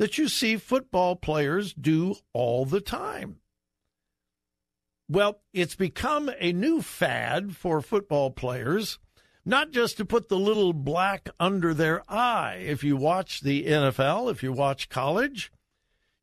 that 0.00 0.16
you 0.16 0.28
see 0.28 0.56
football 0.56 1.14
players 1.14 1.74
do 1.74 2.14
all 2.32 2.64
the 2.64 2.80
time. 2.80 3.36
Well, 5.10 5.42
it's 5.52 5.74
become 5.74 6.30
a 6.40 6.54
new 6.54 6.80
fad 6.80 7.54
for 7.54 7.82
football 7.82 8.30
players 8.30 8.98
not 9.44 9.72
just 9.72 9.98
to 9.98 10.06
put 10.06 10.30
the 10.30 10.38
little 10.38 10.72
black 10.72 11.28
under 11.38 11.74
their 11.74 12.02
eye. 12.10 12.62
If 12.64 12.82
you 12.82 12.96
watch 12.96 13.42
the 13.42 13.66
NFL, 13.66 14.30
if 14.30 14.42
you 14.42 14.52
watch 14.52 14.88
college, 14.88 15.52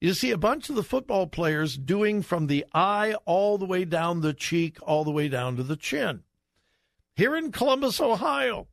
you 0.02 0.16
see 0.16 0.32
a 0.32 0.40
bunch 0.40 0.72
of 0.72 0.76
the 0.76 0.82
football 0.82 1.28
players 1.28 1.78
doing 1.78 2.24
from 2.24 2.48
the 2.48 2.66
eye 2.74 3.14
all 3.26 3.60
the 3.60 3.66
way 3.66 3.86
down 3.86 4.22
the 4.22 4.34
cheek, 4.34 4.80
all 4.82 5.04
the 5.04 5.12
way 5.12 5.28
down 5.28 5.56
to 5.56 5.64
the 5.64 5.78
chin. 5.78 6.24
Here 7.16 7.36
in 7.36 7.52
Columbus, 7.52 8.02
Ohio, 8.02 8.70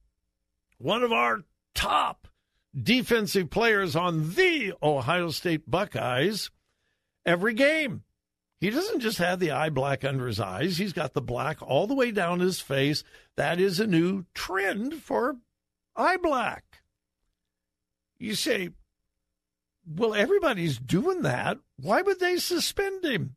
one 0.79 1.03
of 1.03 1.13
our 1.13 1.43
top 1.75 2.24
defensive 2.81 3.51
players 3.51 3.95
on 3.95 4.35
the 4.35 4.75
Ohio 4.83 5.31
State 5.31 5.71
Buckeyes 5.71 6.51
every 7.25 7.55
game 7.55 8.03
he 8.65 8.71
doesn't 8.71 9.01
just 9.01 9.19
have 9.19 9.41
the 9.41 9.51
eye 9.51 9.69
black 9.69 10.05
under 10.05 10.27
his 10.27 10.41
eyes, 10.41 10.79
he's 10.79 10.95
got 10.95 11.13
the 11.13 11.21
black 11.21 11.61
all 11.61 11.87
the 11.87 11.95
way 11.95 12.11
down 12.11 12.41
his 12.41 12.61
face. 12.61 13.05
That 13.37 13.61
is 13.61 13.79
a 13.79 13.87
new 13.87 14.25
trend 14.33 15.03
for 15.03 15.37
eye 15.95 16.17
black. 16.17 16.65
You 18.19 18.35
say, 18.35 18.71
well, 19.87 20.15
everybody's 20.15 20.79
doing 20.79 21.21
that. 21.23 21.59
Why 21.77 22.01
would 22.01 22.21
they 22.21 22.39
suspend 22.39 23.05
him? 23.05 23.37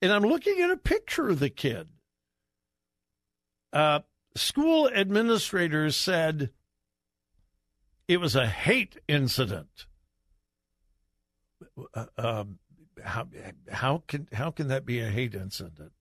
And 0.00 0.10
I'm 0.10 0.22
looking 0.22 0.60
at 0.60 0.70
a 0.70 0.78
picture 0.78 1.28
of 1.28 1.38
the 1.38 1.50
kid. 1.50 1.88
Uh, 3.74 4.00
school 4.36 4.88
administrators 4.88 5.96
said 5.96 6.48
it 8.08 8.18
was 8.18 8.36
a 8.36 8.46
hate 8.46 8.98
incident. 9.08 9.86
Uh, 11.94 12.06
um, 12.16 12.58
how 13.02 13.26
how 13.70 14.02
can 14.06 14.28
how 14.32 14.50
can 14.50 14.68
that 14.68 14.86
be 14.86 15.00
a 15.00 15.08
hate 15.08 15.34
incident? 15.34 15.92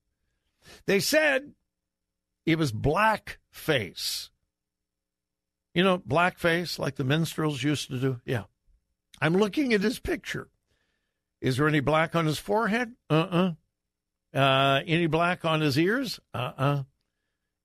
They 0.86 1.00
said 1.00 1.54
it 2.46 2.58
was 2.58 2.72
blackface. 2.72 4.30
You 5.74 5.84
know, 5.84 5.98
blackface 6.00 6.80
like 6.80 6.96
the 6.96 7.04
minstrels 7.04 7.62
used 7.64 7.90
to 7.90 8.00
do. 8.00 8.22
Yeah. 8.26 8.44
I'm 9.22 9.36
looking 9.36 9.74
at 9.74 9.82
his 9.82 10.00
picture. 10.00 10.50
Is 11.42 11.58
there 11.58 11.68
any 11.68 11.80
black 11.82 12.16
on 12.16 12.26
his 12.26 12.40
forehead? 12.40 12.94
Uh-uh. 13.10 13.54
Uh 14.34 14.82
Any 14.86 15.08
black 15.08 15.46
on 15.46 15.62
his 15.62 15.78
ears? 15.78 16.20
Uh-uh. 16.34 16.84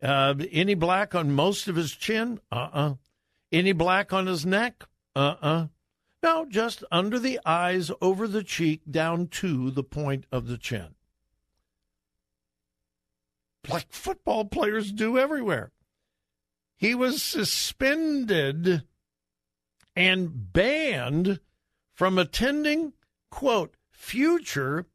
Uh, 0.03 0.35
any 0.51 0.75
black 0.75 1.15
on 1.15 1.31
most 1.33 1.69
of 1.69 1.77
his 1.77 1.93
chin? 1.93 2.41
Uh 2.51 2.69
uh 2.73 2.95
Any 3.53 3.73
black 3.73 4.13
on 4.13 4.27
his 4.27 4.47
neck? 4.47 4.85
Uh 5.15 5.35
uh 5.41 5.67
No, 6.23 6.47
just 6.49 6.85
under 6.91 7.19
the 7.19 7.41
eyes, 7.45 7.91
over 8.01 8.29
the 8.29 8.45
cheek, 8.45 8.83
down 8.91 9.29
to 9.29 9.71
the 9.71 9.83
point 9.83 10.25
of 10.31 10.47
the 10.47 10.59
chin. 10.59 10.95
Like 13.69 13.93
football 13.93 14.45
players 14.45 14.93
do 14.93 15.19
everywhere. 15.19 15.73
He 16.77 16.95
was 16.95 17.23
suspended 17.23 18.85
and 19.95 20.53
banned 20.53 21.41
from 21.93 22.19
attending, 22.19 22.95
quote, 23.31 23.75
future 23.91 24.87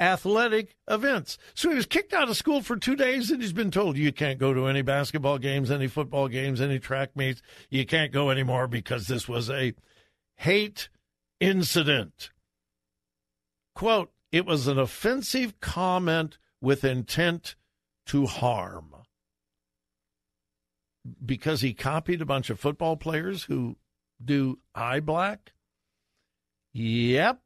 athletic 0.00 0.76
events. 0.88 1.38
So 1.54 1.70
he 1.70 1.76
was 1.76 1.86
kicked 1.86 2.12
out 2.12 2.28
of 2.28 2.36
school 2.36 2.62
for 2.62 2.76
two 2.76 2.96
days 2.96 3.30
and 3.30 3.40
he's 3.40 3.52
been 3.52 3.70
told 3.70 3.96
you 3.96 4.12
can't 4.12 4.38
go 4.38 4.52
to 4.52 4.66
any 4.66 4.82
basketball 4.82 5.38
games, 5.38 5.70
any 5.70 5.86
football 5.86 6.28
games, 6.28 6.60
any 6.60 6.78
track 6.78 7.16
meets. 7.16 7.42
You 7.70 7.86
can't 7.86 8.12
go 8.12 8.30
anymore 8.30 8.66
because 8.66 9.06
this 9.06 9.28
was 9.28 9.50
a 9.50 9.74
hate 10.36 10.88
incident. 11.40 12.30
Quote, 13.74 14.12
it 14.32 14.46
was 14.46 14.66
an 14.66 14.78
offensive 14.78 15.60
comment 15.60 16.38
with 16.60 16.84
intent 16.84 17.54
to 18.06 18.26
harm. 18.26 18.94
Because 21.24 21.60
he 21.60 21.74
copied 21.74 22.22
a 22.22 22.26
bunch 22.26 22.50
of 22.50 22.58
football 22.58 22.96
players 22.96 23.44
who 23.44 23.76
do 24.24 24.58
eye 24.74 25.00
black? 25.00 25.52
Yep. 26.72 27.40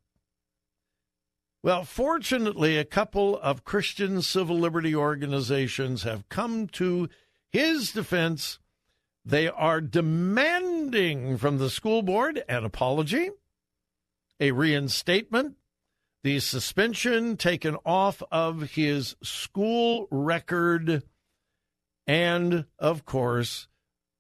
Well, 1.69 1.85
fortunately, 1.85 2.79
a 2.79 2.85
couple 2.87 3.39
of 3.39 3.63
Christian 3.63 4.23
civil 4.23 4.59
liberty 4.59 4.95
organizations 4.97 6.03
have 6.03 6.27
come 6.31 6.67
to 6.69 7.11
his 7.51 7.93
defense. 7.93 8.59
They 9.23 9.49
are 9.49 9.83
demanding 9.83 11.37
from 11.37 11.59
the 11.59 11.69
school 11.69 12.01
board 12.01 12.43
an 12.49 12.65
apology, 12.65 13.33
a 14.41 14.53
reinstatement, 14.53 15.57
the 16.23 16.41
suspension 16.41 17.37
taken 17.37 17.77
off 17.85 18.23
of 18.33 18.71
his 18.71 19.17
school 19.23 20.09
record, 20.11 21.03
and, 22.07 22.65
of 22.79 23.05
course, 23.05 23.69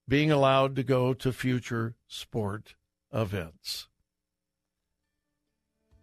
being 0.06 0.30
allowed 0.30 0.76
to 0.76 0.82
go 0.82 1.14
to 1.14 1.32
future 1.32 1.94
sport 2.08 2.74
events 3.10 3.87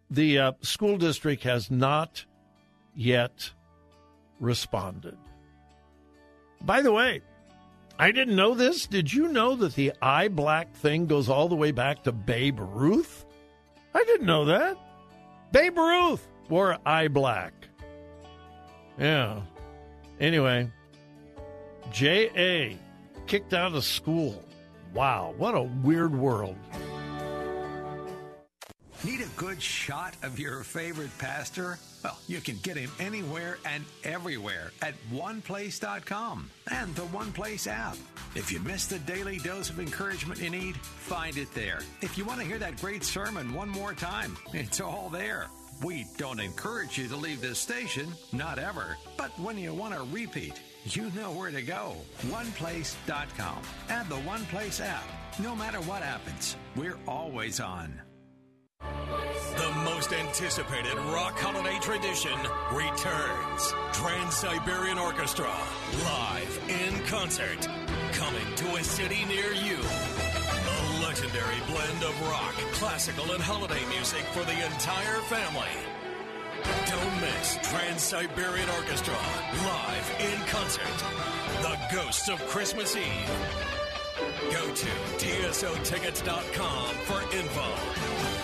the 0.10 0.40
uh, 0.40 0.52
school 0.62 0.98
district 0.98 1.44
has 1.44 1.72
not 1.72 2.26
yet 2.96 3.52
responded. 4.40 5.18
By 6.62 6.82
the 6.82 6.92
way, 6.92 7.22
I 7.98 8.12
didn't 8.12 8.36
know 8.36 8.56
this. 8.56 8.88
Did 8.88 9.12
you 9.14 9.28
know 9.30 9.56
that 9.56 9.76
the 9.76 9.94
eye 10.02 10.28
black 10.28 10.74
thing 10.76 11.06
goes 11.06 11.30
all 11.30 11.48
the 11.48 11.56
way 11.56 11.72
back 11.72 12.04
to 12.04 12.12
Babe 12.12 12.60
Ruth? 12.60 13.26
I 13.94 14.04
didn't 14.04 14.28
know 14.28 14.46
that. 14.46 14.78
Babe 15.52 15.78
Ruth 15.78 16.28
wore 16.50 16.78
eye 16.86 17.08
black. 17.08 17.54
Yeah. 19.00 19.42
Anyway, 20.20 20.70
J.A. 21.92 22.78
kicked 23.28 23.54
out 23.54 23.74
of 23.74 23.84
school. 23.84 24.44
Wow, 24.94 25.34
what 25.38 25.56
a 25.56 25.62
weird 25.62 26.16
world. 26.16 26.56
Need 29.06 29.22
a 29.22 29.28
good 29.38 29.62
shot 29.62 30.16
of 30.24 30.40
your 30.40 30.64
favorite 30.64 31.16
pastor? 31.20 31.78
Well, 32.04 32.18
you 32.28 32.42
can 32.42 32.58
get 32.64 32.76
him 32.76 32.90
anywhere 33.00 33.60
and 33.64 33.86
everywhere 34.04 34.72
at 34.82 34.96
oneplace.com 35.14 36.50
and 36.72 36.96
the 36.96 37.04
OnePlace 37.04 37.68
app. 37.68 37.98
If 38.34 38.52
you 38.52 38.60
miss 38.62 38.88
the 38.88 38.98
daily 38.98 39.38
dose 39.38 39.70
of 39.70 39.80
encouragement 39.80 40.42
you 40.42 40.50
need, 40.50 40.76
find 40.78 41.38
it 41.38 41.54
there. 41.54 41.82
If 42.02 42.18
you 42.18 42.26
want 42.26 42.40
to 42.40 42.48
hear 42.48 42.58
that 42.58 42.82
great 42.82 43.04
sermon 43.04 43.54
one 43.54 43.70
more 43.70 43.94
time, 43.94 44.36
it's 44.54 44.82
all 44.82 45.10
there. 45.10 45.50
We 45.84 46.08
don't 46.18 46.40
encourage 46.40 46.98
you 46.98 47.08
to 47.10 47.16
leave 47.16 47.42
this 47.42 47.60
station, 47.60 48.08
not 48.34 48.58
ever. 48.58 48.98
But 49.18 49.38
when 49.40 49.60
you 49.60 49.72
want 49.76 49.94
to 49.94 50.02
repeat, 50.12 50.60
you 50.86 51.12
know 51.12 51.32
where 51.32 51.52
to 51.52 51.62
go. 51.62 51.96
OnePlace.com 52.24 53.62
and 53.90 54.10
the 54.10 54.16
OnePlace 54.16 54.84
app. 54.84 55.04
No 55.38 55.56
matter 55.56 55.80
what 55.82 56.02
happens, 56.02 56.56
we're 56.76 56.98
always 57.08 57.60
on. 57.60 58.02
The 59.56 59.72
most 59.86 60.12
anticipated 60.12 60.98
rock 61.14 61.40
holiday 61.40 61.80
tradition 61.80 62.38
returns. 62.74 63.74
Trans 63.94 64.36
Siberian 64.36 64.98
Orchestra, 64.98 65.50
live 66.04 66.60
in 66.68 66.94
concert, 67.06 67.66
coming 68.12 68.56
to 68.58 68.76
a 68.76 68.84
city 68.84 69.24
near 69.26 69.54
you. 69.54 69.80
A 69.80 71.02
legendary 71.02 71.56
blend 71.68 72.04
of 72.04 72.14
rock, 72.28 72.54
classical, 72.74 73.32
and 73.32 73.42
holiday 73.42 73.80
music 73.88 74.24
for 74.36 74.44
the 74.44 74.66
entire 74.66 75.22
family. 75.32 75.72
Don't 76.92 77.22
miss 77.22 77.58
Trans 77.64 78.02
Siberian 78.02 78.70
Orchestra, 78.72 79.18
live 79.64 80.16
in 80.20 80.38
concert. 80.48 80.98
The 81.62 81.80
Ghosts 81.96 82.28
of 82.28 82.46
Christmas 82.48 82.96
Eve. 82.98 83.32
Go 84.52 84.68
to 84.68 84.92
TSOTickets.com 85.18 86.96
for 87.08 87.22
info. 87.36 88.35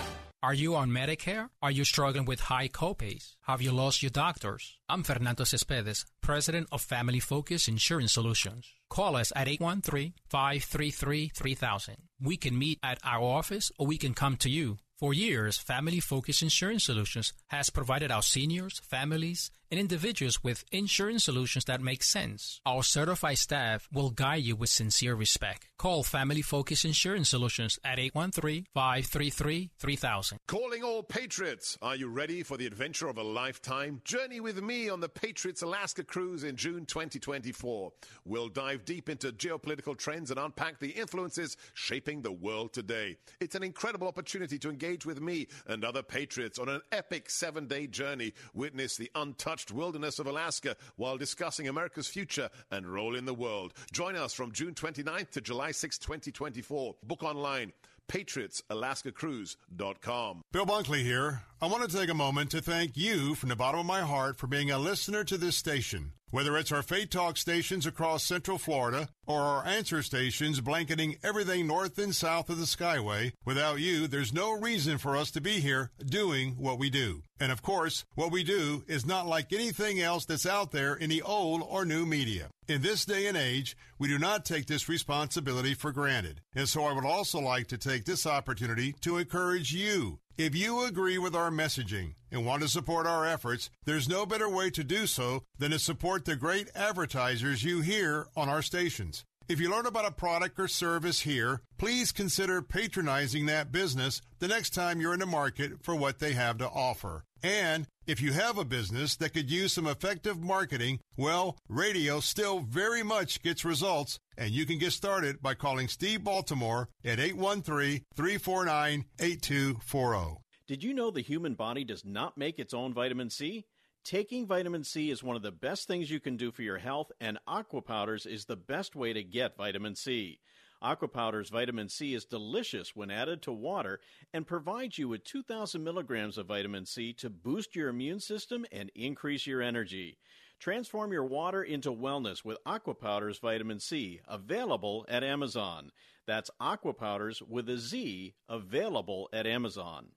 Are 0.44 0.56
you 0.56 0.76
on 0.76 0.90
Medicare? 0.90 1.50
Are 1.62 1.70
you 1.70 1.86
struggling 1.86 2.26
with 2.26 2.40
high 2.40 2.68
copays? 2.68 3.36
Have 3.42 3.62
you 3.62 3.72
lost 3.72 4.02
your 4.02 4.10
doctors? 4.10 4.76
I'm 4.90 5.04
Fernando 5.04 5.44
Cespedes, 5.44 6.04
president 6.20 6.68
of 6.72 6.82
Family 6.82 7.20
Focus 7.20 7.68
Insurance 7.68 8.14
Solutions. 8.14 8.68
Call 8.90 9.16
us 9.16 9.32
at 9.36 9.48
813-533-3000. 9.48 11.90
We 12.20 12.38
can 12.38 12.58
meet 12.58 12.80
at 12.82 12.98
our 13.04 13.22
office 13.22 13.72
or 13.78 13.86
we 13.86 14.00
can 14.00 14.16
come 14.16 14.36
to 14.38 14.50
you. 14.50 14.80
For 14.98 15.14
years, 15.14 15.60
Family 15.60 16.00
Focus 16.00 16.42
Insurance 16.42 16.86
Solutions 16.86 17.34
has 17.50 17.70
provided 17.70 18.12
our 18.12 18.24
seniors, 18.24 18.80
families, 18.80 19.52
and 19.72 19.80
individuals 19.80 20.44
with 20.44 20.66
insurance 20.72 21.24
solutions 21.24 21.66
that 21.66 21.82
make 21.82 22.04
sense. 22.04 22.60
Our 22.66 22.84
certified 22.84 23.38
staff 23.38 23.88
will 23.92 24.10
guide 24.10 24.44
you 24.44 24.58
with 24.58 24.70
sincere 24.70 25.16
respect. 25.16 25.68
Call 25.78 26.04
Family 26.04 26.42
Focus 26.42 26.84
Insurance 26.86 27.30
Solutions 27.30 27.80
at 27.84 27.98
813-533-3000. 27.98 30.38
Calling 30.48 30.84
all 30.84 31.02
Patriots. 31.02 31.78
Are 31.82 31.96
you 31.96 32.10
ready 32.10 32.44
for 32.44 32.58
the 32.58 32.68
adventure 32.68 33.08
of 33.08 33.18
a 33.18 33.24
lifetime? 33.24 34.02
Journey 34.04 34.42
with 34.42 34.62
me 34.62 34.90
on 34.90 35.00
the 35.00 35.10
Patriots 35.10 35.62
Alaska 35.62 36.04
cruise 36.04 36.44
in 36.44 36.58
June 36.58 36.86
2024. 36.86 37.92
We'll 38.26 38.50
dive 38.50 38.84
deep 38.86 39.10
into 39.10 39.32
geopolitical 39.32 39.98
trends 39.98 40.32
and 40.32 40.40
unpack 40.40 40.80
the 40.80 40.90
influences 40.90 41.56
shaping 41.74 42.22
the 42.22 42.32
world 42.32 42.74
today. 42.74 43.18
It's 43.40 43.56
an 43.56 43.64
incredible 43.64 44.08
opportunity 44.08 44.60
to 44.60 44.70
engage 44.70 45.06
with 45.06 45.22
me 45.22 45.48
and 45.68 45.86
other 45.86 46.04
Patriots 46.04 46.60
on 46.60 46.68
an 46.68 46.82
epic 46.92 47.30
seven-day 47.30 47.88
journey. 47.88 48.34
Witness 48.54 48.98
the 48.98 49.10
untouched 49.16 49.61
untouched 49.62 49.78
wilderness 49.78 50.20
of 50.20 50.28
Alaska 50.28 50.76
while 50.96 51.18
discussing 51.18 51.68
America's 51.68 52.08
future 52.08 52.50
and 52.72 52.86
role 52.86 53.16
in 53.16 53.26
the 53.26 53.34
world. 53.34 53.74
Join 53.92 54.16
us 54.16 54.34
from 54.34 54.52
June 54.52 54.74
29th 54.74 55.32
to 55.32 55.42
July 55.42 55.72
6, 55.72 55.98
2024. 55.98 56.96
Book 57.04 57.24
online 57.24 57.74
patriotsalaskacruise.com. 58.08 60.44
Bill 60.52 60.66
Bunkley 60.66 61.04
here. 61.04 61.44
I 61.64 61.68
want 61.68 61.88
to 61.88 61.96
take 61.96 62.10
a 62.10 62.16
moment 62.16 62.50
to 62.52 62.62
thank 62.62 62.98
you 62.98 63.36
from 63.36 63.50
the 63.50 63.56
bottom 63.56 63.80
of 63.82 63.86
my 63.86 64.02
heart 64.02 64.40
for 64.40 64.48
being 64.48 64.72
a 64.72 64.80
listener 64.80 65.24
to 65.26 65.38
this 65.38 65.56
station. 65.56 66.14
Whether 66.32 66.58
it's 66.58 66.72
our 66.72 66.82
Faith 66.82 67.12
Talk 67.12 67.38
stations 67.38 67.86
across 67.86 68.24
Central 68.24 68.58
Florida 68.58 69.10
or 69.28 69.42
our 69.42 69.68
answer 69.68 70.02
stations 70.02 70.60
blanketing 70.60 71.18
everything 71.22 71.68
north 71.68 72.00
and 72.00 72.16
south 72.16 72.50
of 72.50 72.58
the 72.58 72.66
Skyway, 72.66 73.34
without 73.46 73.80
you, 73.80 74.08
there's 74.08 74.34
no 74.34 74.54
reason 74.54 74.98
for 74.98 75.16
us 75.16 75.30
to 75.32 75.42
be 75.42 75.60
here 75.60 75.92
doing 76.04 76.54
what 76.54 76.80
we 76.80 76.90
do. 76.90 77.22
And 77.40 77.52
of 77.52 77.62
course, 77.62 78.06
what 78.16 78.32
we 78.32 78.44
do 78.44 78.84
is 78.88 79.06
not 79.06 79.28
like 79.28 79.54
anything 79.54 80.00
else 80.00 80.26
that's 80.26 80.48
out 80.48 80.72
there 80.72 80.96
in 80.96 81.12
the 81.12 81.22
old 81.22 81.62
or 81.70 81.86
new 81.86 82.08
media. 82.08 82.48
In 82.68 82.82
this 82.82 83.06
day 83.06 83.28
and 83.28 83.38
age, 83.38 83.76
we 84.00 84.08
do 84.08 84.18
not 84.18 84.46
take 84.46 84.66
this 84.66 84.90
responsibility 84.90 85.76
for 85.76 85.92
granted. 85.92 86.42
And 86.56 86.68
so 86.68 86.86
I 86.86 86.94
would 86.94 87.06
also 87.06 87.40
like 87.40 87.68
to 87.68 87.78
take 87.78 88.06
this 88.06 88.26
opportunity 88.26 88.96
to 89.02 89.18
encourage 89.18 89.74
you 89.74 90.21
if 90.38 90.56
you 90.56 90.84
agree 90.86 91.18
with 91.18 91.36
our 91.36 91.52
messaging 91.52 92.14
and 92.32 92.46
want 92.46 92.62
to 92.62 92.68
support 92.68 93.06
our 93.06 93.26
efforts, 93.26 93.70
there's 93.86 94.10
no 94.10 94.26
better 94.26 94.50
way 94.50 94.70
to 94.72 94.84
do 94.84 95.08
so 95.08 95.44
than 95.58 95.72
to 95.72 95.80
support 95.80 96.26
the 96.26 96.36
great 96.36 96.70
advertisers 96.76 97.64
you 97.64 97.82
hear 97.82 98.28
on 98.36 98.50
our 98.50 98.62
stations. 98.62 99.26
If 99.48 99.60
you 99.60 99.70
learn 99.70 99.86
about 99.86 100.08
a 100.08 100.12
product 100.12 100.60
or 100.60 100.68
service 100.68 101.22
here, 101.22 101.62
please 101.78 102.12
consider 102.12 102.62
patronizing 102.62 103.48
that 103.48 103.72
business 103.72 104.22
the 104.40 104.48
next 104.48 104.70
time 104.70 105.02
you're 105.02 105.14
in 105.14 105.20
the 105.20 105.26
market 105.26 105.84
for 105.84 105.94
what 105.94 106.20
they 106.20 106.34
have 106.34 106.58
to 106.60 106.70
offer. 106.70 107.26
And 107.44 107.88
if 108.06 108.22
you 108.22 108.34
have 108.34 108.58
a 108.58 108.66
business 108.66 109.16
that 109.18 109.34
could 109.34 109.50
use 109.50 109.74
some 109.74 109.88
effective 109.88 110.42
marketing, 110.42 111.00
well, 111.18 111.58
radio 111.68 112.20
still 112.20 112.60
very 112.60 113.04
much 113.04 113.42
gets 113.42 113.66
results, 113.66 114.20
and 114.38 114.52
you 114.52 114.66
can 114.66 114.78
get 114.78 114.92
started 114.94 115.42
by 115.42 115.56
calling 115.56 115.88
Steve 115.88 116.24
Baltimore 116.24 116.90
at 117.04 117.20
813 117.20 118.02
349 118.16 119.06
8240. 119.20 120.42
Did 120.68 120.84
you 120.84 120.94
know 120.94 121.12
the 121.12 121.22
human 121.22 121.56
body 121.56 121.84
does 121.84 122.06
not 122.06 122.38
make 122.38 122.60
its 122.60 122.74
own 122.74 122.94
vitamin 122.94 123.30
C? 123.30 123.66
Taking 124.04 124.48
vitamin 124.48 124.84
C 124.84 125.12
is 125.12 125.22
one 125.24 125.36
of 125.36 125.44
the 125.44 125.52
best 125.52 125.88
things 125.88 126.10
you 126.10 126.20
can 126.20 126.38
do 126.38 126.52
for 126.52 126.64
your 126.64 126.80
health, 126.80 127.12
and 127.20 127.38
Aqua 127.46 127.82
Powders 127.82 128.26
is 128.26 128.46
the 128.46 128.56
best 128.56 128.96
way 128.96 129.14
to 129.14 129.24
get 129.24 129.58
vitamin 129.58 129.96
C. 129.96 130.40
Aqua 130.82 131.08
Powder's 131.08 131.50
vitamin 131.50 131.90
C 131.90 132.14
is 132.14 132.26
delicious 132.26 132.96
when 132.96 133.12
added 133.12 133.42
to 133.44 133.52
water 133.52 134.00
and 134.34 134.48
provides 134.48 134.98
you 134.98 135.08
with 135.08 135.24
2,000 135.24 135.84
milligrams 135.84 136.38
of 136.38 136.48
vitamin 136.48 136.86
C 136.86 137.14
to 137.14 137.30
boost 137.30 137.76
your 137.76 137.90
immune 137.90 138.20
system 138.20 138.66
and 138.72 138.92
increase 138.96 139.46
your 139.46 139.62
energy. 139.62 140.18
Transform 140.60 141.12
your 141.12 141.26
water 141.26 141.64
into 141.64 141.92
wellness 141.92 142.46
with 142.46 142.58
Aqua 142.66 142.94
Powder's 142.96 143.40
vitamin 143.40 143.80
C, 143.80 144.22
available 144.28 145.06
at 145.08 145.24
Amazon. 145.24 145.92
That's 146.28 146.52
Aqua 146.60 146.94
Powders 146.94 147.42
with 147.42 147.70
a 147.70 147.78
Z, 147.78 148.34
available 148.48 149.30
at 149.34 149.48
Amazon. 149.48 150.10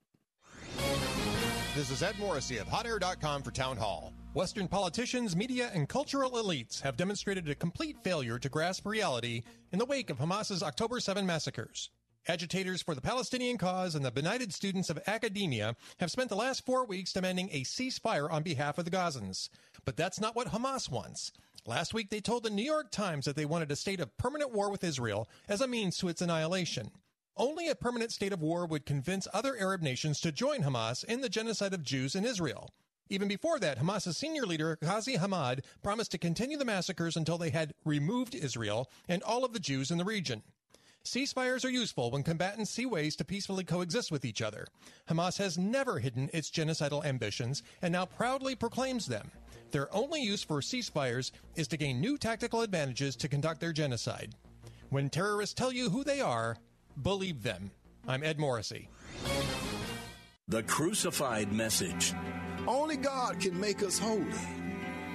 This 1.74 1.90
is 1.90 2.02
Ed 2.02 2.18
Morrissey 2.18 2.58
of 2.58 2.68
HotAir.com 2.68 3.42
for 3.42 3.50
Town 3.50 3.76
Hall. 3.76 4.12
Western 4.34 4.66
politicians, 4.66 5.36
media, 5.36 5.70
and 5.72 5.88
cultural 5.88 6.32
elites 6.32 6.82
have 6.82 6.96
demonstrated 6.96 7.48
a 7.48 7.54
complete 7.54 7.96
failure 8.02 8.36
to 8.36 8.48
grasp 8.48 8.84
reality 8.84 9.44
in 9.70 9.78
the 9.78 9.84
wake 9.84 10.10
of 10.10 10.18
Hamas's 10.18 10.60
October 10.60 10.98
7 10.98 11.24
massacres. 11.24 11.90
Agitators 12.26 12.82
for 12.82 12.96
the 12.96 13.00
Palestinian 13.00 13.56
cause 13.56 13.94
and 13.94 14.04
the 14.04 14.10
benighted 14.10 14.52
students 14.52 14.90
of 14.90 14.98
academia 15.06 15.76
have 16.00 16.10
spent 16.10 16.30
the 16.30 16.34
last 16.34 16.66
four 16.66 16.84
weeks 16.84 17.12
demanding 17.12 17.48
a 17.52 17.62
ceasefire 17.62 18.28
on 18.28 18.42
behalf 18.42 18.76
of 18.76 18.84
the 18.84 18.90
Gazans. 18.90 19.50
But 19.84 19.96
that's 19.96 20.20
not 20.20 20.34
what 20.34 20.48
Hamas 20.48 20.90
wants. 20.90 21.30
Last 21.64 21.94
week, 21.94 22.10
they 22.10 22.20
told 22.20 22.42
the 22.42 22.50
New 22.50 22.64
York 22.64 22.90
Times 22.90 23.26
that 23.26 23.36
they 23.36 23.44
wanted 23.44 23.70
a 23.70 23.76
state 23.76 24.00
of 24.00 24.16
permanent 24.16 24.50
war 24.50 24.68
with 24.68 24.82
Israel 24.82 25.28
as 25.48 25.60
a 25.60 25.68
means 25.68 25.96
to 25.98 26.08
its 26.08 26.20
annihilation. 26.20 26.90
Only 27.36 27.68
a 27.68 27.76
permanent 27.76 28.10
state 28.10 28.32
of 28.32 28.42
war 28.42 28.66
would 28.66 28.84
convince 28.84 29.28
other 29.32 29.56
Arab 29.56 29.80
nations 29.80 30.18
to 30.22 30.32
join 30.32 30.62
Hamas 30.62 31.04
in 31.04 31.20
the 31.20 31.28
genocide 31.28 31.72
of 31.72 31.84
Jews 31.84 32.16
in 32.16 32.24
Israel. 32.24 32.70
Even 33.10 33.28
before 33.28 33.58
that, 33.58 33.78
Hamas's 33.78 34.16
senior 34.16 34.46
leader, 34.46 34.78
Ghazi 34.82 35.16
Hamad, 35.16 35.60
promised 35.82 36.10
to 36.12 36.18
continue 36.18 36.56
the 36.56 36.64
massacres 36.64 37.16
until 37.16 37.38
they 37.38 37.50
had 37.50 37.74
removed 37.84 38.34
Israel 38.34 38.90
and 39.08 39.22
all 39.22 39.44
of 39.44 39.52
the 39.52 39.60
Jews 39.60 39.90
in 39.90 39.98
the 39.98 40.04
region. 40.04 40.42
Ceasefires 41.04 41.66
are 41.66 41.70
useful 41.70 42.10
when 42.10 42.22
combatants 42.22 42.70
see 42.70 42.86
ways 42.86 43.14
to 43.16 43.24
peacefully 43.26 43.62
coexist 43.62 44.10
with 44.10 44.24
each 44.24 44.40
other. 44.40 44.66
Hamas 45.08 45.36
has 45.36 45.58
never 45.58 45.98
hidden 45.98 46.30
its 46.32 46.50
genocidal 46.50 47.04
ambitions 47.04 47.62
and 47.82 47.92
now 47.92 48.06
proudly 48.06 48.54
proclaims 48.54 49.04
them. 49.04 49.30
Their 49.70 49.94
only 49.94 50.22
use 50.22 50.42
for 50.42 50.60
ceasefires 50.60 51.30
is 51.56 51.68
to 51.68 51.76
gain 51.76 52.00
new 52.00 52.16
tactical 52.16 52.62
advantages 52.62 53.16
to 53.16 53.28
conduct 53.28 53.60
their 53.60 53.72
genocide. 53.72 54.34
When 54.88 55.10
terrorists 55.10 55.54
tell 55.54 55.72
you 55.72 55.90
who 55.90 56.04
they 56.04 56.22
are, 56.22 56.56
believe 57.02 57.42
them. 57.42 57.70
I'm 58.08 58.22
Ed 58.22 58.38
Morrissey. 58.38 58.88
The 60.48 60.62
Crucified 60.62 61.52
Message. 61.52 62.14
Mm. 62.64 62.68
Only 62.68 62.96
God 62.96 63.40
can 63.40 63.58
make 63.58 63.82
us 63.82 63.98
holy. 63.98 64.24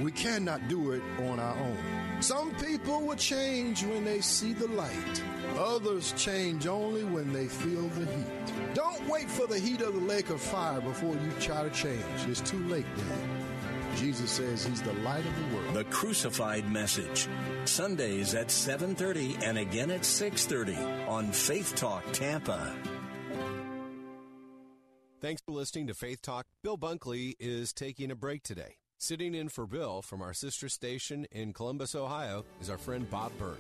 We 0.02 0.12
cannot 0.12 0.68
do 0.70 0.92
it 0.92 1.02
on 1.20 1.40
our 1.40 1.58
own. 1.58 2.22
Some 2.22 2.56
people 2.56 3.02
will 3.02 3.16
change 3.16 3.84
when 3.84 4.06
they 4.06 4.22
see 4.22 4.54
the 4.54 4.68
light. 4.68 5.24
Others 5.58 6.14
change 6.18 6.68
only 6.68 7.04
when 7.04 7.34
they 7.34 7.48
feel 7.48 7.88
the 7.90 8.06
heat. 8.06 8.74
Don't 8.74 9.08
wait 9.10 9.30
for 9.30 9.48
the 9.48 9.60
heat 9.60 9.82
of 9.82 9.94
the 9.94 10.02
lake 10.02 10.30
of 10.30 10.40
fire 10.40 10.80
before 10.80 11.16
you 11.16 11.32
try 11.40 11.64
to 11.64 11.70
change. 11.72 12.04
It's 12.28 12.42
too 12.42 12.64
late 12.68 12.86
then. 12.96 13.50
Jesus 13.98 14.30
says 14.30 14.66
he's 14.66 14.82
the 14.82 14.94
light 14.94 15.26
of 15.26 15.36
the 15.36 15.56
world. 15.56 15.74
The 15.74 15.84
Crucified 15.86 16.70
Message. 16.72 17.28
Sundays 17.66 18.36
at 18.36 18.48
7:30 18.48 19.38
and 19.44 19.58
again 19.58 19.92
at 19.92 20.06
6:30 20.06 20.78
on 21.08 21.32
Faith 21.32 21.76
Talk 21.76 22.04
Tampa. 22.14 22.74
Thanks 25.22 25.42
for 25.42 25.52
listening 25.52 25.88
to 25.88 25.94
Faith 25.94 26.22
Talk. 26.22 26.46
Bill 26.64 26.78
Bunkley 26.78 27.36
is 27.42 27.74
taking 27.74 28.10
a 28.10 28.16
break 28.16 28.42
today. 28.42 28.76
Sitting 28.98 29.36
in 29.36 29.50
for 29.50 29.68
Bill 29.68 30.02
from 30.02 30.22
our 30.22 30.34
sister 30.34 30.70
station 30.70 31.26
in 31.30 31.52
Columbus, 31.52 31.94
Ohio, 31.94 32.46
is 32.62 32.70
our 32.70 32.78
friend 32.78 33.10
Bob 33.10 33.34
Burney. 33.38 33.60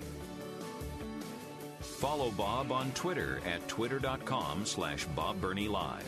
Follow 1.81 2.31
Bob 2.31 2.71
on 2.71 2.91
Twitter 2.93 3.41
at 3.45 3.67
twitter.com 3.67 4.65
slash 4.65 5.03
Bob 5.07 5.43
Live. 5.43 6.05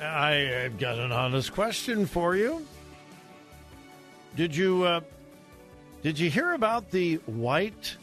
I've 0.00 0.78
got 0.78 0.98
an 1.00 1.10
honest 1.10 1.52
question 1.52 2.06
for 2.06 2.36
you. 2.36 2.64
Did 4.36 4.54
you 4.54 4.84
uh, 4.84 5.00
did 6.02 6.16
you 6.16 6.30
hear 6.30 6.52
about 6.52 6.92
the 6.92 7.16
white 7.26 7.96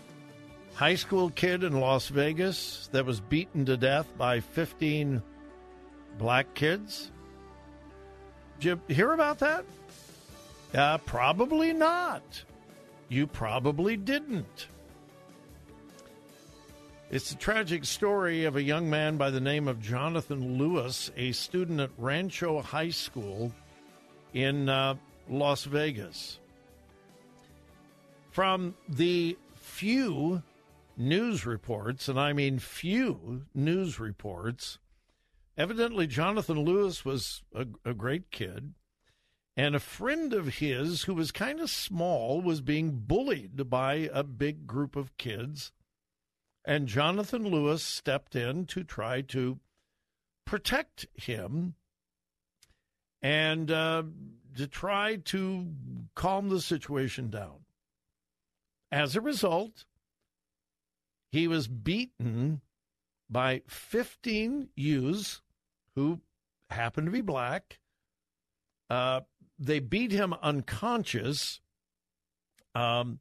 high 0.77 0.93
school 0.93 1.31
kid 1.31 1.63
in 1.63 1.79
Las 1.79 2.07
Vegas 2.09 2.87
that 2.91 3.03
was 3.03 3.19
beaten 3.19 3.65
to 3.65 3.75
death 3.75 4.05
by 4.15 4.39
15 4.39 5.23
black 6.19 6.53
kids? 6.53 7.09
Did 8.59 8.79
you 8.87 8.95
hear 8.95 9.13
about 9.13 9.39
that? 9.39 9.65
Uh, 10.75 10.99
probably 10.99 11.73
not. 11.73 12.43
You 13.09 13.25
probably 13.25 13.97
didn't. 13.97 14.67
It's 17.09 17.31
a 17.31 17.37
tragic 17.37 17.83
story 17.83 18.43
of 18.43 18.55
a 18.55 18.61
young 18.61 18.87
man 18.87 19.17
by 19.17 19.31
the 19.31 19.41
name 19.41 19.67
of 19.67 19.81
Jonathan 19.81 20.59
Lewis, 20.59 21.09
a 21.17 21.31
student 21.31 21.79
at 21.79 21.89
Rancho 21.97 22.61
High 22.61 22.91
School 22.91 23.51
in 24.31 24.69
uh, 24.69 24.93
Las 25.27 25.63
Vegas. 25.63 26.37
From 28.29 28.75
the 28.87 29.35
few 29.55 30.43
news 30.97 31.45
reports, 31.45 32.07
and 32.07 32.19
I 32.19 32.33
mean 32.33 32.59
few 32.59 33.45
news 33.53 33.99
reports, 33.99 34.79
evidently 35.57 36.07
Jonathan 36.07 36.59
Lewis 36.59 37.05
was 37.05 37.43
a, 37.53 37.67
a 37.85 37.93
great 37.93 38.31
kid. 38.31 38.73
And 39.55 39.75
a 39.75 39.79
friend 39.79 40.33
of 40.33 40.55
his 40.55 41.03
who 41.03 41.15
was 41.15 41.31
kind 41.31 41.59
of 41.59 41.69
small 41.69 42.41
was 42.41 42.61
being 42.61 42.91
bullied 42.91 43.69
by 43.69 44.09
a 44.13 44.23
big 44.23 44.67
group 44.67 44.95
of 44.95 45.17
kids. 45.17 45.71
And 46.63 46.87
Jonathan 46.87 47.47
Lewis 47.47 47.81
stepped 47.81 48.35
in 48.35 48.65
to 48.67 48.83
try 48.83 49.21
to 49.21 49.59
protect 50.45 51.07
him 51.15 51.73
and 53.21 53.71
uh, 53.71 54.03
to 54.57 54.67
try 54.67 55.15
to 55.15 55.67
calm 56.13 56.49
the 56.49 56.61
situation 56.61 57.29
down. 57.29 57.65
As 58.91 59.15
a 59.15 59.21
result, 59.21 59.85
he 61.31 61.47
was 61.47 61.67
beaten 61.67 62.61
by 63.29 63.61
15 63.67 64.69
youths 64.75 65.41
who 65.95 66.21
happened 66.69 67.07
to 67.07 67.11
be 67.11 67.21
black. 67.21 67.79
Uh, 68.89 69.21
they 69.59 69.79
beat 69.79 70.11
him 70.11 70.33
unconscious. 70.41 71.59
Um, 72.75 73.19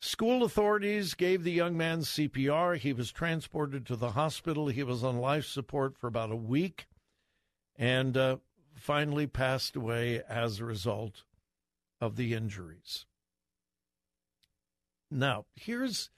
school 0.00 0.44
authorities 0.44 1.14
gave 1.14 1.42
the 1.42 1.52
young 1.52 1.76
man 1.76 2.00
CPR. 2.00 2.78
He 2.78 2.92
was 2.92 3.12
transported 3.12 3.84
to 3.86 3.96
the 3.96 4.12
hospital. 4.12 4.68
He 4.68 4.82
was 4.82 5.04
on 5.04 5.18
life 5.18 5.44
support 5.44 5.98
for 5.98 6.06
about 6.06 6.30
a 6.30 6.36
week 6.36 6.86
and 7.76 8.16
uh, 8.16 8.36
finally 8.74 9.26
passed 9.26 9.76
away 9.76 10.22
as 10.28 10.58
a 10.58 10.64
result 10.64 11.24
of 12.00 12.16
the 12.16 12.34
injuries. 12.34 13.06
Now, 15.10 15.46
here's 15.54 16.10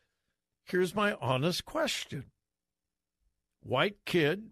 here's 0.70 0.94
my 0.94 1.14
honest 1.20 1.64
question. 1.64 2.26
White 3.62 4.05
kid 4.05 4.51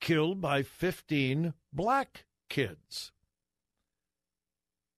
killed 0.00 0.40
by 0.40 0.62
15 0.62 1.54
black 1.72 2.24
kids. 2.48 3.12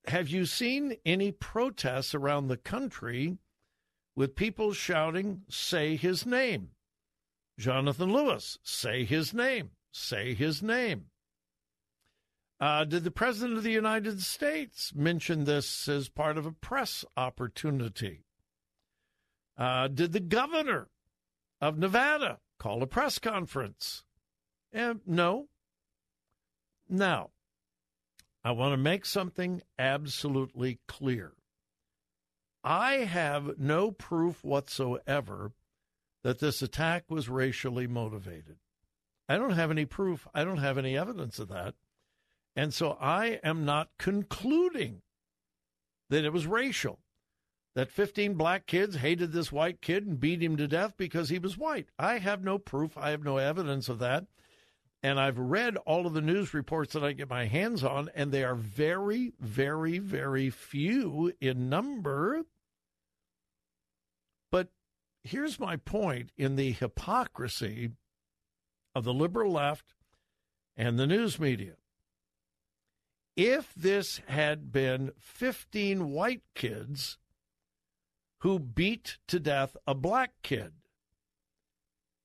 Have 0.07 0.29
you 0.29 0.47
seen 0.47 0.97
any 1.05 1.33
protests 1.33 2.15
around 2.15 2.49
the 2.49 2.57
country 2.57 3.39
with 4.15 4.37
people 4.37 4.73
shouting, 4.73 5.43
say 5.49 5.97
his 5.97 6.25
name? 6.25 6.71
Jonathan 7.59 8.13
Lewis, 8.13 8.59
say 8.63 9.05
his 9.05 9.33
name, 9.33 9.71
say 9.93 10.35
his 10.35 10.63
name. 10.63 11.07
Uh, 12.61 12.85
did 12.85 13.05
the 13.05 13.11
President 13.11 13.59
of 13.59 13.65
the 13.65 13.73
United 13.73 14.23
States 14.23 14.93
mention 14.95 15.45
this 15.45 15.89
as 15.89 16.09
part 16.09 16.39
of 16.39 16.47
a 16.47 16.53
press 16.53 17.05
opportunity? 17.17 18.25
Uh, 19.57 19.89
did 19.89 20.13
the 20.13 20.21
governor 20.21 20.89
of 21.61 21.79
Nevada 21.79 22.41
call 22.59 22.83
a 22.83 22.87
press 22.87 23.19
conference? 23.19 24.05
Eh, 24.73 24.95
no. 25.07 25.49
Now, 26.89 27.31
I 28.43 28.51
want 28.51 28.73
to 28.73 28.77
make 28.77 29.07
something 29.07 29.63
absolutely 29.79 30.81
clear. 30.87 31.33
I 32.63 32.97
have 32.97 33.59
no 33.59 33.91
proof 33.91 34.43
whatsoever 34.43 35.53
that 36.23 36.41
this 36.41 36.63
attack 36.63 37.05
was 37.09 37.29
racially 37.29 37.87
motivated. 37.87 38.57
I 39.29 39.37
don't 39.37 39.53
have 39.53 39.71
any 39.71 39.85
proof. 39.85 40.27
I 40.35 40.45
don't 40.45 40.59
have 40.59 40.79
any 40.79 40.97
evidence 40.97 41.39
of 41.39 41.49
that. 41.49 41.75
And 42.57 42.73
so 42.73 42.97
I 43.01 43.41
am 43.43 43.65
not 43.65 43.91
concluding 43.99 45.03
that 46.11 46.25
it 46.25 46.33
was 46.33 46.47
racial. 46.47 47.01
That 47.75 47.91
15 47.91 48.35
black 48.35 48.67
kids 48.67 48.97
hated 48.97 49.33
this 49.33 49.51
white 49.51 49.81
kid 49.81 50.07
and 50.07 50.21
beat 50.21 50.43
him 50.43 50.57
to 50.57 50.69
death 50.69 50.95
because 50.97 51.29
he 51.29 51.39
was 51.39 51.59
white. 51.59 51.89
I 51.99 52.19
have 52.19 52.45
no 52.45 52.59
proof. 52.59 52.97
I 52.97 53.11
have 53.11 53.25
no 53.25 53.39
evidence 53.39 53.89
of 53.89 53.99
that. 53.99 54.27
And 55.03 55.21
I've 55.21 55.39
read 55.39 55.77
all 55.79 56.07
of 56.07 56.15
the 56.15 56.23
news 56.23 56.55
reports 56.55 56.95
that 56.95 57.05
I 57.05 57.13
get 57.13 57.29
my 57.29 57.47
hands 57.47 57.85
on, 57.85 58.09
and 58.15 58.33
they 58.33 58.43
are 58.43 58.55
very, 58.55 59.35
very, 59.39 59.99
very 59.99 60.49
few 60.49 61.33
in 61.41 61.69
number. 61.69 62.45
But 64.51 64.69
here's 65.23 65.61
my 65.61 65.77
point 65.77 66.31
in 66.39 66.57
the 66.57 66.73
hypocrisy 66.73 67.91
of 68.95 69.05
the 69.05 69.13
liberal 69.13 69.53
left 69.53 69.93
and 70.77 70.99
the 70.99 71.07
news 71.07 71.39
media. 71.39 71.75
If 73.37 73.75
this 73.75 74.23
had 74.29 74.71
been 74.73 75.11
15 75.19 76.13
white 76.13 76.45
kids 76.55 77.19
who 78.45 78.59
beat 78.59 79.17
to 79.27 79.41
death 79.41 79.75
a 79.87 79.95
black 79.95 80.31
kid, 80.43 80.71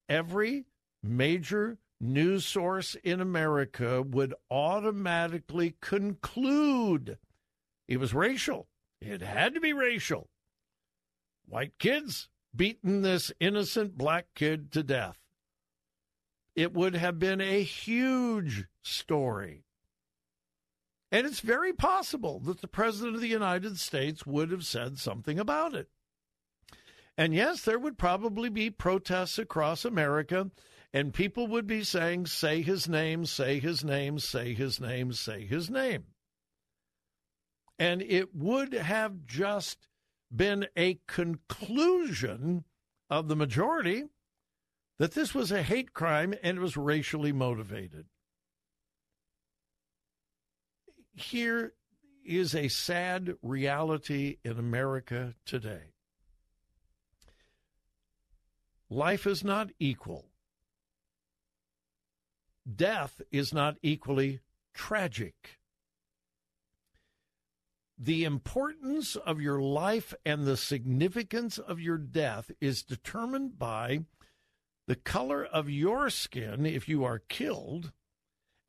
every 0.10 0.66
major 1.02 1.78
news 2.02 2.46
source 2.46 2.96
in 3.06 3.22
America 3.22 4.02
would 4.02 4.34
automatically 4.52 5.76
conclude 5.80 7.18
it 7.88 8.02
was 8.02 8.14
racial. 8.14 8.68
It 9.00 9.22
had 9.22 9.54
to 9.54 9.62
be 9.62 9.72
racial. 9.72 10.28
White 11.48 11.80
kids 11.80 12.28
beaten 12.54 13.02
this 13.02 13.32
innocent 13.40 13.98
black 13.98 14.26
kid 14.36 14.74
to 14.74 14.84
death. 14.84 15.18
It 16.54 16.74
would 16.74 16.98
have 16.98 17.18
been 17.18 17.40
a 17.40 17.64
huge 17.64 18.66
story. 18.84 19.64
And 21.14 21.26
it's 21.26 21.40
very 21.40 21.72
possible 21.72 22.41
that 22.41 22.60
the 22.60 22.68
President 22.68 23.16
of 23.16 23.22
the 23.22 23.28
United 23.30 23.80
States 23.80 24.26
would 24.26 24.52
have 24.52 24.66
said 24.66 25.00
something 25.00 25.40
about 25.40 25.74
it. 25.74 25.88
And 27.20 27.34
yes, 27.34 27.64
there 27.64 27.78
would 27.78 27.98
probably 27.98 28.48
be 28.48 28.70
protests 28.70 29.38
across 29.38 29.84
America 29.84 30.50
and 30.94 31.14
people 31.14 31.48
would 31.48 31.68
be 31.68 31.84
saying, 31.84 32.28
say 32.28 32.62
his 32.62 32.88
name, 32.88 33.26
say 33.26 33.60
his 33.60 33.84
name, 33.84 34.20
say 34.20 34.54
his 34.54 34.80
name, 34.80 35.12
say 35.12 35.46
his 35.46 35.70
name. 35.70 36.06
And 37.78 38.02
it 38.02 38.34
would 38.34 38.72
have 38.72 39.26
just 39.26 39.90
been 40.34 40.68
a 40.78 41.02
conclusion 41.10 42.64
of 43.10 43.28
the 43.28 43.36
majority 43.36 44.06
that 44.98 45.12
this 45.12 45.36
was 45.36 45.52
a 45.52 45.62
hate 45.62 45.91
crime 45.91 46.34
and 46.41 46.58
it 46.58 46.62
was 46.62 46.78
racially 46.78 47.34
motivated. 47.34 48.06
Here 51.16 51.74
is 52.24 52.56
a 52.56 52.70
sad 52.70 53.36
reality 53.41 54.38
in 54.46 54.58
America 54.58 55.36
today. 55.46 55.96
Life 58.90 59.28
is 59.28 59.44
not 59.44 59.70
equal 59.80 60.30
death 62.76 63.22
is 63.32 63.53
not 63.53 63.78
equally 63.82 64.40
tragic. 64.74 65.60
The 67.98 68.24
importance 68.24 69.16
of 69.16 69.41
your 69.41 69.61
life 69.61 70.14
and 70.26 70.45
the 70.45 70.57
significance 70.57 71.57
of 71.57 71.82
your 71.82 71.98
death 71.98 72.49
is 72.61 72.84
determined 72.84 73.60
by 73.60 74.06
the 74.88 74.95
color 74.95 75.44
of 75.44 75.70
your 75.70 76.10
skin 76.10 76.66
if 76.66 76.88
you 76.88 77.03
are 77.03 77.20
killed 77.20 77.91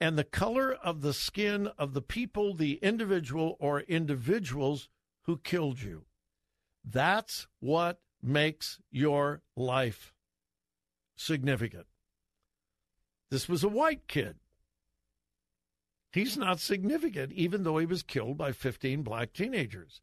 and 0.00 0.18
the 0.18 0.24
color 0.24 0.72
of 0.72 1.02
the 1.02 1.14
skin 1.14 1.68
of 1.78 1.94
the 1.94 2.02
people, 2.02 2.54
the 2.54 2.74
individual 2.82 3.56
or 3.60 3.80
individuals 3.80 4.88
who 5.24 5.38
killed 5.38 5.80
you. 5.80 6.06
That's 6.84 7.46
what 7.60 8.00
makes 8.22 8.78
your 8.90 9.42
life 9.56 10.12
significant. 11.16 11.86
This 13.30 13.48
was 13.48 13.62
a 13.62 13.68
white 13.68 14.08
kid. 14.08 14.36
He's 16.12 16.36
not 16.36 16.58
significant, 16.58 17.32
even 17.32 17.62
though 17.62 17.78
he 17.78 17.86
was 17.86 18.02
killed 18.02 18.36
by 18.36 18.52
15 18.52 19.02
black 19.02 19.32
teenagers. 19.32 20.00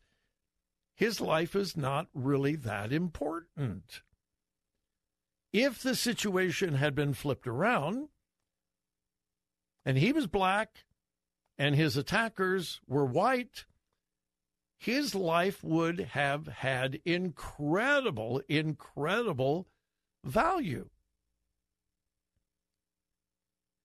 His 0.95 1.19
life 1.19 1.55
is 1.55 1.75
not 1.75 2.07
really 2.13 2.55
that 2.55 2.93
important. 2.93 4.01
If 5.51 5.81
the 5.81 5.95
situation 5.95 6.75
had 6.75 6.95
been 6.95 7.13
flipped 7.13 7.47
around 7.47 8.09
and 9.85 9.97
he 9.97 10.11
was 10.11 10.27
black 10.27 10.85
and 11.57 11.75
his 11.75 11.97
attackers 11.97 12.79
were 12.87 13.05
white, 13.05 13.65
his 14.77 15.15
life 15.15 15.63
would 15.63 15.99
have 15.99 16.47
had 16.47 16.99
incredible, 17.03 18.41
incredible 18.47 19.67
value. 20.23 20.89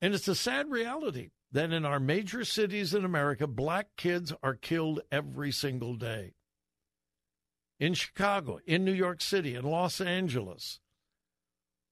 And 0.01 0.15
it's 0.15 0.29
a 0.29 0.35
sad 0.35 0.71
reality 0.71 1.31
that 1.53 1.73
in 1.73 1.85
our 1.85 2.01
major 2.01 2.45
cities 2.45 2.95
in 2.95 3.05
America, 3.05 3.47
black 3.47 3.89
kids 3.97 4.33
are 4.43 4.55
killed 4.55 5.01
every 5.11 5.53
single 5.53 5.95
day. 5.95 6.35
In 7.79 7.95
Chicago, 7.95 8.59
in 8.67 8.85
New 8.85 8.93
York 8.93 9.21
City, 9.21 9.55
in 9.55 9.65
Los 9.65 10.01
Angeles, 10.01 10.81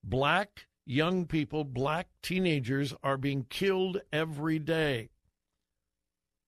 black 0.03 0.67
young 0.87 1.27
people, 1.27 1.65
black 1.65 2.09
teenagers 2.23 2.95
are 3.03 3.17
being 3.17 3.45
killed 3.49 4.01
every 4.13 4.59
day. 4.59 5.11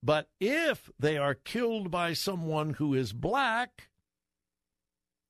But 0.03 0.29
if 0.41 0.91
they 0.99 1.17
are 1.17 1.35
killed 1.35 1.91
by 1.91 2.13
someone 2.13 2.75
who 2.75 2.95
is 2.95 3.13
black, 3.13 3.89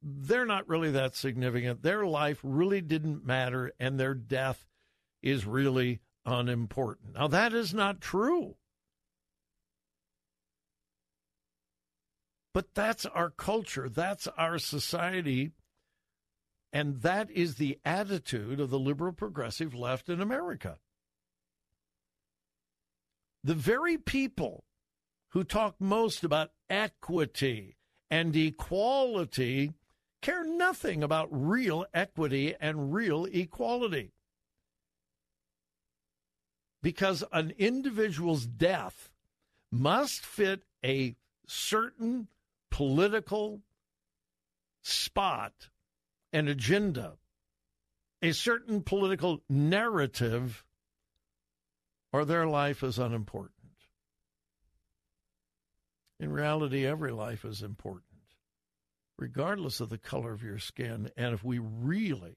they're 0.03 0.47
not 0.47 0.69
really 0.69 0.91
that 0.93 1.15
significant. 1.15 1.83
Their 1.83 2.07
life 2.07 2.41
really 2.43 2.81
didn't 2.81 3.27
matter, 3.27 3.73
and 3.79 4.01
their 4.01 4.15
death 4.15 4.67
is 5.23 5.47
really 5.47 6.01
unimportant. 6.25 7.15
Now, 7.15 7.29
that 7.29 7.53
is 7.53 7.75
not 7.75 8.01
true. 8.01 8.57
But 12.55 12.75
that's 12.75 13.07
our 13.07 13.31
culture, 13.31 13.89
that's 13.89 14.27
our 14.37 14.59
society, 14.59 15.53
and 16.73 17.01
that 17.03 17.31
is 17.31 17.55
the 17.55 17.79
attitude 17.85 18.61
of 18.61 18.71
the 18.71 18.79
liberal 18.79 19.13
progressive 19.13 19.75
left 19.75 20.09
in 20.09 20.21
America. 20.21 20.79
The 23.45 23.55
very 23.55 23.99
people 23.99 24.65
who 25.31 25.45
talk 25.45 25.81
most 25.81 26.25
about 26.25 26.53
equity 26.71 27.77
and 28.11 28.35
equality 28.37 29.73
care 30.21 30.45
nothing 30.45 31.03
about 31.03 31.29
real 31.31 31.85
equity 31.93 32.55
and 32.61 32.95
real 32.95 33.25
equality. 33.27 34.13
Because 36.83 37.25
an 37.33 37.53
individual's 37.59 38.47
death 38.47 39.11
must 39.71 40.25
fit 40.25 40.63
a 40.85 41.17
certain 41.47 42.29
political 42.71 43.63
spot 44.83 45.69
and 46.33 46.49
agenda, 46.49 47.15
a 48.21 48.33
certain 48.33 48.83
political 48.83 49.43
narrative, 49.49 50.65
or 52.13 52.25
their 52.25 52.47
life 52.47 52.83
is 52.83 52.99
unimportant. 52.99 53.51
In 56.21 56.33
reality, 56.33 56.87
every 56.87 57.11
life 57.11 57.45
is 57.45 57.63
important, 57.63 58.05
regardless 59.19 59.81
of 59.81 59.89
the 59.89 59.99
color 59.99 60.33
of 60.33 60.43
your 60.43 60.59
skin. 60.59 61.11
And 61.17 61.35
if 61.35 61.43
we 61.43 61.59
really 61.59 62.37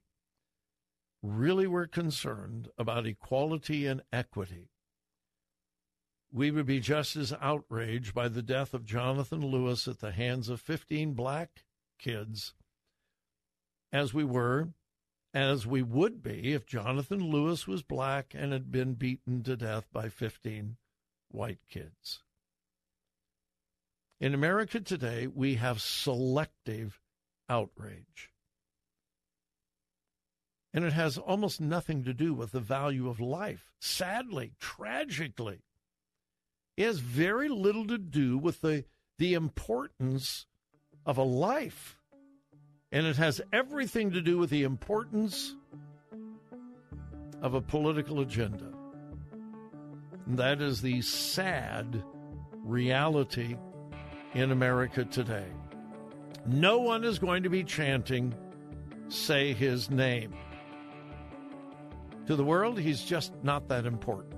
really 1.26 1.68
were 1.68 1.88
concerned 1.88 2.70
about 2.78 3.08
equality 3.08 3.88
and 3.88 4.02
equity, 4.12 4.70
we 6.32 6.52
would 6.52 6.66
be 6.66 6.80
just 6.80 7.16
as 7.16 7.34
outraged 7.42 8.14
by 8.14 8.28
the 8.28 8.42
death 8.42 8.74
of 8.74 8.86
Jonathan 8.86 9.46
Lewis 9.46 9.88
at 9.88 10.00
the 10.00 10.12
hands 10.12 10.50
of 10.50 10.62
15 10.62 11.14
black 11.14 11.64
kids 11.98 12.54
as 13.92 14.14
we 14.14 14.24
were, 14.24 14.70
as 15.36 15.68
we 15.68 15.84
would 15.84 16.24
be 16.24 16.54
if 16.54 16.66
Jonathan 16.66 17.20
Lewis 17.20 17.68
was 17.68 17.84
black 17.84 18.34
and 18.34 18.54
had 18.54 18.72
been 18.72 18.94
beaten 18.94 19.44
to 19.44 19.58
death 19.58 19.86
by 19.92 20.08
15 20.08 20.78
white 21.28 21.60
kids. 21.70 22.24
In 24.22 24.34
America 24.34 24.80
today, 24.80 25.28
we 25.28 25.56
have 25.56 25.82
selective 25.82 27.02
outrage. 27.50 28.32
And 30.74 30.86
it 30.86 30.94
has 30.94 31.18
almost 31.18 31.60
nothing 31.60 32.06
to 32.06 32.14
do 32.14 32.34
with 32.34 32.54
the 32.54 32.62
value 32.62 33.10
of 33.10 33.20
life. 33.20 33.72
Sadly, 33.82 34.54
tragically, 34.60 35.64
it 36.78 36.86
has 36.86 37.00
very 37.00 37.50
little 37.50 37.88
to 37.88 37.98
do 37.98 38.38
with 38.38 38.62
the, 38.62 38.86
the 39.18 39.34
importance 39.34 40.46
of 41.06 41.18
a 41.18 41.24
life. 41.24 41.95
And 42.92 43.06
it 43.06 43.18
has 43.18 43.42
everything 43.52 44.12
to 44.12 44.22
do 44.22 44.38
with 44.38 44.50
the 44.50 44.64
importance 44.64 45.56
of 47.42 47.54
a 47.54 47.62
political 47.62 48.22
agenda. 48.22 48.72
And 50.26 50.38
that 50.38 50.62
is 50.62 50.82
the 50.82 51.02
sad 51.02 52.04
reality 52.64 53.58
in 54.34 54.52
America 54.52 55.06
today. 55.06 55.48
No 56.46 56.80
one 56.80 57.04
is 57.04 57.20
going 57.20 57.44
to 57.44 57.50
be 57.50 57.64
chanting, 57.64 58.34
say 59.08 59.54
his 59.54 59.90
name. 59.90 60.34
To 62.28 62.36
the 62.36 62.44
world, 62.44 62.80
he's 62.80 63.04
just 63.04 63.34
not 63.44 63.68
that 63.68 63.86
important. 63.86 64.35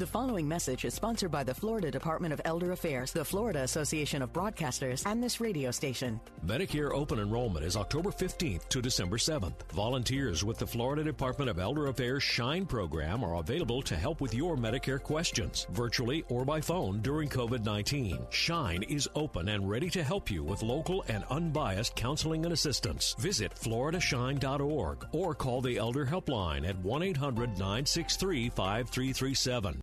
The 0.00 0.06
following 0.06 0.48
message 0.48 0.86
is 0.86 0.94
sponsored 0.94 1.30
by 1.30 1.44
the 1.44 1.52
Florida 1.52 1.90
Department 1.90 2.32
of 2.32 2.40
Elder 2.46 2.72
Affairs, 2.72 3.12
the 3.12 3.22
Florida 3.22 3.64
Association 3.64 4.22
of 4.22 4.32
Broadcasters, 4.32 5.02
and 5.04 5.22
this 5.22 5.42
radio 5.42 5.70
station. 5.70 6.18
Medicare 6.46 6.90
open 6.94 7.18
enrollment 7.18 7.66
is 7.66 7.76
October 7.76 8.08
15th 8.08 8.66
to 8.70 8.80
December 8.80 9.18
7th. 9.18 9.60
Volunteers 9.74 10.42
with 10.42 10.56
the 10.56 10.66
Florida 10.66 11.04
Department 11.04 11.50
of 11.50 11.58
Elder 11.58 11.88
Affairs 11.88 12.22
Shine 12.22 12.64
program 12.64 13.22
are 13.22 13.34
available 13.34 13.82
to 13.82 13.94
help 13.94 14.22
with 14.22 14.32
your 14.32 14.56
Medicare 14.56 15.02
questions, 15.02 15.66
virtually 15.70 16.24
or 16.30 16.46
by 16.46 16.62
phone 16.62 17.02
during 17.02 17.28
COVID 17.28 17.62
19. 17.62 18.20
Shine 18.30 18.82
is 18.84 19.06
open 19.14 19.50
and 19.50 19.68
ready 19.68 19.90
to 19.90 20.02
help 20.02 20.30
you 20.30 20.42
with 20.42 20.62
local 20.62 21.04
and 21.08 21.24
unbiased 21.28 21.94
counseling 21.94 22.46
and 22.46 22.54
assistance. 22.54 23.14
Visit 23.18 23.54
floridashine.org 23.54 25.08
or 25.12 25.34
call 25.34 25.60
the 25.60 25.76
Elder 25.76 26.06
Helpline 26.06 26.66
at 26.66 26.78
1 26.78 27.02
800 27.02 27.50
963 27.58 28.48
5337. 28.48 29.82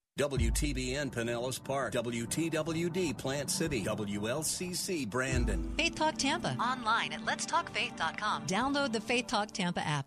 WTBN 0.19 1.09
Pinellas 1.09 1.63
Park, 1.63 1.93
WTWD 1.93 3.17
Plant 3.17 3.49
City, 3.49 3.81
WLCC 3.85 5.09
Brandon. 5.09 5.73
Faith 5.77 5.95
Talk 5.95 6.17
Tampa 6.17 6.49
online 6.59 7.13
at 7.13 7.21
letstalkfaith.com. 7.21 8.45
Download 8.45 8.91
the 8.91 8.99
Faith 8.99 9.27
Talk 9.27 9.51
Tampa 9.51 9.79
app. 9.79 10.05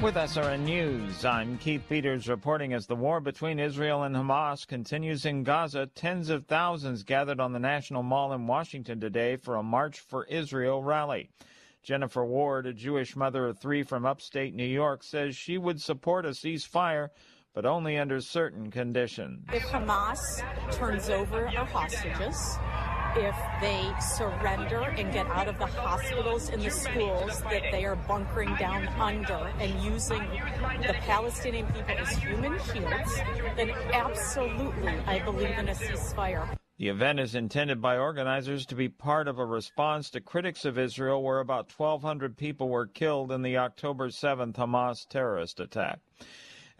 With 0.00 0.14
SRN 0.14 0.60
News, 0.60 1.24
I'm 1.24 1.58
Keith 1.58 1.82
Peters 1.88 2.28
reporting 2.28 2.72
as 2.72 2.86
the 2.86 2.94
war 2.96 3.20
between 3.20 3.58
Israel 3.58 4.04
and 4.04 4.14
Hamas 4.14 4.64
continues 4.64 5.26
in 5.26 5.42
Gaza. 5.42 5.86
Tens 5.86 6.30
of 6.30 6.46
thousands 6.46 7.02
gathered 7.02 7.40
on 7.40 7.52
the 7.52 7.58
National 7.58 8.04
Mall 8.04 8.32
in 8.32 8.46
Washington 8.46 9.00
today 9.00 9.34
for 9.34 9.56
a 9.56 9.62
March 9.62 9.98
for 9.98 10.24
Israel 10.26 10.84
rally. 10.84 11.30
Jennifer 11.82 12.24
Ward, 12.24 12.66
a 12.66 12.72
Jewish 12.72 13.16
mother 13.16 13.46
of 13.46 13.58
three 13.58 13.82
from 13.82 14.06
upstate 14.06 14.54
New 14.54 14.64
York, 14.64 15.02
says 15.02 15.36
she 15.36 15.58
would 15.58 15.80
support 15.80 16.24
a 16.24 16.28
ceasefire, 16.28 17.08
but 17.54 17.66
only 17.66 17.98
under 17.98 18.20
certain 18.20 18.70
conditions. 18.70 19.44
If 19.52 19.64
Hamas 19.64 20.42
turns 20.70 21.10
over 21.10 21.48
our 21.48 21.66
hostages, 21.66 22.56
if 23.16 23.36
they 23.60 23.92
surrender 24.00 24.82
and 24.96 25.12
get 25.12 25.26
out 25.26 25.48
of 25.48 25.58
the 25.58 25.66
hospitals 25.66 26.50
and 26.50 26.62
the 26.62 26.70
schools 26.70 27.42
that 27.42 27.62
they 27.72 27.84
are 27.84 27.96
bunkering 27.96 28.54
down 28.56 28.86
under 28.98 29.52
and 29.58 29.82
using 29.82 30.22
the 30.86 30.94
Palestinian 31.00 31.66
people 31.66 31.96
as 31.98 32.10
human 32.10 32.58
shields, 32.60 33.16
then 33.56 33.70
absolutely 33.92 34.94
I 35.06 35.18
believe 35.18 35.58
in 35.58 35.68
a 35.68 35.74
ceasefire. 35.74 36.48
The 36.82 36.88
event 36.88 37.20
is 37.20 37.36
intended 37.36 37.80
by 37.80 37.96
organizers 37.96 38.66
to 38.66 38.74
be 38.74 38.88
part 38.88 39.28
of 39.28 39.38
a 39.38 39.46
response 39.46 40.10
to 40.10 40.20
critics 40.20 40.64
of 40.64 40.76
Israel, 40.76 41.22
where 41.22 41.38
about 41.38 41.70
1,200 41.70 42.36
people 42.36 42.68
were 42.68 42.88
killed 42.88 43.30
in 43.30 43.42
the 43.42 43.56
October 43.56 44.08
7th 44.08 44.54
Hamas 44.54 45.06
terrorist 45.06 45.60
attack. 45.60 46.00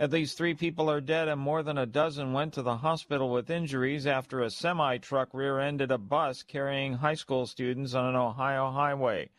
At 0.00 0.10
least 0.10 0.36
three 0.36 0.54
people 0.54 0.90
are 0.90 1.00
dead, 1.00 1.28
and 1.28 1.40
more 1.40 1.62
than 1.62 1.78
a 1.78 1.86
dozen 1.86 2.32
went 2.32 2.52
to 2.54 2.62
the 2.62 2.78
hospital 2.78 3.30
with 3.30 3.48
injuries 3.48 4.04
after 4.04 4.40
a 4.40 4.50
semi 4.50 4.98
truck 4.98 5.28
rear 5.32 5.60
ended 5.60 5.92
a 5.92 5.98
bus 5.98 6.42
carrying 6.42 6.94
high 6.94 7.14
school 7.14 7.46
students 7.46 7.94
on 7.94 8.06
an 8.06 8.16
Ohio 8.16 8.72
highway. 8.72 9.30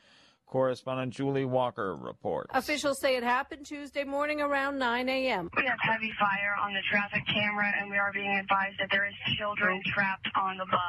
Correspondent 0.53 1.11
Julie 1.11 1.45
Walker 1.45 1.95
reports. 1.95 2.51
Officials 2.53 2.99
say 2.99 3.15
it 3.15 3.23
happened 3.23 3.65
Tuesday 3.65 4.03
morning 4.03 4.39
around 4.39 4.77
9 4.77 5.09
a.m. 5.09 5.49
We 5.57 5.65
have 5.65 5.79
heavy 5.81 6.13
fire 6.19 6.55
on 6.61 6.75
the 6.75 6.81
traffic 6.91 7.23
camera, 7.25 7.73
and 7.81 7.89
we 7.89 7.97
are 7.97 8.13
being 8.13 8.37
advised 8.37 8.75
that 8.77 8.89
there 8.91 9.07
is 9.07 9.15
children 9.35 9.81
trapped 9.87 10.29
on 10.35 10.57
the 10.57 10.65
bus. 10.67 10.79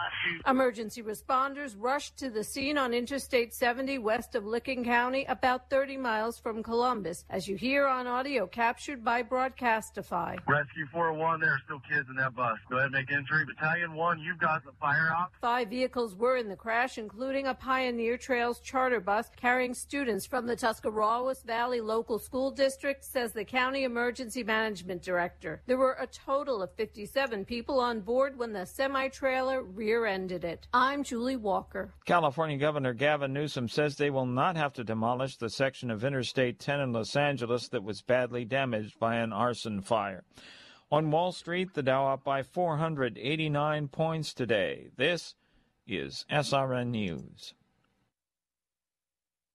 Emergency 0.46 1.02
responders 1.02 1.74
rushed 1.78 2.18
to 2.18 2.28
the 2.28 2.44
scene 2.44 2.76
on 2.76 2.92
Interstate 2.92 3.54
70 3.54 3.96
west 4.00 4.34
of 4.34 4.44
Licking 4.44 4.84
County, 4.84 5.24
about 5.30 5.70
30 5.70 5.96
miles 5.96 6.38
from 6.38 6.62
Columbus, 6.62 7.24
as 7.30 7.48
you 7.48 7.56
hear 7.56 7.86
on 7.86 8.06
audio 8.06 8.46
captured 8.46 9.02
by 9.02 9.22
Broadcastify. 9.22 10.36
Rescue 10.46 10.86
401, 10.92 11.40
there 11.40 11.48
are 11.48 11.60
still 11.64 11.80
kids 11.90 12.06
in 12.10 12.16
that 12.16 12.36
bus. 12.36 12.58
Go 12.68 12.76
ahead 12.76 12.92
and 12.92 12.96
make 12.96 13.10
entry. 13.10 13.46
Battalion 13.46 13.94
1, 13.94 14.18
you've 14.18 14.38
got 14.38 14.62
the 14.62 14.72
fire 14.78 15.10
out. 15.16 15.30
Five 15.40 15.70
vehicles 15.70 16.14
were 16.14 16.36
in 16.36 16.50
the 16.50 16.56
crash, 16.56 16.98
including 16.98 17.46
a 17.46 17.54
Pioneer 17.54 18.18
Trails 18.18 18.60
charter 18.60 19.00
bus 19.00 19.30
carrying 19.34 19.53
students 19.72 20.26
from 20.26 20.46
the 20.46 20.56
Tuscarawas 20.56 21.44
Valley 21.44 21.80
Local 21.80 22.18
School 22.18 22.50
District, 22.50 23.04
says 23.04 23.32
the 23.32 23.44
County 23.44 23.84
Emergency 23.84 24.42
Management 24.42 25.00
Director. 25.00 25.62
There 25.66 25.78
were 25.78 25.96
a 26.00 26.08
total 26.08 26.60
of 26.60 26.74
57 26.74 27.44
people 27.44 27.78
on 27.78 28.00
board 28.00 28.36
when 28.36 28.52
the 28.52 28.66
semi 28.66 29.06
trailer 29.08 29.62
rear 29.62 30.06
ended 30.06 30.42
it. 30.44 30.66
I'm 30.74 31.04
Julie 31.04 31.36
Walker. 31.36 31.94
California 32.04 32.58
Governor 32.58 32.94
Gavin 32.94 33.32
Newsom 33.32 33.68
says 33.68 33.94
they 33.94 34.10
will 34.10 34.26
not 34.26 34.56
have 34.56 34.72
to 34.72 34.82
demolish 34.82 35.36
the 35.36 35.48
section 35.50 35.88
of 35.88 36.02
Interstate 36.02 36.58
10 36.58 36.80
in 36.80 36.92
Los 36.92 37.14
Angeles 37.14 37.68
that 37.68 37.84
was 37.84 38.02
badly 38.02 38.44
damaged 38.44 38.98
by 38.98 39.16
an 39.16 39.32
arson 39.32 39.80
fire. 39.80 40.24
On 40.90 41.12
Wall 41.12 41.30
Street, 41.30 41.74
the 41.74 41.82
Dow 41.84 42.08
up 42.08 42.24
by 42.24 42.42
489 42.42 43.86
points 43.86 44.34
today. 44.34 44.88
This 44.96 45.36
is 45.86 46.24
SRN 46.28 46.88
News. 46.88 47.54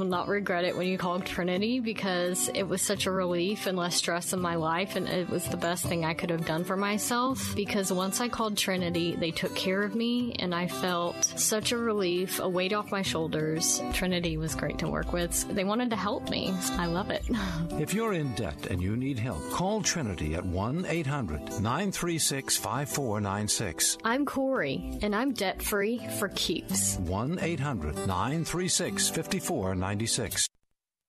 will 0.00 0.06
not 0.06 0.28
regret 0.28 0.64
it 0.64 0.76
when 0.76 0.88
you 0.88 0.96
call 0.96 1.20
Trinity 1.20 1.78
because 1.78 2.48
it 2.54 2.62
was 2.62 2.80
such 2.80 3.06
a 3.06 3.10
relief 3.10 3.66
and 3.66 3.76
less 3.76 3.94
stress 3.94 4.32
in 4.32 4.40
my 4.40 4.56
life, 4.56 4.96
and 4.96 5.06
it 5.06 5.28
was 5.28 5.46
the 5.46 5.58
best 5.58 5.84
thing 5.84 6.04
I 6.06 6.14
could 6.14 6.30
have 6.30 6.46
done 6.46 6.64
for 6.64 6.76
myself. 6.76 7.54
Because 7.54 7.92
once 7.92 8.20
I 8.20 8.28
called 8.28 8.56
Trinity, 8.56 9.14
they 9.14 9.30
took 9.30 9.54
care 9.54 9.82
of 9.82 9.94
me, 9.94 10.34
and 10.38 10.54
I 10.54 10.68
felt 10.68 11.22
such 11.22 11.72
a 11.72 11.76
relief, 11.76 12.40
a 12.40 12.48
weight 12.48 12.72
off 12.72 12.90
my 12.90 13.02
shoulders. 13.02 13.82
Trinity 13.92 14.38
was 14.38 14.54
great 14.54 14.78
to 14.78 14.88
work 14.88 15.12
with. 15.12 15.46
They 15.54 15.64
wanted 15.64 15.90
to 15.90 15.96
help 15.96 16.30
me. 16.30 16.52
I 16.72 16.86
love 16.86 17.10
it. 17.10 17.24
If 17.80 17.94
you're 17.94 18.12
in 18.12 18.34
debt 18.34 18.66
and 18.66 18.82
you 18.82 18.94
need 18.94 19.18
help, 19.18 19.40
call 19.50 19.80
Trinity 19.80 20.34
at 20.34 20.44
1 20.44 20.84
800 20.86 21.60
936 21.62 22.56
5496. 22.58 23.96
I'm 24.04 24.26
Corey, 24.26 24.98
and 25.00 25.16
I'm 25.16 25.32
debt 25.32 25.62
free 25.62 26.06
for 26.18 26.28
keeps. 26.28 26.96
1 26.98 27.38
800 27.40 28.06
936 28.06 29.08
5496. 29.08 29.89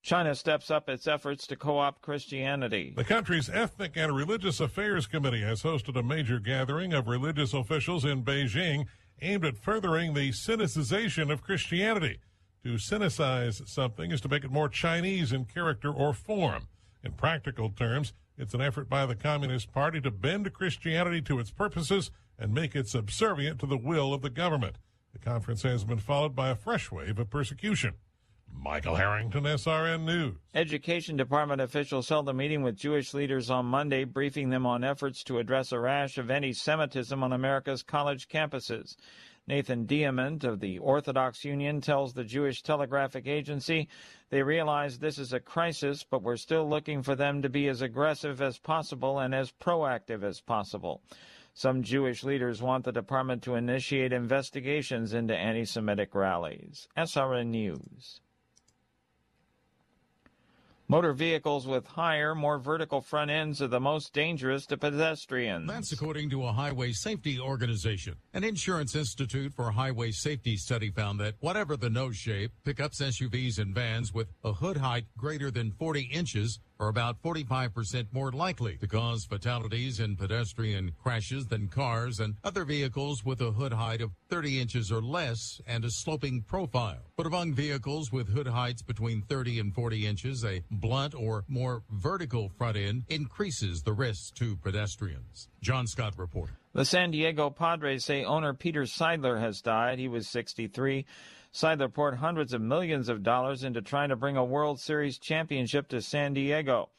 China 0.03 0.33
steps 0.33 0.71
up 0.71 0.89
its 0.89 1.07
efforts 1.07 1.45
to 1.47 1.55
co 1.55 1.77
opt 1.77 2.01
Christianity. 2.01 2.93
The 2.95 3.03
country's 3.03 3.49
Ethnic 3.49 3.95
and 3.95 4.15
Religious 4.15 4.59
Affairs 4.59 5.05
Committee 5.05 5.41
has 5.41 5.61
hosted 5.61 5.95
a 5.95 6.01
major 6.01 6.39
gathering 6.39 6.91
of 6.91 7.07
religious 7.07 7.53
officials 7.53 8.03
in 8.03 8.23
Beijing 8.23 8.87
aimed 9.21 9.45
at 9.45 9.57
furthering 9.57 10.13
the 10.13 10.31
sinicization 10.31 11.31
of 11.31 11.43
Christianity. 11.43 12.19
To 12.63 12.73
sinicize 12.75 13.67
something 13.67 14.11
is 14.11 14.21
to 14.21 14.29
make 14.29 14.43
it 14.43 14.51
more 14.51 14.69
Chinese 14.69 15.31
in 15.31 15.45
character 15.45 15.91
or 15.91 16.13
form. 16.13 16.67
In 17.03 17.11
practical 17.13 17.69
terms, 17.69 18.13
it's 18.37 18.53
an 18.53 18.61
effort 18.61 18.89
by 18.89 19.05
the 19.05 19.15
Communist 19.15 19.71
Party 19.71 20.01
to 20.01 20.11
bend 20.11 20.51
Christianity 20.53 21.21
to 21.23 21.39
its 21.39 21.51
purposes 21.51 22.09
and 22.39 22.53
make 22.53 22.75
it 22.75 22.87
subservient 22.87 23.59
to 23.59 23.67
the 23.67 23.77
will 23.77 24.13
of 24.13 24.23
the 24.23 24.29
government. 24.29 24.77
The 25.13 25.19
conference 25.19 25.61
has 25.63 25.83
been 25.83 25.99
followed 25.99 26.35
by 26.35 26.49
a 26.49 26.55
fresh 26.55 26.91
wave 26.91 27.19
of 27.19 27.29
persecution. 27.29 27.93
Michael 28.59 28.95
Harrington, 28.95 29.43
SRN 29.43 30.05
News. 30.05 30.35
Education 30.53 31.17
Department 31.17 31.61
officials 31.61 32.07
held 32.07 32.29
a 32.29 32.33
meeting 32.33 32.61
with 32.61 32.77
Jewish 32.77 33.13
leaders 33.13 33.49
on 33.49 33.65
Monday, 33.65 34.03
briefing 34.03 34.49
them 34.49 34.65
on 34.65 34.83
efforts 34.83 35.23
to 35.23 35.39
address 35.39 35.71
a 35.71 35.79
rash 35.79 36.17
of 36.17 36.29
anti 36.29 36.53
Semitism 36.53 37.23
on 37.23 37.33
America's 37.33 37.83
college 37.83 38.27
campuses. 38.27 38.95
Nathan 39.47 39.85
Diament 39.85 40.43
of 40.43 40.59
the 40.59 40.77
Orthodox 40.77 41.43
Union 41.43 41.81
tells 41.81 42.13
the 42.13 42.23
Jewish 42.23 42.61
Telegraphic 42.61 43.27
Agency 43.27 43.89
they 44.29 44.43
realize 44.43 44.99
this 44.99 45.17
is 45.17 45.33
a 45.33 45.39
crisis, 45.39 46.03
but 46.03 46.21
we're 46.21 46.37
still 46.37 46.69
looking 46.69 47.01
for 47.01 47.15
them 47.15 47.41
to 47.41 47.49
be 47.49 47.67
as 47.67 47.81
aggressive 47.81 48.41
as 48.41 48.59
possible 48.59 49.19
and 49.19 49.33
as 49.33 49.51
proactive 49.51 50.23
as 50.23 50.39
possible. 50.39 51.01
Some 51.53 51.83
Jewish 51.83 52.23
leaders 52.23 52.61
want 52.61 52.85
the 52.85 52.91
department 52.91 53.43
to 53.43 53.55
initiate 53.55 54.13
investigations 54.13 55.13
into 55.13 55.35
anti 55.35 55.65
Semitic 55.65 56.15
rallies. 56.15 56.87
SRN 56.95 57.47
News. 57.47 58.21
Motor 60.91 61.13
vehicles 61.13 61.65
with 61.65 61.87
higher, 61.87 62.35
more 62.35 62.59
vertical 62.59 62.99
front 62.99 63.31
ends 63.31 63.61
are 63.61 63.69
the 63.69 63.79
most 63.79 64.11
dangerous 64.11 64.65
to 64.65 64.75
pedestrians. 64.75 65.65
That's 65.65 65.93
according 65.93 66.29
to 66.31 66.43
a 66.43 66.51
highway 66.51 66.91
safety 66.91 67.39
organization. 67.39 68.15
An 68.33 68.43
Insurance 68.43 68.93
Institute 68.93 69.53
for 69.53 69.71
Highway 69.71 70.11
Safety 70.11 70.57
study 70.57 70.91
found 70.91 71.17
that 71.21 71.35
whatever 71.39 71.77
the 71.77 71.89
nose 71.89 72.17
shape, 72.17 72.51
pickups, 72.65 72.99
SUVs, 72.99 73.57
and 73.57 73.73
vans 73.73 74.13
with 74.13 74.33
a 74.43 74.51
hood 74.51 74.75
height 74.75 75.05
greater 75.17 75.49
than 75.49 75.71
40 75.71 76.01
inches 76.11 76.59
are 76.81 76.89
about 76.89 77.21
45% 77.21 78.07
more 78.11 78.31
likely 78.31 78.75
to 78.77 78.87
cause 78.87 79.23
fatalities 79.23 79.99
in 79.99 80.15
pedestrian 80.15 80.91
crashes 81.01 81.45
than 81.45 81.67
cars 81.67 82.19
and 82.19 82.35
other 82.43 82.65
vehicles 82.65 83.23
with 83.23 83.39
a 83.41 83.51
hood 83.51 83.71
height 83.71 84.01
of 84.01 84.11
30 84.29 84.59
inches 84.59 84.91
or 84.91 85.01
less 85.01 85.61
and 85.67 85.85
a 85.85 85.91
sloping 85.91 86.41
profile. 86.41 87.03
But 87.15 87.27
among 87.27 87.53
vehicles 87.53 88.11
with 88.11 88.29
hood 88.29 88.47
heights 88.47 88.81
between 88.81 89.21
30 89.21 89.59
and 89.59 89.75
40 89.75 90.07
inches, 90.07 90.43
a 90.43 90.63
blunt 90.71 91.13
or 91.13 91.45
more 91.47 91.83
vertical 91.91 92.49
front 92.49 92.77
end 92.77 93.03
increases 93.09 93.83
the 93.83 93.93
risk 93.93 94.33
to 94.35 94.55
pedestrians. 94.57 95.49
John 95.61 95.85
Scott 95.85 96.15
reporting. 96.17 96.55
The 96.73 96.85
San 96.85 97.11
Diego 97.11 97.49
Padres 97.49 98.05
say 98.05 98.23
owner 98.23 98.53
Peter 98.53 98.83
Seidler 98.83 99.39
has 99.39 99.61
died. 99.61 99.99
He 99.99 100.07
was 100.07 100.27
63. 100.29 101.05
Seidler 101.53 101.93
poured 101.93 102.15
hundreds 102.15 102.53
of 102.53 102.61
millions 102.61 103.09
of 103.09 103.23
dollars 103.23 103.63
into 103.63 103.81
trying 103.81 104.09
to 104.09 104.15
bring 104.15 104.37
a 104.37 104.43
World 104.43 104.79
Series 104.79 105.17
championship 105.17 105.89
to 105.89 106.01
San 106.01 106.33
Diego. 106.33 106.89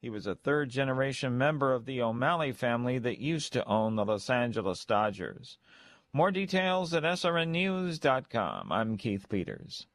He 0.00 0.10
was 0.10 0.26
a 0.26 0.34
third 0.34 0.68
generation 0.68 1.38
member 1.38 1.72
of 1.72 1.86
the 1.86 2.02
O'Malley 2.02 2.52
family 2.52 2.98
that 2.98 3.18
used 3.18 3.52
to 3.54 3.64
own 3.64 3.96
the 3.96 4.04
Los 4.04 4.28
Angeles 4.28 4.84
Dodgers. 4.84 5.58
More 6.12 6.30
details 6.30 6.92
at 6.92 7.04
srnnews.com. 7.04 8.70
I'm 8.70 8.98
Keith 8.98 9.28
Peters. 9.28 9.86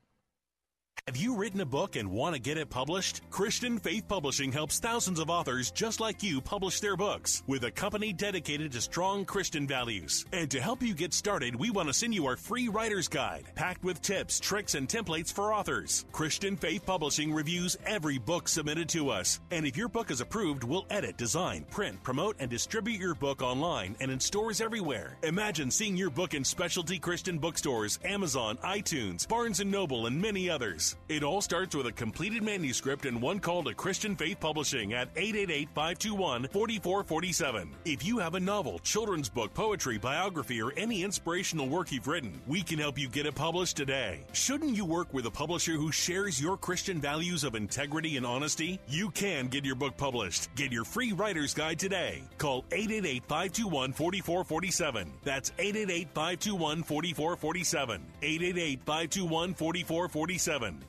Have 1.08 1.16
you 1.16 1.38
written 1.38 1.62
a 1.62 1.66
book 1.66 1.96
and 1.96 2.12
want 2.12 2.36
to 2.36 2.42
get 2.42 2.58
it 2.58 2.70
published? 2.70 3.22
Christian 3.30 3.78
Faith 3.78 4.10
Publishing 4.10 4.52
helps 4.52 4.80
thousands 4.80 5.22
of 5.22 5.30
authors 5.30 5.72
just 5.72 6.02
like 6.02 6.22
you 6.22 6.42
publish 6.42 6.82
their 6.82 6.98
books 6.98 7.44
with 7.48 7.64
a 7.64 7.72
company 7.72 8.12
dedicated 8.12 8.74
to 8.74 8.82
strong 8.82 9.24
Christian 9.24 9.66
values. 9.66 10.26
And 10.34 10.52
to 10.52 10.60
help 10.60 10.82
you 10.82 10.94
get 10.94 11.14
started, 11.14 11.56
we 11.56 11.70
want 11.70 11.88
to 11.88 11.94
send 11.94 12.14
you 12.14 12.26
our 12.26 12.36
free 12.36 12.68
writer's 12.68 13.08
guide, 13.08 13.46
packed 13.56 13.86
with 13.86 14.02
tips, 14.02 14.38
tricks, 14.42 14.76
and 14.76 14.86
templates 14.86 15.32
for 15.32 15.54
authors. 15.54 16.04
Christian 16.12 16.58
Faith 16.58 16.86
Publishing 16.86 17.34
reviews 17.34 17.78
every 17.86 18.18
book 18.18 18.50
submitted 18.50 18.90
to 18.90 19.10
us. 19.10 19.40
And 19.50 19.66
if 19.66 19.78
your 19.78 19.88
book 19.88 20.12
is 20.12 20.20
approved, 20.20 20.66
we'll 20.66 20.88
edit, 20.90 21.16
design, 21.16 21.66
print, 21.72 22.04
promote, 22.04 22.36
and 22.40 22.50
distribute 22.50 23.00
your 23.00 23.16
book 23.16 23.42
online 23.42 23.96
and 24.02 24.12
in 24.12 24.20
stores 24.20 24.60
everywhere. 24.60 25.16
Imagine 25.24 25.72
seeing 25.72 25.96
your 25.96 26.10
book 26.10 26.34
in 26.34 26.44
specialty 26.44 27.00
Christian 27.00 27.38
bookstores, 27.38 27.98
Amazon, 28.04 28.58
iTunes, 28.58 29.26
Barnes 29.26 29.64
& 29.64 29.66
Noble, 29.66 30.08
and 30.08 30.22
many 30.22 30.50
others. 30.50 30.97
It 31.10 31.24
all 31.24 31.42
starts 31.42 31.74
with 31.74 31.88
a 31.88 31.92
completed 31.92 32.44
manuscript 32.44 33.06
and 33.06 33.22
one 33.22 33.40
call 33.40 33.64
to 33.64 33.74
Christian 33.74 34.14
Faith 34.16 34.42
Publishing 34.42 34.94
at 34.94 35.14
888-521-4447. 35.16 37.70
If 37.86 38.06
you 38.06 38.20
have 38.20 38.36
a 38.36 38.40
novel, 38.40 38.78
children's 38.80 39.30
book, 39.30 39.54
poetry, 39.54 39.98
biography, 39.98 40.62
or 40.62 40.74
any 40.76 41.04
inspirational 41.04 41.70
work 41.70 41.94
you've 41.94 42.08
written, 42.08 42.42
we 42.46 42.62
can 42.62 42.80
help 42.80 43.00
you 43.00 43.08
get 43.08 43.26
it 43.26 43.36
published 43.36 43.78
today. 43.78 44.26
Shouldn't 44.34 44.76
you 44.76 44.84
work 44.84 45.14
with 45.14 45.28
a 45.28 45.32
publisher 45.32 45.72
who 45.74 45.94
shares 45.94 46.42
your 46.42 46.58
Christian 46.58 47.00
values 47.00 47.46
of 47.46 47.56
integrity 47.56 48.18
and 48.18 48.26
honesty? 48.26 48.78
You 48.90 49.10
can 49.12 49.48
get 49.48 49.64
your 49.64 49.76
book 49.76 49.96
published. 49.96 50.54
Get 50.56 50.74
your 50.74 50.84
free 50.84 51.14
writer's 51.14 51.54
guide 51.54 51.80
today. 51.80 52.24
Call 52.38 52.64
888-521-4447. 52.64 55.08
That's 55.24 55.52
888-521-4447. 55.52 58.00
888-521-4447. 58.22 60.87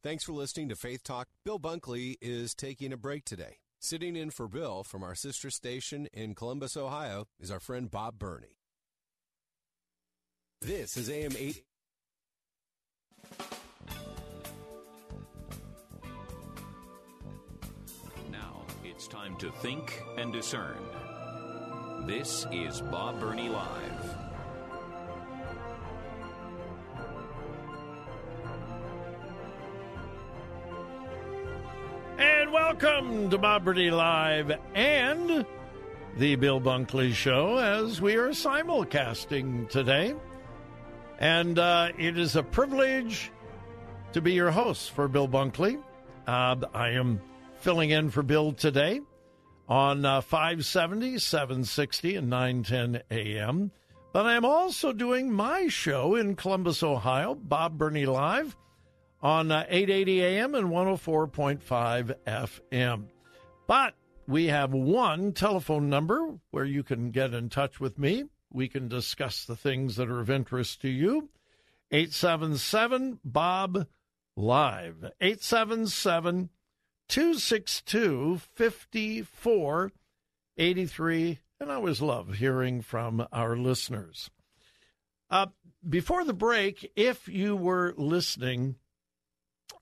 Thanks 0.00 0.22
for 0.22 0.32
listening 0.32 0.68
to 0.68 0.76
Faith 0.76 1.02
Talk. 1.02 1.26
Bill 1.44 1.58
Bunkley 1.58 2.18
is 2.20 2.54
taking 2.54 2.92
a 2.92 2.96
break 2.96 3.24
today. 3.24 3.56
Sitting 3.80 4.14
in 4.14 4.30
for 4.30 4.46
Bill 4.46 4.84
from 4.84 5.02
our 5.02 5.16
sister 5.16 5.50
station 5.50 6.06
in 6.12 6.36
Columbus, 6.36 6.76
Ohio, 6.76 7.26
is 7.40 7.50
our 7.50 7.58
friend 7.58 7.90
Bob 7.90 8.16
Burney. 8.16 8.58
This 10.60 10.96
is 10.96 11.10
AM 11.10 11.32
8. 11.36 11.64
Now 18.30 18.62
it's 18.84 19.08
time 19.08 19.36
to 19.38 19.50
think 19.50 20.00
and 20.16 20.32
discern. 20.32 20.78
This 22.06 22.46
is 22.52 22.82
Bob 22.82 23.18
Burney 23.18 23.48
Live. 23.48 24.27
And 32.18 32.52
welcome 32.52 33.30
to 33.30 33.38
Bob 33.38 33.64
Burney 33.64 33.92
Live 33.92 34.50
and 34.74 35.46
the 36.16 36.34
Bill 36.34 36.60
Bunkley 36.60 37.12
Show 37.12 37.58
as 37.58 38.00
we 38.00 38.16
are 38.16 38.30
simulcasting 38.30 39.68
today. 39.68 40.16
And 41.20 41.60
uh, 41.60 41.90
it 41.96 42.18
is 42.18 42.34
a 42.34 42.42
privilege 42.42 43.30
to 44.14 44.20
be 44.20 44.32
your 44.32 44.50
host 44.50 44.90
for 44.90 45.06
Bill 45.06 45.28
Bunkley. 45.28 45.80
Uh, 46.26 46.56
I 46.74 46.88
am 46.88 47.20
filling 47.60 47.90
in 47.90 48.10
for 48.10 48.24
Bill 48.24 48.50
today 48.50 49.00
on 49.68 50.04
uh, 50.04 50.20
570, 50.20 51.20
760, 51.20 52.16
and 52.16 52.28
910 52.28 53.02
a.m. 53.12 53.70
But 54.12 54.26
I 54.26 54.34
am 54.34 54.44
also 54.44 54.92
doing 54.92 55.30
my 55.30 55.68
show 55.68 56.16
in 56.16 56.34
Columbus, 56.34 56.82
Ohio, 56.82 57.36
Bob 57.36 57.78
Burney 57.78 58.06
Live 58.06 58.56
on 59.20 59.50
uh, 59.50 59.66
880 59.68 60.22
AM 60.22 60.54
and 60.54 60.68
104.5 60.68 62.14
FM. 62.26 63.04
But 63.66 63.94
we 64.26 64.46
have 64.46 64.72
one 64.72 65.32
telephone 65.32 65.88
number 65.88 66.38
where 66.50 66.64
you 66.64 66.82
can 66.82 67.10
get 67.10 67.34
in 67.34 67.48
touch 67.48 67.80
with 67.80 67.98
me. 67.98 68.24
We 68.52 68.68
can 68.68 68.88
discuss 68.88 69.44
the 69.44 69.56
things 69.56 69.96
that 69.96 70.08
are 70.08 70.20
of 70.20 70.30
interest 70.30 70.80
to 70.82 70.88
you. 70.88 71.30
877 71.90 73.18
Bob 73.24 73.86
Live. 74.36 75.10
877 75.20 76.50
262 77.08 78.40
5483. 78.54 81.38
And 81.60 81.72
I 81.72 81.74
always 81.74 82.00
love 82.00 82.34
hearing 82.34 82.82
from 82.82 83.26
our 83.32 83.56
listeners. 83.56 84.30
Uh, 85.30 85.46
before 85.88 86.24
the 86.24 86.34
break, 86.34 86.92
if 86.94 87.26
you 87.28 87.56
were 87.56 87.94
listening, 87.96 88.76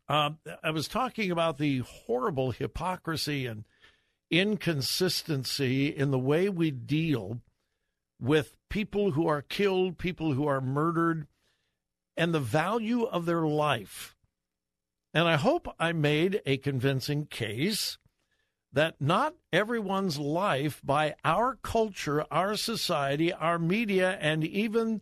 uh, 0.08 0.30
I 0.62 0.70
was 0.70 0.88
talking 0.88 1.30
about 1.30 1.58
the 1.58 1.78
horrible 1.78 2.52
hypocrisy 2.52 3.46
and 3.46 3.64
inconsistency 4.30 5.88
in 5.88 6.10
the 6.10 6.18
way 6.18 6.48
we 6.48 6.70
deal 6.70 7.40
with 8.20 8.56
people 8.70 9.12
who 9.12 9.26
are 9.26 9.42
killed, 9.42 9.98
people 9.98 10.32
who 10.32 10.46
are 10.46 10.60
murdered, 10.60 11.26
and 12.16 12.32
the 12.32 12.40
value 12.40 13.04
of 13.04 13.26
their 13.26 13.46
life. 13.46 14.16
And 15.12 15.28
I 15.28 15.36
hope 15.36 15.68
I 15.78 15.92
made 15.92 16.42
a 16.46 16.56
convincing 16.56 17.26
case 17.26 17.98
that 18.72 19.00
not 19.00 19.34
everyone's 19.52 20.18
life 20.18 20.80
by 20.84 21.14
our 21.24 21.56
culture, 21.62 22.24
our 22.30 22.56
society, 22.56 23.32
our 23.32 23.58
media, 23.58 24.18
and 24.20 24.44
even 24.44 25.00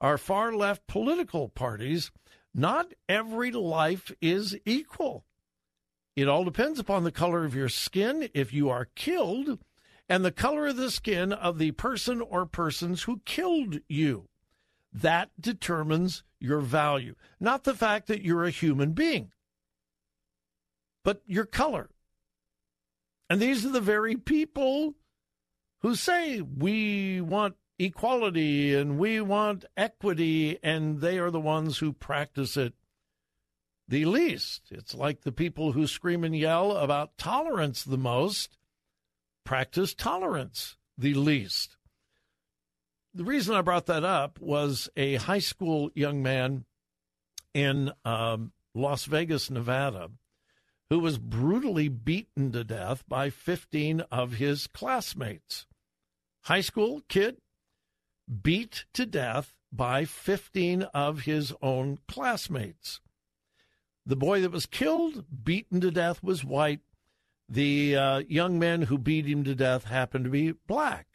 our 0.00 0.16
far 0.16 0.52
left 0.52 0.86
political 0.86 1.48
parties, 1.48 2.10
not 2.54 2.92
every 3.08 3.50
life 3.50 4.12
is 4.20 4.56
equal. 4.64 5.24
It 6.14 6.28
all 6.28 6.44
depends 6.44 6.78
upon 6.78 7.04
the 7.04 7.12
color 7.12 7.44
of 7.44 7.54
your 7.54 7.68
skin 7.68 8.28
if 8.34 8.52
you 8.52 8.68
are 8.68 8.88
killed 8.94 9.58
and 10.08 10.24
the 10.24 10.32
color 10.32 10.66
of 10.66 10.76
the 10.76 10.90
skin 10.90 11.32
of 11.32 11.58
the 11.58 11.70
person 11.72 12.20
or 12.20 12.44
persons 12.44 13.04
who 13.04 13.22
killed 13.24 13.78
you. 13.88 14.28
That 14.92 15.30
determines 15.40 16.22
your 16.38 16.60
value, 16.60 17.14
not 17.40 17.64
the 17.64 17.72
fact 17.72 18.08
that 18.08 18.22
you're 18.22 18.44
a 18.44 18.50
human 18.50 18.92
being, 18.92 19.32
but 21.02 21.22
your 21.24 21.46
color. 21.46 21.88
And 23.30 23.40
these 23.40 23.64
are 23.64 23.70
the 23.70 23.80
very 23.80 24.16
people 24.16 24.94
who 25.80 25.94
say 25.94 26.42
we 26.42 27.22
want 27.22 27.54
equality 27.84 28.74
and 28.74 28.98
we 28.98 29.20
want 29.20 29.64
equity, 29.76 30.58
and 30.62 31.00
they 31.00 31.18
are 31.18 31.30
the 31.30 31.40
ones 31.40 31.78
who 31.78 31.92
practice 31.92 32.56
it 32.56 32.74
the 33.88 34.04
least. 34.04 34.62
It's 34.70 34.94
like 34.94 35.22
the 35.22 35.32
people 35.32 35.72
who 35.72 35.86
scream 35.86 36.24
and 36.24 36.36
yell 36.36 36.76
about 36.76 37.18
tolerance 37.18 37.82
the 37.82 37.98
most 37.98 38.58
practice 39.44 39.94
tolerance 39.94 40.76
the 40.96 41.14
least. 41.14 41.76
The 43.14 43.24
reason 43.24 43.54
I 43.54 43.60
brought 43.60 43.86
that 43.86 44.04
up 44.04 44.40
was 44.40 44.88
a 44.96 45.16
high 45.16 45.40
school 45.40 45.90
young 45.94 46.22
man 46.22 46.64
in 47.52 47.92
um, 48.04 48.52
Las 48.74 49.04
Vegas, 49.04 49.50
Nevada, 49.50 50.10
who 50.88 50.98
was 50.98 51.18
brutally 51.18 51.88
beaten 51.88 52.52
to 52.52 52.64
death 52.64 53.04
by 53.06 53.28
15 53.28 54.00
of 54.10 54.34
his 54.34 54.66
classmates. 54.66 55.66
High 56.44 56.62
school 56.62 57.02
kid 57.08 57.36
beat 58.42 58.84
to 58.94 59.06
death 59.06 59.54
by 59.72 60.04
15 60.04 60.82
of 60.94 61.22
his 61.22 61.52
own 61.62 61.98
classmates. 62.08 63.00
The 64.04 64.16
boy 64.16 64.40
that 64.40 64.52
was 64.52 64.66
killed, 64.66 65.24
beaten 65.44 65.80
to 65.80 65.90
death, 65.90 66.22
was 66.22 66.44
white. 66.44 66.80
The 67.48 67.96
uh, 67.96 68.18
young 68.28 68.58
men 68.58 68.82
who 68.82 68.98
beat 68.98 69.26
him 69.26 69.44
to 69.44 69.54
death 69.54 69.84
happened 69.84 70.24
to 70.24 70.30
be 70.30 70.52
black. 70.52 71.06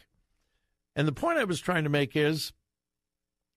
And 0.95 1.07
the 1.07 1.13
point 1.13 1.37
I 1.37 1.43
was 1.43 1.59
trying 1.59 1.83
to 1.83 1.89
make 1.89 2.15
is 2.15 2.53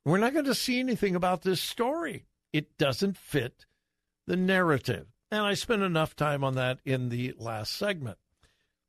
we're 0.04 0.18
not 0.18 0.32
going 0.32 0.46
to 0.46 0.54
see 0.54 0.80
anything 0.80 1.14
about 1.14 1.42
this 1.42 1.60
story. 1.60 2.26
It 2.52 2.76
doesn't 2.78 3.16
fit 3.16 3.66
the 4.26 4.36
narrative. 4.36 5.06
And 5.30 5.42
I 5.42 5.54
spent 5.54 5.82
enough 5.82 6.16
time 6.16 6.42
on 6.42 6.54
that 6.56 6.80
in 6.84 7.08
the 7.08 7.34
last 7.38 7.72
segment. 7.72 8.18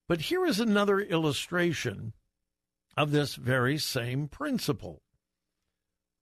But 0.08 0.22
here 0.22 0.46
is 0.46 0.60
another 0.60 1.00
illustration 1.00 2.14
of 2.98 3.12
this 3.12 3.36
very 3.36 3.78
same 3.78 4.28
principle. 4.28 5.02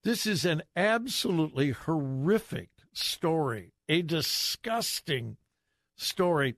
This 0.04 0.26
is 0.26 0.46
an 0.46 0.64
absolutely 0.76 1.72
horrific 1.72 2.70
story, 2.94 3.74
a 3.88 4.02
disgusting 4.02 5.38
story. 5.98 6.56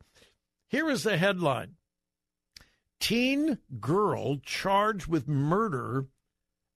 Here 0.67 0.89
is 0.89 1.03
the 1.03 1.17
headline 1.17 1.75
Teen 3.01 3.57
girl 3.79 4.37
charged 4.37 5.07
with 5.07 5.27
murder 5.27 6.05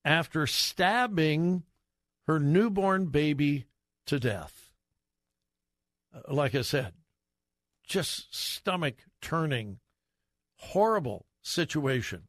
after 0.03 0.47
stabbing 0.47 1.63
her 2.25 2.39
newborn 2.39 3.05
baby 3.05 3.65
to 4.07 4.19
death. 4.19 4.73
Uh, 6.13 6.33
like 6.33 6.55
I 6.55 6.63
said, 6.63 6.93
just 7.87 8.35
stomach 8.35 9.03
turning, 9.21 9.77
horrible 10.57 11.27
situation. 11.43 12.23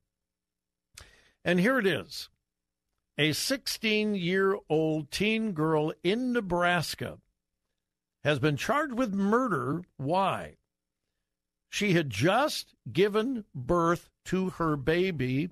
And 1.46 1.60
here 1.60 1.78
it 1.78 1.86
is 1.86 2.28
a 3.16 3.32
16 3.32 4.16
year 4.16 4.58
old 4.68 5.12
teen 5.12 5.52
girl 5.52 5.92
in 6.02 6.32
Nebraska 6.32 7.18
has 8.24 8.40
been 8.40 8.56
charged 8.56 8.94
with 8.94 9.14
murder. 9.14 9.82
Why? 9.96 10.56
She 11.70 11.92
had 11.92 12.10
just 12.10 12.74
given 12.92 13.44
birth 13.54 14.10
to 14.24 14.50
her 14.50 14.76
baby. 14.76 15.50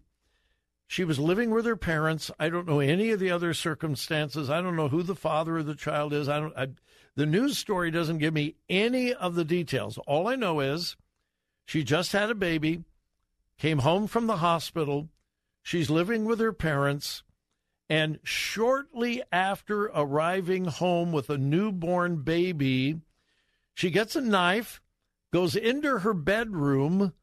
She 0.88 1.04
was 1.04 1.20
living 1.20 1.50
with 1.50 1.64
her 1.64 1.76
parents. 1.76 2.28
I 2.40 2.48
don't 2.48 2.66
know 2.66 2.80
any 2.80 3.12
of 3.12 3.20
the 3.20 3.30
other 3.30 3.54
circumstances. 3.54 4.50
I 4.50 4.60
don't 4.60 4.76
know 4.76 4.88
who 4.88 5.04
the 5.04 5.14
father 5.14 5.58
of 5.58 5.66
the 5.66 5.76
child 5.76 6.12
is. 6.12 6.28
I 6.28 6.40
don't. 6.40 6.58
I, 6.58 6.68
the 7.14 7.24
news 7.24 7.56
story 7.56 7.92
doesn't 7.92 8.18
give 8.18 8.34
me 8.34 8.56
any 8.68 9.14
of 9.14 9.36
the 9.36 9.44
details. 9.44 9.96
All 10.08 10.26
I 10.26 10.34
know 10.34 10.58
is 10.58 10.96
she 11.66 11.84
just 11.84 12.10
had 12.10 12.30
a 12.30 12.34
baby, 12.34 12.82
came 13.58 13.78
home 13.78 14.08
from 14.08 14.26
the 14.26 14.38
hospital. 14.38 15.08
She's 15.64 15.88
living 15.88 16.26
with 16.26 16.38
her 16.40 16.52
parents. 16.52 17.24
And 17.88 18.20
shortly 18.22 19.22
after 19.32 19.84
arriving 19.86 20.66
home 20.66 21.10
with 21.10 21.30
a 21.30 21.38
newborn 21.38 22.22
baby, 22.22 23.00
she 23.72 23.90
gets 23.90 24.14
a 24.14 24.20
knife, 24.20 24.80
goes 25.32 25.56
into 25.56 26.00
her 26.00 26.14
bedroom, 26.14 27.14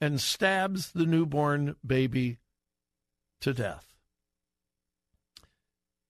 and 0.00 0.20
stabs 0.20 0.92
the 0.92 1.04
newborn 1.04 1.76
baby 1.86 2.38
to 3.40 3.52
death. 3.52 3.86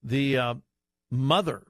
The 0.02 0.38
uh, 0.38 0.54
mother 1.10 1.66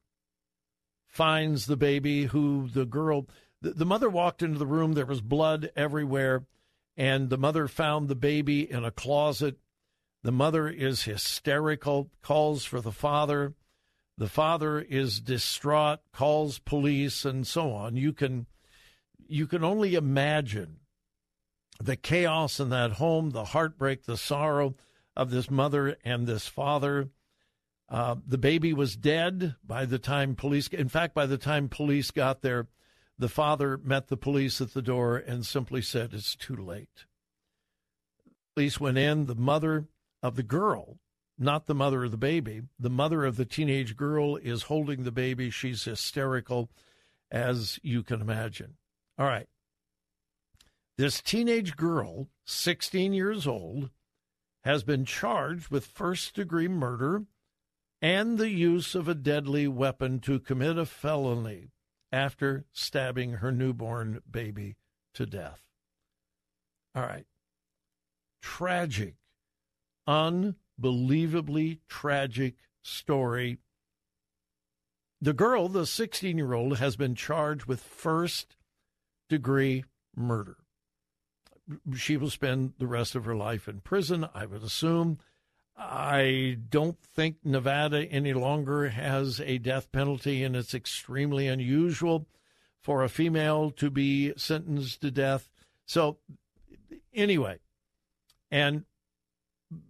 finds 1.06 1.64
the 1.64 1.76
baby 1.76 2.26
who 2.26 2.68
the 2.68 2.84
girl, 2.84 3.26
the, 3.62 3.70
the 3.70 3.86
mother 3.86 4.10
walked 4.10 4.42
into 4.42 4.58
the 4.58 4.66
room, 4.66 4.92
there 4.92 5.06
was 5.06 5.22
blood 5.22 5.70
everywhere, 5.76 6.44
and 6.98 7.30
the 7.30 7.38
mother 7.38 7.66
found 7.66 8.08
the 8.08 8.14
baby 8.14 8.70
in 8.70 8.84
a 8.84 8.90
closet 8.90 9.56
the 10.22 10.32
mother 10.32 10.68
is 10.68 11.04
hysterical, 11.04 12.10
calls 12.22 12.64
for 12.64 12.80
the 12.80 12.92
father. 12.92 13.54
The 14.16 14.28
father 14.28 14.80
is 14.80 15.20
distraught, 15.20 16.00
calls 16.12 16.58
police, 16.58 17.24
and 17.24 17.46
so 17.46 17.72
on. 17.72 17.96
You 17.96 18.12
can 18.12 18.46
you 19.28 19.46
can 19.46 19.62
only 19.62 19.94
imagine 19.94 20.80
the 21.80 21.96
chaos 21.96 22.58
in 22.58 22.70
that 22.70 22.92
home, 22.92 23.30
the 23.30 23.44
heartbreak, 23.44 24.04
the 24.04 24.16
sorrow 24.16 24.74
of 25.14 25.30
this 25.30 25.50
mother 25.50 25.96
and 26.04 26.26
this 26.26 26.48
father. 26.48 27.10
Uh, 27.88 28.16
the 28.26 28.38
baby 28.38 28.72
was 28.72 28.96
dead 28.96 29.54
by 29.64 29.84
the 29.84 29.98
time 29.98 30.34
police. 30.34 30.66
In 30.68 30.88
fact, 30.88 31.14
by 31.14 31.26
the 31.26 31.38
time 31.38 31.68
police 31.68 32.10
got 32.10 32.42
there, 32.42 32.66
the 33.18 33.28
father 33.28 33.78
met 33.78 34.08
the 34.08 34.16
police 34.16 34.60
at 34.60 34.74
the 34.74 34.82
door 34.82 35.16
and 35.16 35.44
simply 35.44 35.82
said, 35.82 36.14
"It's 36.14 36.36
too 36.36 36.56
late." 36.56 37.06
Police 38.54 38.78
went 38.78 38.98
in. 38.98 39.26
The 39.26 39.34
mother 39.34 39.88
of 40.22 40.36
the 40.36 40.42
girl, 40.42 40.98
not 41.36 41.66
the 41.66 41.74
mother 41.74 42.04
of 42.04 42.10
the 42.10 42.16
baby. 42.16 42.62
The 42.78 42.90
mother 42.90 43.24
of 43.24 43.36
the 43.36 43.44
teenage 43.44 43.96
girl 43.96 44.36
is 44.36 44.64
holding 44.64 45.02
the 45.02 45.12
baby. 45.12 45.50
She's 45.50 45.84
hysterical, 45.84 46.70
as 47.30 47.78
you 47.82 48.02
can 48.02 48.20
imagine. 48.20 48.76
All 49.18 49.26
right. 49.26 49.48
This 50.96 51.20
teenage 51.20 51.76
girl, 51.76 52.28
16 52.44 53.12
years 53.12 53.46
old, 53.46 53.90
has 54.64 54.82
been 54.82 55.04
charged 55.04 55.68
with 55.68 55.86
first 55.86 56.34
degree 56.34 56.66
murder 56.66 57.26
and 58.02 58.38
the 58.38 58.50
use 58.50 58.94
of 58.94 59.08
a 59.08 59.14
deadly 59.14 59.68
weapon 59.68 60.20
to 60.20 60.40
commit 60.40 60.76
a 60.78 60.86
felony 60.86 61.70
after 62.12 62.64
stabbing 62.72 63.34
her 63.34 63.52
newborn 63.52 64.20
baby 64.30 64.76
to 65.14 65.26
death. 65.26 65.60
All 66.94 67.02
right. 67.02 67.26
Tragic 68.40 69.14
unbelievably 70.08 71.80
tragic 71.86 72.54
story. 72.82 73.58
The 75.20 75.34
girl, 75.34 75.68
the 75.68 75.86
16 75.86 76.38
year 76.38 76.54
old, 76.54 76.78
has 76.78 76.96
been 76.96 77.14
charged 77.14 77.66
with 77.66 77.80
first 77.80 78.56
degree 79.28 79.84
murder. 80.16 80.56
She 81.94 82.16
will 82.16 82.30
spend 82.30 82.72
the 82.78 82.86
rest 82.86 83.14
of 83.14 83.26
her 83.26 83.36
life 83.36 83.68
in 83.68 83.80
prison, 83.80 84.26
I 84.34 84.46
would 84.46 84.62
assume. 84.62 85.18
I 85.78 86.58
don't 86.68 87.00
think 87.00 87.36
Nevada 87.44 88.04
any 88.06 88.32
longer 88.32 88.88
has 88.88 89.40
a 89.40 89.58
death 89.58 89.92
penalty, 89.92 90.42
and 90.42 90.56
it's 90.56 90.74
extremely 90.74 91.46
unusual 91.46 92.26
for 92.80 93.04
a 93.04 93.08
female 93.08 93.70
to 93.72 93.88
be 93.90 94.32
sentenced 94.36 95.00
to 95.02 95.10
death. 95.12 95.48
So, 95.86 96.18
anyway, 97.14 97.58
and 98.50 98.84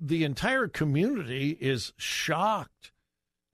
the 0.01 0.25
entire 0.25 0.69
community 0.69 1.57
is 1.59 1.93
shocked 1.97 2.93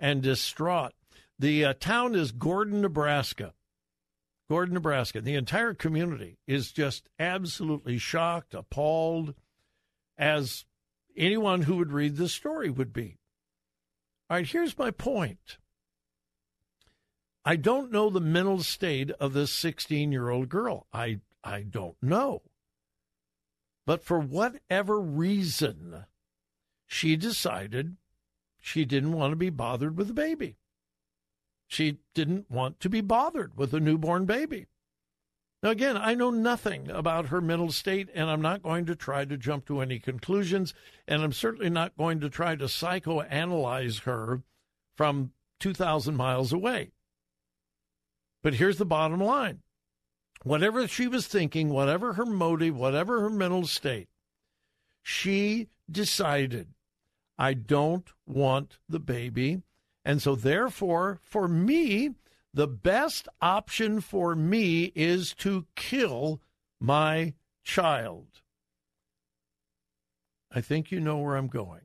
and 0.01 0.23
distraught. 0.23 0.93
The 1.39 1.65
uh, 1.65 1.74
town 1.74 2.15
is 2.15 2.32
Gordon, 2.32 2.81
Nebraska. 2.81 3.55
Gordon, 4.48 4.74
Nebraska. 4.74 5.20
The 5.20 5.35
entire 5.36 5.74
community 5.74 6.39
is 6.47 6.73
just 6.73 7.09
absolutely 7.19 7.98
shocked, 7.98 8.55
appalled, 8.55 9.35
as 10.19 10.65
anyone 11.16 11.62
who 11.62 11.77
would 11.77 11.93
read 11.93 12.16
this 12.16 12.32
story 12.32 12.70
would 12.70 12.93
be. 12.93 13.19
All 14.31 14.36
right, 14.36 14.47
here's 14.47 14.78
my 14.78 14.91
point. 14.91 15.59
I 17.45 17.57
don't 17.57 17.93
know 17.93 18.09
the 18.09 18.20
mental 18.20 18.62
state 18.62 19.11
of 19.20 19.35
this 19.35 19.51
16 19.53 20.12
year 20.12 20.31
old 20.31 20.49
girl. 20.49 20.86
I, 20.93 21.20
I 21.43 21.62
don't 21.62 21.97
know. 22.03 22.43
But 23.86 24.03
for 24.03 24.19
whatever 24.19 24.99
reason, 24.99 26.07
she 26.86 27.16
decided 27.16 27.97
she 28.61 28.86
didn't 28.86 29.12
want 29.12 29.32
to 29.32 29.36
be 29.36 29.51
bothered 29.51 29.99
with 29.99 30.09
a 30.09 30.15
baby. 30.15 30.57
She 31.66 31.99
didn't 32.15 32.51
want 32.51 32.81
to 32.81 32.89
be 32.89 33.03
bothered 33.03 33.57
with 33.57 33.74
a 33.74 33.81
newborn 33.81 34.24
baby. 34.24 34.66
Now, 35.65 35.70
again, 35.70 35.97
I 35.97 36.12
know 36.12 36.28
nothing 36.28 36.91
about 36.91 37.28
her 37.28 37.41
mental 37.41 37.73
state, 37.73 38.11
and 38.15 38.28
I'm 38.28 38.43
not 38.43 38.62
going 38.62 38.85
to 38.85 38.95
try 38.95 39.24
to 39.24 39.39
jump 39.39 39.65
to 39.66 39.81
any 39.81 39.99
conclusions, 39.99 40.74
and 41.09 41.23
I'm 41.23 41.32
certainly 41.32 41.70
not 41.70 41.97
going 41.97 42.20
to 42.20 42.28
try 42.28 42.55
to 42.55 42.66
psychoanalyze 42.66 44.03
her 44.03 44.43
from 44.95 45.32
2,000 45.61 46.16
miles 46.16 46.53
away. 46.53 46.91
But 48.43 48.55
here's 48.55 48.77
the 48.77 48.85
bottom 48.85 49.20
line 49.20 49.62
whatever 50.43 50.86
she 50.86 51.09
was 51.09 51.27
thinking, 51.27 51.70
whatever 51.70 52.12
her 52.12 52.27
motive, 52.27 52.77
whatever 52.77 53.23
her 53.23 53.31
mental 53.31 53.66
state, 53.66 54.09
she 55.03 55.69
decided, 55.91 56.74
I 57.39 57.55
don't 57.55 58.12
want 58.27 58.77
the 58.86 59.01
baby. 59.01 59.62
And 60.05 60.20
so, 60.20 60.35
therefore, 60.35 61.20
for 61.23 61.49
me, 61.49 62.11
The 62.55 62.68
best 62.68 63.26
option 63.43 64.01
for 64.01 64.36
me 64.36 64.93
is 64.94 65.35
to 65.39 65.66
kill 65.74 66.40
my 66.78 67.35
child. 67.64 68.43
I 70.52 70.60
think 70.60 70.93
you 70.93 71.01
know 71.01 71.18
where 71.18 71.35
I'm 71.35 71.48
going. 71.48 71.81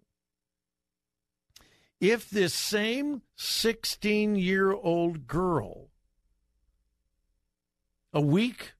If 1.99 2.29
this 2.29 2.53
same 2.53 3.23
16 3.35 4.35
year 4.35 4.71
old 4.71 5.25
girl, 5.25 5.89
a 8.13 8.21
week 8.21 8.73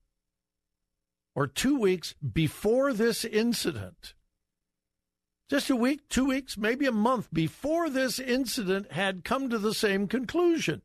or 1.34 1.48
two 1.48 1.80
weeks 1.80 2.14
before 2.22 2.94
this 2.94 3.26
incident, 3.26 4.14
just 5.50 5.72
a 5.72 5.76
week, 5.76 6.08
two 6.08 6.26
weeks, 6.26 6.56
maybe 6.56 6.86
a 6.86 6.92
month 6.92 7.30
before 7.34 7.90
this 7.90 8.20
incident 8.20 8.92
had 8.92 9.24
come 9.24 9.50
to 9.50 9.58
the 9.58 9.74
same 9.74 10.08
conclusion. 10.08 10.84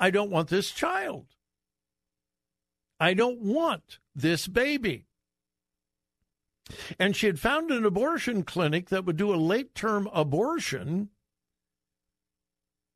I 0.00 0.10
don't 0.10 0.30
want 0.30 0.48
this 0.48 0.70
child. 0.70 1.26
I 2.98 3.12
don't 3.12 3.40
want 3.40 3.98
this 4.14 4.48
baby. 4.48 5.04
And 6.98 7.14
she 7.14 7.26
had 7.26 7.38
found 7.38 7.70
an 7.70 7.84
abortion 7.84 8.42
clinic 8.42 8.88
that 8.88 9.04
would 9.04 9.18
do 9.18 9.34
a 9.34 9.36
late 9.36 9.74
term 9.74 10.08
abortion. 10.14 11.10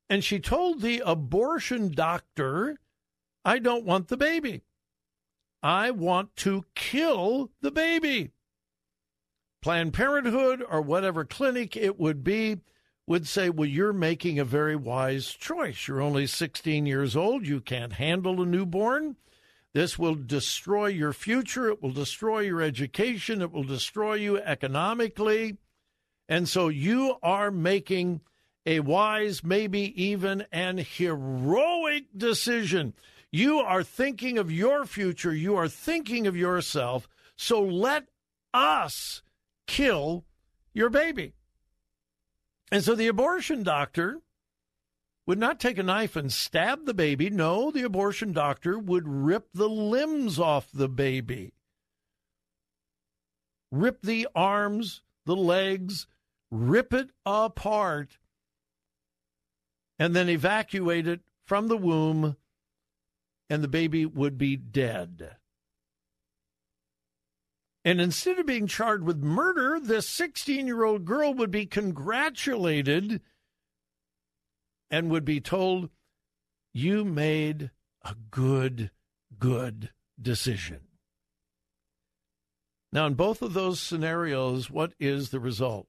And 0.08 0.24
she 0.24 0.40
told 0.40 0.80
the 0.80 1.02
abortion 1.04 1.90
doctor, 1.90 2.78
I 3.44 3.58
don't 3.58 3.84
want 3.84 4.08
the 4.08 4.16
baby. 4.16 4.62
I 5.62 5.90
want 5.90 6.36
to 6.36 6.64
kill 6.74 7.50
the 7.60 7.70
baby. 7.70 8.30
Planned 9.60 9.94
Parenthood 9.94 10.62
or 10.66 10.80
whatever 10.80 11.24
clinic 11.24 11.76
it 11.76 11.98
would 11.98 12.22
be 12.24 12.58
would 13.06 13.26
say, 13.26 13.50
Well, 13.50 13.68
you're 13.68 13.92
making 13.92 14.38
a 14.38 14.44
very 14.44 14.76
wise 14.76 15.28
choice. 15.28 15.86
You're 15.86 16.00
only 16.00 16.26
16 16.26 16.86
years 16.86 17.16
old. 17.16 17.46
You 17.46 17.60
can't 17.60 17.94
handle 17.94 18.42
a 18.42 18.46
newborn. 18.46 19.16
This 19.72 19.98
will 19.98 20.14
destroy 20.14 20.86
your 20.86 21.12
future. 21.12 21.68
It 21.68 21.82
will 21.82 21.90
destroy 21.90 22.40
your 22.40 22.62
education. 22.62 23.42
It 23.42 23.50
will 23.50 23.64
destroy 23.64 24.14
you 24.14 24.38
economically. 24.38 25.58
And 26.28 26.48
so 26.48 26.68
you 26.68 27.16
are 27.22 27.50
making 27.50 28.20
a 28.64 28.80
wise, 28.80 29.44
maybe 29.44 29.92
even 30.02 30.46
an 30.52 30.78
heroic 30.78 32.04
decision. 32.16 32.94
You 33.30 33.58
are 33.58 33.82
thinking 33.82 34.38
of 34.38 34.50
your 34.50 34.86
future. 34.86 35.34
You 35.34 35.56
are 35.56 35.68
thinking 35.68 36.26
of 36.26 36.36
yourself. 36.36 37.08
So 37.36 37.60
let 37.60 38.06
us 38.54 39.22
kill 39.66 40.24
your 40.72 40.88
baby. 40.88 41.34
And 42.70 42.82
so 42.82 42.94
the 42.94 43.06
abortion 43.06 43.62
doctor 43.62 44.20
would 45.26 45.38
not 45.38 45.60
take 45.60 45.78
a 45.78 45.82
knife 45.82 46.16
and 46.16 46.32
stab 46.32 46.86
the 46.86 46.94
baby. 46.94 47.30
No, 47.30 47.70
the 47.70 47.82
abortion 47.82 48.32
doctor 48.32 48.78
would 48.78 49.06
rip 49.06 49.48
the 49.54 49.68
limbs 49.68 50.38
off 50.38 50.68
the 50.72 50.88
baby, 50.88 51.54
rip 53.70 54.02
the 54.02 54.28
arms, 54.34 55.02
the 55.24 55.36
legs, 55.36 56.06
rip 56.50 56.92
it 56.92 57.10
apart, 57.24 58.18
and 59.98 60.14
then 60.14 60.28
evacuate 60.28 61.06
it 61.06 61.20
from 61.46 61.68
the 61.68 61.76
womb, 61.76 62.36
and 63.48 63.62
the 63.62 63.68
baby 63.68 64.04
would 64.04 64.36
be 64.36 64.56
dead. 64.56 65.36
And 67.84 68.00
instead 68.00 68.38
of 68.38 68.46
being 68.46 68.66
charged 68.66 69.04
with 69.04 69.22
murder, 69.22 69.78
this 69.78 70.08
16 70.08 70.66
year 70.66 70.84
old 70.84 71.04
girl 71.04 71.34
would 71.34 71.50
be 71.50 71.66
congratulated 71.66 73.20
and 74.90 75.10
would 75.10 75.24
be 75.24 75.40
told, 75.40 75.90
You 76.72 77.04
made 77.04 77.70
a 78.02 78.14
good, 78.30 78.90
good 79.38 79.90
decision. 80.20 80.80
Now, 82.90 83.06
in 83.06 83.14
both 83.14 83.42
of 83.42 83.52
those 83.52 83.80
scenarios, 83.80 84.70
what 84.70 84.94
is 84.98 85.30
the 85.30 85.40
result? 85.40 85.88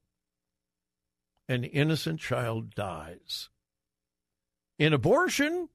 An 1.47 1.63
innocent 1.63 2.19
child 2.19 2.73
dies. 2.73 3.49
In 4.80 4.91
abortion, 4.91 5.69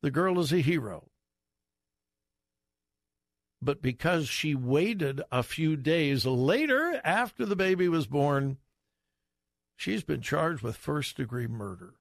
the 0.00 0.10
girl 0.10 0.40
is 0.40 0.52
a 0.52 0.60
hero 0.60 1.11
but 3.62 3.80
because 3.80 4.28
she 4.28 4.56
waited 4.56 5.22
a 5.30 5.44
few 5.44 5.76
days 5.76 6.26
later 6.26 7.00
after 7.04 7.46
the 7.46 7.54
baby 7.54 7.88
was 7.88 8.08
born, 8.08 8.58
she's 9.76 10.02
been 10.02 10.20
charged 10.20 10.62
with 10.62 10.76
first 10.76 11.16
degree 11.16 11.46
murder. 11.46 11.94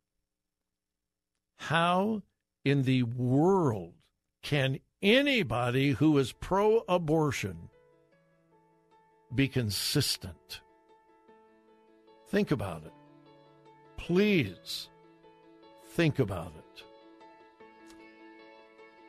How 1.57 2.23
in 2.65 2.81
the 2.83 3.03
world 3.03 3.93
can 4.41 4.79
anybody 5.03 5.91
who 5.91 6.17
is 6.17 6.31
pro 6.31 6.83
abortion 6.89 7.69
be 9.33 9.47
consistent? 9.47 10.61
Think 12.29 12.49
about 12.49 12.85
it. 12.85 12.93
Please 13.97 14.89
think 15.89 16.17
about 16.17 16.53
it. 16.57 16.70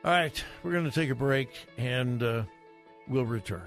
All 0.05 0.11
right, 0.11 0.43
we're 0.63 0.73
going 0.73 0.83
to 0.83 0.91
take 0.91 1.09
a 1.09 1.15
break 1.15 1.49
and 1.77 2.21
uh, 2.21 2.43
we'll 3.07 3.25
return. 3.25 3.61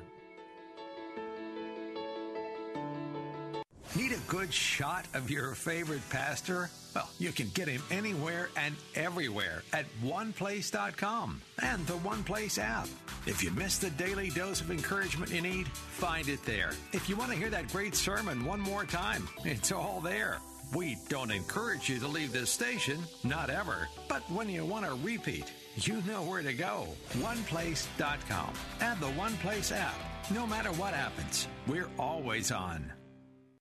Need 3.96 4.12
a 4.12 4.18
good 4.28 4.52
shot 4.52 5.06
of 5.14 5.30
your 5.30 5.54
favorite 5.54 6.06
pastor? 6.10 6.68
Well, 6.94 7.08
you 7.18 7.32
can 7.32 7.48
get 7.54 7.68
him 7.68 7.82
anywhere 7.90 8.50
and 8.54 8.74
everywhere 8.94 9.62
at 9.72 9.86
oneplace.com 10.04 11.40
and 11.62 11.86
the 11.86 11.94
OnePlace 11.94 12.58
app. 12.58 12.88
If 13.24 13.42
you 13.42 13.50
miss 13.52 13.78
the 13.78 13.88
daily 13.90 14.28
dose 14.28 14.60
of 14.60 14.70
encouragement 14.70 15.32
you 15.32 15.40
need, 15.40 15.66
find 15.68 16.28
it 16.28 16.44
there. 16.44 16.72
If 16.92 17.08
you 17.08 17.16
want 17.16 17.30
to 17.32 17.38
hear 17.38 17.48
that 17.48 17.68
great 17.68 17.94
sermon 17.94 18.44
one 18.44 18.60
more 18.60 18.84
time, 18.84 19.26
it's 19.44 19.72
all 19.72 20.02
there. 20.02 20.36
We 20.74 20.98
don't 21.08 21.30
encourage 21.30 21.88
you 21.88 21.98
to 22.00 22.08
leave 22.08 22.32
this 22.32 22.50
station, 22.50 22.98
not 23.24 23.48
ever. 23.48 23.88
But 24.08 24.28
when 24.30 24.50
you 24.50 24.66
want 24.66 24.84
to 24.84 24.94
repeat, 24.96 25.50
you 25.76 26.02
know 26.06 26.22
where 26.22 26.42
to 26.42 26.52
go. 26.52 26.88
OnePlace.com 27.14 28.52
and 28.80 29.00
the 29.00 29.10
OnePlace 29.10 29.76
app. 29.76 29.94
No 30.30 30.46
matter 30.46 30.72
what 30.72 30.94
happens, 30.94 31.48
we're 31.66 31.90
always 31.98 32.50
on. 32.50 32.92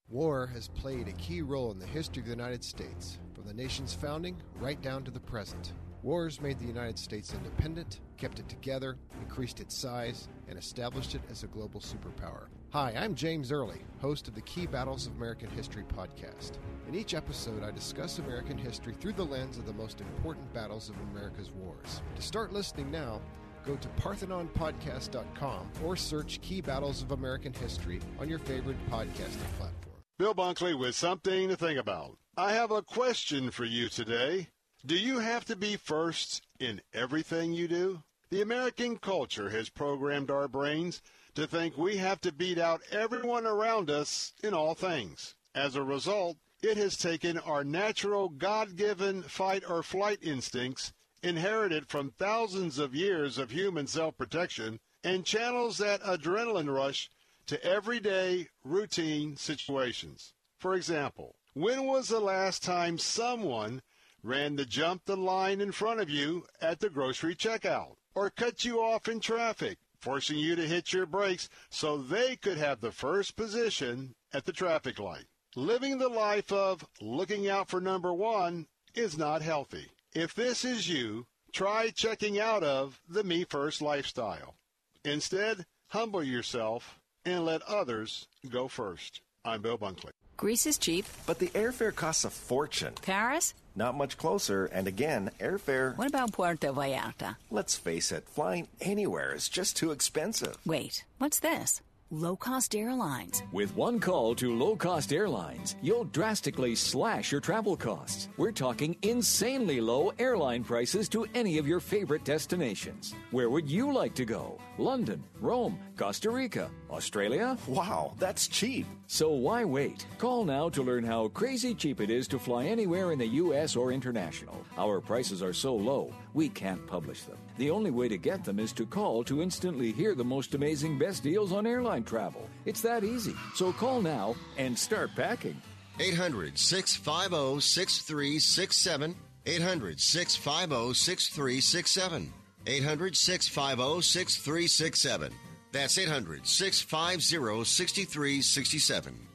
War 0.08 0.48
has 0.48 0.68
played 0.68 1.08
a 1.08 1.14
key 1.14 1.42
role 1.42 1.72
in 1.72 1.80
the 1.80 1.86
history 1.86 2.22
of 2.22 2.26
the 2.28 2.36
United 2.36 2.64
States, 2.64 3.18
from 3.34 3.46
the 3.46 3.54
nation's 3.54 3.94
founding 3.94 4.38
right 4.60 4.82
down 4.82 5.04
to 5.04 5.12
the 5.12 5.20
present. 5.20 5.74
Wars 6.04 6.40
made 6.40 6.60
the 6.60 6.66
United 6.66 7.00
States 7.00 7.34
independent, 7.34 8.00
kept 8.18 8.40
it 8.40 8.48
together, 8.48 8.98
increased 9.22 9.60
its 9.60 9.76
size, 9.76 10.28
and 10.48 10.58
established 10.58 11.16
it 11.16 11.22
as 11.30 11.44
a 11.44 11.48
global 11.48 11.80
superpower. 11.80 12.48
Hi, 12.72 12.94
I'm 12.98 13.16
James 13.16 13.52
Early, 13.52 13.80
host 14.02 14.28
of 14.28 14.36
the 14.36 14.42
Key 14.42 14.68
Battles 14.68 15.08
of 15.08 15.16
American 15.16 15.50
History 15.50 15.84
podcast. 15.96 16.54
In 16.88 16.96
each 16.96 17.14
episode, 17.14 17.64
I 17.64 17.72
discuss 17.72 18.20
American 18.20 18.58
history 18.58 18.94
through 18.94 19.14
the 19.14 19.26
lens 19.26 19.58
of 19.58 19.66
the 19.66 19.74
most 19.74 20.02
important 20.02 20.54
battles 20.54 20.90
of 20.90 20.96
America's 21.12 21.52
wars. 21.52 22.02
To 22.16 22.22
start 22.22 22.54
listening 22.54 22.92
now, 22.92 23.22
go 23.66 23.76
to 23.76 23.88
parthenonpodcast.com 23.90 25.72
or 25.84 25.96
search 25.96 26.42
Key 26.42 26.62
Battles 26.62 27.02
of 27.02 27.12
American 27.12 27.54
History 27.54 28.00
on 28.20 28.30
your 28.30 28.40
favorite 28.40 28.78
podcasting 28.90 29.52
platform. 29.58 29.96
Bill 30.18 30.36
Bunkley 30.36 30.78
with 30.78 30.96
something 30.96 31.50
to 31.50 31.58
think 31.58 31.80
about. 31.80 32.18
I 32.38 32.54
have 32.54 32.72
a 32.72 32.82
question 32.82 33.52
for 33.52 33.66
you 33.66 33.90
today. 33.90 34.50
Do 34.86 34.96
you 34.96 35.20
have 35.20 35.46
to 35.46 35.56
be 35.56 35.78
first 35.78 36.42
in 36.60 36.82
everything 36.94 37.54
you 37.54 37.68
do? 37.68 38.04
The 38.32 38.42
American 38.42 38.98
culture 38.98 39.52
has 39.52 39.70
programmed 39.70 40.32
our 40.32 40.48
brains 40.48 41.02
to 41.36 41.46
think 41.46 41.78
we 41.78 41.98
have 41.98 42.20
to 42.22 42.32
beat 42.32 42.58
out 42.58 42.82
everyone 42.92 43.46
around 43.46 43.92
us 43.92 44.34
in 44.44 44.54
all 44.54 44.74
things. 44.74 45.36
As 45.54 45.76
a 45.76 45.84
result, 45.84 46.38
it 46.62 46.76
has 46.76 46.98
taken 46.98 47.38
our 47.38 47.64
natural 47.64 48.30
God 48.30 48.76
given 48.76 49.22
fight 49.22 49.64
or 49.70 49.84
flight 49.84 50.18
instincts, 50.24 50.92
inherited 51.22 51.88
from 51.88 52.12
thousands 52.12 52.80
of 52.80 52.96
years 52.96 53.38
of 53.38 53.52
human 53.52 53.86
self 53.86 54.18
protection, 54.18 54.80
and 55.04 55.24
channels 55.24 55.78
that 55.78 56.02
adrenaline 56.02 56.74
rush 56.74 57.12
to 57.46 57.64
everyday, 57.64 58.48
routine 58.64 59.38
situations. 59.38 60.34
For 60.58 60.74
example, 60.74 61.36
when 61.54 61.86
was 61.86 62.10
the 62.10 62.20
last 62.20 62.64
time 62.64 62.98
someone 62.98 63.84
ran 64.24 64.58
to 64.58 64.66
jump 64.66 65.06
the 65.06 65.16
line 65.16 65.62
in 65.62 65.72
front 65.72 66.00
of 66.00 66.10
you 66.10 66.48
at 66.60 66.80
the 66.80 66.90
grocery 66.90 67.36
checkout, 67.36 67.98
or 68.16 68.30
cut 68.30 68.66
you 68.66 68.82
off 68.82 69.08
in 69.08 69.20
traffic, 69.20 69.78
forcing 70.00 70.38
you 70.38 70.56
to 70.56 70.68
hit 70.68 70.94
your 70.94 71.06
brakes 71.06 71.50
so 71.70 71.98
they 71.98 72.36
could 72.36 72.58
have 72.58 72.82
the 72.82 72.92
first 72.92 73.36
position 73.36 74.16
at 74.34 74.46
the 74.46 74.54
traffic 74.54 74.98
light. 74.98 75.26
Living 75.56 75.98
the 75.98 76.10
life 76.10 76.52
of 76.52 76.86
looking 77.02 77.50
out 77.50 77.70
for 77.70 77.80
number 77.80 78.14
one 78.14 78.66
is 78.94 79.18
not 79.18 79.42
healthy. 79.42 79.88
If 80.14 80.34
this 80.34 80.66
is 80.66 80.90
you, 80.90 81.28
try 81.54 81.90
checking 81.90 82.40
out 82.40 82.64
of 82.64 83.00
the 83.08 83.24
me 83.24 83.44
first 83.44 83.82
lifestyle. 83.82 84.56
Instead, 85.04 85.66
humble 85.88 86.24
yourself 86.24 87.00
and 87.26 87.46
let 87.46 87.62
others 87.64 88.28
go 88.50 88.68
first. 88.68 89.22
I'm 89.44 89.62
Bill 89.62 89.78
Bunkley. 89.78 90.12
Greece 90.38 90.66
is 90.66 90.78
cheap, 90.78 91.06
but 91.26 91.40
the 91.40 91.48
airfare 91.50 91.96
costs 91.96 92.26
a 92.26 92.30
fortune. 92.30 92.94
Paris? 93.02 93.54
Not 93.76 93.96
much 93.96 94.18
closer, 94.18 94.66
and 94.66 94.88
again, 94.88 95.32
airfare. 95.40 95.98
What 95.98 96.08
about 96.08 96.32
Puerto 96.34 96.72
Vallarta? 96.74 97.36
Let's 97.52 97.76
face 97.78 98.12
it, 98.12 98.28
flying 98.28 98.68
anywhere 98.82 99.34
is 99.34 99.50
just 99.50 99.76
too 99.76 99.92
expensive. 99.92 100.58
Wait, 100.66 101.04
what's 101.18 101.40
this? 101.40 101.82
Low 102.16 102.38
cost 102.38 102.76
airlines. 102.76 103.44
With 103.52 103.76
one 103.76 104.00
call 104.00 104.36
to 104.36 104.56
low 104.56 104.78
cost 104.78 105.12
airlines, 105.12 105.76
you'll 105.82 106.06
drastically 106.06 106.74
slash 106.74 107.30
your 107.30 107.42
travel 107.42 107.76
costs. 107.76 108.30
We're 108.38 108.54
talking 108.54 108.96
insanely 109.02 109.82
low 109.82 110.14
airline 110.18 110.64
prices 110.64 111.10
to 111.10 111.28
any 111.36 111.58
of 111.58 111.68
your 111.68 111.82
favorite 111.82 112.24
destinations. 112.24 113.14
Where 113.32 113.50
would 113.50 113.70
you 113.70 113.92
like 113.92 114.16
to 114.16 114.24
go? 114.24 114.58
London, 114.78 115.26
Rome, 115.42 115.78
Costa 115.98 116.30
Rica, 116.30 116.72
Australia? 116.90 117.58
Wow, 117.68 118.14
that's 118.18 118.48
cheap. 118.48 118.88
So 119.08 119.32
why 119.32 119.66
wait? 119.66 120.08
Call 120.18 120.46
now 120.46 120.70
to 120.70 120.84
learn 120.84 121.04
how 121.04 121.28
crazy 121.28 121.76
cheap 121.76 122.00
it 122.00 122.10
is 122.10 122.30
to 122.30 122.40
fly 122.40 122.64
anywhere 122.64 123.12
in 123.12 123.20
the 123.20 123.28
U.S. 123.44 123.76
or 123.76 123.92
international. 123.92 124.64
Our 124.78 125.02
prices 125.02 125.44
are 125.44 125.52
so 125.52 125.76
low, 125.76 126.14
we 126.34 126.48
can't 126.48 126.88
publish 126.88 127.24
them. 127.24 127.38
The 127.58 127.72
only 127.72 127.92
way 127.92 128.10
to 128.10 128.18
get 128.18 128.44
them 128.44 128.60
is 128.60 128.74
to 128.74 128.86
call 128.86 129.24
to 129.26 129.42
instantly 129.42 129.92
hear 129.92 130.14
the 130.14 130.26
most 130.26 130.56
amazing 130.56 131.00
best 131.00 131.24
deals 131.24 131.54
on 131.54 131.66
airline 131.66 132.04
travel. 132.04 132.50
It's 132.66 132.82
that 132.82 133.04
easy. 133.04 133.34
So 133.54 133.72
call 133.72 134.02
now 134.02 134.36
and 134.58 134.78
start 134.78 135.12
packing. 135.16 135.62
800 136.00 136.58
650 136.58 137.62
6367. 137.62 139.16
800 139.46 140.02
650 140.02 140.94
6367. 140.94 142.34
800 142.68 143.16
650 143.16 144.02
6367. 144.02 145.34
That's 145.72 145.98
800 145.98 146.48
650 146.48 147.64
6367. 147.64 149.35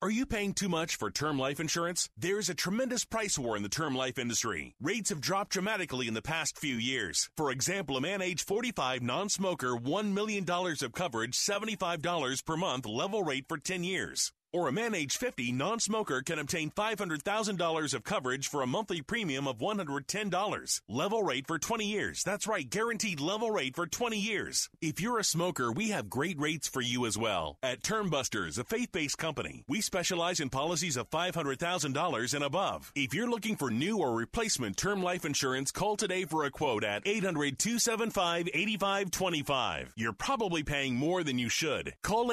Are 0.00 0.10
you 0.10 0.26
paying 0.26 0.54
too 0.54 0.68
much 0.68 0.94
for 0.94 1.10
term 1.10 1.40
life 1.40 1.58
insurance? 1.58 2.08
There's 2.16 2.48
a 2.48 2.54
tremendous 2.54 3.04
price 3.04 3.36
war 3.36 3.56
in 3.56 3.64
the 3.64 3.68
term 3.68 3.96
life 3.96 4.16
industry. 4.16 4.76
Rates 4.80 5.10
have 5.10 5.20
dropped 5.20 5.50
dramatically 5.50 6.06
in 6.06 6.14
the 6.14 6.22
past 6.22 6.56
few 6.56 6.76
years. 6.76 7.30
For 7.36 7.50
example, 7.50 7.96
a 7.96 8.00
man 8.00 8.22
age 8.22 8.44
45, 8.44 9.02
non-smoker, 9.02 9.72
$1 9.74 10.12
million 10.12 10.48
of 10.48 10.92
coverage, 10.92 11.36
$75 11.36 12.44
per 12.44 12.56
month, 12.56 12.86
level 12.86 13.24
rate 13.24 13.46
for 13.48 13.58
10 13.58 13.82
years. 13.82 14.30
Or 14.58 14.66
a 14.66 14.72
man 14.72 14.92
age 14.92 15.16
50, 15.18 15.52
non-smoker 15.52 16.22
can 16.22 16.40
obtain 16.40 16.72
$500,000 16.72 17.94
of 17.94 18.02
coverage 18.02 18.48
for 18.48 18.62
a 18.62 18.66
monthly 18.66 19.02
premium 19.02 19.46
of 19.46 19.58
$110. 19.58 20.80
Level 20.88 21.22
rate 21.22 21.46
for 21.46 21.60
20 21.60 21.86
years. 21.86 22.24
That's 22.24 22.48
right, 22.48 22.68
guaranteed 22.68 23.20
level 23.20 23.52
rate 23.52 23.76
for 23.76 23.86
20 23.86 24.18
years. 24.18 24.68
If 24.80 25.00
you're 25.00 25.20
a 25.20 25.24
smoker, 25.24 25.70
we 25.70 25.90
have 25.90 26.10
great 26.10 26.40
rates 26.40 26.66
for 26.66 26.80
you 26.80 27.06
as 27.06 27.16
well. 27.16 27.56
At 27.62 27.84
Term 27.84 28.10
Busters, 28.10 28.58
a 28.58 28.64
faith-based 28.64 29.16
company, 29.16 29.62
we 29.68 29.80
specialize 29.80 30.40
in 30.40 30.50
policies 30.50 30.96
of 30.96 31.08
$500,000 31.08 32.34
and 32.34 32.42
above. 32.42 32.90
If 32.96 33.14
you're 33.14 33.30
looking 33.30 33.54
for 33.54 33.70
new 33.70 33.98
or 33.98 34.12
replacement 34.12 34.76
term 34.76 35.04
life 35.04 35.24
insurance, 35.24 35.70
call 35.70 35.96
today 35.96 36.24
for 36.24 36.46
a 36.46 36.50
quote 36.50 36.82
at 36.82 37.04
800-275-8525. 37.04 39.92
You're 39.94 40.12
probably 40.14 40.64
paying 40.64 40.96
more 40.96 41.22
than 41.22 41.38
you 41.38 41.48
should. 41.48 41.94
Call 42.02 42.32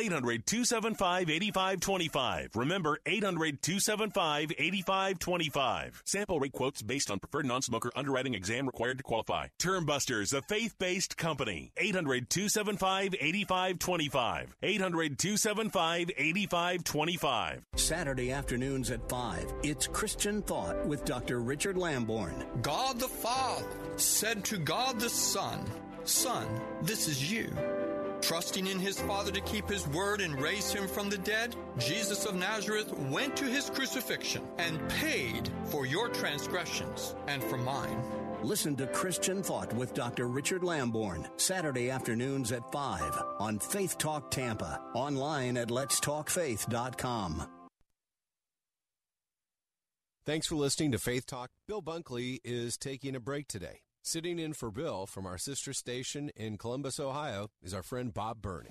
800-275-8525. 2.15 2.55
Remember 2.55 2.99
800 3.05 3.61
275 3.61 4.51
8525. 4.57 6.03
Sample 6.05 6.39
rate 6.39 6.51
quotes 6.51 6.81
based 6.81 7.11
on 7.11 7.19
preferred 7.19 7.45
non 7.45 7.61
smoker 7.61 7.91
underwriting 7.95 8.33
exam 8.33 8.65
required 8.65 8.97
to 8.97 9.03
qualify. 9.03 9.47
Term 9.59 9.85
Busters, 9.85 10.33
a 10.33 10.41
faith 10.41 10.75
based 10.79 11.17
company. 11.17 11.71
800 11.77 12.29
275 12.29 13.15
8525. 13.19 14.55
800 14.61 15.19
275 15.19 16.11
8525. 16.17 17.63
Saturday 17.75 18.31
afternoons 18.31 18.91
at 18.91 19.07
5. 19.09 19.53
It's 19.63 19.87
Christian 19.87 20.41
Thought 20.41 20.85
with 20.85 21.05
Dr. 21.05 21.39
Richard 21.39 21.77
Lamborn. 21.77 22.45
God 22.61 22.99
the 22.99 23.07
Father 23.07 23.65
said 23.97 24.43
to 24.45 24.57
God 24.57 24.99
the 24.99 25.09
Son, 25.09 25.65
Son, 26.03 26.47
this 26.81 27.07
is 27.07 27.31
you. 27.31 27.51
Trusting 28.25 28.65
in 28.65 28.79
his 28.79 28.99
Father 29.01 29.31
to 29.31 29.41
keep 29.41 29.69
his 29.69 29.87
word 29.89 30.19
and 30.19 30.41
raise 30.41 30.73
him 30.73 30.87
from 30.87 31.11
the 31.11 31.17
dead, 31.19 31.55
Jesus 31.77 32.25
of 32.25 32.33
Nazareth 32.33 32.91
went 33.11 33.37
to 33.37 33.45
his 33.45 33.69
crucifixion 33.69 34.41
and 34.57 34.79
paid 34.89 35.47
for 35.65 35.85
your 35.85 36.09
transgressions 36.09 37.15
and 37.27 37.43
for 37.43 37.57
mine. 37.57 38.01
Listen 38.41 38.75
to 38.77 38.87
Christian 38.87 39.43
Thought 39.43 39.71
with 39.73 39.93
Dr. 39.93 40.27
Richard 40.27 40.63
Lamborn, 40.63 41.27
Saturday 41.37 41.91
afternoons 41.91 42.51
at 42.51 42.71
5 42.71 43.13
on 43.37 43.59
Faith 43.59 43.99
Talk 43.99 44.31
Tampa, 44.31 44.81
online 44.95 45.55
at 45.55 45.67
letstalkfaith.com. 45.67 47.47
Thanks 50.25 50.47
for 50.47 50.55
listening 50.55 50.93
to 50.93 50.97
Faith 50.97 51.27
Talk. 51.27 51.51
Bill 51.67 51.83
Bunkley 51.83 52.39
is 52.43 52.75
taking 52.75 53.15
a 53.15 53.19
break 53.19 53.47
today. 53.47 53.81
Sitting 54.07 54.37
in 54.37 54.53
for 54.53 54.69
Bill 54.69 55.07
from 55.07 55.25
our 55.25 55.39
sister 55.39 55.73
station 55.73 56.29
in 56.35 56.59
Columbus, 56.59 56.99
Ohio, 56.99 57.49
is 57.63 57.73
our 57.73 57.81
friend 57.81 58.13
Bob 58.13 58.39
Burney. 58.39 58.69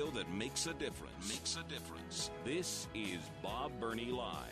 Radio 0.00 0.18
that 0.18 0.32
makes 0.32 0.66
a 0.66 0.74
difference. 0.74 1.28
Makes 1.28 1.56
a 1.56 1.62
difference. 1.72 2.30
This 2.44 2.86
is 2.94 3.18
Bob 3.42 3.72
Burney 3.80 4.10
Live. 4.10 4.46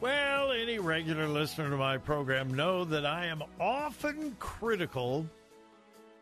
Well, 0.00 0.52
any 0.52 0.78
regular 0.78 1.26
listener 1.26 1.70
to 1.70 1.76
my 1.76 1.96
program 1.96 2.52
know 2.52 2.84
that 2.84 3.06
I 3.06 3.26
am 3.26 3.42
often 3.58 4.36
critical 4.38 5.26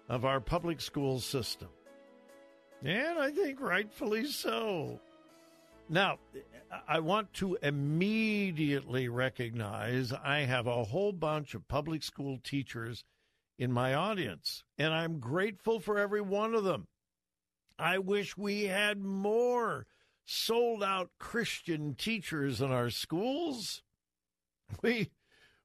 of 0.08 0.24
our 0.24 0.40
public 0.40 0.80
school 0.80 1.18
system. 1.18 1.68
And 2.84 3.18
I 3.18 3.30
think 3.32 3.60
rightfully 3.60 4.26
so. 4.26 5.00
Now, 5.92 6.20
I 6.88 7.00
want 7.00 7.34
to 7.34 7.58
immediately 7.60 9.10
recognize 9.10 10.10
I 10.10 10.38
have 10.38 10.66
a 10.66 10.84
whole 10.84 11.12
bunch 11.12 11.52
of 11.54 11.68
public 11.68 12.02
school 12.02 12.38
teachers 12.42 13.04
in 13.58 13.70
my 13.70 13.92
audience, 13.92 14.64
and 14.78 14.94
I'm 14.94 15.20
grateful 15.20 15.80
for 15.80 15.98
every 15.98 16.22
one 16.22 16.54
of 16.54 16.64
them. 16.64 16.88
I 17.78 17.98
wish 17.98 18.38
we 18.38 18.64
had 18.64 19.02
more 19.02 19.86
sold 20.24 20.82
out 20.82 21.10
Christian 21.18 21.94
teachers 21.94 22.62
in 22.62 22.72
our 22.72 22.90
schools. 22.90 23.82
We 24.82 25.10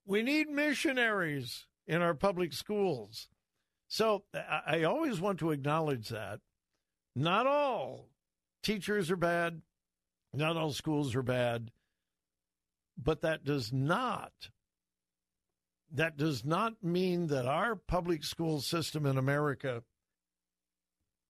we 0.06 0.24
need 0.24 0.50
missionaries 0.50 1.66
in 1.88 2.02
our 2.02 2.14
public 2.14 2.52
schools. 2.52 3.30
So 3.88 4.26
I, 4.34 4.62
I 4.68 4.84
always 4.84 5.22
want 5.22 5.40
to 5.40 5.52
acknowledge 5.52 6.10
that. 6.10 6.42
Not 7.16 7.48
all 7.48 8.10
teachers 8.62 9.10
are 9.10 9.16
bad, 9.16 9.62
not 10.38 10.58
all 10.58 10.72
schools 10.72 11.16
are 11.16 11.24
bad, 11.24 11.72
but 12.98 13.22
that 13.22 13.44
does 13.44 13.74
not 13.74 14.32
that 15.92 16.18
does 16.18 16.44
not 16.44 16.84
mean 16.84 17.28
that 17.28 17.46
our 17.46 17.76
public 17.76 18.24
school 18.24 18.60
system 18.60 19.06
in 19.06 19.18
America 19.18 19.84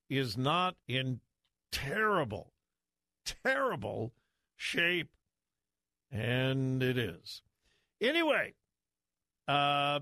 is 0.10 0.38
not 0.38 0.76
in 0.88 1.20
terrible, 1.72 2.54
terrible 3.44 4.14
shape. 4.56 5.10
And 6.12 6.82
it 6.82 6.98
is. 6.98 7.42
Anyway, 8.02 8.54
uh, 9.48 10.00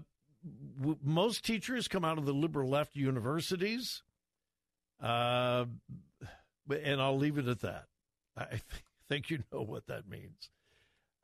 w- 0.79 0.99
most 1.03 1.43
teachers 1.43 1.87
come 1.87 2.05
out 2.05 2.17
of 2.17 2.25
the 2.25 2.33
liberal 2.33 2.69
left 2.69 2.95
universities. 2.95 4.03
Uh, 5.01 5.65
and 6.69 7.01
I'll 7.01 7.17
leave 7.17 7.37
it 7.37 7.47
at 7.47 7.61
that. 7.61 7.85
I 8.37 8.45
think 8.45 8.83
you 9.29 9.43
know 9.51 9.61
what 9.61 9.87
that 9.87 10.07
means. 10.07 10.49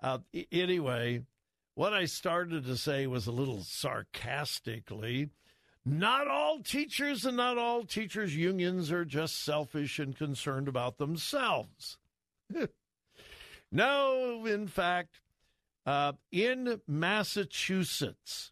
Uh, 0.01 0.19
anyway, 0.51 1.23
What 1.75 1.93
I 1.93 2.05
started 2.05 2.65
to 2.65 2.75
say 2.77 3.07
was 3.07 3.27
a 3.27 3.31
little 3.31 3.61
sarcastically. 3.61 5.29
Not 5.85 6.27
all 6.27 6.59
teachers 6.59 7.25
and 7.25 7.37
not 7.37 7.57
all 7.57 7.83
teachers' 7.85 8.35
unions 8.35 8.91
are 8.91 9.05
just 9.05 9.43
selfish 9.43 9.97
and 9.99 10.15
concerned 10.15 10.67
about 10.67 10.97
themselves. 10.97 11.97
no, 13.71 14.45
in 14.45 14.67
fact, 14.67 15.21
uh, 15.85 16.13
in 16.31 16.81
Massachusetts, 16.87 18.51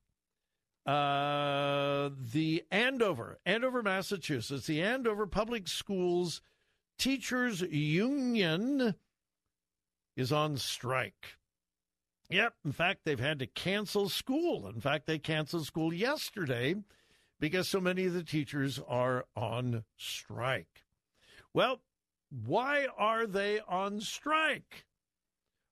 uh, 0.88 2.10
the 2.34 2.64
Andover, 2.72 3.38
Andover, 3.46 3.84
Massachusetts, 3.84 4.66
the 4.66 4.82
Andover 4.82 5.28
Public 5.28 5.68
Schools 5.68 6.42
Teachers 6.98 7.62
Union 7.62 8.96
is 10.20 10.32
on 10.34 10.58
strike. 10.58 11.38
Yep, 12.30 12.54
in 12.66 12.72
fact, 12.74 13.02
they've 13.06 13.20
had 13.20 13.40
to 13.40 13.48
cancel 13.48 14.10
school. 14.10 14.68
In 14.68 14.82
fact, 14.82 15.08
they 15.08 15.18
canceled 15.18 15.66
school 15.66 15.94
yesterday 15.94 16.76
because 17.40 17.68
so 17.68 17.80
many 17.80 18.06
of 18.06 18.14
the 18.14 18.24
teachers 18.24 18.80
are 18.88 19.26
on 19.36 19.86
strike. 19.98 20.84
Well, 21.54 21.80
why 22.30 22.88
are 22.98 23.26
they 23.26 23.62
on 23.62 24.02
strike? 24.02 24.86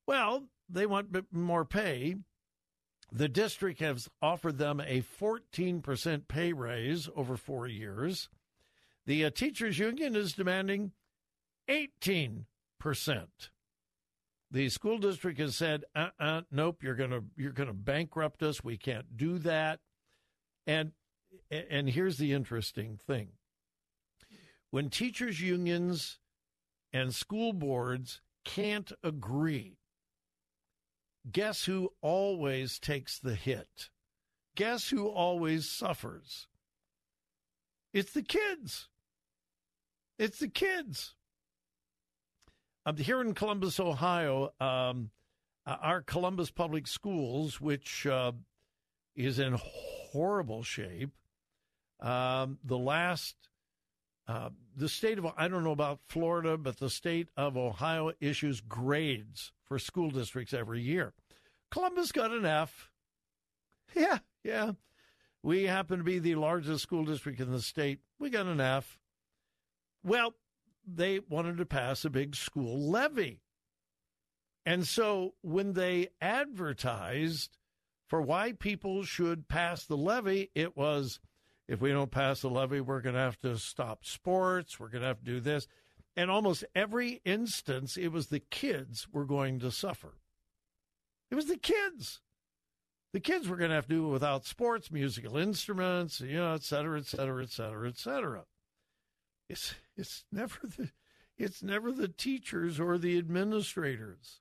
Well, 0.08 0.46
they 0.70 0.86
want 0.86 1.32
more 1.32 1.66
pay. 1.66 2.16
The 3.12 3.30
district 3.30 3.82
has 3.82 4.10
offered 4.22 4.58
them 4.58 4.80
a 4.80 5.02
14% 5.02 6.28
pay 6.28 6.54
raise 6.54 7.10
over 7.16 7.38
four 7.38 7.68
years. 7.68 8.30
The 9.06 9.26
uh, 9.26 9.30
teachers' 9.30 9.78
union 9.78 10.16
is 10.16 10.34
demanding 10.34 10.94
18%. 11.70 12.46
The 14.50 14.70
school 14.70 14.98
district 14.98 15.40
has 15.40 15.56
said, 15.56 15.84
uh 15.96 16.10
uh 16.20 16.42
nope, 16.52 16.82
you're 16.82 16.96
to 17.12 17.24
you're 17.36 17.52
to 17.68 17.74
bankrupt 17.74 18.42
us. 18.44 18.64
We 18.64 18.78
can't 18.78 19.18
do 19.18 19.40
that. 19.40 19.80
And 20.66 20.92
and 21.52 21.90
here's 21.90 22.18
the 22.18 22.34
interesting 22.34 22.98
thing. 23.06 23.30
When 24.72 24.90
teachers 24.90 25.42
unions 25.42 26.20
and 26.94 27.14
school 27.14 27.54
boards 27.54 28.22
can't 28.46 28.92
agree, 29.04 29.80
guess 31.30 31.66
who 31.66 31.92
always 32.02 32.80
takes 32.80 33.20
the 33.20 33.36
hit? 33.36 33.90
Guess 34.56 34.90
who 34.90 35.08
always 35.08 35.70
suffers? 35.70 36.48
It's 37.94 38.14
the 38.14 38.24
kids. 38.24 38.88
It's 40.18 40.40
the 40.40 40.48
kids. 40.48 41.16
Um, 42.88 42.96
here 42.96 43.20
in 43.20 43.34
Columbus, 43.34 43.82
Ohio, 43.82 44.54
um, 44.62 45.12
our 45.66 46.02
Columbus 46.02 46.52
Public 46.52 46.88
Schools, 46.88 47.60
which 47.60 48.08
uh, 48.08 48.32
is 49.14 49.40
in 49.40 49.58
horrible 49.60 50.64
shape, 50.64 51.12
um, 52.00 52.60
the 52.64 52.78
last, 52.78 53.36
uh, 54.26 54.52
the 54.74 54.88
state 54.88 55.18
of, 55.18 55.26
I 55.36 55.50
don't 55.50 55.66
know 55.66 55.74
about 55.74 56.00
Florida, 56.06 56.58
but 56.58 56.78
the 56.78 56.90
state 56.90 57.28
of 57.36 57.58
Ohio 57.58 58.14
issues 58.22 58.62
grades 58.62 59.52
for 59.66 59.80
school 59.80 60.10
districts 60.10 60.54
every 60.54 60.80
year. 60.82 61.12
Columbus 61.70 62.14
got 62.14 62.32
an 62.32 62.46
F. 62.46 62.90
Yeah, 63.96 64.20
yeah. 64.44 64.72
We 65.44 65.64
happen 65.64 65.98
to 65.98 66.04
be 66.04 66.20
the 66.20 66.36
largest 66.36 66.84
school 66.84 67.04
district 67.04 67.40
in 67.40 67.52
the 67.52 67.62
state. 67.62 68.00
We 68.20 68.30
got 68.30 68.46
an 68.46 68.62
F. 68.62 68.98
Well, 70.04 70.36
they 70.88 71.20
wanted 71.20 71.58
to 71.58 71.66
pass 71.66 72.06
a 72.06 72.10
big 72.10 72.36
school 72.36 72.90
levy. 72.90 73.42
And 74.66 74.88
so 74.88 75.34
when 75.42 75.74
they 75.74 76.10
advertised 76.22 77.58
for 78.08 78.22
why 78.22 78.54
people 78.54 79.04
should 79.04 79.48
pass 79.48 79.86
the 79.86 79.98
levy, 79.98 80.50
it 80.56 80.76
was 80.76 81.20
if 81.68 81.82
we 81.82 81.92
don't 81.92 82.12
pass 82.12 82.42
the 82.42 82.50
levy, 82.50 82.82
we're 82.82 83.02
going 83.02 83.16
to 83.16 83.22
have 83.22 83.40
to 83.40 83.58
stop 83.58 84.06
sports. 84.06 84.80
We're 84.80 84.90
going 84.90 85.02
to 85.02 85.08
have 85.08 85.20
to 85.20 85.26
do 85.26 85.40
this. 85.40 85.68
And 86.16 86.32
almost 86.32 86.64
every 86.74 87.22
instance, 87.26 87.98
it 87.98 88.08
was 88.08 88.28
the 88.28 88.40
kids 88.40 89.08
were 89.12 89.26
going 89.26 89.60
to 89.60 89.72
suffer. 89.72 90.14
It 91.30 91.36
was 91.36 91.46
the 91.46 91.58
kids. 91.58 92.22
The 93.14 93.20
kids 93.20 93.48
were 93.48 93.58
going 93.58 93.70
to 93.70 93.76
have 93.76 93.88
to 93.88 93.96
do 93.96 94.08
it 94.08 94.12
without 94.12 94.46
sports, 94.46 94.92
musical 94.92 95.38
instruments, 95.38 96.20
you 96.22 96.38
know, 96.38 96.54
et 96.54 96.64
cetera, 96.64 97.00
et 97.00 97.06
cetera, 97.06 97.44
et 97.44 97.50
cetera, 97.50 97.88
et 97.88 97.98
cetera. 97.98 98.44
It's 99.50 99.76
it's 99.98 100.26
never 100.32 100.60
the 100.64 100.92
it's 101.38 101.62
never 101.62 101.92
the 101.92 102.08
teachers 102.08 102.80
or 102.80 102.98
the 102.98 103.18
administrators. 103.18 104.40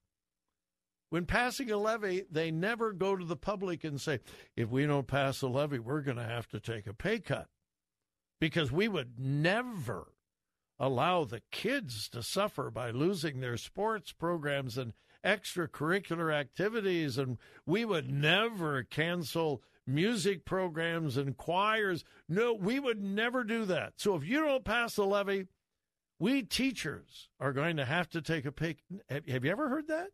When 1.10 1.26
passing 1.26 1.70
a 1.70 1.76
levy, 1.76 2.24
they 2.30 2.50
never 2.50 2.92
go 2.92 3.16
to 3.16 3.24
the 3.24 3.36
public 3.36 3.84
and 3.84 4.00
say, 4.00 4.20
if 4.56 4.70
we 4.70 4.86
don't 4.86 5.06
pass 5.06 5.42
a 5.42 5.46
levy, 5.46 5.78
we're 5.78 6.00
going 6.00 6.16
to 6.16 6.24
have 6.24 6.48
to 6.48 6.60
take 6.60 6.86
a 6.86 6.94
pay 6.94 7.20
cut. 7.20 7.48
Because 8.40 8.72
we 8.72 8.88
would 8.88 9.18
never 9.18 10.12
allow 10.78 11.24
the 11.24 11.42
kids 11.52 12.08
to 12.10 12.22
suffer 12.22 12.70
by 12.70 12.90
losing 12.90 13.40
their 13.40 13.56
sports 13.56 14.12
programs 14.12 14.76
and 14.76 14.94
extracurricular 15.24 16.34
activities. 16.34 17.18
And 17.18 17.38
we 17.64 17.84
would 17.84 18.10
never 18.10 18.82
cancel 18.82 19.62
music 19.86 20.44
programs 20.44 21.16
and 21.16 21.36
choirs. 21.36 22.04
No, 22.28 22.54
we 22.54 22.80
would 22.80 23.02
never 23.02 23.44
do 23.44 23.64
that. 23.66 23.94
So 23.96 24.14
if 24.16 24.24
you 24.24 24.40
don't 24.40 24.64
pass 24.64 24.96
the 24.96 25.04
levy, 25.04 25.46
we 26.18 26.42
teachers 26.42 27.28
are 27.40 27.52
going 27.52 27.76
to 27.76 27.84
have 27.84 28.08
to 28.10 28.22
take 28.22 28.44
a 28.44 28.52
pay. 28.52 28.76
Have 29.08 29.44
you 29.44 29.50
ever 29.50 29.68
heard 29.68 29.88
that? 29.88 30.08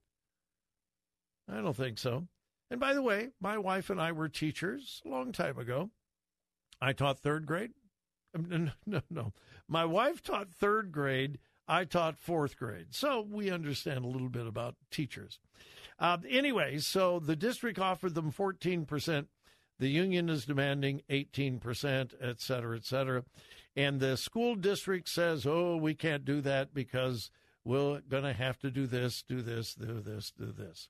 I 1.49 1.61
don't 1.61 1.77
think 1.77 1.99
so. 1.99 2.27
And 2.71 2.81
by 2.81 2.95
the 2.95 3.03
way, 3.03 3.29
my 3.41 3.59
wife 3.59 3.91
and 3.91 4.01
I 4.01 4.13
were 4.13 4.29
teachers 4.29 5.03
a 5.05 5.09
long 5.09 5.33
time 5.33 5.59
ago. 5.59 5.91
I 6.81 6.93
taught 6.93 7.19
third 7.19 7.47
grade. 7.47 7.73
No, 8.35 8.71
no, 8.87 9.03
no. 9.11 9.33
My 9.69 9.85
wife 9.85 10.23
taught 10.23 10.51
third 10.51 10.91
grade. 10.91 11.39
I 11.69 11.85
taught 11.85 12.17
fourth 12.17 12.57
grade. 12.57 12.89
So 12.91 13.21
we 13.21 13.51
understand 13.51 14.05
a 14.05 14.09
little 14.09 14.31
bit 14.31 14.47
about 14.47 14.75
teachers. 14.91 15.39
Uh, 15.99 16.17
anyway, 16.29 16.79
so 16.79 17.19
the 17.21 17.37
district 17.37 17.79
offered 17.79 18.15
them 18.15 18.33
14%. 18.33 19.27
The 19.83 19.89
union 19.89 20.29
is 20.29 20.45
demanding 20.47 21.03
18%, 21.11 22.13
et 22.21 22.41
cetera, 22.41 22.77
et 22.77 22.85
cetera. 22.85 23.25
And 23.75 23.99
the 23.99 24.17
school 24.17 24.55
district 24.55 25.09
says, 25.09 25.45
oh, 25.45 25.77
we 25.77 25.93
can't 25.93 26.25
do 26.25 26.41
that 26.43 26.73
because 26.73 27.33
we're 27.65 27.99
going 28.09 28.23
to 28.23 28.33
have 28.33 28.61
to 28.61 28.71
do 28.71 28.87
this, 28.87 29.25
do 29.27 29.43
this, 29.43 29.75
do 29.75 30.01
this, 30.01 30.31
do 30.39 30.53
this. 30.53 30.89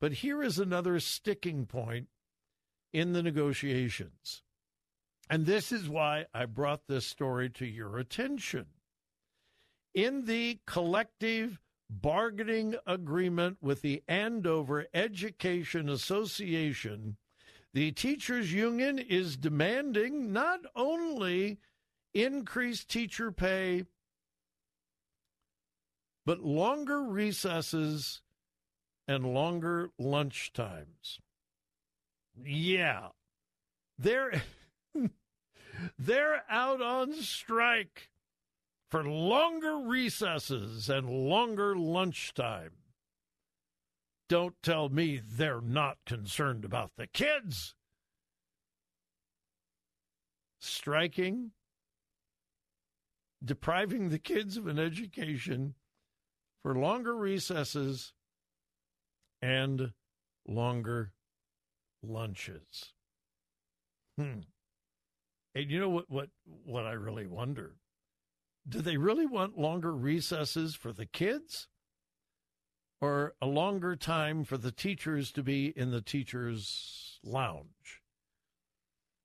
But 0.00 0.12
here 0.12 0.44
is 0.44 0.60
another 0.60 1.00
sticking 1.00 1.66
point 1.66 2.06
in 2.92 3.14
the 3.14 3.22
negotiations. 3.24 4.44
And 5.28 5.44
this 5.44 5.72
is 5.72 5.88
why 5.88 6.26
I 6.32 6.44
brought 6.44 6.86
this 6.86 7.08
story 7.08 7.50
to 7.50 7.66
your 7.66 7.98
attention. 7.98 8.66
In 9.92 10.26
the 10.26 10.60
collective 10.68 11.58
bargaining 11.90 12.76
agreement 12.86 13.56
with 13.60 13.82
the 13.82 14.04
Andover 14.06 14.86
Education 14.94 15.88
Association, 15.88 17.16
the 17.74 17.90
teachers 17.90 18.52
union 18.52 19.00
is 19.00 19.36
demanding 19.36 20.32
not 20.32 20.60
only 20.76 21.58
increased 22.14 22.88
teacher 22.88 23.32
pay, 23.32 23.84
but 26.24 26.40
longer 26.40 27.02
recesses 27.02 28.22
and 29.08 29.34
longer 29.34 29.90
lunch 29.98 30.52
times. 30.52 31.18
Yeah. 32.42 33.08
They're 33.98 34.42
they're 35.98 36.42
out 36.48 36.80
on 36.80 37.12
strike 37.14 38.08
for 38.88 39.02
longer 39.02 39.78
recesses 39.78 40.88
and 40.88 41.10
longer 41.10 41.76
lunchtime. 41.76 42.70
Don't 44.28 44.54
tell 44.62 44.88
me 44.88 45.20
they're 45.24 45.60
not 45.60 45.98
concerned 46.06 46.64
about 46.64 46.92
the 46.96 47.06
kids. 47.06 47.74
Striking, 50.60 51.50
depriving 53.44 54.08
the 54.08 54.18
kids 54.18 54.56
of 54.56 54.66
an 54.66 54.78
education 54.78 55.74
for 56.62 56.74
longer 56.74 57.14
recesses 57.14 58.14
and 59.42 59.92
longer 60.48 61.12
lunches. 62.02 62.92
Hmm. 64.16 64.40
And 65.54 65.70
you 65.70 65.78
know 65.78 65.90
what, 65.90 66.08
what, 66.08 66.28
what 66.64 66.86
I 66.86 66.92
really 66.92 67.26
wonder? 67.26 67.76
Do 68.66 68.80
they 68.80 68.96
really 68.96 69.26
want 69.26 69.58
longer 69.58 69.94
recesses 69.94 70.74
for 70.74 70.92
the 70.92 71.06
kids? 71.06 71.68
Or 73.04 73.34
a 73.42 73.46
longer 73.46 73.96
time 73.96 74.44
for 74.44 74.56
the 74.56 74.72
teachers 74.72 75.30
to 75.32 75.42
be 75.42 75.66
in 75.76 75.90
the 75.90 76.00
teachers' 76.00 77.20
lounge? 77.22 78.00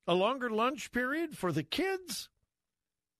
A 0.06 0.12
longer 0.12 0.50
lunch 0.50 0.92
period 0.92 1.38
for 1.38 1.50
the 1.50 1.62
kids? 1.62 2.28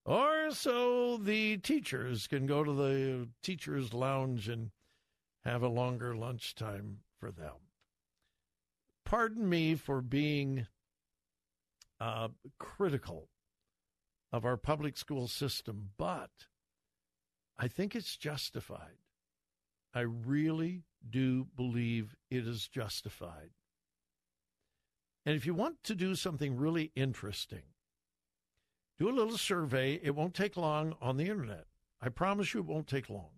Or 0.04 0.50
so 0.50 1.16
the 1.16 1.56
teachers 1.56 2.26
can 2.26 2.44
go 2.46 2.62
to 2.62 2.74
the 2.74 3.30
teachers' 3.42 3.94
lounge 3.94 4.50
and 4.50 4.70
have 5.44 5.62
a 5.62 5.68
longer 5.68 6.14
lunch 6.14 6.54
time 6.54 6.98
for 7.18 7.30
them. 7.30 7.56
pardon 9.06 9.48
me 9.48 9.74
for 9.76 10.02
being 10.02 10.66
uh, 11.98 12.28
critical 12.58 13.30
of 14.30 14.44
our 14.44 14.58
public 14.58 14.98
school 14.98 15.26
system, 15.26 15.92
but 15.96 16.30
I 17.58 17.66
think 17.66 17.96
it's 17.96 18.18
justified. 18.18 18.98
I 19.94 20.00
really 20.00 20.84
do 21.08 21.46
believe 21.56 22.14
it 22.30 22.46
is 22.46 22.68
justified. 22.68 23.50
And 25.26 25.36
if 25.36 25.46
you 25.46 25.54
want 25.54 25.82
to 25.84 25.94
do 25.94 26.14
something 26.14 26.56
really 26.56 26.92
interesting, 26.94 27.62
do 28.98 29.08
a 29.08 29.12
little 29.12 29.38
survey. 29.38 30.00
It 30.02 30.14
won't 30.14 30.34
take 30.34 30.56
long 30.56 30.94
on 31.00 31.16
the 31.16 31.28
internet. 31.28 31.66
I 32.00 32.08
promise 32.08 32.54
you 32.54 32.60
it 32.60 32.66
won't 32.66 32.86
take 32.86 33.10
long. 33.10 33.30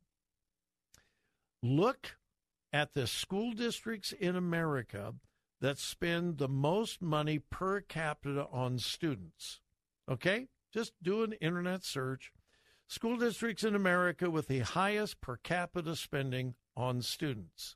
Look 1.62 2.16
at 2.72 2.94
the 2.94 3.06
school 3.06 3.52
districts 3.52 4.12
in 4.12 4.36
America 4.36 5.14
that 5.60 5.78
spend 5.78 6.38
the 6.38 6.48
most 6.48 7.00
money 7.00 7.38
per 7.38 7.80
capita 7.80 8.46
on 8.50 8.78
students. 8.78 9.60
Okay? 10.10 10.48
Just 10.72 10.92
do 11.02 11.22
an 11.22 11.32
internet 11.34 11.84
search. 11.84 12.32
School 12.92 13.16
districts 13.16 13.64
in 13.64 13.74
America 13.74 14.30
with 14.30 14.48
the 14.48 14.58
highest 14.58 15.22
per 15.22 15.38
capita 15.38 15.96
spending 15.96 16.56
on 16.76 17.00
students. 17.00 17.74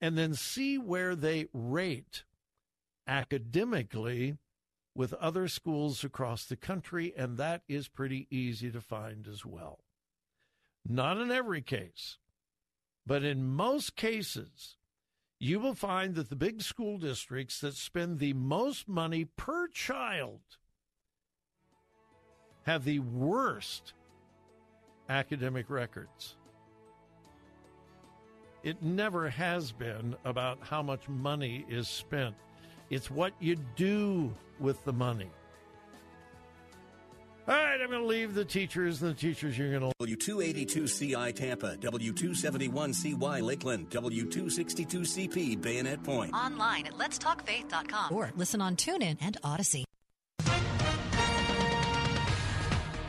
And 0.00 0.18
then 0.18 0.34
see 0.34 0.76
where 0.76 1.14
they 1.14 1.46
rate 1.52 2.24
academically 3.06 4.38
with 4.92 5.14
other 5.14 5.46
schools 5.46 6.02
across 6.02 6.44
the 6.44 6.56
country, 6.56 7.14
and 7.16 7.36
that 7.36 7.62
is 7.68 7.86
pretty 7.86 8.26
easy 8.28 8.72
to 8.72 8.80
find 8.80 9.28
as 9.28 9.46
well. 9.46 9.84
Not 10.84 11.18
in 11.18 11.30
every 11.30 11.62
case, 11.62 12.18
but 13.06 13.22
in 13.22 13.46
most 13.46 13.94
cases, 13.94 14.78
you 15.38 15.60
will 15.60 15.76
find 15.76 16.16
that 16.16 16.28
the 16.28 16.34
big 16.34 16.60
school 16.60 16.98
districts 16.98 17.60
that 17.60 17.76
spend 17.76 18.18
the 18.18 18.32
most 18.32 18.88
money 18.88 19.24
per 19.24 19.68
child 19.68 20.40
have 22.64 22.84
the 22.84 22.98
worst 22.98 23.92
academic 25.08 25.70
records. 25.70 26.36
It 28.62 28.82
never 28.82 29.28
has 29.28 29.72
been 29.72 30.16
about 30.24 30.58
how 30.62 30.82
much 30.82 31.08
money 31.08 31.66
is 31.68 31.86
spent. 31.86 32.34
It's 32.88 33.10
what 33.10 33.34
you 33.38 33.56
do 33.76 34.32
with 34.58 34.82
the 34.84 34.92
money. 34.92 35.30
All 37.46 37.54
right, 37.54 37.78
I'm 37.78 37.90
going 37.90 38.00
to 38.00 38.06
leave 38.06 38.32
the 38.32 38.44
teachers 38.44 39.02
and 39.02 39.10
the 39.10 39.20
teachers 39.20 39.58
you're 39.58 39.78
going 39.78 39.92
to. 39.92 40.06
W282CI 40.06 41.34
Tampa, 41.34 41.76
W271CY 41.76 43.42
Lakeland, 43.42 43.90
W262CP 43.90 45.60
Bayonet 45.60 46.02
Point. 46.02 46.32
Online 46.32 46.86
at 46.86 46.94
letstalkfaith.com 46.94 48.14
or 48.14 48.32
listen 48.34 48.62
on 48.62 48.76
TuneIn 48.76 49.18
and 49.20 49.36
Audacy. 49.42 49.84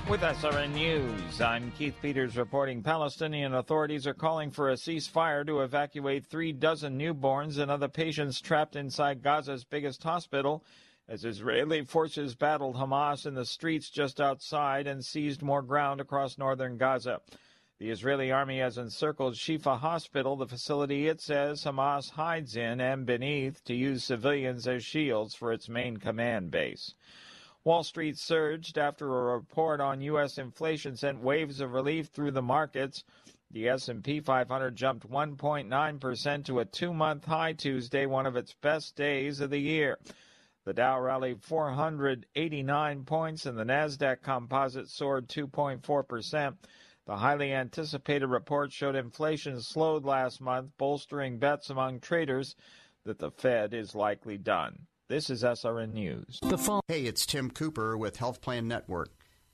With 0.07 0.21
SRN 0.21 0.75
News, 0.75 1.41
I'm 1.41 1.71
Keith 1.71 1.95
Peters 1.99 2.37
reporting 2.37 2.83
Palestinian 2.83 3.55
authorities 3.55 4.05
are 4.05 4.13
calling 4.13 4.51
for 4.51 4.69
a 4.69 4.75
ceasefire 4.75 5.43
to 5.47 5.61
evacuate 5.61 6.27
three 6.27 6.51
dozen 6.51 6.99
newborns 6.99 7.57
and 7.57 7.71
other 7.71 7.87
patients 7.87 8.39
trapped 8.39 8.75
inside 8.75 9.23
Gaza's 9.23 9.63
biggest 9.63 10.03
hospital 10.03 10.63
as 11.07 11.25
Israeli 11.25 11.83
forces 11.85 12.35
battled 12.35 12.75
Hamas 12.75 13.25
in 13.25 13.33
the 13.33 13.45
streets 13.45 13.89
just 13.89 14.21
outside 14.21 14.85
and 14.85 15.03
seized 15.03 15.41
more 15.41 15.63
ground 15.63 15.99
across 15.99 16.37
northern 16.37 16.77
Gaza. 16.77 17.19
The 17.79 17.89
Israeli 17.89 18.31
army 18.31 18.59
has 18.59 18.77
encircled 18.77 19.33
Shifa 19.33 19.79
Hospital, 19.79 20.35
the 20.35 20.47
facility 20.47 21.07
it 21.07 21.19
says 21.19 21.63
Hamas 21.63 22.11
hides 22.11 22.55
in 22.55 22.79
and 22.79 23.07
beneath 23.07 23.63
to 23.63 23.73
use 23.73 24.03
civilians 24.03 24.67
as 24.67 24.85
shields 24.85 25.33
for 25.33 25.51
its 25.51 25.67
main 25.67 25.97
command 25.97 26.51
base. 26.51 26.93
Wall 27.65 27.83
Street 27.83 28.15
surged 28.15 28.77
after 28.77 29.07
a 29.07 29.33
report 29.33 29.81
on 29.81 29.99
U.S. 30.01 30.37
inflation 30.37 30.95
sent 30.95 31.23
waves 31.23 31.59
of 31.59 31.73
relief 31.73 32.09
through 32.09 32.29
the 32.29 32.43
markets. 32.43 33.03
The 33.49 33.69
S&P 33.69 34.19
500 34.19 34.75
jumped 34.75 35.09
1.9% 35.09 36.45
to 36.45 36.59
a 36.59 36.65
two-month 36.65 37.25
high 37.25 37.53
Tuesday, 37.53 38.05
one 38.05 38.27
of 38.27 38.35
its 38.35 38.53
best 38.53 38.95
days 38.95 39.39
of 39.39 39.49
the 39.49 39.57
year. 39.57 39.97
The 40.63 40.73
Dow 40.73 41.01
rallied 41.01 41.41
489 41.41 43.03
points 43.03 43.47
and 43.47 43.57
the 43.57 43.65
Nasdaq 43.65 44.21
Composite 44.21 44.87
soared 44.87 45.27
2.4%. 45.27 46.57
The 47.07 47.17
highly 47.17 47.51
anticipated 47.51 48.27
report 48.27 48.73
showed 48.73 48.95
inflation 48.95 49.59
slowed 49.59 50.05
last 50.05 50.39
month, 50.39 50.69
bolstering 50.77 51.39
bets 51.39 51.71
among 51.71 52.01
traders 52.01 52.55
that 53.05 53.17
the 53.17 53.31
Fed 53.31 53.73
is 53.73 53.95
likely 53.95 54.37
done. 54.37 54.85
This 55.07 55.29
is 55.29 55.43
SRN 55.43 55.93
News. 55.93 56.39
Hey, 56.87 57.03
it's 57.03 57.27
Tim 57.27 57.51
Cooper 57.51 57.95
with 57.95 58.17
Health 58.17 58.41
Plan 58.41 58.67
Network. 58.67 59.09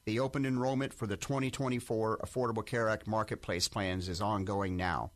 The 0.05 0.21
open 0.21 0.45
enrollment 0.45 0.93
for 0.93 1.07
the 1.07 1.17
2024 1.17 2.19
Affordable 2.19 2.65
Care 2.65 2.87
Act 2.87 3.05
Marketplace 3.05 3.67
plans 3.67 4.07
is 4.07 4.21
ongoing 4.21 4.77
now. 4.77 5.11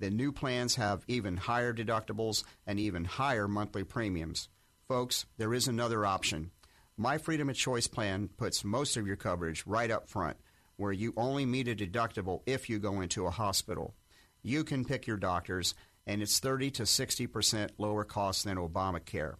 The 0.00 0.10
new 0.10 0.32
plans 0.32 0.74
have 0.74 1.04
even 1.06 1.36
higher 1.36 1.72
deductibles 1.72 2.42
and 2.66 2.80
even 2.80 3.04
higher 3.04 3.46
monthly 3.46 3.84
premiums. 3.84 4.48
Folks, 4.88 5.26
there 5.36 5.54
is 5.54 5.68
another 5.68 6.04
option. 6.04 6.50
My 6.96 7.16
Freedom 7.16 7.48
of 7.48 7.54
Choice 7.54 7.86
plan 7.86 8.30
puts 8.36 8.64
most 8.64 8.96
of 8.96 9.06
your 9.06 9.14
coverage 9.14 9.62
right 9.64 9.92
up 9.92 10.08
front, 10.08 10.38
where 10.74 10.90
you 10.90 11.14
only 11.16 11.46
meet 11.46 11.68
a 11.68 11.76
deductible 11.76 12.40
if 12.46 12.68
you 12.68 12.80
go 12.80 13.00
into 13.00 13.26
a 13.26 13.30
hospital. 13.30 13.94
You 14.42 14.64
can 14.64 14.84
pick 14.84 15.06
your 15.06 15.18
doctors, 15.18 15.76
and 16.04 16.20
it's 16.20 16.40
30 16.40 16.72
to 16.72 16.82
60% 16.82 17.70
lower 17.78 18.02
cost 18.02 18.42
than 18.42 18.56
Obamacare. 18.56 19.36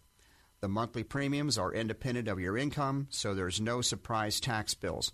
The 0.61 0.67
monthly 0.67 1.03
premiums 1.03 1.57
are 1.57 1.73
independent 1.73 2.27
of 2.27 2.39
your 2.39 2.57
income, 2.57 3.07
so 3.09 3.33
there's 3.33 3.61
no 3.61 3.81
surprise 3.81 4.41
tax 4.41 4.73
bills. 4.73 5.13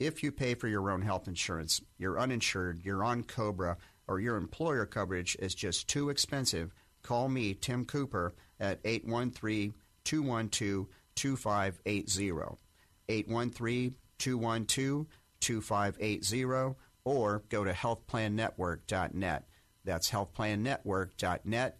If 0.00 0.22
you 0.22 0.32
pay 0.32 0.54
for 0.54 0.66
your 0.66 0.90
own 0.90 1.02
health 1.02 1.28
insurance, 1.28 1.80
you're 1.96 2.18
uninsured, 2.18 2.80
you're 2.84 3.04
on 3.04 3.22
COBRA, 3.22 3.76
or 4.08 4.18
your 4.18 4.36
employer 4.36 4.86
coverage 4.86 5.36
is 5.38 5.54
just 5.54 5.86
too 5.86 6.10
expensive, 6.10 6.74
call 7.02 7.28
me, 7.28 7.54
Tim 7.54 7.84
Cooper, 7.84 8.34
at 8.58 8.80
813 8.84 9.74
212 10.04 10.86
2580. 11.14 12.58
813 13.08 13.94
212 14.18 15.06
2580, 15.40 16.74
or 17.04 17.42
go 17.48 17.64
to 17.64 17.72
healthplannetwork.net. 17.72 19.44
That's 19.84 20.10
healthplannetwork.net 20.10 21.79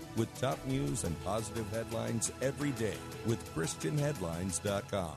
with 0.17 0.33
top 0.39 0.63
news 0.65 1.03
and 1.03 1.21
positive 1.23 1.69
headlines 1.71 2.31
every 2.41 2.71
day 2.71 2.97
with 3.25 3.43
ChristianHeadlines.com. 3.55 5.15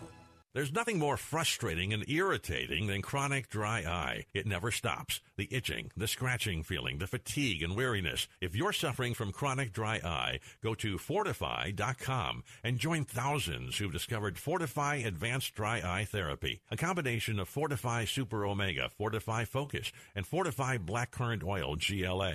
There's 0.55 0.73
nothing 0.73 1.00
more 1.00 1.16
frustrating 1.16 1.92
and 1.92 2.08
irritating 2.08 2.86
than 2.86 3.02
chronic 3.02 3.48
dry 3.48 3.81
eye. 3.81 4.26
It 4.32 4.47
never 4.47 4.70
stops. 4.70 5.20
The 5.36 5.48
itching, 5.50 5.90
the 5.97 6.06
scratching 6.06 6.62
feeling, 6.62 6.98
the 6.98 7.08
fatigue 7.08 7.60
and 7.64 7.74
weariness. 7.74 8.28
If 8.40 8.55
you're 8.55 8.73
suffering 8.73 9.14
from 9.14 9.32
chronic 9.32 9.73
dry 9.73 9.97
eye, 9.97 10.39
go 10.62 10.76
to 10.76 10.97
fortifeye.com 10.97 12.44
and 12.62 12.78
join 12.78 13.05
thousands 13.05 13.78
who've 13.78 13.90
discovered 13.90 14.36
Fortifeye 14.36 15.05
Advanced 15.05 15.56
Dry 15.56 15.78
Eye 15.84 16.05
Therapy, 16.05 16.60
a 16.70 16.76
combination 16.76 17.40
of 17.40 17.52
Fortifeye 17.52 18.06
Super 18.06 18.47
Omega, 18.47 18.89
Fortifeye 18.97 19.48
Focus, 19.48 19.90
and 20.14 20.24
Fortifeye 20.24 20.78
Blackcurrant 20.78 21.42
Oil 21.42 21.74
GLA. 21.74 22.34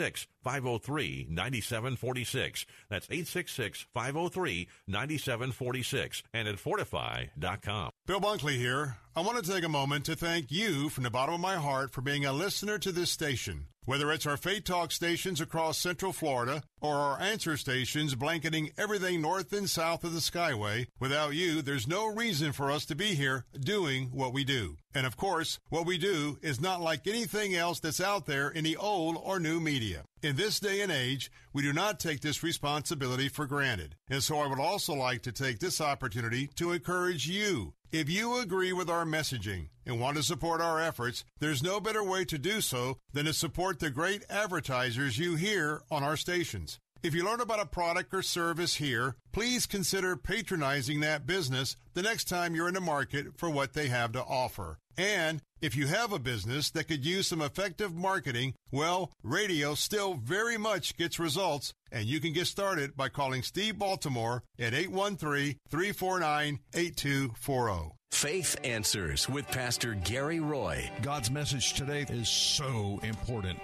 866 0.01 0.27
503 0.43 1.27
9746. 1.29 2.65
That's 2.89 3.05
866 3.09 3.85
503 3.93 4.67
9746 4.87 6.23
and 6.33 6.47
at 6.47 6.55
fortifeye.com. 6.55 7.91
Bill 8.11 8.19
Bunkley 8.19 8.57
here. 8.57 8.97
I 9.15 9.21
want 9.21 9.41
to 9.41 9.49
take 9.49 9.63
a 9.63 9.69
moment 9.69 10.03
to 10.03 10.17
thank 10.17 10.51
you 10.51 10.89
from 10.89 11.05
the 11.05 11.09
bottom 11.09 11.33
of 11.33 11.39
my 11.39 11.55
heart 11.55 11.91
for 11.91 12.01
being 12.01 12.25
a 12.25 12.33
listener 12.33 12.77
to 12.77 12.91
this 12.91 13.09
station. 13.09 13.67
Whether 13.85 14.11
it's 14.11 14.25
our 14.25 14.35
Faith 14.35 14.65
Talk 14.65 14.91
stations 14.91 15.39
across 15.39 15.77
Central 15.77 16.11
Florida 16.11 16.61
or 16.81 16.95
our 16.97 17.21
answer 17.21 17.55
stations 17.55 18.15
blanketing 18.15 18.71
everything 18.77 19.21
north 19.21 19.53
and 19.53 19.69
south 19.69 20.03
of 20.03 20.11
the 20.11 20.19
Skyway, 20.19 20.87
without 20.99 21.35
you, 21.35 21.61
there's 21.61 21.87
no 21.87 22.05
reason 22.05 22.51
for 22.51 22.69
us 22.69 22.83
to 22.87 22.95
be 22.95 23.15
here 23.15 23.45
doing 23.57 24.09
what 24.11 24.33
we 24.33 24.43
do. 24.43 24.75
And 24.93 25.07
of 25.07 25.15
course, 25.15 25.59
what 25.69 25.85
we 25.85 25.97
do 25.97 26.37
is 26.41 26.59
not 26.59 26.81
like 26.81 27.07
anything 27.07 27.55
else 27.55 27.79
that's 27.79 28.01
out 28.01 28.25
there 28.25 28.49
in 28.49 28.65
the 28.65 28.75
old 28.75 29.15
or 29.23 29.39
new 29.39 29.61
media. 29.61 30.03
In 30.23 30.35
this 30.35 30.59
day 30.59 30.81
and 30.81 30.91
age, 30.91 31.31
we 31.51 31.63
do 31.63 31.73
not 31.73 31.99
take 31.99 32.21
this 32.21 32.43
responsibility 32.43 33.27
for 33.27 33.47
granted. 33.47 33.95
And 34.07 34.21
so 34.21 34.37
I 34.37 34.45
would 34.45 34.59
also 34.59 34.93
like 34.93 35.23
to 35.23 35.31
take 35.31 35.57
this 35.57 35.81
opportunity 35.81 36.47
to 36.57 36.73
encourage 36.73 37.27
you. 37.27 37.73
If 37.91 38.07
you 38.07 38.37
agree 38.37 38.71
with 38.71 38.87
our 38.87 39.03
messaging 39.03 39.69
and 39.83 39.99
want 39.99 40.17
to 40.17 40.23
support 40.23 40.61
our 40.61 40.79
efforts, 40.79 41.25
there's 41.39 41.63
no 41.63 41.79
better 41.79 42.03
way 42.03 42.23
to 42.25 42.37
do 42.37 42.61
so 42.61 42.99
than 43.13 43.25
to 43.25 43.33
support 43.33 43.79
the 43.79 43.89
great 43.89 44.23
advertisers 44.29 45.17
you 45.17 45.37
hear 45.37 45.81
on 45.89 46.03
our 46.03 46.15
stations. 46.15 46.79
If 47.01 47.15
you 47.15 47.25
learn 47.25 47.41
about 47.41 47.59
a 47.59 47.65
product 47.65 48.13
or 48.13 48.21
service 48.21 48.75
here, 48.75 49.15
please 49.31 49.65
consider 49.65 50.15
patronizing 50.15 50.99
that 50.99 51.25
business 51.25 51.75
the 51.93 52.01
next 52.01 52.25
time 52.25 52.55
you're 52.55 52.67
in 52.67 52.73
the 52.73 52.81
market 52.81 53.37
for 53.37 53.49
what 53.49 53.73
they 53.73 53.87
have 53.87 54.11
to 54.13 54.23
offer. 54.23 54.77
And 54.97 55.41
if 55.61 55.75
you 55.75 55.87
have 55.87 56.11
a 56.11 56.19
business 56.19 56.69
that 56.71 56.87
could 56.87 57.05
use 57.05 57.27
some 57.27 57.41
effective 57.41 57.95
marketing, 57.95 58.53
well, 58.71 59.11
radio 59.23 59.73
still 59.75 60.15
very 60.15 60.57
much 60.57 60.97
gets 60.97 61.19
results, 61.19 61.73
and 61.91 62.05
you 62.05 62.19
can 62.19 62.33
get 62.33 62.47
started 62.47 62.95
by 62.95 63.09
calling 63.09 63.43
Steve 63.43 63.77
Baltimore 63.77 64.43
at 64.59 64.73
813 64.73 65.57
349 65.69 66.59
8240. 66.73 67.95
Faith 68.11 68.57
Answers 68.63 69.27
with 69.29 69.47
Pastor 69.47 69.95
Gary 69.95 70.41
Roy. 70.41 70.91
God's 71.01 71.31
message 71.31 71.73
today 71.73 72.05
is 72.09 72.27
so 72.27 72.99
important. 73.03 73.57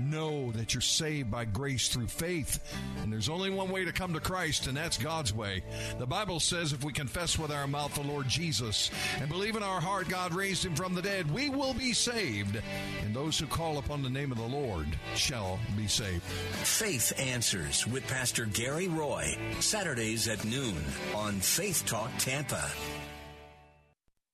Know 0.00 0.50
that 0.52 0.74
you're 0.74 0.80
saved 0.80 1.30
by 1.30 1.44
grace 1.44 1.88
through 1.88 2.08
faith, 2.08 2.58
and 3.02 3.12
there's 3.12 3.28
only 3.28 3.50
one 3.50 3.70
way 3.70 3.84
to 3.84 3.92
come 3.92 4.14
to 4.14 4.20
Christ, 4.20 4.66
and 4.66 4.76
that's 4.76 4.96
God's 4.96 5.34
way. 5.34 5.62
The 5.98 6.06
Bible 6.06 6.40
says 6.40 6.72
if 6.72 6.82
we 6.82 6.92
confess 6.92 7.38
with 7.38 7.52
our 7.52 7.68
mouth 7.70 7.94
the 7.94 8.02
Lord 8.02 8.28
Jesus 8.28 8.90
and 9.20 9.28
believe 9.28 9.56
in 9.56 9.62
our 9.62 9.80
heart 9.80 10.08
God 10.08 10.34
raised 10.34 10.64
him 10.64 10.74
from 10.74 10.94
the 10.94 11.02
dead, 11.02 11.30
we 11.30 11.48
will 11.50 11.74
be 11.74 11.92
saved, 11.92 12.60
and 13.02 13.14
those 13.14 13.38
who 13.38 13.46
call 13.46 13.78
upon 13.78 14.02
the 14.02 14.10
name 14.10 14.32
of 14.32 14.38
the 14.38 14.44
Lord 14.44 14.86
shall 15.14 15.58
be 15.76 15.86
saved. 15.86 16.22
Faith 16.22 17.12
Answers 17.18 17.86
with 17.86 18.06
Pastor 18.06 18.46
Gary 18.46 18.88
Roy. 18.88 19.36
Saturdays 19.60 20.28
at 20.28 20.44
noon 20.44 20.76
on 21.14 21.40
Faith 21.40 21.84
Talk 21.86 22.10
Tampa. 22.18 22.70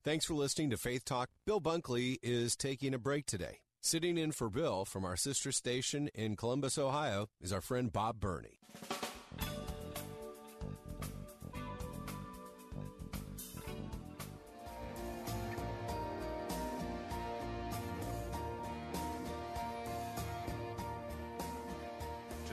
Thanks 0.05 0.25
for 0.25 0.35
listening 0.35 0.71
to 0.71 0.77
Faith 0.77 1.05
Talk. 1.05 1.31
Bill 1.45 1.61
Bunkley 1.61 2.19
is 2.23 2.55
taking 2.55 2.95
a 2.95 2.99
break 2.99 3.27
today. 3.27 3.59
Sitting 3.81 4.19
in 4.19 4.33
for 4.33 4.49
Bill 4.49 4.85
from 4.85 5.05
our 5.05 5.17
sister 5.17 5.53
station 5.53 6.09
in 6.15 6.37
Columbus, 6.37 6.79
Ohio, 6.79 7.29
is 7.41 7.53
our 7.53 7.61
friend 7.61 7.93
Bob 7.93 8.21
Burney. 8.21 8.61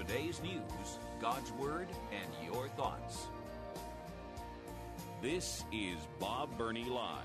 Today's 0.07 0.41
news, 0.41 0.99
God's 1.21 1.51
Word, 1.53 1.87
and 2.11 2.53
your 2.53 2.67
thoughts. 2.69 3.27
This 5.21 5.63
is 5.71 5.95
Bob 6.19 6.57
Burney 6.57 6.83
Live. 6.83 7.21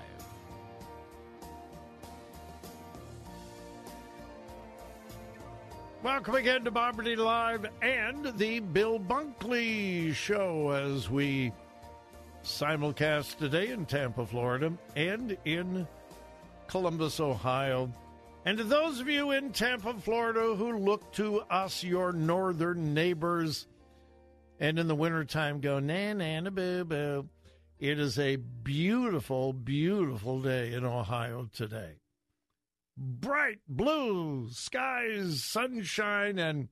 Welcome 6.03 6.35
again 6.35 6.63
to 6.63 6.71
Bob 6.71 6.95
Burney 6.95 7.17
Live 7.17 7.65
and 7.81 8.25
the 8.37 8.61
Bill 8.61 8.97
Bunkley 8.97 10.13
Show 10.13 10.71
as 10.71 11.09
we 11.09 11.51
simulcast 12.43 13.37
today 13.39 13.71
in 13.71 13.85
Tampa, 13.87 14.25
Florida 14.25 14.71
and 14.95 15.35
in 15.43 15.85
Columbus, 16.67 17.19
Ohio. 17.19 17.91
And 18.45 18.57
to 18.57 18.63
those 18.63 18.99
of 18.99 19.09
you 19.09 19.31
in 19.31 19.51
Tampa, 19.51 19.93
Florida 19.95 20.55
who 20.55 20.77
look 20.77 21.11
to 21.13 21.41
us, 21.41 21.83
your 21.83 22.11
northern 22.13 22.93
neighbors, 22.93 23.67
and 24.59 24.79
in 24.79 24.87
the 24.87 24.95
wintertime 24.95 25.59
go, 25.59 25.79
na 25.79 26.13
na 26.13 26.39
na 26.39 26.49
boo 26.49 26.83
boo, 26.85 27.29
it 27.79 27.99
is 27.99 28.17
a 28.17 28.37
beautiful, 28.37 29.53
beautiful 29.53 30.41
day 30.41 30.73
in 30.73 30.85
Ohio 30.85 31.49
today 31.53 31.97
bright 32.99 33.59
blue 33.67 34.49
skies, 34.51 35.43
sunshine, 35.43 36.37
and 36.37 36.67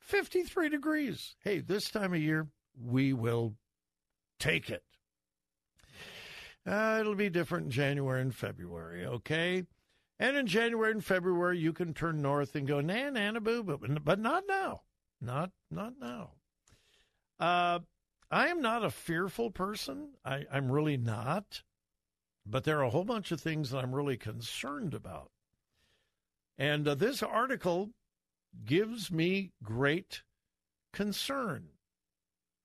53 0.00 0.68
degrees. 0.70 1.36
Hey, 1.44 1.60
this 1.60 1.90
time 1.90 2.14
of 2.14 2.20
year, 2.20 2.48
we 2.80 3.12
will 3.12 3.54
take 4.38 4.70
it. 4.70 4.82
Uh, 6.66 6.98
it'll 7.00 7.14
be 7.14 7.30
different 7.30 7.66
in 7.66 7.70
January 7.70 8.20
and 8.20 8.34
February, 8.34 9.06
okay? 9.06 9.64
And 10.18 10.36
in 10.36 10.46
January 10.46 10.90
and 10.90 11.04
February, 11.04 11.58
you 11.58 11.72
can 11.72 11.94
turn 11.94 12.20
north 12.20 12.56
and 12.56 12.66
go, 12.66 12.80
na, 12.80 13.10
na, 13.10 13.30
na, 13.30 13.40
boo, 13.40 13.62
boo, 13.62 13.78
but 14.02 14.18
not 14.18 14.44
now. 14.48 14.82
Not, 15.20 15.50
not 15.70 15.94
now. 16.00 16.32
Uh, 17.38 17.80
I 18.30 18.48
am 18.48 18.60
not 18.60 18.84
a 18.84 18.90
fearful 18.90 19.50
person. 19.50 20.14
I, 20.24 20.44
I'm 20.52 20.70
really 20.70 20.96
not. 20.96 21.62
But 22.44 22.64
there 22.64 22.78
are 22.78 22.84
a 22.84 22.90
whole 22.90 23.04
bunch 23.04 23.30
of 23.30 23.40
things 23.40 23.70
that 23.70 23.78
I'm 23.78 23.94
really 23.94 24.16
concerned 24.16 24.94
about. 24.94 25.30
And 26.56 26.88
uh, 26.88 26.94
this 26.94 27.22
article 27.22 27.90
gives 28.64 29.10
me 29.10 29.52
great 29.62 30.22
concern. 30.92 31.68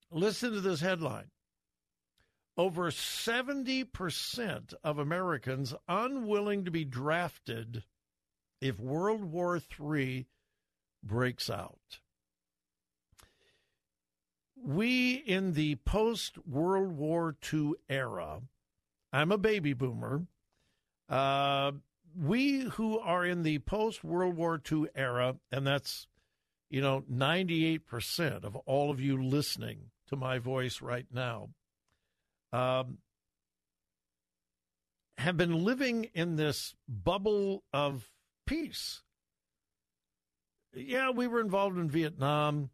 Listen 0.10 0.54
to 0.54 0.62
this 0.62 0.82
headline. 0.82 1.33
Over 2.56 2.92
70% 2.92 4.74
of 4.84 5.00
Americans 5.00 5.74
unwilling 5.88 6.66
to 6.66 6.72
be 6.72 6.86
drafted 6.86 7.84
if 8.62 8.80
World 8.80 9.24
War 9.24 9.60
III 9.60 10.28
breaks 11.04 11.50
out. 11.50 12.00
We, 14.56 15.16
in 15.16 15.54
the 15.54 15.76
post 15.76 16.38
World 16.48 16.96
War 16.96 17.36
II 17.52 17.74
era, 17.90 18.42
I'm 19.12 19.32
a 19.32 19.38
baby 19.38 19.74
boomer. 19.74 20.26
Uh, 21.10 21.74
we 22.16 22.62
who 22.62 23.00
are 23.00 23.26
in 23.26 23.44
the 23.44 23.60
post 23.60 24.04
World 24.04 24.36
War 24.36 24.62
II 24.72 24.86
era, 24.96 25.36
and 25.52 25.68
that's, 25.68 26.08
you 26.70 26.82
know, 26.82 27.04
98% 27.12 28.44
of 28.44 28.56
all 28.56 28.90
of 28.90 29.02
you 29.02 29.22
listening 29.22 29.90
to 30.08 30.16
my 30.16 30.40
voice 30.40 30.82
right 30.82 31.08
now, 31.12 31.50
um, 32.54 33.00
have 35.18 35.36
been 35.36 35.64
living 35.64 36.06
in 36.14 36.38
this 36.38 36.76
bubble 36.88 37.64
of 37.74 38.10
peace. 38.46 39.02
Yeah, 40.74 41.10
we 41.10 41.28
were 41.28 41.42
involved 41.42 41.78
in 41.78 41.90
Vietnam, 41.90 42.70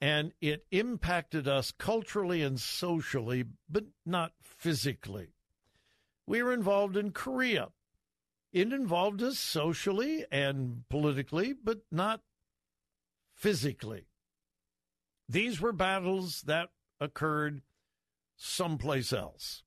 and 0.00 0.32
it 0.40 0.66
impacted 0.70 1.46
us 1.46 1.70
culturally 1.70 2.42
and 2.42 2.58
socially, 2.58 3.44
but 3.68 3.84
not 4.04 4.32
physically. 4.42 5.34
We 6.26 6.42
were 6.42 6.52
involved 6.52 6.96
in 6.96 7.12
Korea 7.12 7.68
it 8.56 8.72
involved 8.72 9.22
us 9.22 9.38
socially 9.38 10.24
and 10.32 10.84
politically, 10.88 11.52
but 11.52 11.80
not 11.92 12.22
physically. 13.34 14.06
These 15.28 15.60
were 15.60 15.72
battles 15.72 16.40
that 16.46 16.70
occurred 16.98 17.60
someplace 18.36 19.12
else. 19.12 19.62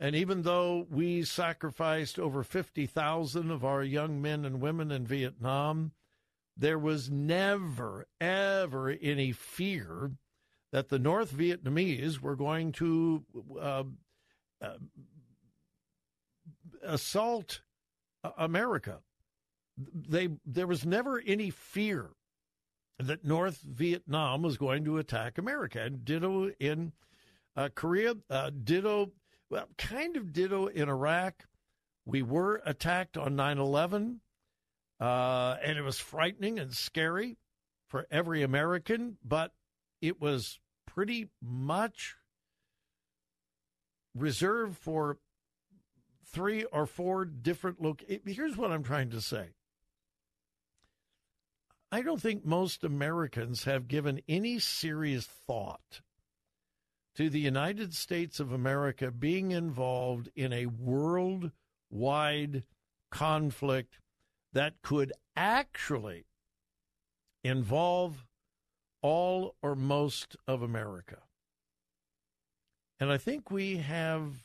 And 0.00 0.14
even 0.14 0.42
though 0.42 0.86
we 0.90 1.22
sacrificed 1.22 2.18
over 2.18 2.42
50,000 2.42 3.50
of 3.50 3.64
our 3.64 3.82
young 3.82 4.20
men 4.20 4.44
and 4.44 4.60
women 4.60 4.90
in 4.90 5.06
Vietnam, 5.06 5.92
there 6.56 6.78
was 6.78 7.10
never, 7.10 8.06
ever 8.20 8.90
any 8.90 9.32
fear 9.32 10.12
that 10.72 10.88
the 10.88 10.98
North 10.98 11.32
Vietnamese 11.32 12.20
were 12.20 12.36
going 12.36 12.72
to 12.72 13.24
uh, 13.60 13.84
uh, 14.60 14.76
assault 16.82 17.60
America. 18.36 18.98
They 19.76 20.30
there 20.44 20.66
was 20.66 20.84
never 20.84 21.22
any 21.24 21.50
fear 21.50 22.10
that 22.98 23.24
North 23.24 23.60
Vietnam 23.62 24.42
was 24.42 24.56
going 24.56 24.84
to 24.84 24.98
attack 24.98 25.38
America, 25.38 25.80
and 25.80 26.04
ditto 26.04 26.50
in 26.60 26.92
uh, 27.56 27.68
Korea, 27.74 28.14
uh, 28.30 28.50
ditto, 28.50 29.12
well, 29.50 29.68
kind 29.78 30.16
of 30.16 30.32
ditto 30.32 30.66
in 30.66 30.88
Iraq. 30.88 31.44
We 32.06 32.22
were 32.22 32.60
attacked 32.66 33.16
on 33.16 33.36
9 33.36 33.58
11, 33.58 34.20
uh, 35.00 35.56
and 35.62 35.78
it 35.78 35.82
was 35.82 35.98
frightening 35.98 36.58
and 36.58 36.72
scary. 36.72 37.38
for 37.86 38.06
every 38.10 38.42
American, 38.42 39.18
but 39.24 39.52
it 40.00 40.20
was 40.20 40.58
pretty 40.86 41.28
much 41.40 42.16
reserved 44.14 44.76
for 44.76 45.18
three 46.26 46.64
or 46.64 46.86
four 46.86 47.24
different 47.24 47.80
locations. 47.80 48.36
Here's 48.36 48.56
what 48.56 48.72
I'm 48.72 48.82
trying 48.82 49.10
to 49.10 49.20
say. 49.20 49.50
I 51.92 52.02
don't 52.02 52.20
think 52.20 52.44
most 52.44 52.82
Americans 52.82 53.64
have 53.64 53.86
given 53.86 54.20
any 54.28 54.58
serious 54.58 55.26
thought 55.26 56.00
to 57.16 57.30
the 57.30 57.40
United 57.40 57.94
States 57.94 58.40
of 58.40 58.52
America 58.52 59.10
being 59.10 59.52
involved 59.52 60.28
in 60.34 60.52
a 60.52 60.66
worldwide 60.66 61.52
conflict 63.10 63.98
that 64.52 64.74
could 64.82 65.12
actually 65.36 66.26
involve 67.42 68.26
all 69.02 69.54
or 69.62 69.76
most 69.76 70.36
of 70.48 70.62
America. 70.62 71.18
And 72.98 73.12
I 73.12 73.18
think 73.18 73.50
we 73.50 73.76
have 73.78 74.44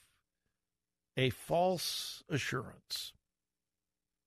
a 1.16 1.30
false 1.30 2.24
assurance. 2.30 3.14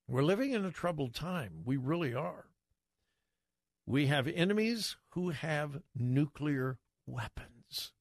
We're 0.08 0.22
living 0.22 0.52
in 0.52 0.64
a 0.64 0.70
troubled 0.70 1.14
time. 1.14 1.62
We 1.64 1.76
really 1.76 2.14
are. 2.14 2.46
We 3.86 4.06
have 4.06 4.28
enemies 4.28 4.96
who 5.10 5.30
have 5.30 5.82
nuclear 5.94 6.78
weapons. 7.06 7.92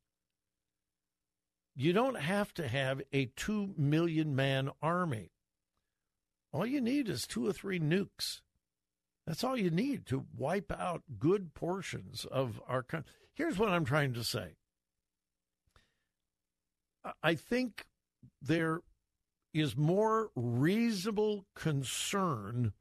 You 1.76 1.94
don't 1.94 2.20
have 2.20 2.54
to 2.56 2.68
have 2.68 3.02
a 3.14 3.28
two 3.36 3.74
million 3.78 4.36
man 4.36 4.70
army. 4.82 5.32
All 6.52 6.66
you 6.66 6.82
need 6.82 7.08
is 7.08 7.26
two 7.26 7.48
or 7.48 7.54
three 7.54 7.80
nukes. 7.80 8.42
That's 9.26 9.44
all 9.44 9.56
you 9.56 9.70
need 9.70 10.06
to 10.08 10.26
wipe 10.36 10.72
out 10.72 11.04
good 11.20 11.54
portions 11.54 12.26
of 12.26 12.62
our 12.68 12.84
country. 12.84 13.12
Here's 13.34 13.58
what 13.58 13.70
I'm 13.70 13.86
trying 13.86 14.14
to 14.14 14.24
say 14.24 14.56
I 17.24 17.36
think 17.36 17.86
there 18.42 18.82
is 19.54 19.76
more 19.76 20.32
reasonable 20.36 21.46
concern 21.56 22.74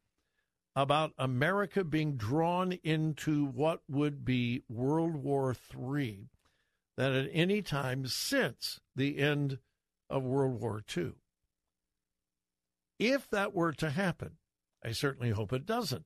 about 0.77 1.13
America 1.19 1.85
being 1.85 2.17
drawn 2.17 2.73
into 2.85 3.45
what 3.47 3.81
would 3.89 4.25
be 4.25 4.63
World 4.69 5.17
War 5.17 5.55
III 5.75 6.29
than 6.97 7.13
at 7.13 7.31
any 7.33 7.63
time 7.63 8.07
since 8.07 8.81
the 8.95 9.19
end 9.19 9.59
of 10.09 10.23
World 10.23 10.61
War 10.61 10.83
II. 10.97 11.13
If 12.99 13.29
that 13.31 13.55
were 13.55 13.73
to 13.73 13.91
happen, 13.91 14.33
I 14.85 14.93
certainly 14.93 15.31
hope 15.31 15.53
it 15.53 15.65
doesn't. 15.65 16.05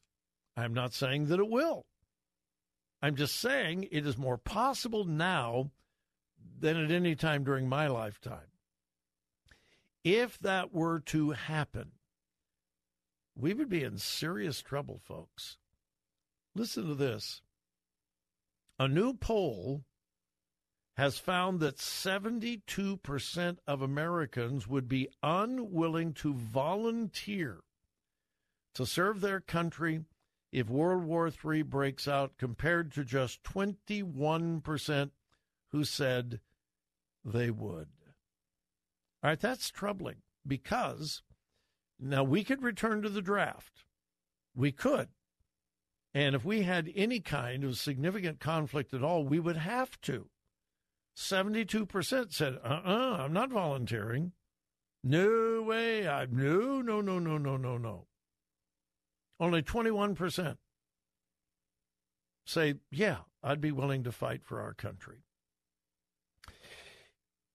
I'm 0.57 0.75
not 0.75 0.95
saying 0.95 1.27
that 1.27 1.41
it 1.41 1.49
will. 1.49 1.87
I'm 3.03 3.17
just 3.17 3.37
saying 3.37 3.89
it 3.91 4.07
is 4.07 4.17
more 4.17 4.39
possible 4.39 5.05
now 5.05 5.73
than 6.59 6.77
at 6.77 6.91
any 6.91 7.17
time 7.17 7.45
during 7.45 7.69
my 7.69 7.87
lifetime. 7.89 8.53
If 10.05 10.39
that 10.39 10.73
were 10.73 11.01
to 11.01 11.33
happen, 11.33 11.93
we 13.37 13.55
would 13.55 13.69
be 13.69 13.83
in 13.83 13.99
serious 13.99 14.63
trouble, 14.63 15.01
folks. 15.03 15.59
Listen 16.55 16.87
to 16.87 16.95
this. 16.95 17.43
A 18.79 18.87
new 18.87 19.15
poll 19.15 19.85
has 20.97 21.19
found 21.19 21.61
that 21.61 21.77
72% 21.77 23.59
of 23.67 23.83
Americans 23.83 24.69
would 24.69 24.89
be 24.89 25.09
unwilling 25.23 26.13
to 26.15 26.35
volunteer 26.35 27.61
to 28.75 28.87
serve 28.87 29.21
their 29.21 29.41
country 29.41 30.05
if 30.53 30.69
World 30.69 31.05
War 31.05 31.29
III 31.29 31.63
breaks 31.63 32.07
out, 32.07 32.39
compared 32.39 32.93
to 32.93 33.05
just 33.05 33.43
21% 33.43 35.11
who 35.73 35.85
said 35.85 36.41
they 37.25 37.51
would. 37.51 37.89
All 39.23 39.31
right, 39.31 39.41
that's 39.41 39.71
troubling 39.71 40.19
because 40.47 41.23
now 41.99 42.23
we 42.23 42.45
could 42.45 42.63
return 42.63 43.03
to 43.03 43.09
the 43.09 43.23
draft. 43.23 43.85
We 44.55 44.71
could. 44.71 45.09
And 46.13 46.37
if 46.37 46.45
we 46.45 46.63
had 46.63 46.93
any 46.95 47.19
kind 47.19 47.65
of 47.65 47.77
significant 47.77 48.39
conflict 48.39 48.95
at 48.95 49.03
all, 49.03 49.25
we 49.25 49.41
would 49.41 49.57
have 49.57 50.01
to. 50.03 50.29
72% 51.17 52.33
said, 52.33 52.59
uh 52.65 52.67
uh-uh, 52.67 52.81
uh, 52.85 53.17
i 53.19 53.25
am 53.25 53.33
not 53.33 53.51
volunteering. 53.51 54.33
No 55.03 55.63
way. 55.63 56.09
I, 56.09 56.27
no, 56.27 56.81
no, 56.81 57.01
no, 57.01 57.19
no, 57.19 57.39
no, 57.39 57.57
no, 57.57 57.79
no. 57.79 58.07
Only 59.39 59.63
21% 59.63 60.57
say, 62.47 62.75
yeah, 62.91 63.19
I'd 63.43 63.61
be 63.61 63.73
willing 63.73 64.05
to 64.05 64.13
fight 64.13 64.45
for 64.45 64.61
our 64.61 64.75
country. 64.75 65.19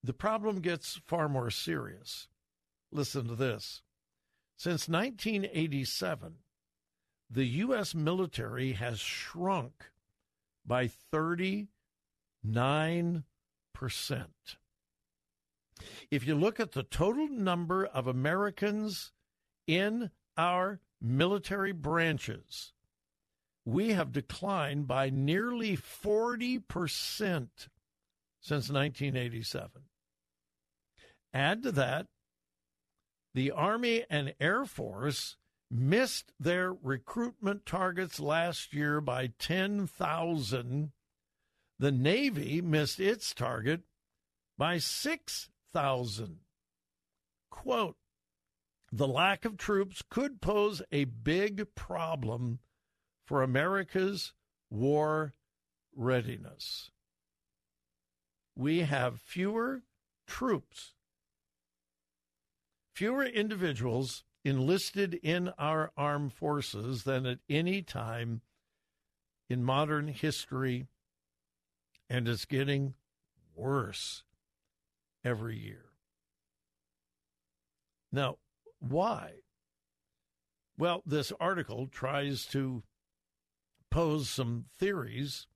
The 0.04 0.14
problem 0.14 0.62
gets 0.62 1.02
far 1.06 1.28
more 1.28 1.50
serious. 1.50 2.28
Listen 2.92 3.28
to 3.28 3.36
this. 3.36 3.82
Since 4.58 4.88
1987, 4.90 6.36
the 7.30 7.46
U.S. 7.46 7.94
military 7.94 8.74
has 8.74 9.00
shrunk 9.00 9.92
by 10.66 10.90
39%. 11.14 11.68
If 16.12 16.26
you 16.28 16.36
look 16.36 16.60
at 16.60 16.74
the 16.74 16.84
total 16.84 17.28
number 17.28 17.86
of 17.86 18.08
Americans 18.08 19.12
in 19.68 20.12
our 20.38 20.80
military 21.02 21.72
branches, 21.72 22.74
we 23.66 23.90
have 23.90 24.12
declined 24.12 24.88
by 24.88 25.10
nearly 25.10 25.78
40% 25.78 26.64
since 28.42 28.70
1987. 28.70 29.84
Add 31.34 31.64
to 31.64 31.72
that, 31.74 32.08
the 33.34 33.52
Army 33.52 34.06
and 34.10 34.34
Air 34.40 34.66
Force 34.66 35.38
missed 35.70 36.32
their 36.40 36.74
recruitment 36.74 37.66
targets 37.66 38.20
last 38.20 38.74
year 38.74 39.00
by 39.00 39.28
10,000. 39.38 40.92
The 41.80 41.92
Navy 41.92 42.62
missed 42.62 43.00
its 43.00 43.34
target 43.34 43.82
by 44.58 44.78
6,000. 44.78 46.40
Quote, 47.50 47.96
the 48.92 49.08
lack 49.08 49.46
of 49.46 49.58
troops 49.58 50.04
could 50.10 50.42
pose 50.42 50.82
a 50.92 51.06
big 51.06 51.74
problem 51.76 52.60
for 53.26 53.42
America's 53.42 54.34
war 54.70 55.34
readiness. 55.96 56.92
We 58.56 58.80
have 58.80 59.22
fewer 59.22 59.84
troops 60.28 60.94
fewer 63.00 63.24
individuals 63.24 64.26
enlisted 64.44 65.14
in 65.24 65.48
our 65.58 65.90
armed 65.96 66.34
forces 66.34 67.06
than 67.06 67.26
at 67.26 67.40
any 67.48 67.82
time 67.82 68.42
in 69.50 69.64
modern 69.64 70.10
history, 70.10 70.86
and 72.10 72.28
it's 72.28 72.46
getting 72.46 72.94
worse 73.56 74.24
every 75.24 75.58
year. 75.58 75.86
Now, 78.12 78.38
why? 78.80 79.34
Well, 80.78 81.04
this 81.06 81.32
article 81.40 81.88
tries 81.88 82.46
to 82.48 82.84
pose 83.92 84.30
some 84.30 84.66
theories, 84.78 85.48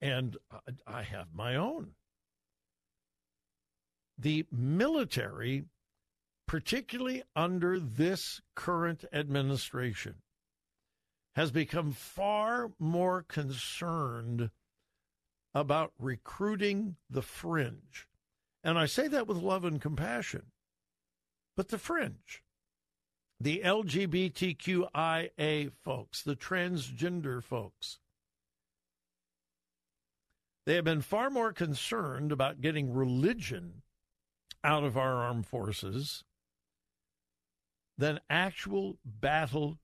and 0.00 0.36
I 0.86 1.02
have 1.02 1.28
my 1.32 1.56
own. 1.56 1.92
The 4.18 4.44
military 4.50 5.64
particularly 6.50 7.22
under 7.36 7.78
this 7.78 8.40
current 8.56 9.04
administration, 9.12 10.16
has 11.36 11.52
become 11.52 11.92
far 11.92 12.72
more 12.76 13.22
concerned 13.22 14.50
about 15.54 15.92
recruiting 15.98 16.96
the 17.08 17.22
fringe. 17.22 18.06
And 18.62 18.78
I 18.78 18.84
say 18.86 19.08
that 19.08 19.26
with 19.26 19.38
love 19.38 19.64
and 19.64 19.80
compassion. 19.80 20.52
But 21.56 21.68
the 21.68 21.78
fringe, 21.78 22.44
the 23.40 23.62
LGBTQIA 23.64 25.72
folks, 25.82 26.22
the 26.22 26.36
transgender 26.36 27.42
folks, 27.42 27.98
they 30.66 30.74
have 30.76 30.84
been 30.84 31.00
far 31.00 31.30
more 31.30 31.52
concerned 31.52 32.32
about 32.32 32.60
getting 32.60 32.92
religion 32.92 33.82
out 34.62 34.84
of 34.84 34.96
our 34.96 35.14
armed 35.14 35.46
forces 35.46 36.22
than 37.98 38.20
actual 38.28 38.98
battle 39.04 39.78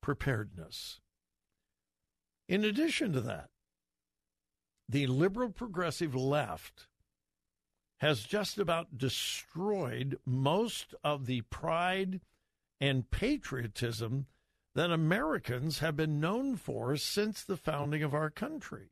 preparedness. 0.00 1.00
In 2.48 2.64
addition 2.64 3.12
to 3.12 3.20
that, 3.20 3.50
the 4.90 5.06
liberal 5.06 5.50
progressive 5.50 6.16
left 6.16 6.88
has 7.98 8.24
just 8.24 8.58
about 8.58 8.98
destroyed 8.98 10.18
most 10.26 10.94
of 11.04 11.26
the 11.26 11.42
pride 11.42 12.20
and 12.80 13.08
patriotism 13.10 14.26
that 14.74 14.90
Americans 14.90 15.78
have 15.78 15.96
been 15.96 16.18
known 16.18 16.56
for 16.56 16.96
since 16.96 17.44
the 17.44 17.56
founding 17.56 18.02
of 18.02 18.14
our 18.14 18.30
country. 18.30 18.90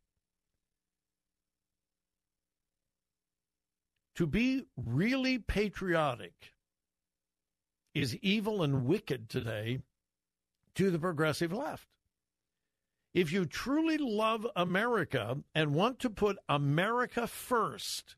To 4.17 4.27
be 4.27 4.67
really 4.77 5.39
patriotic 5.39 6.53
is 7.95 8.17
evil 8.17 8.63
and 8.63 8.85
wicked 8.85 9.29
today 9.29 9.81
to 10.77 10.91
the 10.91 10.99
progressive 10.99 11.53
left. 11.53 11.89
If 13.15 13.33
you 13.33 13.47
truly 13.47 13.99
love 13.99 14.47
America 14.55 15.39
and 15.55 15.75
want 15.75 15.99
to 16.01 16.11
put 16.11 16.39
America 16.49 17.27
first, 17.27 18.17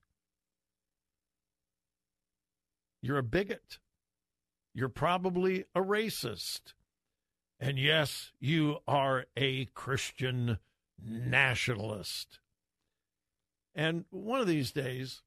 you're 3.01 3.19
a 3.19 3.23
bigot. 3.23 3.79
You're 4.75 4.89
probably 4.89 5.65
a 5.75 5.81
racist. 5.81 6.75
And 7.59 7.79
yes, 7.79 8.33
you 8.41 8.79
are 8.87 9.27
a 9.37 9.67
Christian 9.67 10.59
nationalist. 11.03 12.41
And 13.75 14.05
one 14.11 14.41
of 14.41 14.47
these 14.47 14.73
days, 14.73 15.23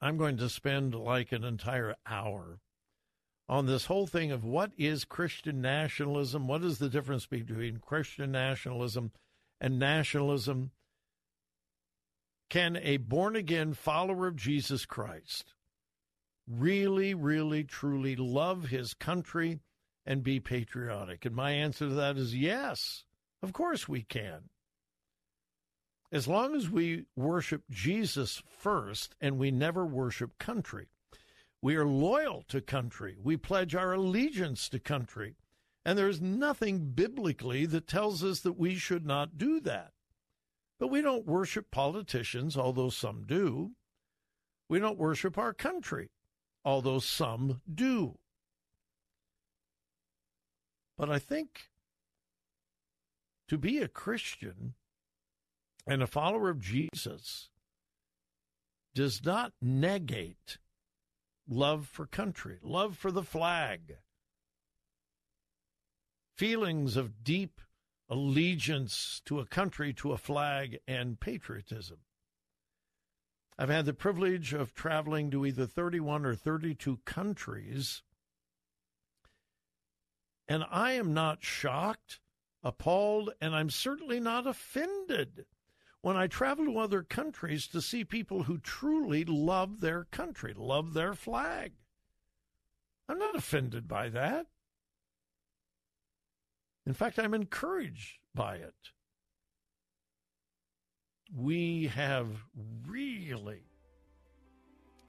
I'm 0.00 0.16
going 0.16 0.36
to 0.38 0.48
spend 0.48 0.94
like 0.94 1.32
an 1.32 1.44
entire 1.44 1.96
hour 2.06 2.60
on 3.52 3.66
this 3.66 3.84
whole 3.84 4.06
thing 4.06 4.32
of 4.32 4.46
what 4.46 4.72
is 4.78 5.04
Christian 5.04 5.60
nationalism? 5.60 6.48
What 6.48 6.64
is 6.64 6.78
the 6.78 6.88
difference 6.88 7.26
between 7.26 7.82
Christian 7.84 8.32
nationalism 8.32 9.12
and 9.60 9.78
nationalism? 9.78 10.70
Can 12.48 12.78
a 12.78 12.96
born 12.96 13.36
again 13.36 13.74
follower 13.74 14.26
of 14.26 14.36
Jesus 14.36 14.86
Christ 14.86 15.52
really, 16.48 17.12
really, 17.12 17.62
truly 17.62 18.16
love 18.16 18.68
his 18.68 18.94
country 18.94 19.60
and 20.06 20.22
be 20.22 20.40
patriotic? 20.40 21.26
And 21.26 21.36
my 21.36 21.50
answer 21.50 21.88
to 21.88 21.94
that 21.94 22.16
is 22.16 22.34
yes, 22.34 23.04
of 23.42 23.52
course 23.52 23.86
we 23.86 24.00
can. 24.00 24.48
As 26.10 26.26
long 26.26 26.56
as 26.56 26.70
we 26.70 27.04
worship 27.16 27.64
Jesus 27.70 28.42
first 28.48 29.14
and 29.20 29.36
we 29.36 29.50
never 29.50 29.84
worship 29.84 30.38
country, 30.38 30.88
we 31.62 31.76
are 31.76 31.86
loyal 31.86 32.44
to 32.48 32.60
country, 32.60 33.16
we 33.22 33.36
pledge 33.36 33.74
our 33.74 33.92
allegiance 33.92 34.68
to 34.68 34.80
country, 34.80 35.36
and 35.84 35.96
there's 35.96 36.20
nothing 36.20 36.90
biblically 36.90 37.66
that 37.66 37.86
tells 37.86 38.24
us 38.24 38.40
that 38.40 38.58
we 38.58 38.74
should 38.74 39.06
not 39.06 39.38
do 39.38 39.60
that. 39.60 39.92
But 40.78 40.88
we 40.88 41.00
don't 41.00 41.24
worship 41.26 41.70
politicians, 41.70 42.56
although 42.56 42.90
some 42.90 43.24
do. 43.24 43.70
We 44.68 44.80
don't 44.80 44.98
worship 44.98 45.38
our 45.38 45.54
country, 45.54 46.10
although 46.64 46.98
some 46.98 47.60
do. 47.72 48.18
But 50.98 51.10
I 51.10 51.20
think 51.20 51.70
to 53.48 53.56
be 53.56 53.78
a 53.78 53.88
Christian 53.88 54.74
and 55.86 56.02
a 56.02 56.06
follower 56.06 56.48
of 56.48 56.60
Jesus 56.60 57.50
does 58.94 59.24
not 59.24 59.52
negate 59.60 60.58
love 61.48 61.86
for 61.86 62.06
country, 62.06 62.58
love 62.62 62.96
for 62.96 63.10
the 63.10 63.22
flag, 63.22 63.98
feelings 66.36 66.96
of 66.96 67.24
deep 67.24 67.60
allegiance 68.08 69.22
to 69.24 69.40
a 69.40 69.46
country, 69.46 69.92
to 69.94 70.12
a 70.12 70.18
flag, 70.18 70.78
and 70.86 71.18
patriotism. 71.20 71.98
I've 73.58 73.68
had 73.68 73.86
the 73.86 73.94
privilege 73.94 74.52
of 74.52 74.74
traveling 74.74 75.30
to 75.30 75.46
either 75.46 75.66
31 75.66 76.26
or 76.26 76.34
32 76.34 77.00
countries, 77.04 78.02
and 80.48 80.64
I 80.70 80.92
am 80.92 81.14
not 81.14 81.44
shocked, 81.44 82.20
appalled, 82.62 83.30
and 83.40 83.54
I'm 83.54 83.70
certainly 83.70 84.20
not 84.20 84.46
offended 84.46 85.46
when 86.02 86.16
I 86.16 86.26
travel 86.26 86.66
to 86.66 86.78
other 86.78 87.02
countries 87.02 87.68
to 87.68 87.80
see 87.80 88.04
people 88.04 88.42
who 88.42 88.58
truly 88.58 89.24
love 89.24 89.80
their 89.80 90.04
country, 90.04 90.52
love 90.56 90.94
their 90.94 91.14
flag. 91.14 91.72
I'm 93.08 93.18
not 93.18 93.36
offended 93.36 93.86
by 93.88 94.08
that. 94.10 94.46
In 96.86 96.92
fact, 96.92 97.20
I'm 97.20 97.34
encouraged 97.34 98.18
by 98.34 98.56
it. 98.56 98.74
We 101.34 101.86
have 101.94 102.28
really 102.86 103.62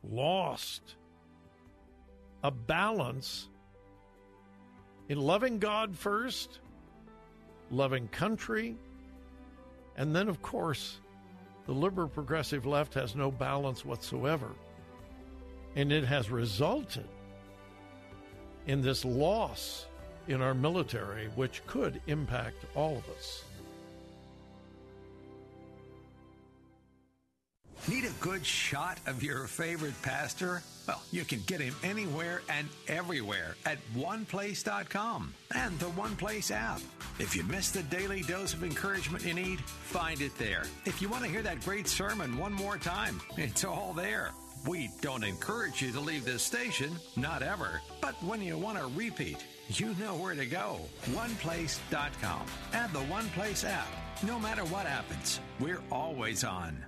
lost 0.03 0.95
a 2.43 2.51
balance 2.51 3.49
in 5.09 5.19
loving 5.19 5.57
God 5.57 5.97
first, 5.97 6.59
loving 7.71 8.07
country, 8.09 8.77
and 9.97 10.15
then, 10.15 10.27
of 10.27 10.41
course, 10.41 10.99
the 11.65 11.73
liberal 11.73 12.07
progressive 12.07 12.65
left 12.65 12.93
has 12.95 13.15
no 13.15 13.31
balance 13.31 13.85
whatsoever. 13.85 14.49
And 15.75 15.91
it 15.91 16.03
has 16.03 16.29
resulted 16.29 17.07
in 18.67 18.81
this 18.81 19.05
loss 19.05 19.85
in 20.27 20.41
our 20.41 20.53
military, 20.53 21.27
which 21.35 21.65
could 21.67 22.01
impact 22.07 22.65
all 22.75 22.97
of 22.97 23.09
us. 23.09 23.43
Need 27.87 28.05
a 28.05 28.11
good 28.21 28.45
shot 28.45 28.97
of 29.07 29.21
your 29.21 29.45
favorite 29.45 30.01
pastor? 30.03 30.63
Well, 30.87 31.01
you 31.11 31.25
can 31.25 31.41
get 31.45 31.59
him 31.59 31.75
anywhere 31.83 32.41
and 32.47 32.69
everywhere 32.87 33.55
at 33.65 33.77
oneplace.com 33.93 35.33
and 35.53 35.77
the 35.79 35.87
OnePlace 35.87 36.51
app. 36.51 36.79
If 37.19 37.35
you 37.35 37.43
miss 37.43 37.71
the 37.71 37.83
daily 37.83 38.21
dose 38.21 38.53
of 38.53 38.63
encouragement 38.63 39.25
you 39.25 39.33
need, 39.33 39.59
find 39.59 40.21
it 40.21 40.37
there. 40.37 40.63
If 40.85 41.01
you 41.01 41.09
want 41.09 41.25
to 41.25 41.29
hear 41.29 41.41
that 41.41 41.59
great 41.65 41.89
sermon 41.89 42.37
one 42.37 42.53
more 42.53 42.77
time, 42.77 43.19
it's 43.37 43.65
all 43.65 43.91
there. 43.91 44.31
We 44.65 44.89
don't 45.01 45.25
encourage 45.25 45.81
you 45.81 45.91
to 45.91 45.99
leave 45.99 46.23
this 46.23 46.41
station, 46.41 46.93
not 47.17 47.43
ever. 47.43 47.81
But 47.99 48.15
when 48.23 48.41
you 48.41 48.57
want 48.57 48.77
to 48.77 48.87
repeat, 48.97 49.45
you 49.67 49.93
know 49.99 50.15
where 50.15 50.35
to 50.35 50.45
go. 50.45 50.79
OnePlace.com 51.07 52.45
and 52.71 52.93
the 52.93 52.99
OnePlace 52.99 53.67
app. 53.67 53.87
No 54.25 54.39
matter 54.39 54.63
what 54.65 54.85
happens, 54.85 55.41
we're 55.59 55.83
always 55.91 56.45
on. 56.45 56.85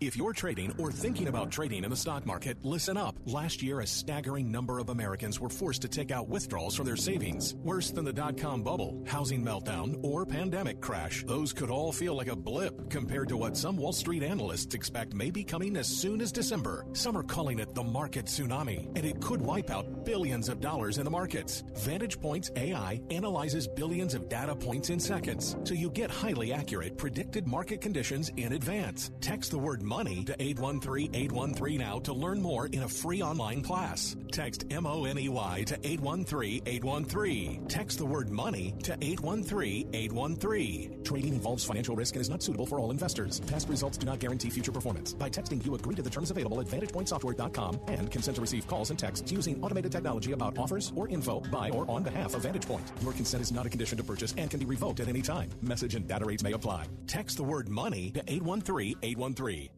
If 0.00 0.16
you're 0.16 0.32
trading 0.32 0.72
or 0.78 0.92
thinking 0.92 1.26
about 1.26 1.50
trading 1.50 1.82
in 1.82 1.90
the 1.90 1.96
stock 1.96 2.24
market, 2.24 2.56
listen 2.62 2.96
up. 2.96 3.16
Last 3.24 3.60
year, 3.60 3.80
a 3.80 3.86
staggering 3.86 4.48
number 4.48 4.78
of 4.78 4.90
Americans 4.90 5.40
were 5.40 5.48
forced 5.48 5.82
to 5.82 5.88
take 5.88 6.12
out 6.12 6.28
withdrawals 6.28 6.76
from 6.76 6.86
their 6.86 6.94
savings. 6.94 7.56
Worse 7.64 7.90
than 7.90 8.04
the 8.04 8.12
dot 8.12 8.36
com 8.36 8.62
bubble, 8.62 9.02
housing 9.08 9.44
meltdown, 9.44 9.98
or 10.04 10.24
pandemic 10.24 10.80
crash. 10.80 11.24
Those 11.26 11.52
could 11.52 11.68
all 11.68 11.90
feel 11.90 12.14
like 12.14 12.28
a 12.28 12.36
blip 12.36 12.90
compared 12.90 13.28
to 13.30 13.36
what 13.36 13.56
some 13.56 13.76
Wall 13.76 13.92
Street 13.92 14.22
analysts 14.22 14.72
expect 14.72 15.14
may 15.14 15.32
be 15.32 15.42
coming 15.42 15.76
as 15.76 15.88
soon 15.88 16.20
as 16.20 16.30
December. 16.30 16.86
Some 16.92 17.16
are 17.16 17.24
calling 17.24 17.58
it 17.58 17.74
the 17.74 17.82
market 17.82 18.26
tsunami, 18.26 18.86
and 18.94 19.04
it 19.04 19.20
could 19.20 19.42
wipe 19.42 19.68
out 19.68 20.04
billions 20.04 20.48
of 20.48 20.60
dollars 20.60 20.98
in 20.98 21.04
the 21.04 21.10
markets. 21.10 21.64
Vantage 21.74 22.20
Points 22.20 22.52
AI 22.54 23.00
analyzes 23.10 23.66
billions 23.66 24.14
of 24.14 24.28
data 24.28 24.54
points 24.54 24.90
in 24.90 25.00
seconds, 25.00 25.56
so 25.64 25.74
you 25.74 25.90
get 25.90 26.08
highly 26.08 26.52
accurate 26.52 26.96
predicted 26.96 27.48
market 27.48 27.80
conditions 27.80 28.30
in 28.36 28.52
advance. 28.52 29.10
Text 29.20 29.50
the 29.50 29.58
word 29.58 29.82
money 29.88 30.22
to 30.24 30.36
813-813 30.36 31.78
now 31.78 31.98
to 32.00 32.12
learn 32.12 32.42
more 32.42 32.66
in 32.66 32.82
a 32.82 32.88
free 32.88 33.22
online 33.22 33.62
class. 33.62 34.14
Text 34.30 34.66
M-O-N-E-Y 34.70 35.64
to 35.66 35.78
813-813. 35.78 37.68
Text 37.68 37.98
the 37.98 38.04
word 38.04 38.30
money 38.30 38.74
to 38.82 38.96
813-813. 38.98 41.04
Trading 41.04 41.32
involves 41.32 41.64
financial 41.64 41.96
risk 41.96 42.14
and 42.14 42.20
is 42.20 42.28
not 42.28 42.42
suitable 42.42 42.66
for 42.66 42.78
all 42.78 42.90
investors. 42.90 43.40
Past 43.40 43.68
results 43.68 43.96
do 43.96 44.04
not 44.04 44.18
guarantee 44.18 44.50
future 44.50 44.72
performance. 44.72 45.14
By 45.14 45.30
texting, 45.30 45.64
you 45.64 45.74
agree 45.74 45.94
to 45.94 46.02
the 46.02 46.10
terms 46.10 46.30
available 46.30 46.60
at 46.60 46.66
VantagePointSoftware.com 46.66 47.80
and 47.88 48.10
consent 48.10 48.34
to 48.34 48.42
receive 48.42 48.68
calls 48.68 48.90
and 48.90 48.98
texts 48.98 49.32
using 49.32 49.62
automated 49.64 49.90
technology 49.90 50.32
about 50.32 50.58
offers 50.58 50.92
or 50.94 51.08
info 51.08 51.40
by 51.50 51.70
or 51.70 51.90
on 51.90 52.02
behalf 52.02 52.34
of 52.34 52.42
VantagePoint. 52.42 52.82
Your 53.02 53.14
consent 53.14 53.42
is 53.42 53.52
not 53.52 53.64
a 53.64 53.70
condition 53.70 53.96
to 53.96 54.04
purchase 54.04 54.34
and 54.36 54.50
can 54.50 54.60
be 54.60 54.66
revoked 54.66 55.00
at 55.00 55.08
any 55.08 55.22
time. 55.22 55.48
Message 55.62 55.94
and 55.94 56.06
data 56.06 56.26
rates 56.26 56.42
may 56.42 56.52
apply. 56.52 56.88
Text 57.06 57.38
the 57.38 57.44
word 57.44 57.70
money 57.70 58.10
to 58.10 58.22
813-813. 58.24 59.77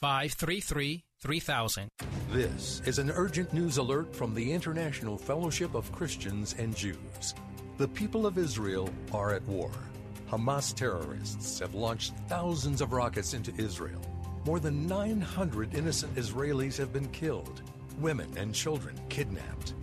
533 0.00 1.04
3000. 1.20 1.88
This 2.30 2.80
is 2.86 3.00
an 3.00 3.10
urgent 3.10 3.52
news 3.52 3.78
alert 3.78 4.14
from 4.14 4.32
the 4.32 4.52
International 4.52 5.18
Fellowship 5.18 5.74
of 5.74 5.90
Christians 5.90 6.54
and 6.56 6.76
Jews. 6.76 7.34
The 7.78 7.88
people 7.88 8.24
of 8.24 8.38
Israel 8.38 8.90
are 9.12 9.34
at 9.34 9.42
war. 9.48 9.72
Hamas 10.30 10.72
terrorists 10.72 11.58
have 11.58 11.74
launched 11.74 12.12
thousands 12.28 12.80
of 12.80 12.92
rockets 12.92 13.34
into 13.34 13.52
Israel. 13.60 14.00
More 14.44 14.60
than 14.60 14.86
900 14.86 15.74
innocent 15.74 16.14
Israelis 16.14 16.76
have 16.76 16.92
been 16.92 17.08
killed, 17.08 17.62
women 17.98 18.32
and 18.36 18.54
children 18.54 18.94
kidnapped. 19.08 19.74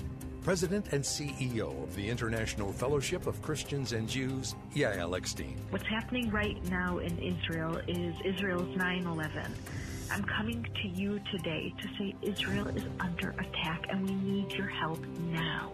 President 0.46 0.94
and 0.94 1.04
CEO 1.04 1.84
of 1.84 1.94
the 1.96 2.08
International 2.08 2.72
Fellowship 2.72 3.28
of 3.28 3.42
Christians 3.42 3.92
and 3.92 4.08
Jews, 4.08 4.56
Yael 4.76 5.18
Eckstein. 5.18 5.58
What's 5.72 5.88
happening 5.88 6.30
right 6.30 6.64
now 6.70 7.00
in 7.00 7.18
Israel 7.18 7.82
is 7.88 8.16
Israel's 8.24 8.78
9 8.78 9.08
11. 9.08 9.52
I'm 10.12 10.24
coming 10.24 10.66
to 10.82 10.88
you 10.88 11.20
today 11.32 11.74
to 11.82 11.88
say 11.98 12.16
Israel 12.22 12.68
is 12.70 12.84
under 13.00 13.32
attack 13.32 13.86
and 13.90 14.08
we 14.08 14.16
need 14.16 14.52
your 14.52 14.68
help 14.68 15.04
now. 15.32 15.72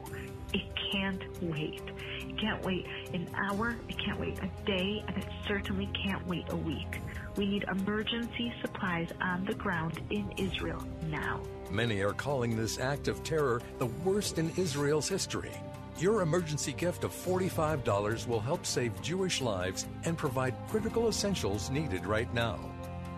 It 0.54 0.64
can't 0.92 1.22
wait. 1.42 1.82
It 2.20 2.38
can't 2.40 2.64
wait 2.64 2.86
an 3.14 3.30
hour, 3.36 3.76
it 3.88 3.98
can't 4.04 4.20
wait 4.20 4.40
a 4.40 4.66
day, 4.66 5.04
and 5.08 5.18
it 5.18 5.26
certainly 5.48 5.90
can't 6.06 6.26
wait 6.28 6.46
a 6.50 6.56
week. 6.56 7.00
We 7.36 7.46
need 7.46 7.64
emergency 7.64 8.54
supplies 8.62 9.10
on 9.22 9.46
the 9.46 9.54
ground 9.54 10.02
in 10.10 10.32
Israel 10.38 10.84
now. 11.08 11.42
Many 11.70 12.02
are 12.02 12.14
calling 12.14 12.58
this 12.58 12.80
act 12.80 13.08
of 13.08 13.24
terror 13.24 13.62
the 13.80 13.86
worst 13.86 14.38
in 14.38 14.52
Israel's 14.58 15.08
history. 15.08 15.52
Your 15.98 16.22
emergency 16.22 16.74
gift 16.74 17.04
of 17.04 17.12
$45 17.12 18.28
will 18.28 18.40
help 18.40 18.66
save 18.66 19.00
Jewish 19.02 19.40
lives 19.40 19.88
and 20.04 20.18
provide 20.18 20.56
critical 20.68 21.08
essentials 21.08 21.70
needed 21.70 22.06
right 22.06 22.34
now. 22.34 22.71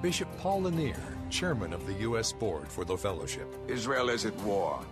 Bishop 0.03 0.27
Paul 0.38 0.64
Lanier, 0.64 0.99
chairman 1.30 1.72
of 1.72 1.88
the 1.88 1.93
U.S. 1.93 2.33
Board 2.33 2.67
for 2.67 2.83
the 2.83 2.98
Fellowship. 2.98 3.48
Israel 3.69 4.09
is 4.09 4.25
at 4.25 4.35
war. 4.41 4.85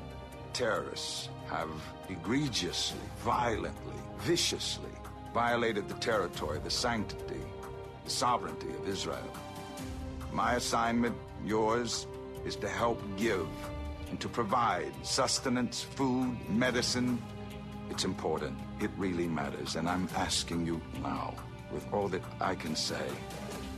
Terrorists 0.54 1.28
have 1.50 1.68
egregiously, 2.08 3.02
violently, 3.18 4.00
viciously 4.20 4.90
violated 5.34 5.90
the 5.90 5.96
territory, 5.96 6.60
the 6.64 6.70
sanctity, 6.70 7.42
the 8.06 8.10
sovereignty 8.10 8.70
of 8.70 8.88
Israel. 8.88 9.30
My 10.32 10.56
assignment, 10.56 11.18
yours, 11.46 12.08
is 12.46 12.56
to 12.56 12.70
help 12.70 13.02
give 13.18 13.50
and 14.10 14.18
to 14.22 14.30
provide 14.30 14.94
sustenance, 15.04 15.84
food, 15.84 16.38
medicine. 16.50 17.22
It's 17.90 18.06
important. 18.06 18.58
It 18.80 18.92
really 18.96 19.28
matters. 19.28 19.76
And 19.76 19.90
I'm 19.90 20.08
asking 20.16 20.66
you 20.66 20.80
now, 21.04 21.34
with 21.70 21.86
all 21.92 22.08
that 22.08 22.24
I 22.40 22.56
can 22.56 22.78
say, 22.78 23.10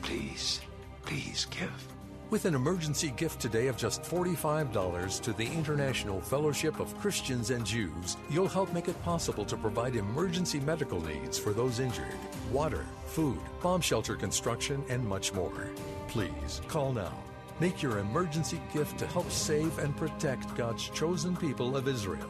please, 0.04 0.62
please 1.06 1.46
give. 1.46 1.88
With 2.30 2.46
an 2.46 2.56
emergency 2.56 3.14
gift 3.16 3.40
today 3.40 3.68
of 3.68 3.78
just 3.78 4.02
$45 4.02 5.22
to 5.22 5.34
the 5.34 5.46
International 5.46 6.20
Fellowship 6.20 6.80
of 6.80 6.98
Christians 6.98 7.52
and 7.52 7.64
Jews, 7.64 8.18
you'll 8.30 8.48
help 8.48 8.74
make 8.74 8.88
it 8.88 9.04
possible 9.04 9.46
to 9.46 9.56
provide 9.56 9.96
emergency 9.96 10.60
medical 10.60 11.00
needs 11.02 11.38
for 11.38 11.54
those 11.54 11.80
injured, 11.80 12.18
water, 12.52 12.86
food, 13.06 13.40
bomb 13.62 13.82
shelter 13.82 14.16
construction, 14.16 14.84
and 14.90 15.08
much 15.08 15.32
more. 15.34 15.70
Please 16.08 16.62
call 16.68 16.92
now. 16.92 17.14
Make 17.60 17.84
your 17.84 18.00
emergency 18.00 18.60
gift 18.74 18.98
to 19.00 19.08
help 19.08 19.30
save 19.30 19.78
and 19.78 19.96
protect 19.96 20.56
God's 20.56 20.90
chosen 20.90 21.38
people 21.38 21.78
of 21.78 21.88
Israel. 21.88 22.30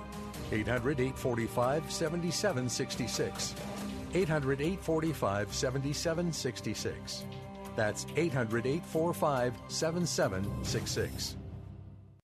800 0.51 0.99
845 0.99 1.89
7766. 1.89 3.55
800 4.13 4.61
845 4.61 5.53
7766. 5.53 7.23
That's 7.75 8.05
800 8.15 8.65
845 8.65 9.53
7766. 9.67 11.37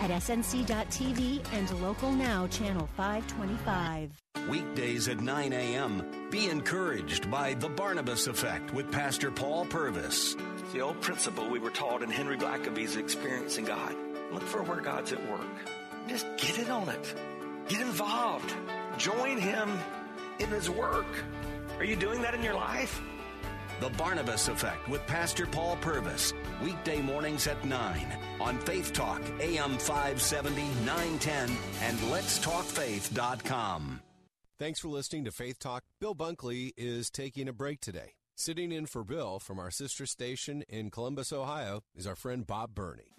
at 0.00 0.10
snc.tv 0.10 1.44
and 1.52 1.82
local 1.82 2.12
now 2.12 2.46
channel 2.48 2.88
525. 2.96 4.10
Weekdays 4.48 5.08
at 5.08 5.20
9 5.20 5.52
a.m. 5.52 6.28
Be 6.30 6.48
encouraged 6.48 7.30
by 7.30 7.54
The 7.54 7.68
Barnabas 7.68 8.26
Effect 8.26 8.72
with 8.72 8.90
Pastor 8.90 9.30
Paul 9.30 9.66
Purvis. 9.66 10.36
It's 10.58 10.72
the 10.72 10.80
old 10.80 11.00
principle 11.00 11.48
we 11.48 11.58
were 11.58 11.70
taught 11.70 12.02
in 12.02 12.10
Henry 12.10 12.36
Blackaby's 12.36 12.96
Experiencing 12.96 13.64
God. 13.64 13.94
Look 14.32 14.42
for 14.42 14.62
where 14.62 14.80
God's 14.80 15.12
at 15.12 15.30
work. 15.30 15.40
Just 16.08 16.26
get 16.36 16.58
in 16.58 16.70
on 16.70 16.88
it. 16.88 17.14
Get 17.68 17.80
involved. 17.80 18.54
Join 18.96 19.38
Him 19.38 19.78
in 20.38 20.48
His 20.48 20.70
work. 20.70 21.06
Are 21.78 21.84
you 21.84 21.96
doing 21.96 22.22
that 22.22 22.34
in 22.34 22.42
your 22.42 22.54
life? 22.54 23.00
The 23.80 23.90
Barnabas 23.90 24.48
Effect 24.48 24.88
with 24.88 25.06
Pastor 25.06 25.46
Paul 25.46 25.76
Purvis. 25.76 26.32
Weekday 26.62 27.00
mornings 27.00 27.46
at 27.46 27.64
9 27.64 28.06
on 28.40 28.58
Faith 28.58 28.92
Talk, 28.92 29.22
AM 29.40 29.78
570, 29.78 30.62
910, 30.84 31.48
and 31.82 31.98
letstalkfaith.com. 31.98 34.00
Thanks 34.58 34.80
for 34.80 34.88
listening 34.88 35.24
to 35.26 35.30
Faith 35.30 35.60
Talk. 35.60 35.84
Bill 36.00 36.16
Bunkley 36.16 36.72
is 36.76 37.10
taking 37.10 37.46
a 37.46 37.52
break 37.52 37.80
today. 37.80 38.14
Sitting 38.34 38.72
in 38.72 38.86
for 38.86 39.04
Bill 39.04 39.38
from 39.38 39.60
our 39.60 39.70
sister 39.70 40.06
station 40.06 40.64
in 40.68 40.90
Columbus, 40.90 41.32
Ohio, 41.32 41.82
is 41.94 42.06
our 42.06 42.16
friend 42.16 42.44
Bob 42.44 42.74
Burney. 42.74 43.14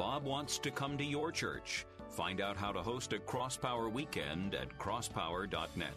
Bob 0.00 0.24
wants 0.24 0.56
to 0.56 0.70
come 0.70 0.96
to 0.96 1.04
your 1.04 1.30
church. 1.30 1.84
Find 2.08 2.40
out 2.40 2.56
how 2.56 2.72
to 2.72 2.80
host 2.80 3.12
a 3.12 3.18
Crosspower 3.18 3.92
weekend 3.92 4.54
at 4.54 4.78
crosspower.net. 4.78 5.90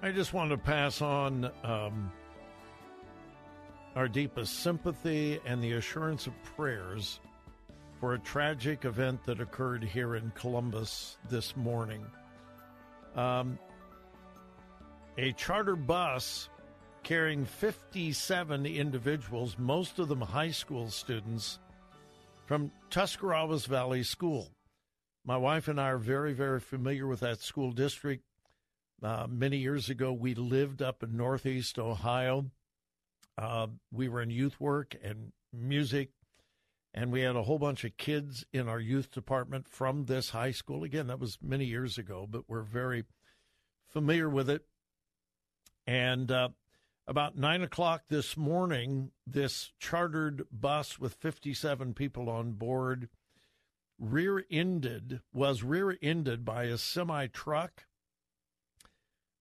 I 0.00 0.10
just 0.10 0.32
want 0.32 0.52
to 0.52 0.56
pass 0.56 1.02
on 1.02 1.50
um, 1.64 2.10
our 3.94 4.08
deepest 4.08 4.60
sympathy 4.60 5.38
and 5.44 5.62
the 5.62 5.72
assurance 5.72 6.26
of 6.26 6.32
prayers 6.56 7.20
for 8.00 8.14
a 8.14 8.18
tragic 8.20 8.86
event 8.86 9.22
that 9.24 9.38
occurred 9.38 9.84
here 9.84 10.16
in 10.16 10.32
Columbus 10.34 11.18
this 11.28 11.54
morning. 11.58 12.06
Um, 13.16 13.58
a 15.18 15.32
charter 15.32 15.76
bus 15.76 16.48
carrying 17.02 17.44
57 17.44 18.66
individuals, 18.66 19.56
most 19.58 19.98
of 19.98 20.08
them 20.08 20.20
high 20.20 20.50
school 20.50 20.88
students, 20.90 21.58
from 22.46 22.70
Tuscarawas 22.90 23.66
Valley 23.66 24.02
School. 24.02 24.48
My 25.24 25.36
wife 25.36 25.68
and 25.68 25.80
I 25.80 25.90
are 25.90 25.98
very, 25.98 26.32
very 26.32 26.60
familiar 26.60 27.06
with 27.06 27.20
that 27.20 27.40
school 27.40 27.72
district. 27.72 28.24
Uh, 29.02 29.26
many 29.28 29.56
years 29.56 29.90
ago, 29.90 30.12
we 30.12 30.34
lived 30.34 30.82
up 30.82 31.02
in 31.02 31.16
Northeast 31.16 31.78
Ohio. 31.78 32.46
Uh, 33.36 33.68
we 33.90 34.08
were 34.08 34.22
in 34.22 34.30
youth 34.30 34.60
work 34.60 34.94
and 35.02 35.32
music, 35.52 36.10
and 36.94 37.10
we 37.10 37.22
had 37.22 37.36
a 37.36 37.42
whole 37.42 37.58
bunch 37.58 37.84
of 37.84 37.96
kids 37.96 38.44
in 38.52 38.68
our 38.68 38.80
youth 38.80 39.10
department 39.10 39.68
from 39.68 40.04
this 40.04 40.30
high 40.30 40.50
school. 40.50 40.84
Again, 40.84 41.06
that 41.08 41.20
was 41.20 41.38
many 41.42 41.64
years 41.64 41.98
ago, 41.98 42.26
but 42.28 42.48
we're 42.48 42.62
very 42.62 43.04
familiar 43.88 44.28
with 44.28 44.50
it. 44.50 44.64
And 45.86 46.30
uh, 46.30 46.50
about 47.06 47.36
nine 47.36 47.62
o'clock 47.62 48.04
this 48.08 48.36
morning, 48.36 49.10
this 49.26 49.72
chartered 49.78 50.46
bus 50.50 50.98
with 50.98 51.14
57 51.14 51.94
people 51.94 52.28
on 52.28 52.52
board 52.52 53.08
rear 53.98 54.44
ended, 54.50 55.20
was 55.32 55.62
rear 55.62 55.96
ended 56.02 56.44
by 56.44 56.64
a 56.64 56.78
semi 56.78 57.26
truck 57.28 57.84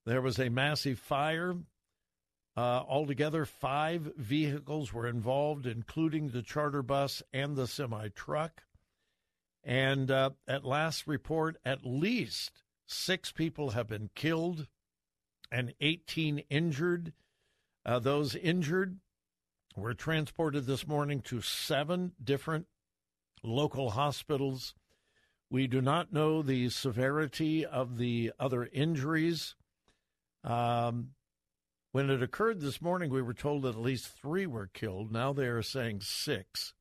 there 0.06 0.22
was 0.22 0.40
a 0.40 0.50
massive 0.50 1.00
fire. 1.00 1.56
Uh, 2.58 2.84
altogether, 2.88 3.46
five 3.46 4.14
vehicles 4.18 4.92
were 4.92 5.08
involved, 5.08 5.66
including 5.66 6.30
the 6.30 6.42
charter 6.42 6.82
bus 6.82 7.24
and 7.32 7.56
the 7.56 7.68
semi 7.68 8.10
truck. 8.10 8.64
And 9.64 10.10
uh, 10.10 10.32
at 10.48 10.66
last 10.66 11.08
report, 11.08 11.58
at 11.64 11.86
least 11.86 12.64
six 12.88 13.32
people 13.32 13.72
have 13.72 13.88
been 13.88 14.10
killed 14.16 14.68
and 15.52 15.74
18 15.80 16.40
injured. 16.50 17.14
Uh, 17.86 18.00
those 18.00 18.36
injured 18.36 19.00
were 19.76 19.94
transported 19.94 20.66
this 20.66 20.88
morning 20.88 21.22
to 21.22 21.42
seven 21.42 22.12
different 22.24 22.68
local 23.44 23.92
hospitals. 23.92 24.74
We 25.50 25.68
do 25.68 25.82
not 25.82 26.14
know 26.14 26.42
the 26.42 26.70
severity 26.70 27.66
of 27.66 27.98
the 27.98 28.32
other 28.40 28.70
injuries. 28.72 29.56
Um, 30.44 31.10
when 31.92 32.10
it 32.10 32.24
occurred 32.24 32.62
this 32.62 32.82
morning, 32.82 33.10
we 33.10 33.22
were 33.22 33.34
told 33.34 33.64
that 33.64 33.76
at 33.76 33.82
least 33.82 34.08
three 34.08 34.46
were 34.46 34.68
killed. 34.68 35.12
Now 35.12 35.34
they 35.34 35.48
are 35.48 35.62
saying 35.62 36.02
six, 36.02 36.74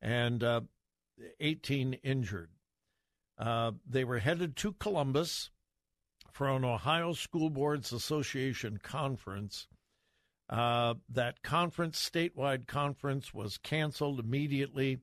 and 0.00 0.44
uh, 0.44 0.60
18 1.40 1.94
injured. 2.04 2.50
Uh, 3.38 3.72
they 3.88 4.04
were 4.04 4.20
headed 4.20 4.56
to 4.56 4.74
Columbus 4.74 5.50
for 6.30 6.48
an 6.48 6.64
Ohio 6.64 7.12
School 7.12 7.50
Boards 7.50 7.92
Association 7.92 8.78
conference. 8.82 9.66
Uh, 10.48 10.94
that 11.08 11.42
conference, 11.42 12.10
statewide 12.10 12.66
conference, 12.66 13.32
was 13.32 13.58
canceled 13.58 14.20
immediately 14.20 14.98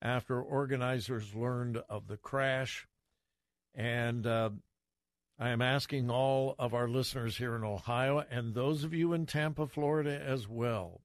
after 0.00 0.40
organizers 0.40 1.34
learned 1.34 1.76
of 1.88 2.06
the 2.06 2.16
crash. 2.16 2.86
And 3.74 4.26
uh, 4.26 4.50
I 5.38 5.50
am 5.50 5.62
asking 5.62 6.10
all 6.10 6.54
of 6.58 6.74
our 6.74 6.88
listeners 6.88 7.36
here 7.36 7.54
in 7.54 7.64
Ohio 7.64 8.24
and 8.30 8.54
those 8.54 8.82
of 8.84 8.94
you 8.94 9.12
in 9.12 9.26
Tampa, 9.26 9.66
Florida 9.66 10.20
as 10.20 10.48
well, 10.48 11.02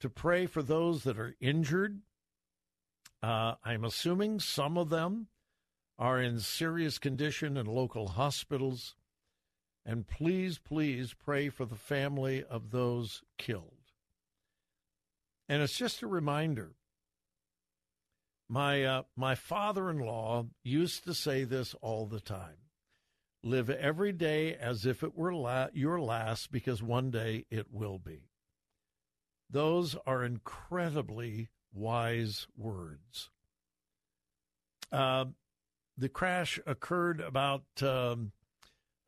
to 0.00 0.08
pray 0.08 0.46
for 0.46 0.62
those 0.62 1.04
that 1.04 1.18
are 1.18 1.36
injured. 1.40 2.00
Uh, 3.22 3.54
I'm 3.64 3.84
assuming 3.84 4.40
some 4.40 4.78
of 4.78 4.90
them 4.90 5.26
are 5.98 6.20
in 6.20 6.38
serious 6.40 6.98
condition 6.98 7.56
in 7.56 7.66
local 7.66 8.08
hospitals. 8.08 8.94
And 9.88 10.06
please, 10.06 10.58
please 10.58 11.14
pray 11.14 11.48
for 11.48 11.64
the 11.64 11.74
family 11.74 12.44
of 12.44 12.72
those 12.72 13.22
killed. 13.38 13.72
And 15.48 15.62
it's 15.62 15.78
just 15.78 16.02
a 16.02 16.06
reminder. 16.06 16.74
My 18.50 18.84
uh, 18.84 19.02
my 19.16 19.34
father-in-law 19.34 20.44
used 20.62 21.04
to 21.04 21.14
say 21.14 21.44
this 21.44 21.74
all 21.80 22.04
the 22.04 22.20
time. 22.20 22.58
Live 23.42 23.70
every 23.70 24.12
day 24.12 24.54
as 24.54 24.84
if 24.84 25.02
it 25.02 25.16
were 25.16 25.34
la- 25.34 25.68
your 25.72 25.98
last 25.98 26.52
because 26.52 26.82
one 26.82 27.10
day 27.10 27.46
it 27.50 27.68
will 27.72 27.98
be. 27.98 28.28
Those 29.48 29.96
are 30.06 30.22
incredibly 30.22 31.48
wise 31.72 32.46
words. 32.58 33.30
Uh, 34.92 35.26
the 35.96 36.10
crash 36.10 36.60
occurred 36.66 37.20
about, 37.20 37.64
um, 37.80 38.32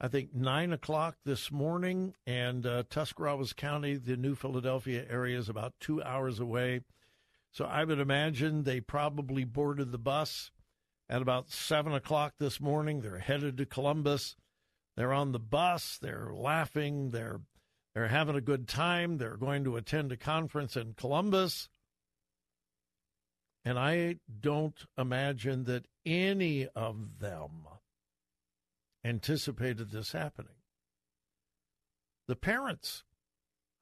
I 0.01 0.09
think, 0.09 0.35
9 0.35 0.73
o'clock 0.73 1.17
this 1.27 1.53
morning, 1.53 2.15
and 2.27 2.65
uh, 2.65 2.85
Tuscarawas 2.89 3.53
County, 3.53 3.97
the 3.97 4.17
New 4.17 4.35
Philadelphia 4.35 5.05
area, 5.11 5.39
is 5.39 5.51
about 5.51 5.75
two 5.79 6.03
hours 6.03 6.41
away. 6.41 6.81
So 7.53 7.67
I 7.67 7.85
would 7.85 8.01
imagine 8.01 8.63
they 8.63 8.81
probably 8.81 9.45
boarded 9.45 9.93
the 9.93 9.99
bus 9.99 10.53
at 11.11 11.21
about 11.21 11.51
7 11.51 11.93
o'clock 11.93 12.35
this 12.39 12.61
morning. 12.61 13.03
They're 13.03 13.19
headed 13.19 13.59
to 13.59 13.67
Columbus. 13.67 14.37
They're 14.97 15.13
on 15.13 15.33
the 15.33 15.39
bus. 15.39 15.99
They're 16.01 16.31
laughing. 16.33 17.11
They're, 17.11 17.43
they're 17.95 18.09
having 18.09 18.37
a 18.37 18.41
good 18.41 18.69
time. 18.69 19.19
They're 19.19 19.37
going 19.37 19.65
to 19.65 19.77
attend 19.77 20.13
a 20.13 20.17
conference 20.17 20.77
in 20.79 20.95
Columbus. 20.95 21.69
And 23.67 23.79
I 23.79 24.17
don't 24.41 24.83
imagine 24.97 25.65
that 25.65 25.85
any 26.07 26.69
of 26.69 27.19
them 27.19 27.67
anticipated 29.05 29.91
this 29.91 30.13
happening. 30.13 30.57
The 32.29 32.37
parents 32.37 33.05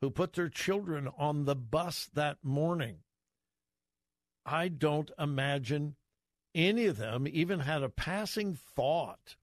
who 0.01 0.11
put 0.11 0.35
their 0.35 0.49
children 0.49 1.09
on 1.19 1.45
the 1.45 1.57
bus 1.57 2.09
that 2.15 2.39
morning, 2.43 2.99
I 4.47 4.69
don't 4.69 5.11
imagine 5.19 5.97
any 6.55 6.87
of 6.87 6.97
them 6.97 7.27
even 7.29 7.61
had 7.61 7.83
a 7.83 7.89
passing 7.89 8.55
thought 8.55 9.37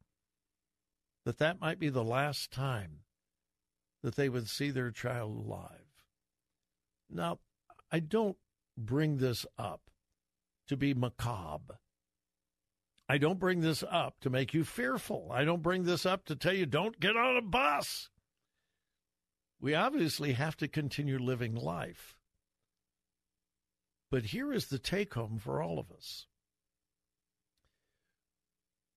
that 1.25 1.37
that 1.39 1.59
might 1.59 1.79
be 1.79 1.89
the 1.89 2.03
last 2.03 2.51
time 2.51 2.99
that 4.01 4.15
they 4.15 4.29
would 4.29 4.49
see 4.49 4.71
their 4.71 4.91
child 4.91 5.35
alive. 5.35 5.69
Now, 7.09 7.39
I 7.91 7.99
don't 7.99 8.37
bring 8.77 9.17
this 9.17 9.45
up 9.57 9.81
to 10.67 10.77
be 10.77 10.93
macabre. 10.93 11.79
I 13.07 13.17
don't 13.17 13.39
bring 13.39 13.61
this 13.61 13.83
up 13.89 14.19
to 14.21 14.29
make 14.29 14.53
you 14.53 14.63
fearful. 14.63 15.29
I 15.31 15.43
don't 15.43 15.61
bring 15.61 15.83
this 15.83 16.05
up 16.05 16.25
to 16.25 16.35
tell 16.35 16.53
you 16.53 16.65
don't 16.65 16.99
get 16.99 17.15
on 17.15 17.37
a 17.37 17.41
bus. 17.41 18.09
We 19.59 19.75
obviously 19.75 20.33
have 20.33 20.57
to 20.57 20.67
continue 20.67 21.19
living 21.19 21.55
life. 21.55 22.15
But 24.09 24.25
here 24.25 24.51
is 24.51 24.67
the 24.67 24.79
take 24.79 25.13
home 25.13 25.37
for 25.37 25.61
all 25.61 25.79
of 25.79 25.91
us 25.91 26.27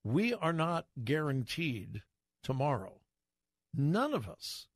we 0.09 0.33
are 0.33 0.53
not 0.53 0.87
guaranteed 1.05 2.03
tomorrow. 2.43 3.01
None 3.75 4.15
of 4.15 4.29
us 4.29 4.69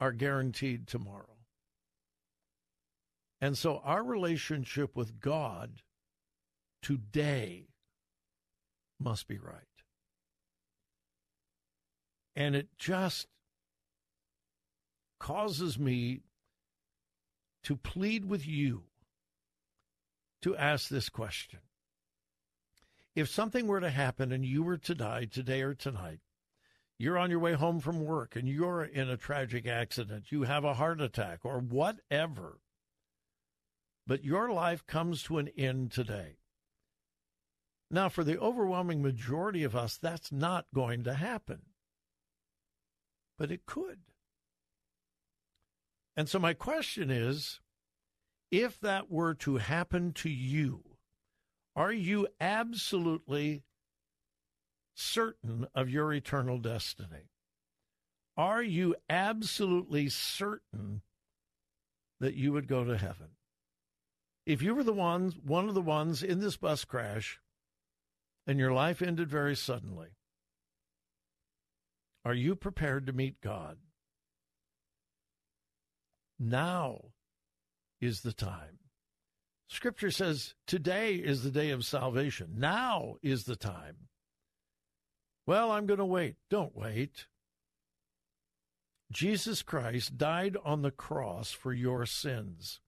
are 0.00 0.12
guaranteed 0.12 0.88
tomorrow. 0.88 1.36
And 3.40 3.56
so 3.56 3.80
our 3.84 4.02
relationship 4.02 4.96
with 4.96 5.20
God 5.20 5.82
today 6.80 7.68
must 9.02 9.28
be 9.28 9.38
right. 9.38 9.62
And 12.34 12.54
it 12.54 12.68
just 12.78 13.26
causes 15.18 15.78
me 15.78 16.20
to 17.64 17.76
plead 17.76 18.24
with 18.24 18.46
you 18.46 18.84
to 20.42 20.56
ask 20.56 20.88
this 20.88 21.08
question. 21.08 21.60
If 23.14 23.28
something 23.28 23.66
were 23.66 23.80
to 23.80 23.90
happen 23.90 24.32
and 24.32 24.44
you 24.44 24.62
were 24.62 24.78
to 24.78 24.94
die 24.94 25.26
today 25.26 25.62
or 25.62 25.74
tonight, 25.74 26.20
you're 26.98 27.18
on 27.18 27.30
your 27.30 27.40
way 27.40 27.52
home 27.52 27.80
from 27.80 28.04
work 28.04 28.36
and 28.36 28.48
you're 28.48 28.84
in 28.84 29.08
a 29.08 29.16
tragic 29.16 29.66
accident, 29.66 30.32
you 30.32 30.44
have 30.44 30.64
a 30.64 30.74
heart 30.74 31.00
attack 31.00 31.40
or 31.44 31.58
whatever, 31.58 32.60
but 34.06 34.24
your 34.24 34.50
life 34.50 34.86
comes 34.86 35.22
to 35.24 35.38
an 35.38 35.48
end 35.56 35.92
today. 35.92 36.38
Now, 37.94 38.08
for 38.08 38.24
the 38.24 38.40
overwhelming 38.40 39.02
majority 39.02 39.64
of 39.64 39.76
us, 39.76 39.98
that's 39.98 40.32
not 40.32 40.64
going 40.74 41.04
to 41.04 41.12
happen. 41.12 41.60
But 43.38 43.50
it 43.50 43.66
could. 43.66 43.98
And 46.16 46.26
so, 46.26 46.38
my 46.38 46.54
question 46.54 47.10
is 47.10 47.60
if 48.50 48.80
that 48.80 49.10
were 49.10 49.34
to 49.34 49.58
happen 49.58 50.14
to 50.14 50.30
you, 50.30 50.84
are 51.76 51.92
you 51.92 52.28
absolutely 52.40 53.62
certain 54.94 55.66
of 55.74 55.90
your 55.90 56.14
eternal 56.14 56.58
destiny? 56.58 57.28
Are 58.38 58.62
you 58.62 58.96
absolutely 59.10 60.08
certain 60.08 61.02
that 62.20 62.34
you 62.34 62.54
would 62.54 62.68
go 62.68 62.84
to 62.84 62.96
heaven? 62.96 63.28
If 64.46 64.62
you 64.62 64.74
were 64.74 64.82
the 64.82 64.94
ones, 64.94 65.36
one 65.36 65.68
of 65.68 65.74
the 65.74 65.82
ones 65.82 66.22
in 66.22 66.40
this 66.40 66.56
bus 66.56 66.86
crash 66.86 67.38
and 68.46 68.58
your 68.58 68.72
life 68.72 69.02
ended 69.02 69.28
very 69.28 69.56
suddenly, 69.56 70.08
are 72.24 72.34
you 72.34 72.54
prepared 72.54 73.06
to 73.06 73.12
meet 73.12 73.40
God? 73.40 73.78
Now 76.38 77.12
is 78.00 78.22
the 78.22 78.32
time. 78.32 78.78
Scripture 79.68 80.10
says 80.10 80.54
today 80.66 81.14
is 81.14 81.42
the 81.42 81.50
day 81.50 81.70
of 81.70 81.84
salvation. 81.84 82.54
Now 82.56 83.14
is 83.22 83.44
the 83.44 83.56
time. 83.56 84.08
Well, 85.46 85.70
I'm 85.70 85.86
going 85.86 85.98
to 85.98 86.04
wait. 86.04 86.36
Don't 86.50 86.76
wait. 86.76 87.26
Jesus 89.10 89.62
Christ 89.62 90.16
died 90.16 90.56
on 90.64 90.82
the 90.82 90.90
cross 90.90 91.52
for 91.52 91.72
your 91.72 92.06
sins. 92.06 92.80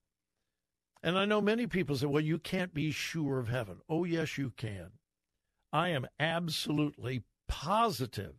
And 1.03 1.19
I 1.19 1.25
know 1.25 1.41
many 1.41 1.67
people 1.67 1.97
say, 1.97 2.07
well, 2.07 2.23
you 2.23 2.39
can't 2.39 2.73
be 2.73 2.91
sure 2.91 3.39
of 3.39 3.49
heaven. 3.49 3.79
Oh, 3.89 4.05
yes, 4.05 4.39
you 4.39 4.53
can. 4.57 4.93
I 5.75 5.89
am 5.89 6.07
absolutely 6.21 7.25
positive 7.49 8.37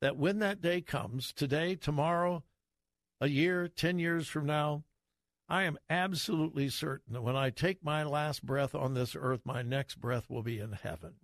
that 0.00 0.16
when 0.16 0.38
that 0.38 0.62
day 0.62 0.80
comes, 0.80 1.34
today, 1.34 1.74
tomorrow, 1.74 2.44
a 3.20 3.28
year, 3.28 3.68
10 3.68 3.98
years 3.98 4.26
from 4.26 4.46
now, 4.46 4.84
I 5.50 5.64
am 5.64 5.76
absolutely 5.90 6.70
certain 6.70 7.12
that 7.12 7.20
when 7.20 7.36
I 7.36 7.50
take 7.50 7.84
my 7.84 8.04
last 8.04 8.46
breath 8.46 8.74
on 8.74 8.94
this 8.94 9.14
earth, 9.14 9.42
my 9.44 9.60
next 9.60 10.00
breath 10.00 10.30
will 10.30 10.42
be 10.42 10.58
in 10.58 10.72
heaven 10.72 11.16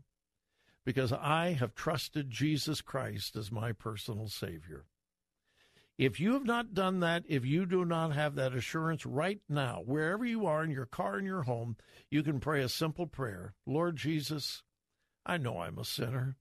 because 0.85 1.15
I 1.15 1.53
have 1.53 1.75
trusted 1.75 2.31
Jesus 2.31 2.83
Christ 2.83 3.36
as 3.36 3.51
my 3.51 3.73
personal 3.73 4.28
Savior. 4.28 4.85
If 5.97 6.20
you 6.20 6.35
have 6.35 6.45
not 6.45 6.75
done 6.75 7.01
that, 7.01 7.25
if 7.27 7.47
you 7.47 7.65
do 7.65 7.86
not 7.86 8.12
have 8.12 8.35
that 8.35 8.55
assurance 8.55 9.07
right 9.07 9.41
now, 9.49 9.83
wherever 9.86 10.27
you 10.27 10.45
are 10.45 10.62
in 10.62 10.70
your 10.70 10.85
car, 10.85 11.19
in 11.19 11.25
your 11.25 11.45
home, 11.45 11.78
you 12.11 12.23
can 12.23 12.39
pray 12.39 12.62
a 12.62 12.69
simple 12.69 13.07
prayer 13.07 13.55
Lord 13.65 13.97
Jesus, 13.97 14.62
I 15.27 15.39
know 15.39 15.59
I'm 15.61 15.77
a 15.79 15.85
sinner. 15.85 16.37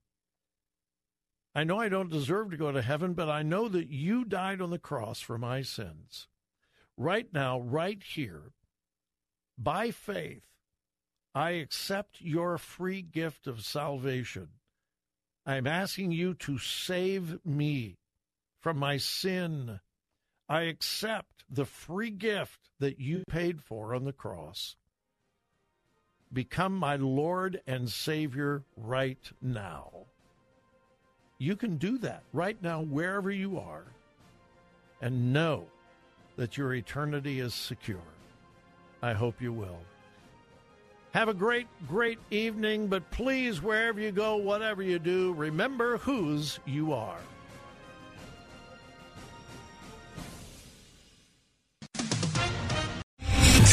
I 1.55 1.63
know 1.63 1.79
I 1.79 1.89
don't 1.89 2.11
deserve 2.11 2.51
to 2.51 2.57
go 2.57 2.71
to 2.71 2.81
heaven, 2.81 3.13
but 3.13 3.29
I 3.29 3.41
know 3.41 3.67
that 3.67 3.89
you 3.89 4.25
died 4.25 4.61
on 4.61 4.69
the 4.69 4.77
cross 4.77 5.19
for 5.21 5.39
my 5.39 5.63
sins. 5.63 6.27
Right 6.95 7.27
now, 7.33 7.59
right 7.59 8.01
here, 8.03 8.51
by 9.57 9.89
faith, 9.91 10.43
I 11.33 11.51
accept 11.51 12.21
your 12.21 12.57
free 12.57 13.01
gift 13.01 13.47
of 13.47 13.65
salvation. 13.65 14.49
I'm 15.45 15.65
asking 15.65 16.11
you 16.11 16.33
to 16.35 16.57
save 16.57 17.43
me 17.45 17.97
from 18.61 18.77
my 18.77 18.97
sin. 18.97 19.79
I 20.47 20.63
accept 20.63 21.43
the 21.49 21.65
free 21.65 22.11
gift 22.11 22.69
that 22.79 22.99
you 22.99 23.23
paid 23.27 23.61
for 23.61 23.95
on 23.95 24.05
the 24.05 24.13
cross. 24.13 24.75
Become 26.35 26.75
my 26.75 26.97
Lord 26.97 27.61
and 27.65 27.89
Savior 27.89 28.61
right 28.75 29.31
now. 29.41 29.89
You 31.37 31.55
can 31.55 31.77
do 31.77 31.97
that 31.99 32.23
right 32.33 32.61
now, 32.61 32.81
wherever 32.81 33.31
you 33.31 33.57
are, 33.57 33.85
and 35.01 35.31
know 35.31 35.63
that 36.35 36.57
your 36.57 36.73
eternity 36.73 37.39
is 37.39 37.53
secure. 37.53 38.03
I 39.01 39.13
hope 39.13 39.41
you 39.41 39.53
will. 39.53 39.79
Have 41.13 41.29
a 41.29 41.33
great, 41.33 41.67
great 41.87 42.19
evening, 42.31 42.87
but 42.87 43.09
please, 43.11 43.61
wherever 43.61 44.01
you 44.01 44.11
go, 44.11 44.35
whatever 44.35 44.83
you 44.83 44.99
do, 44.99 45.33
remember 45.35 45.99
whose 45.99 46.59
you 46.65 46.91
are. 46.91 47.21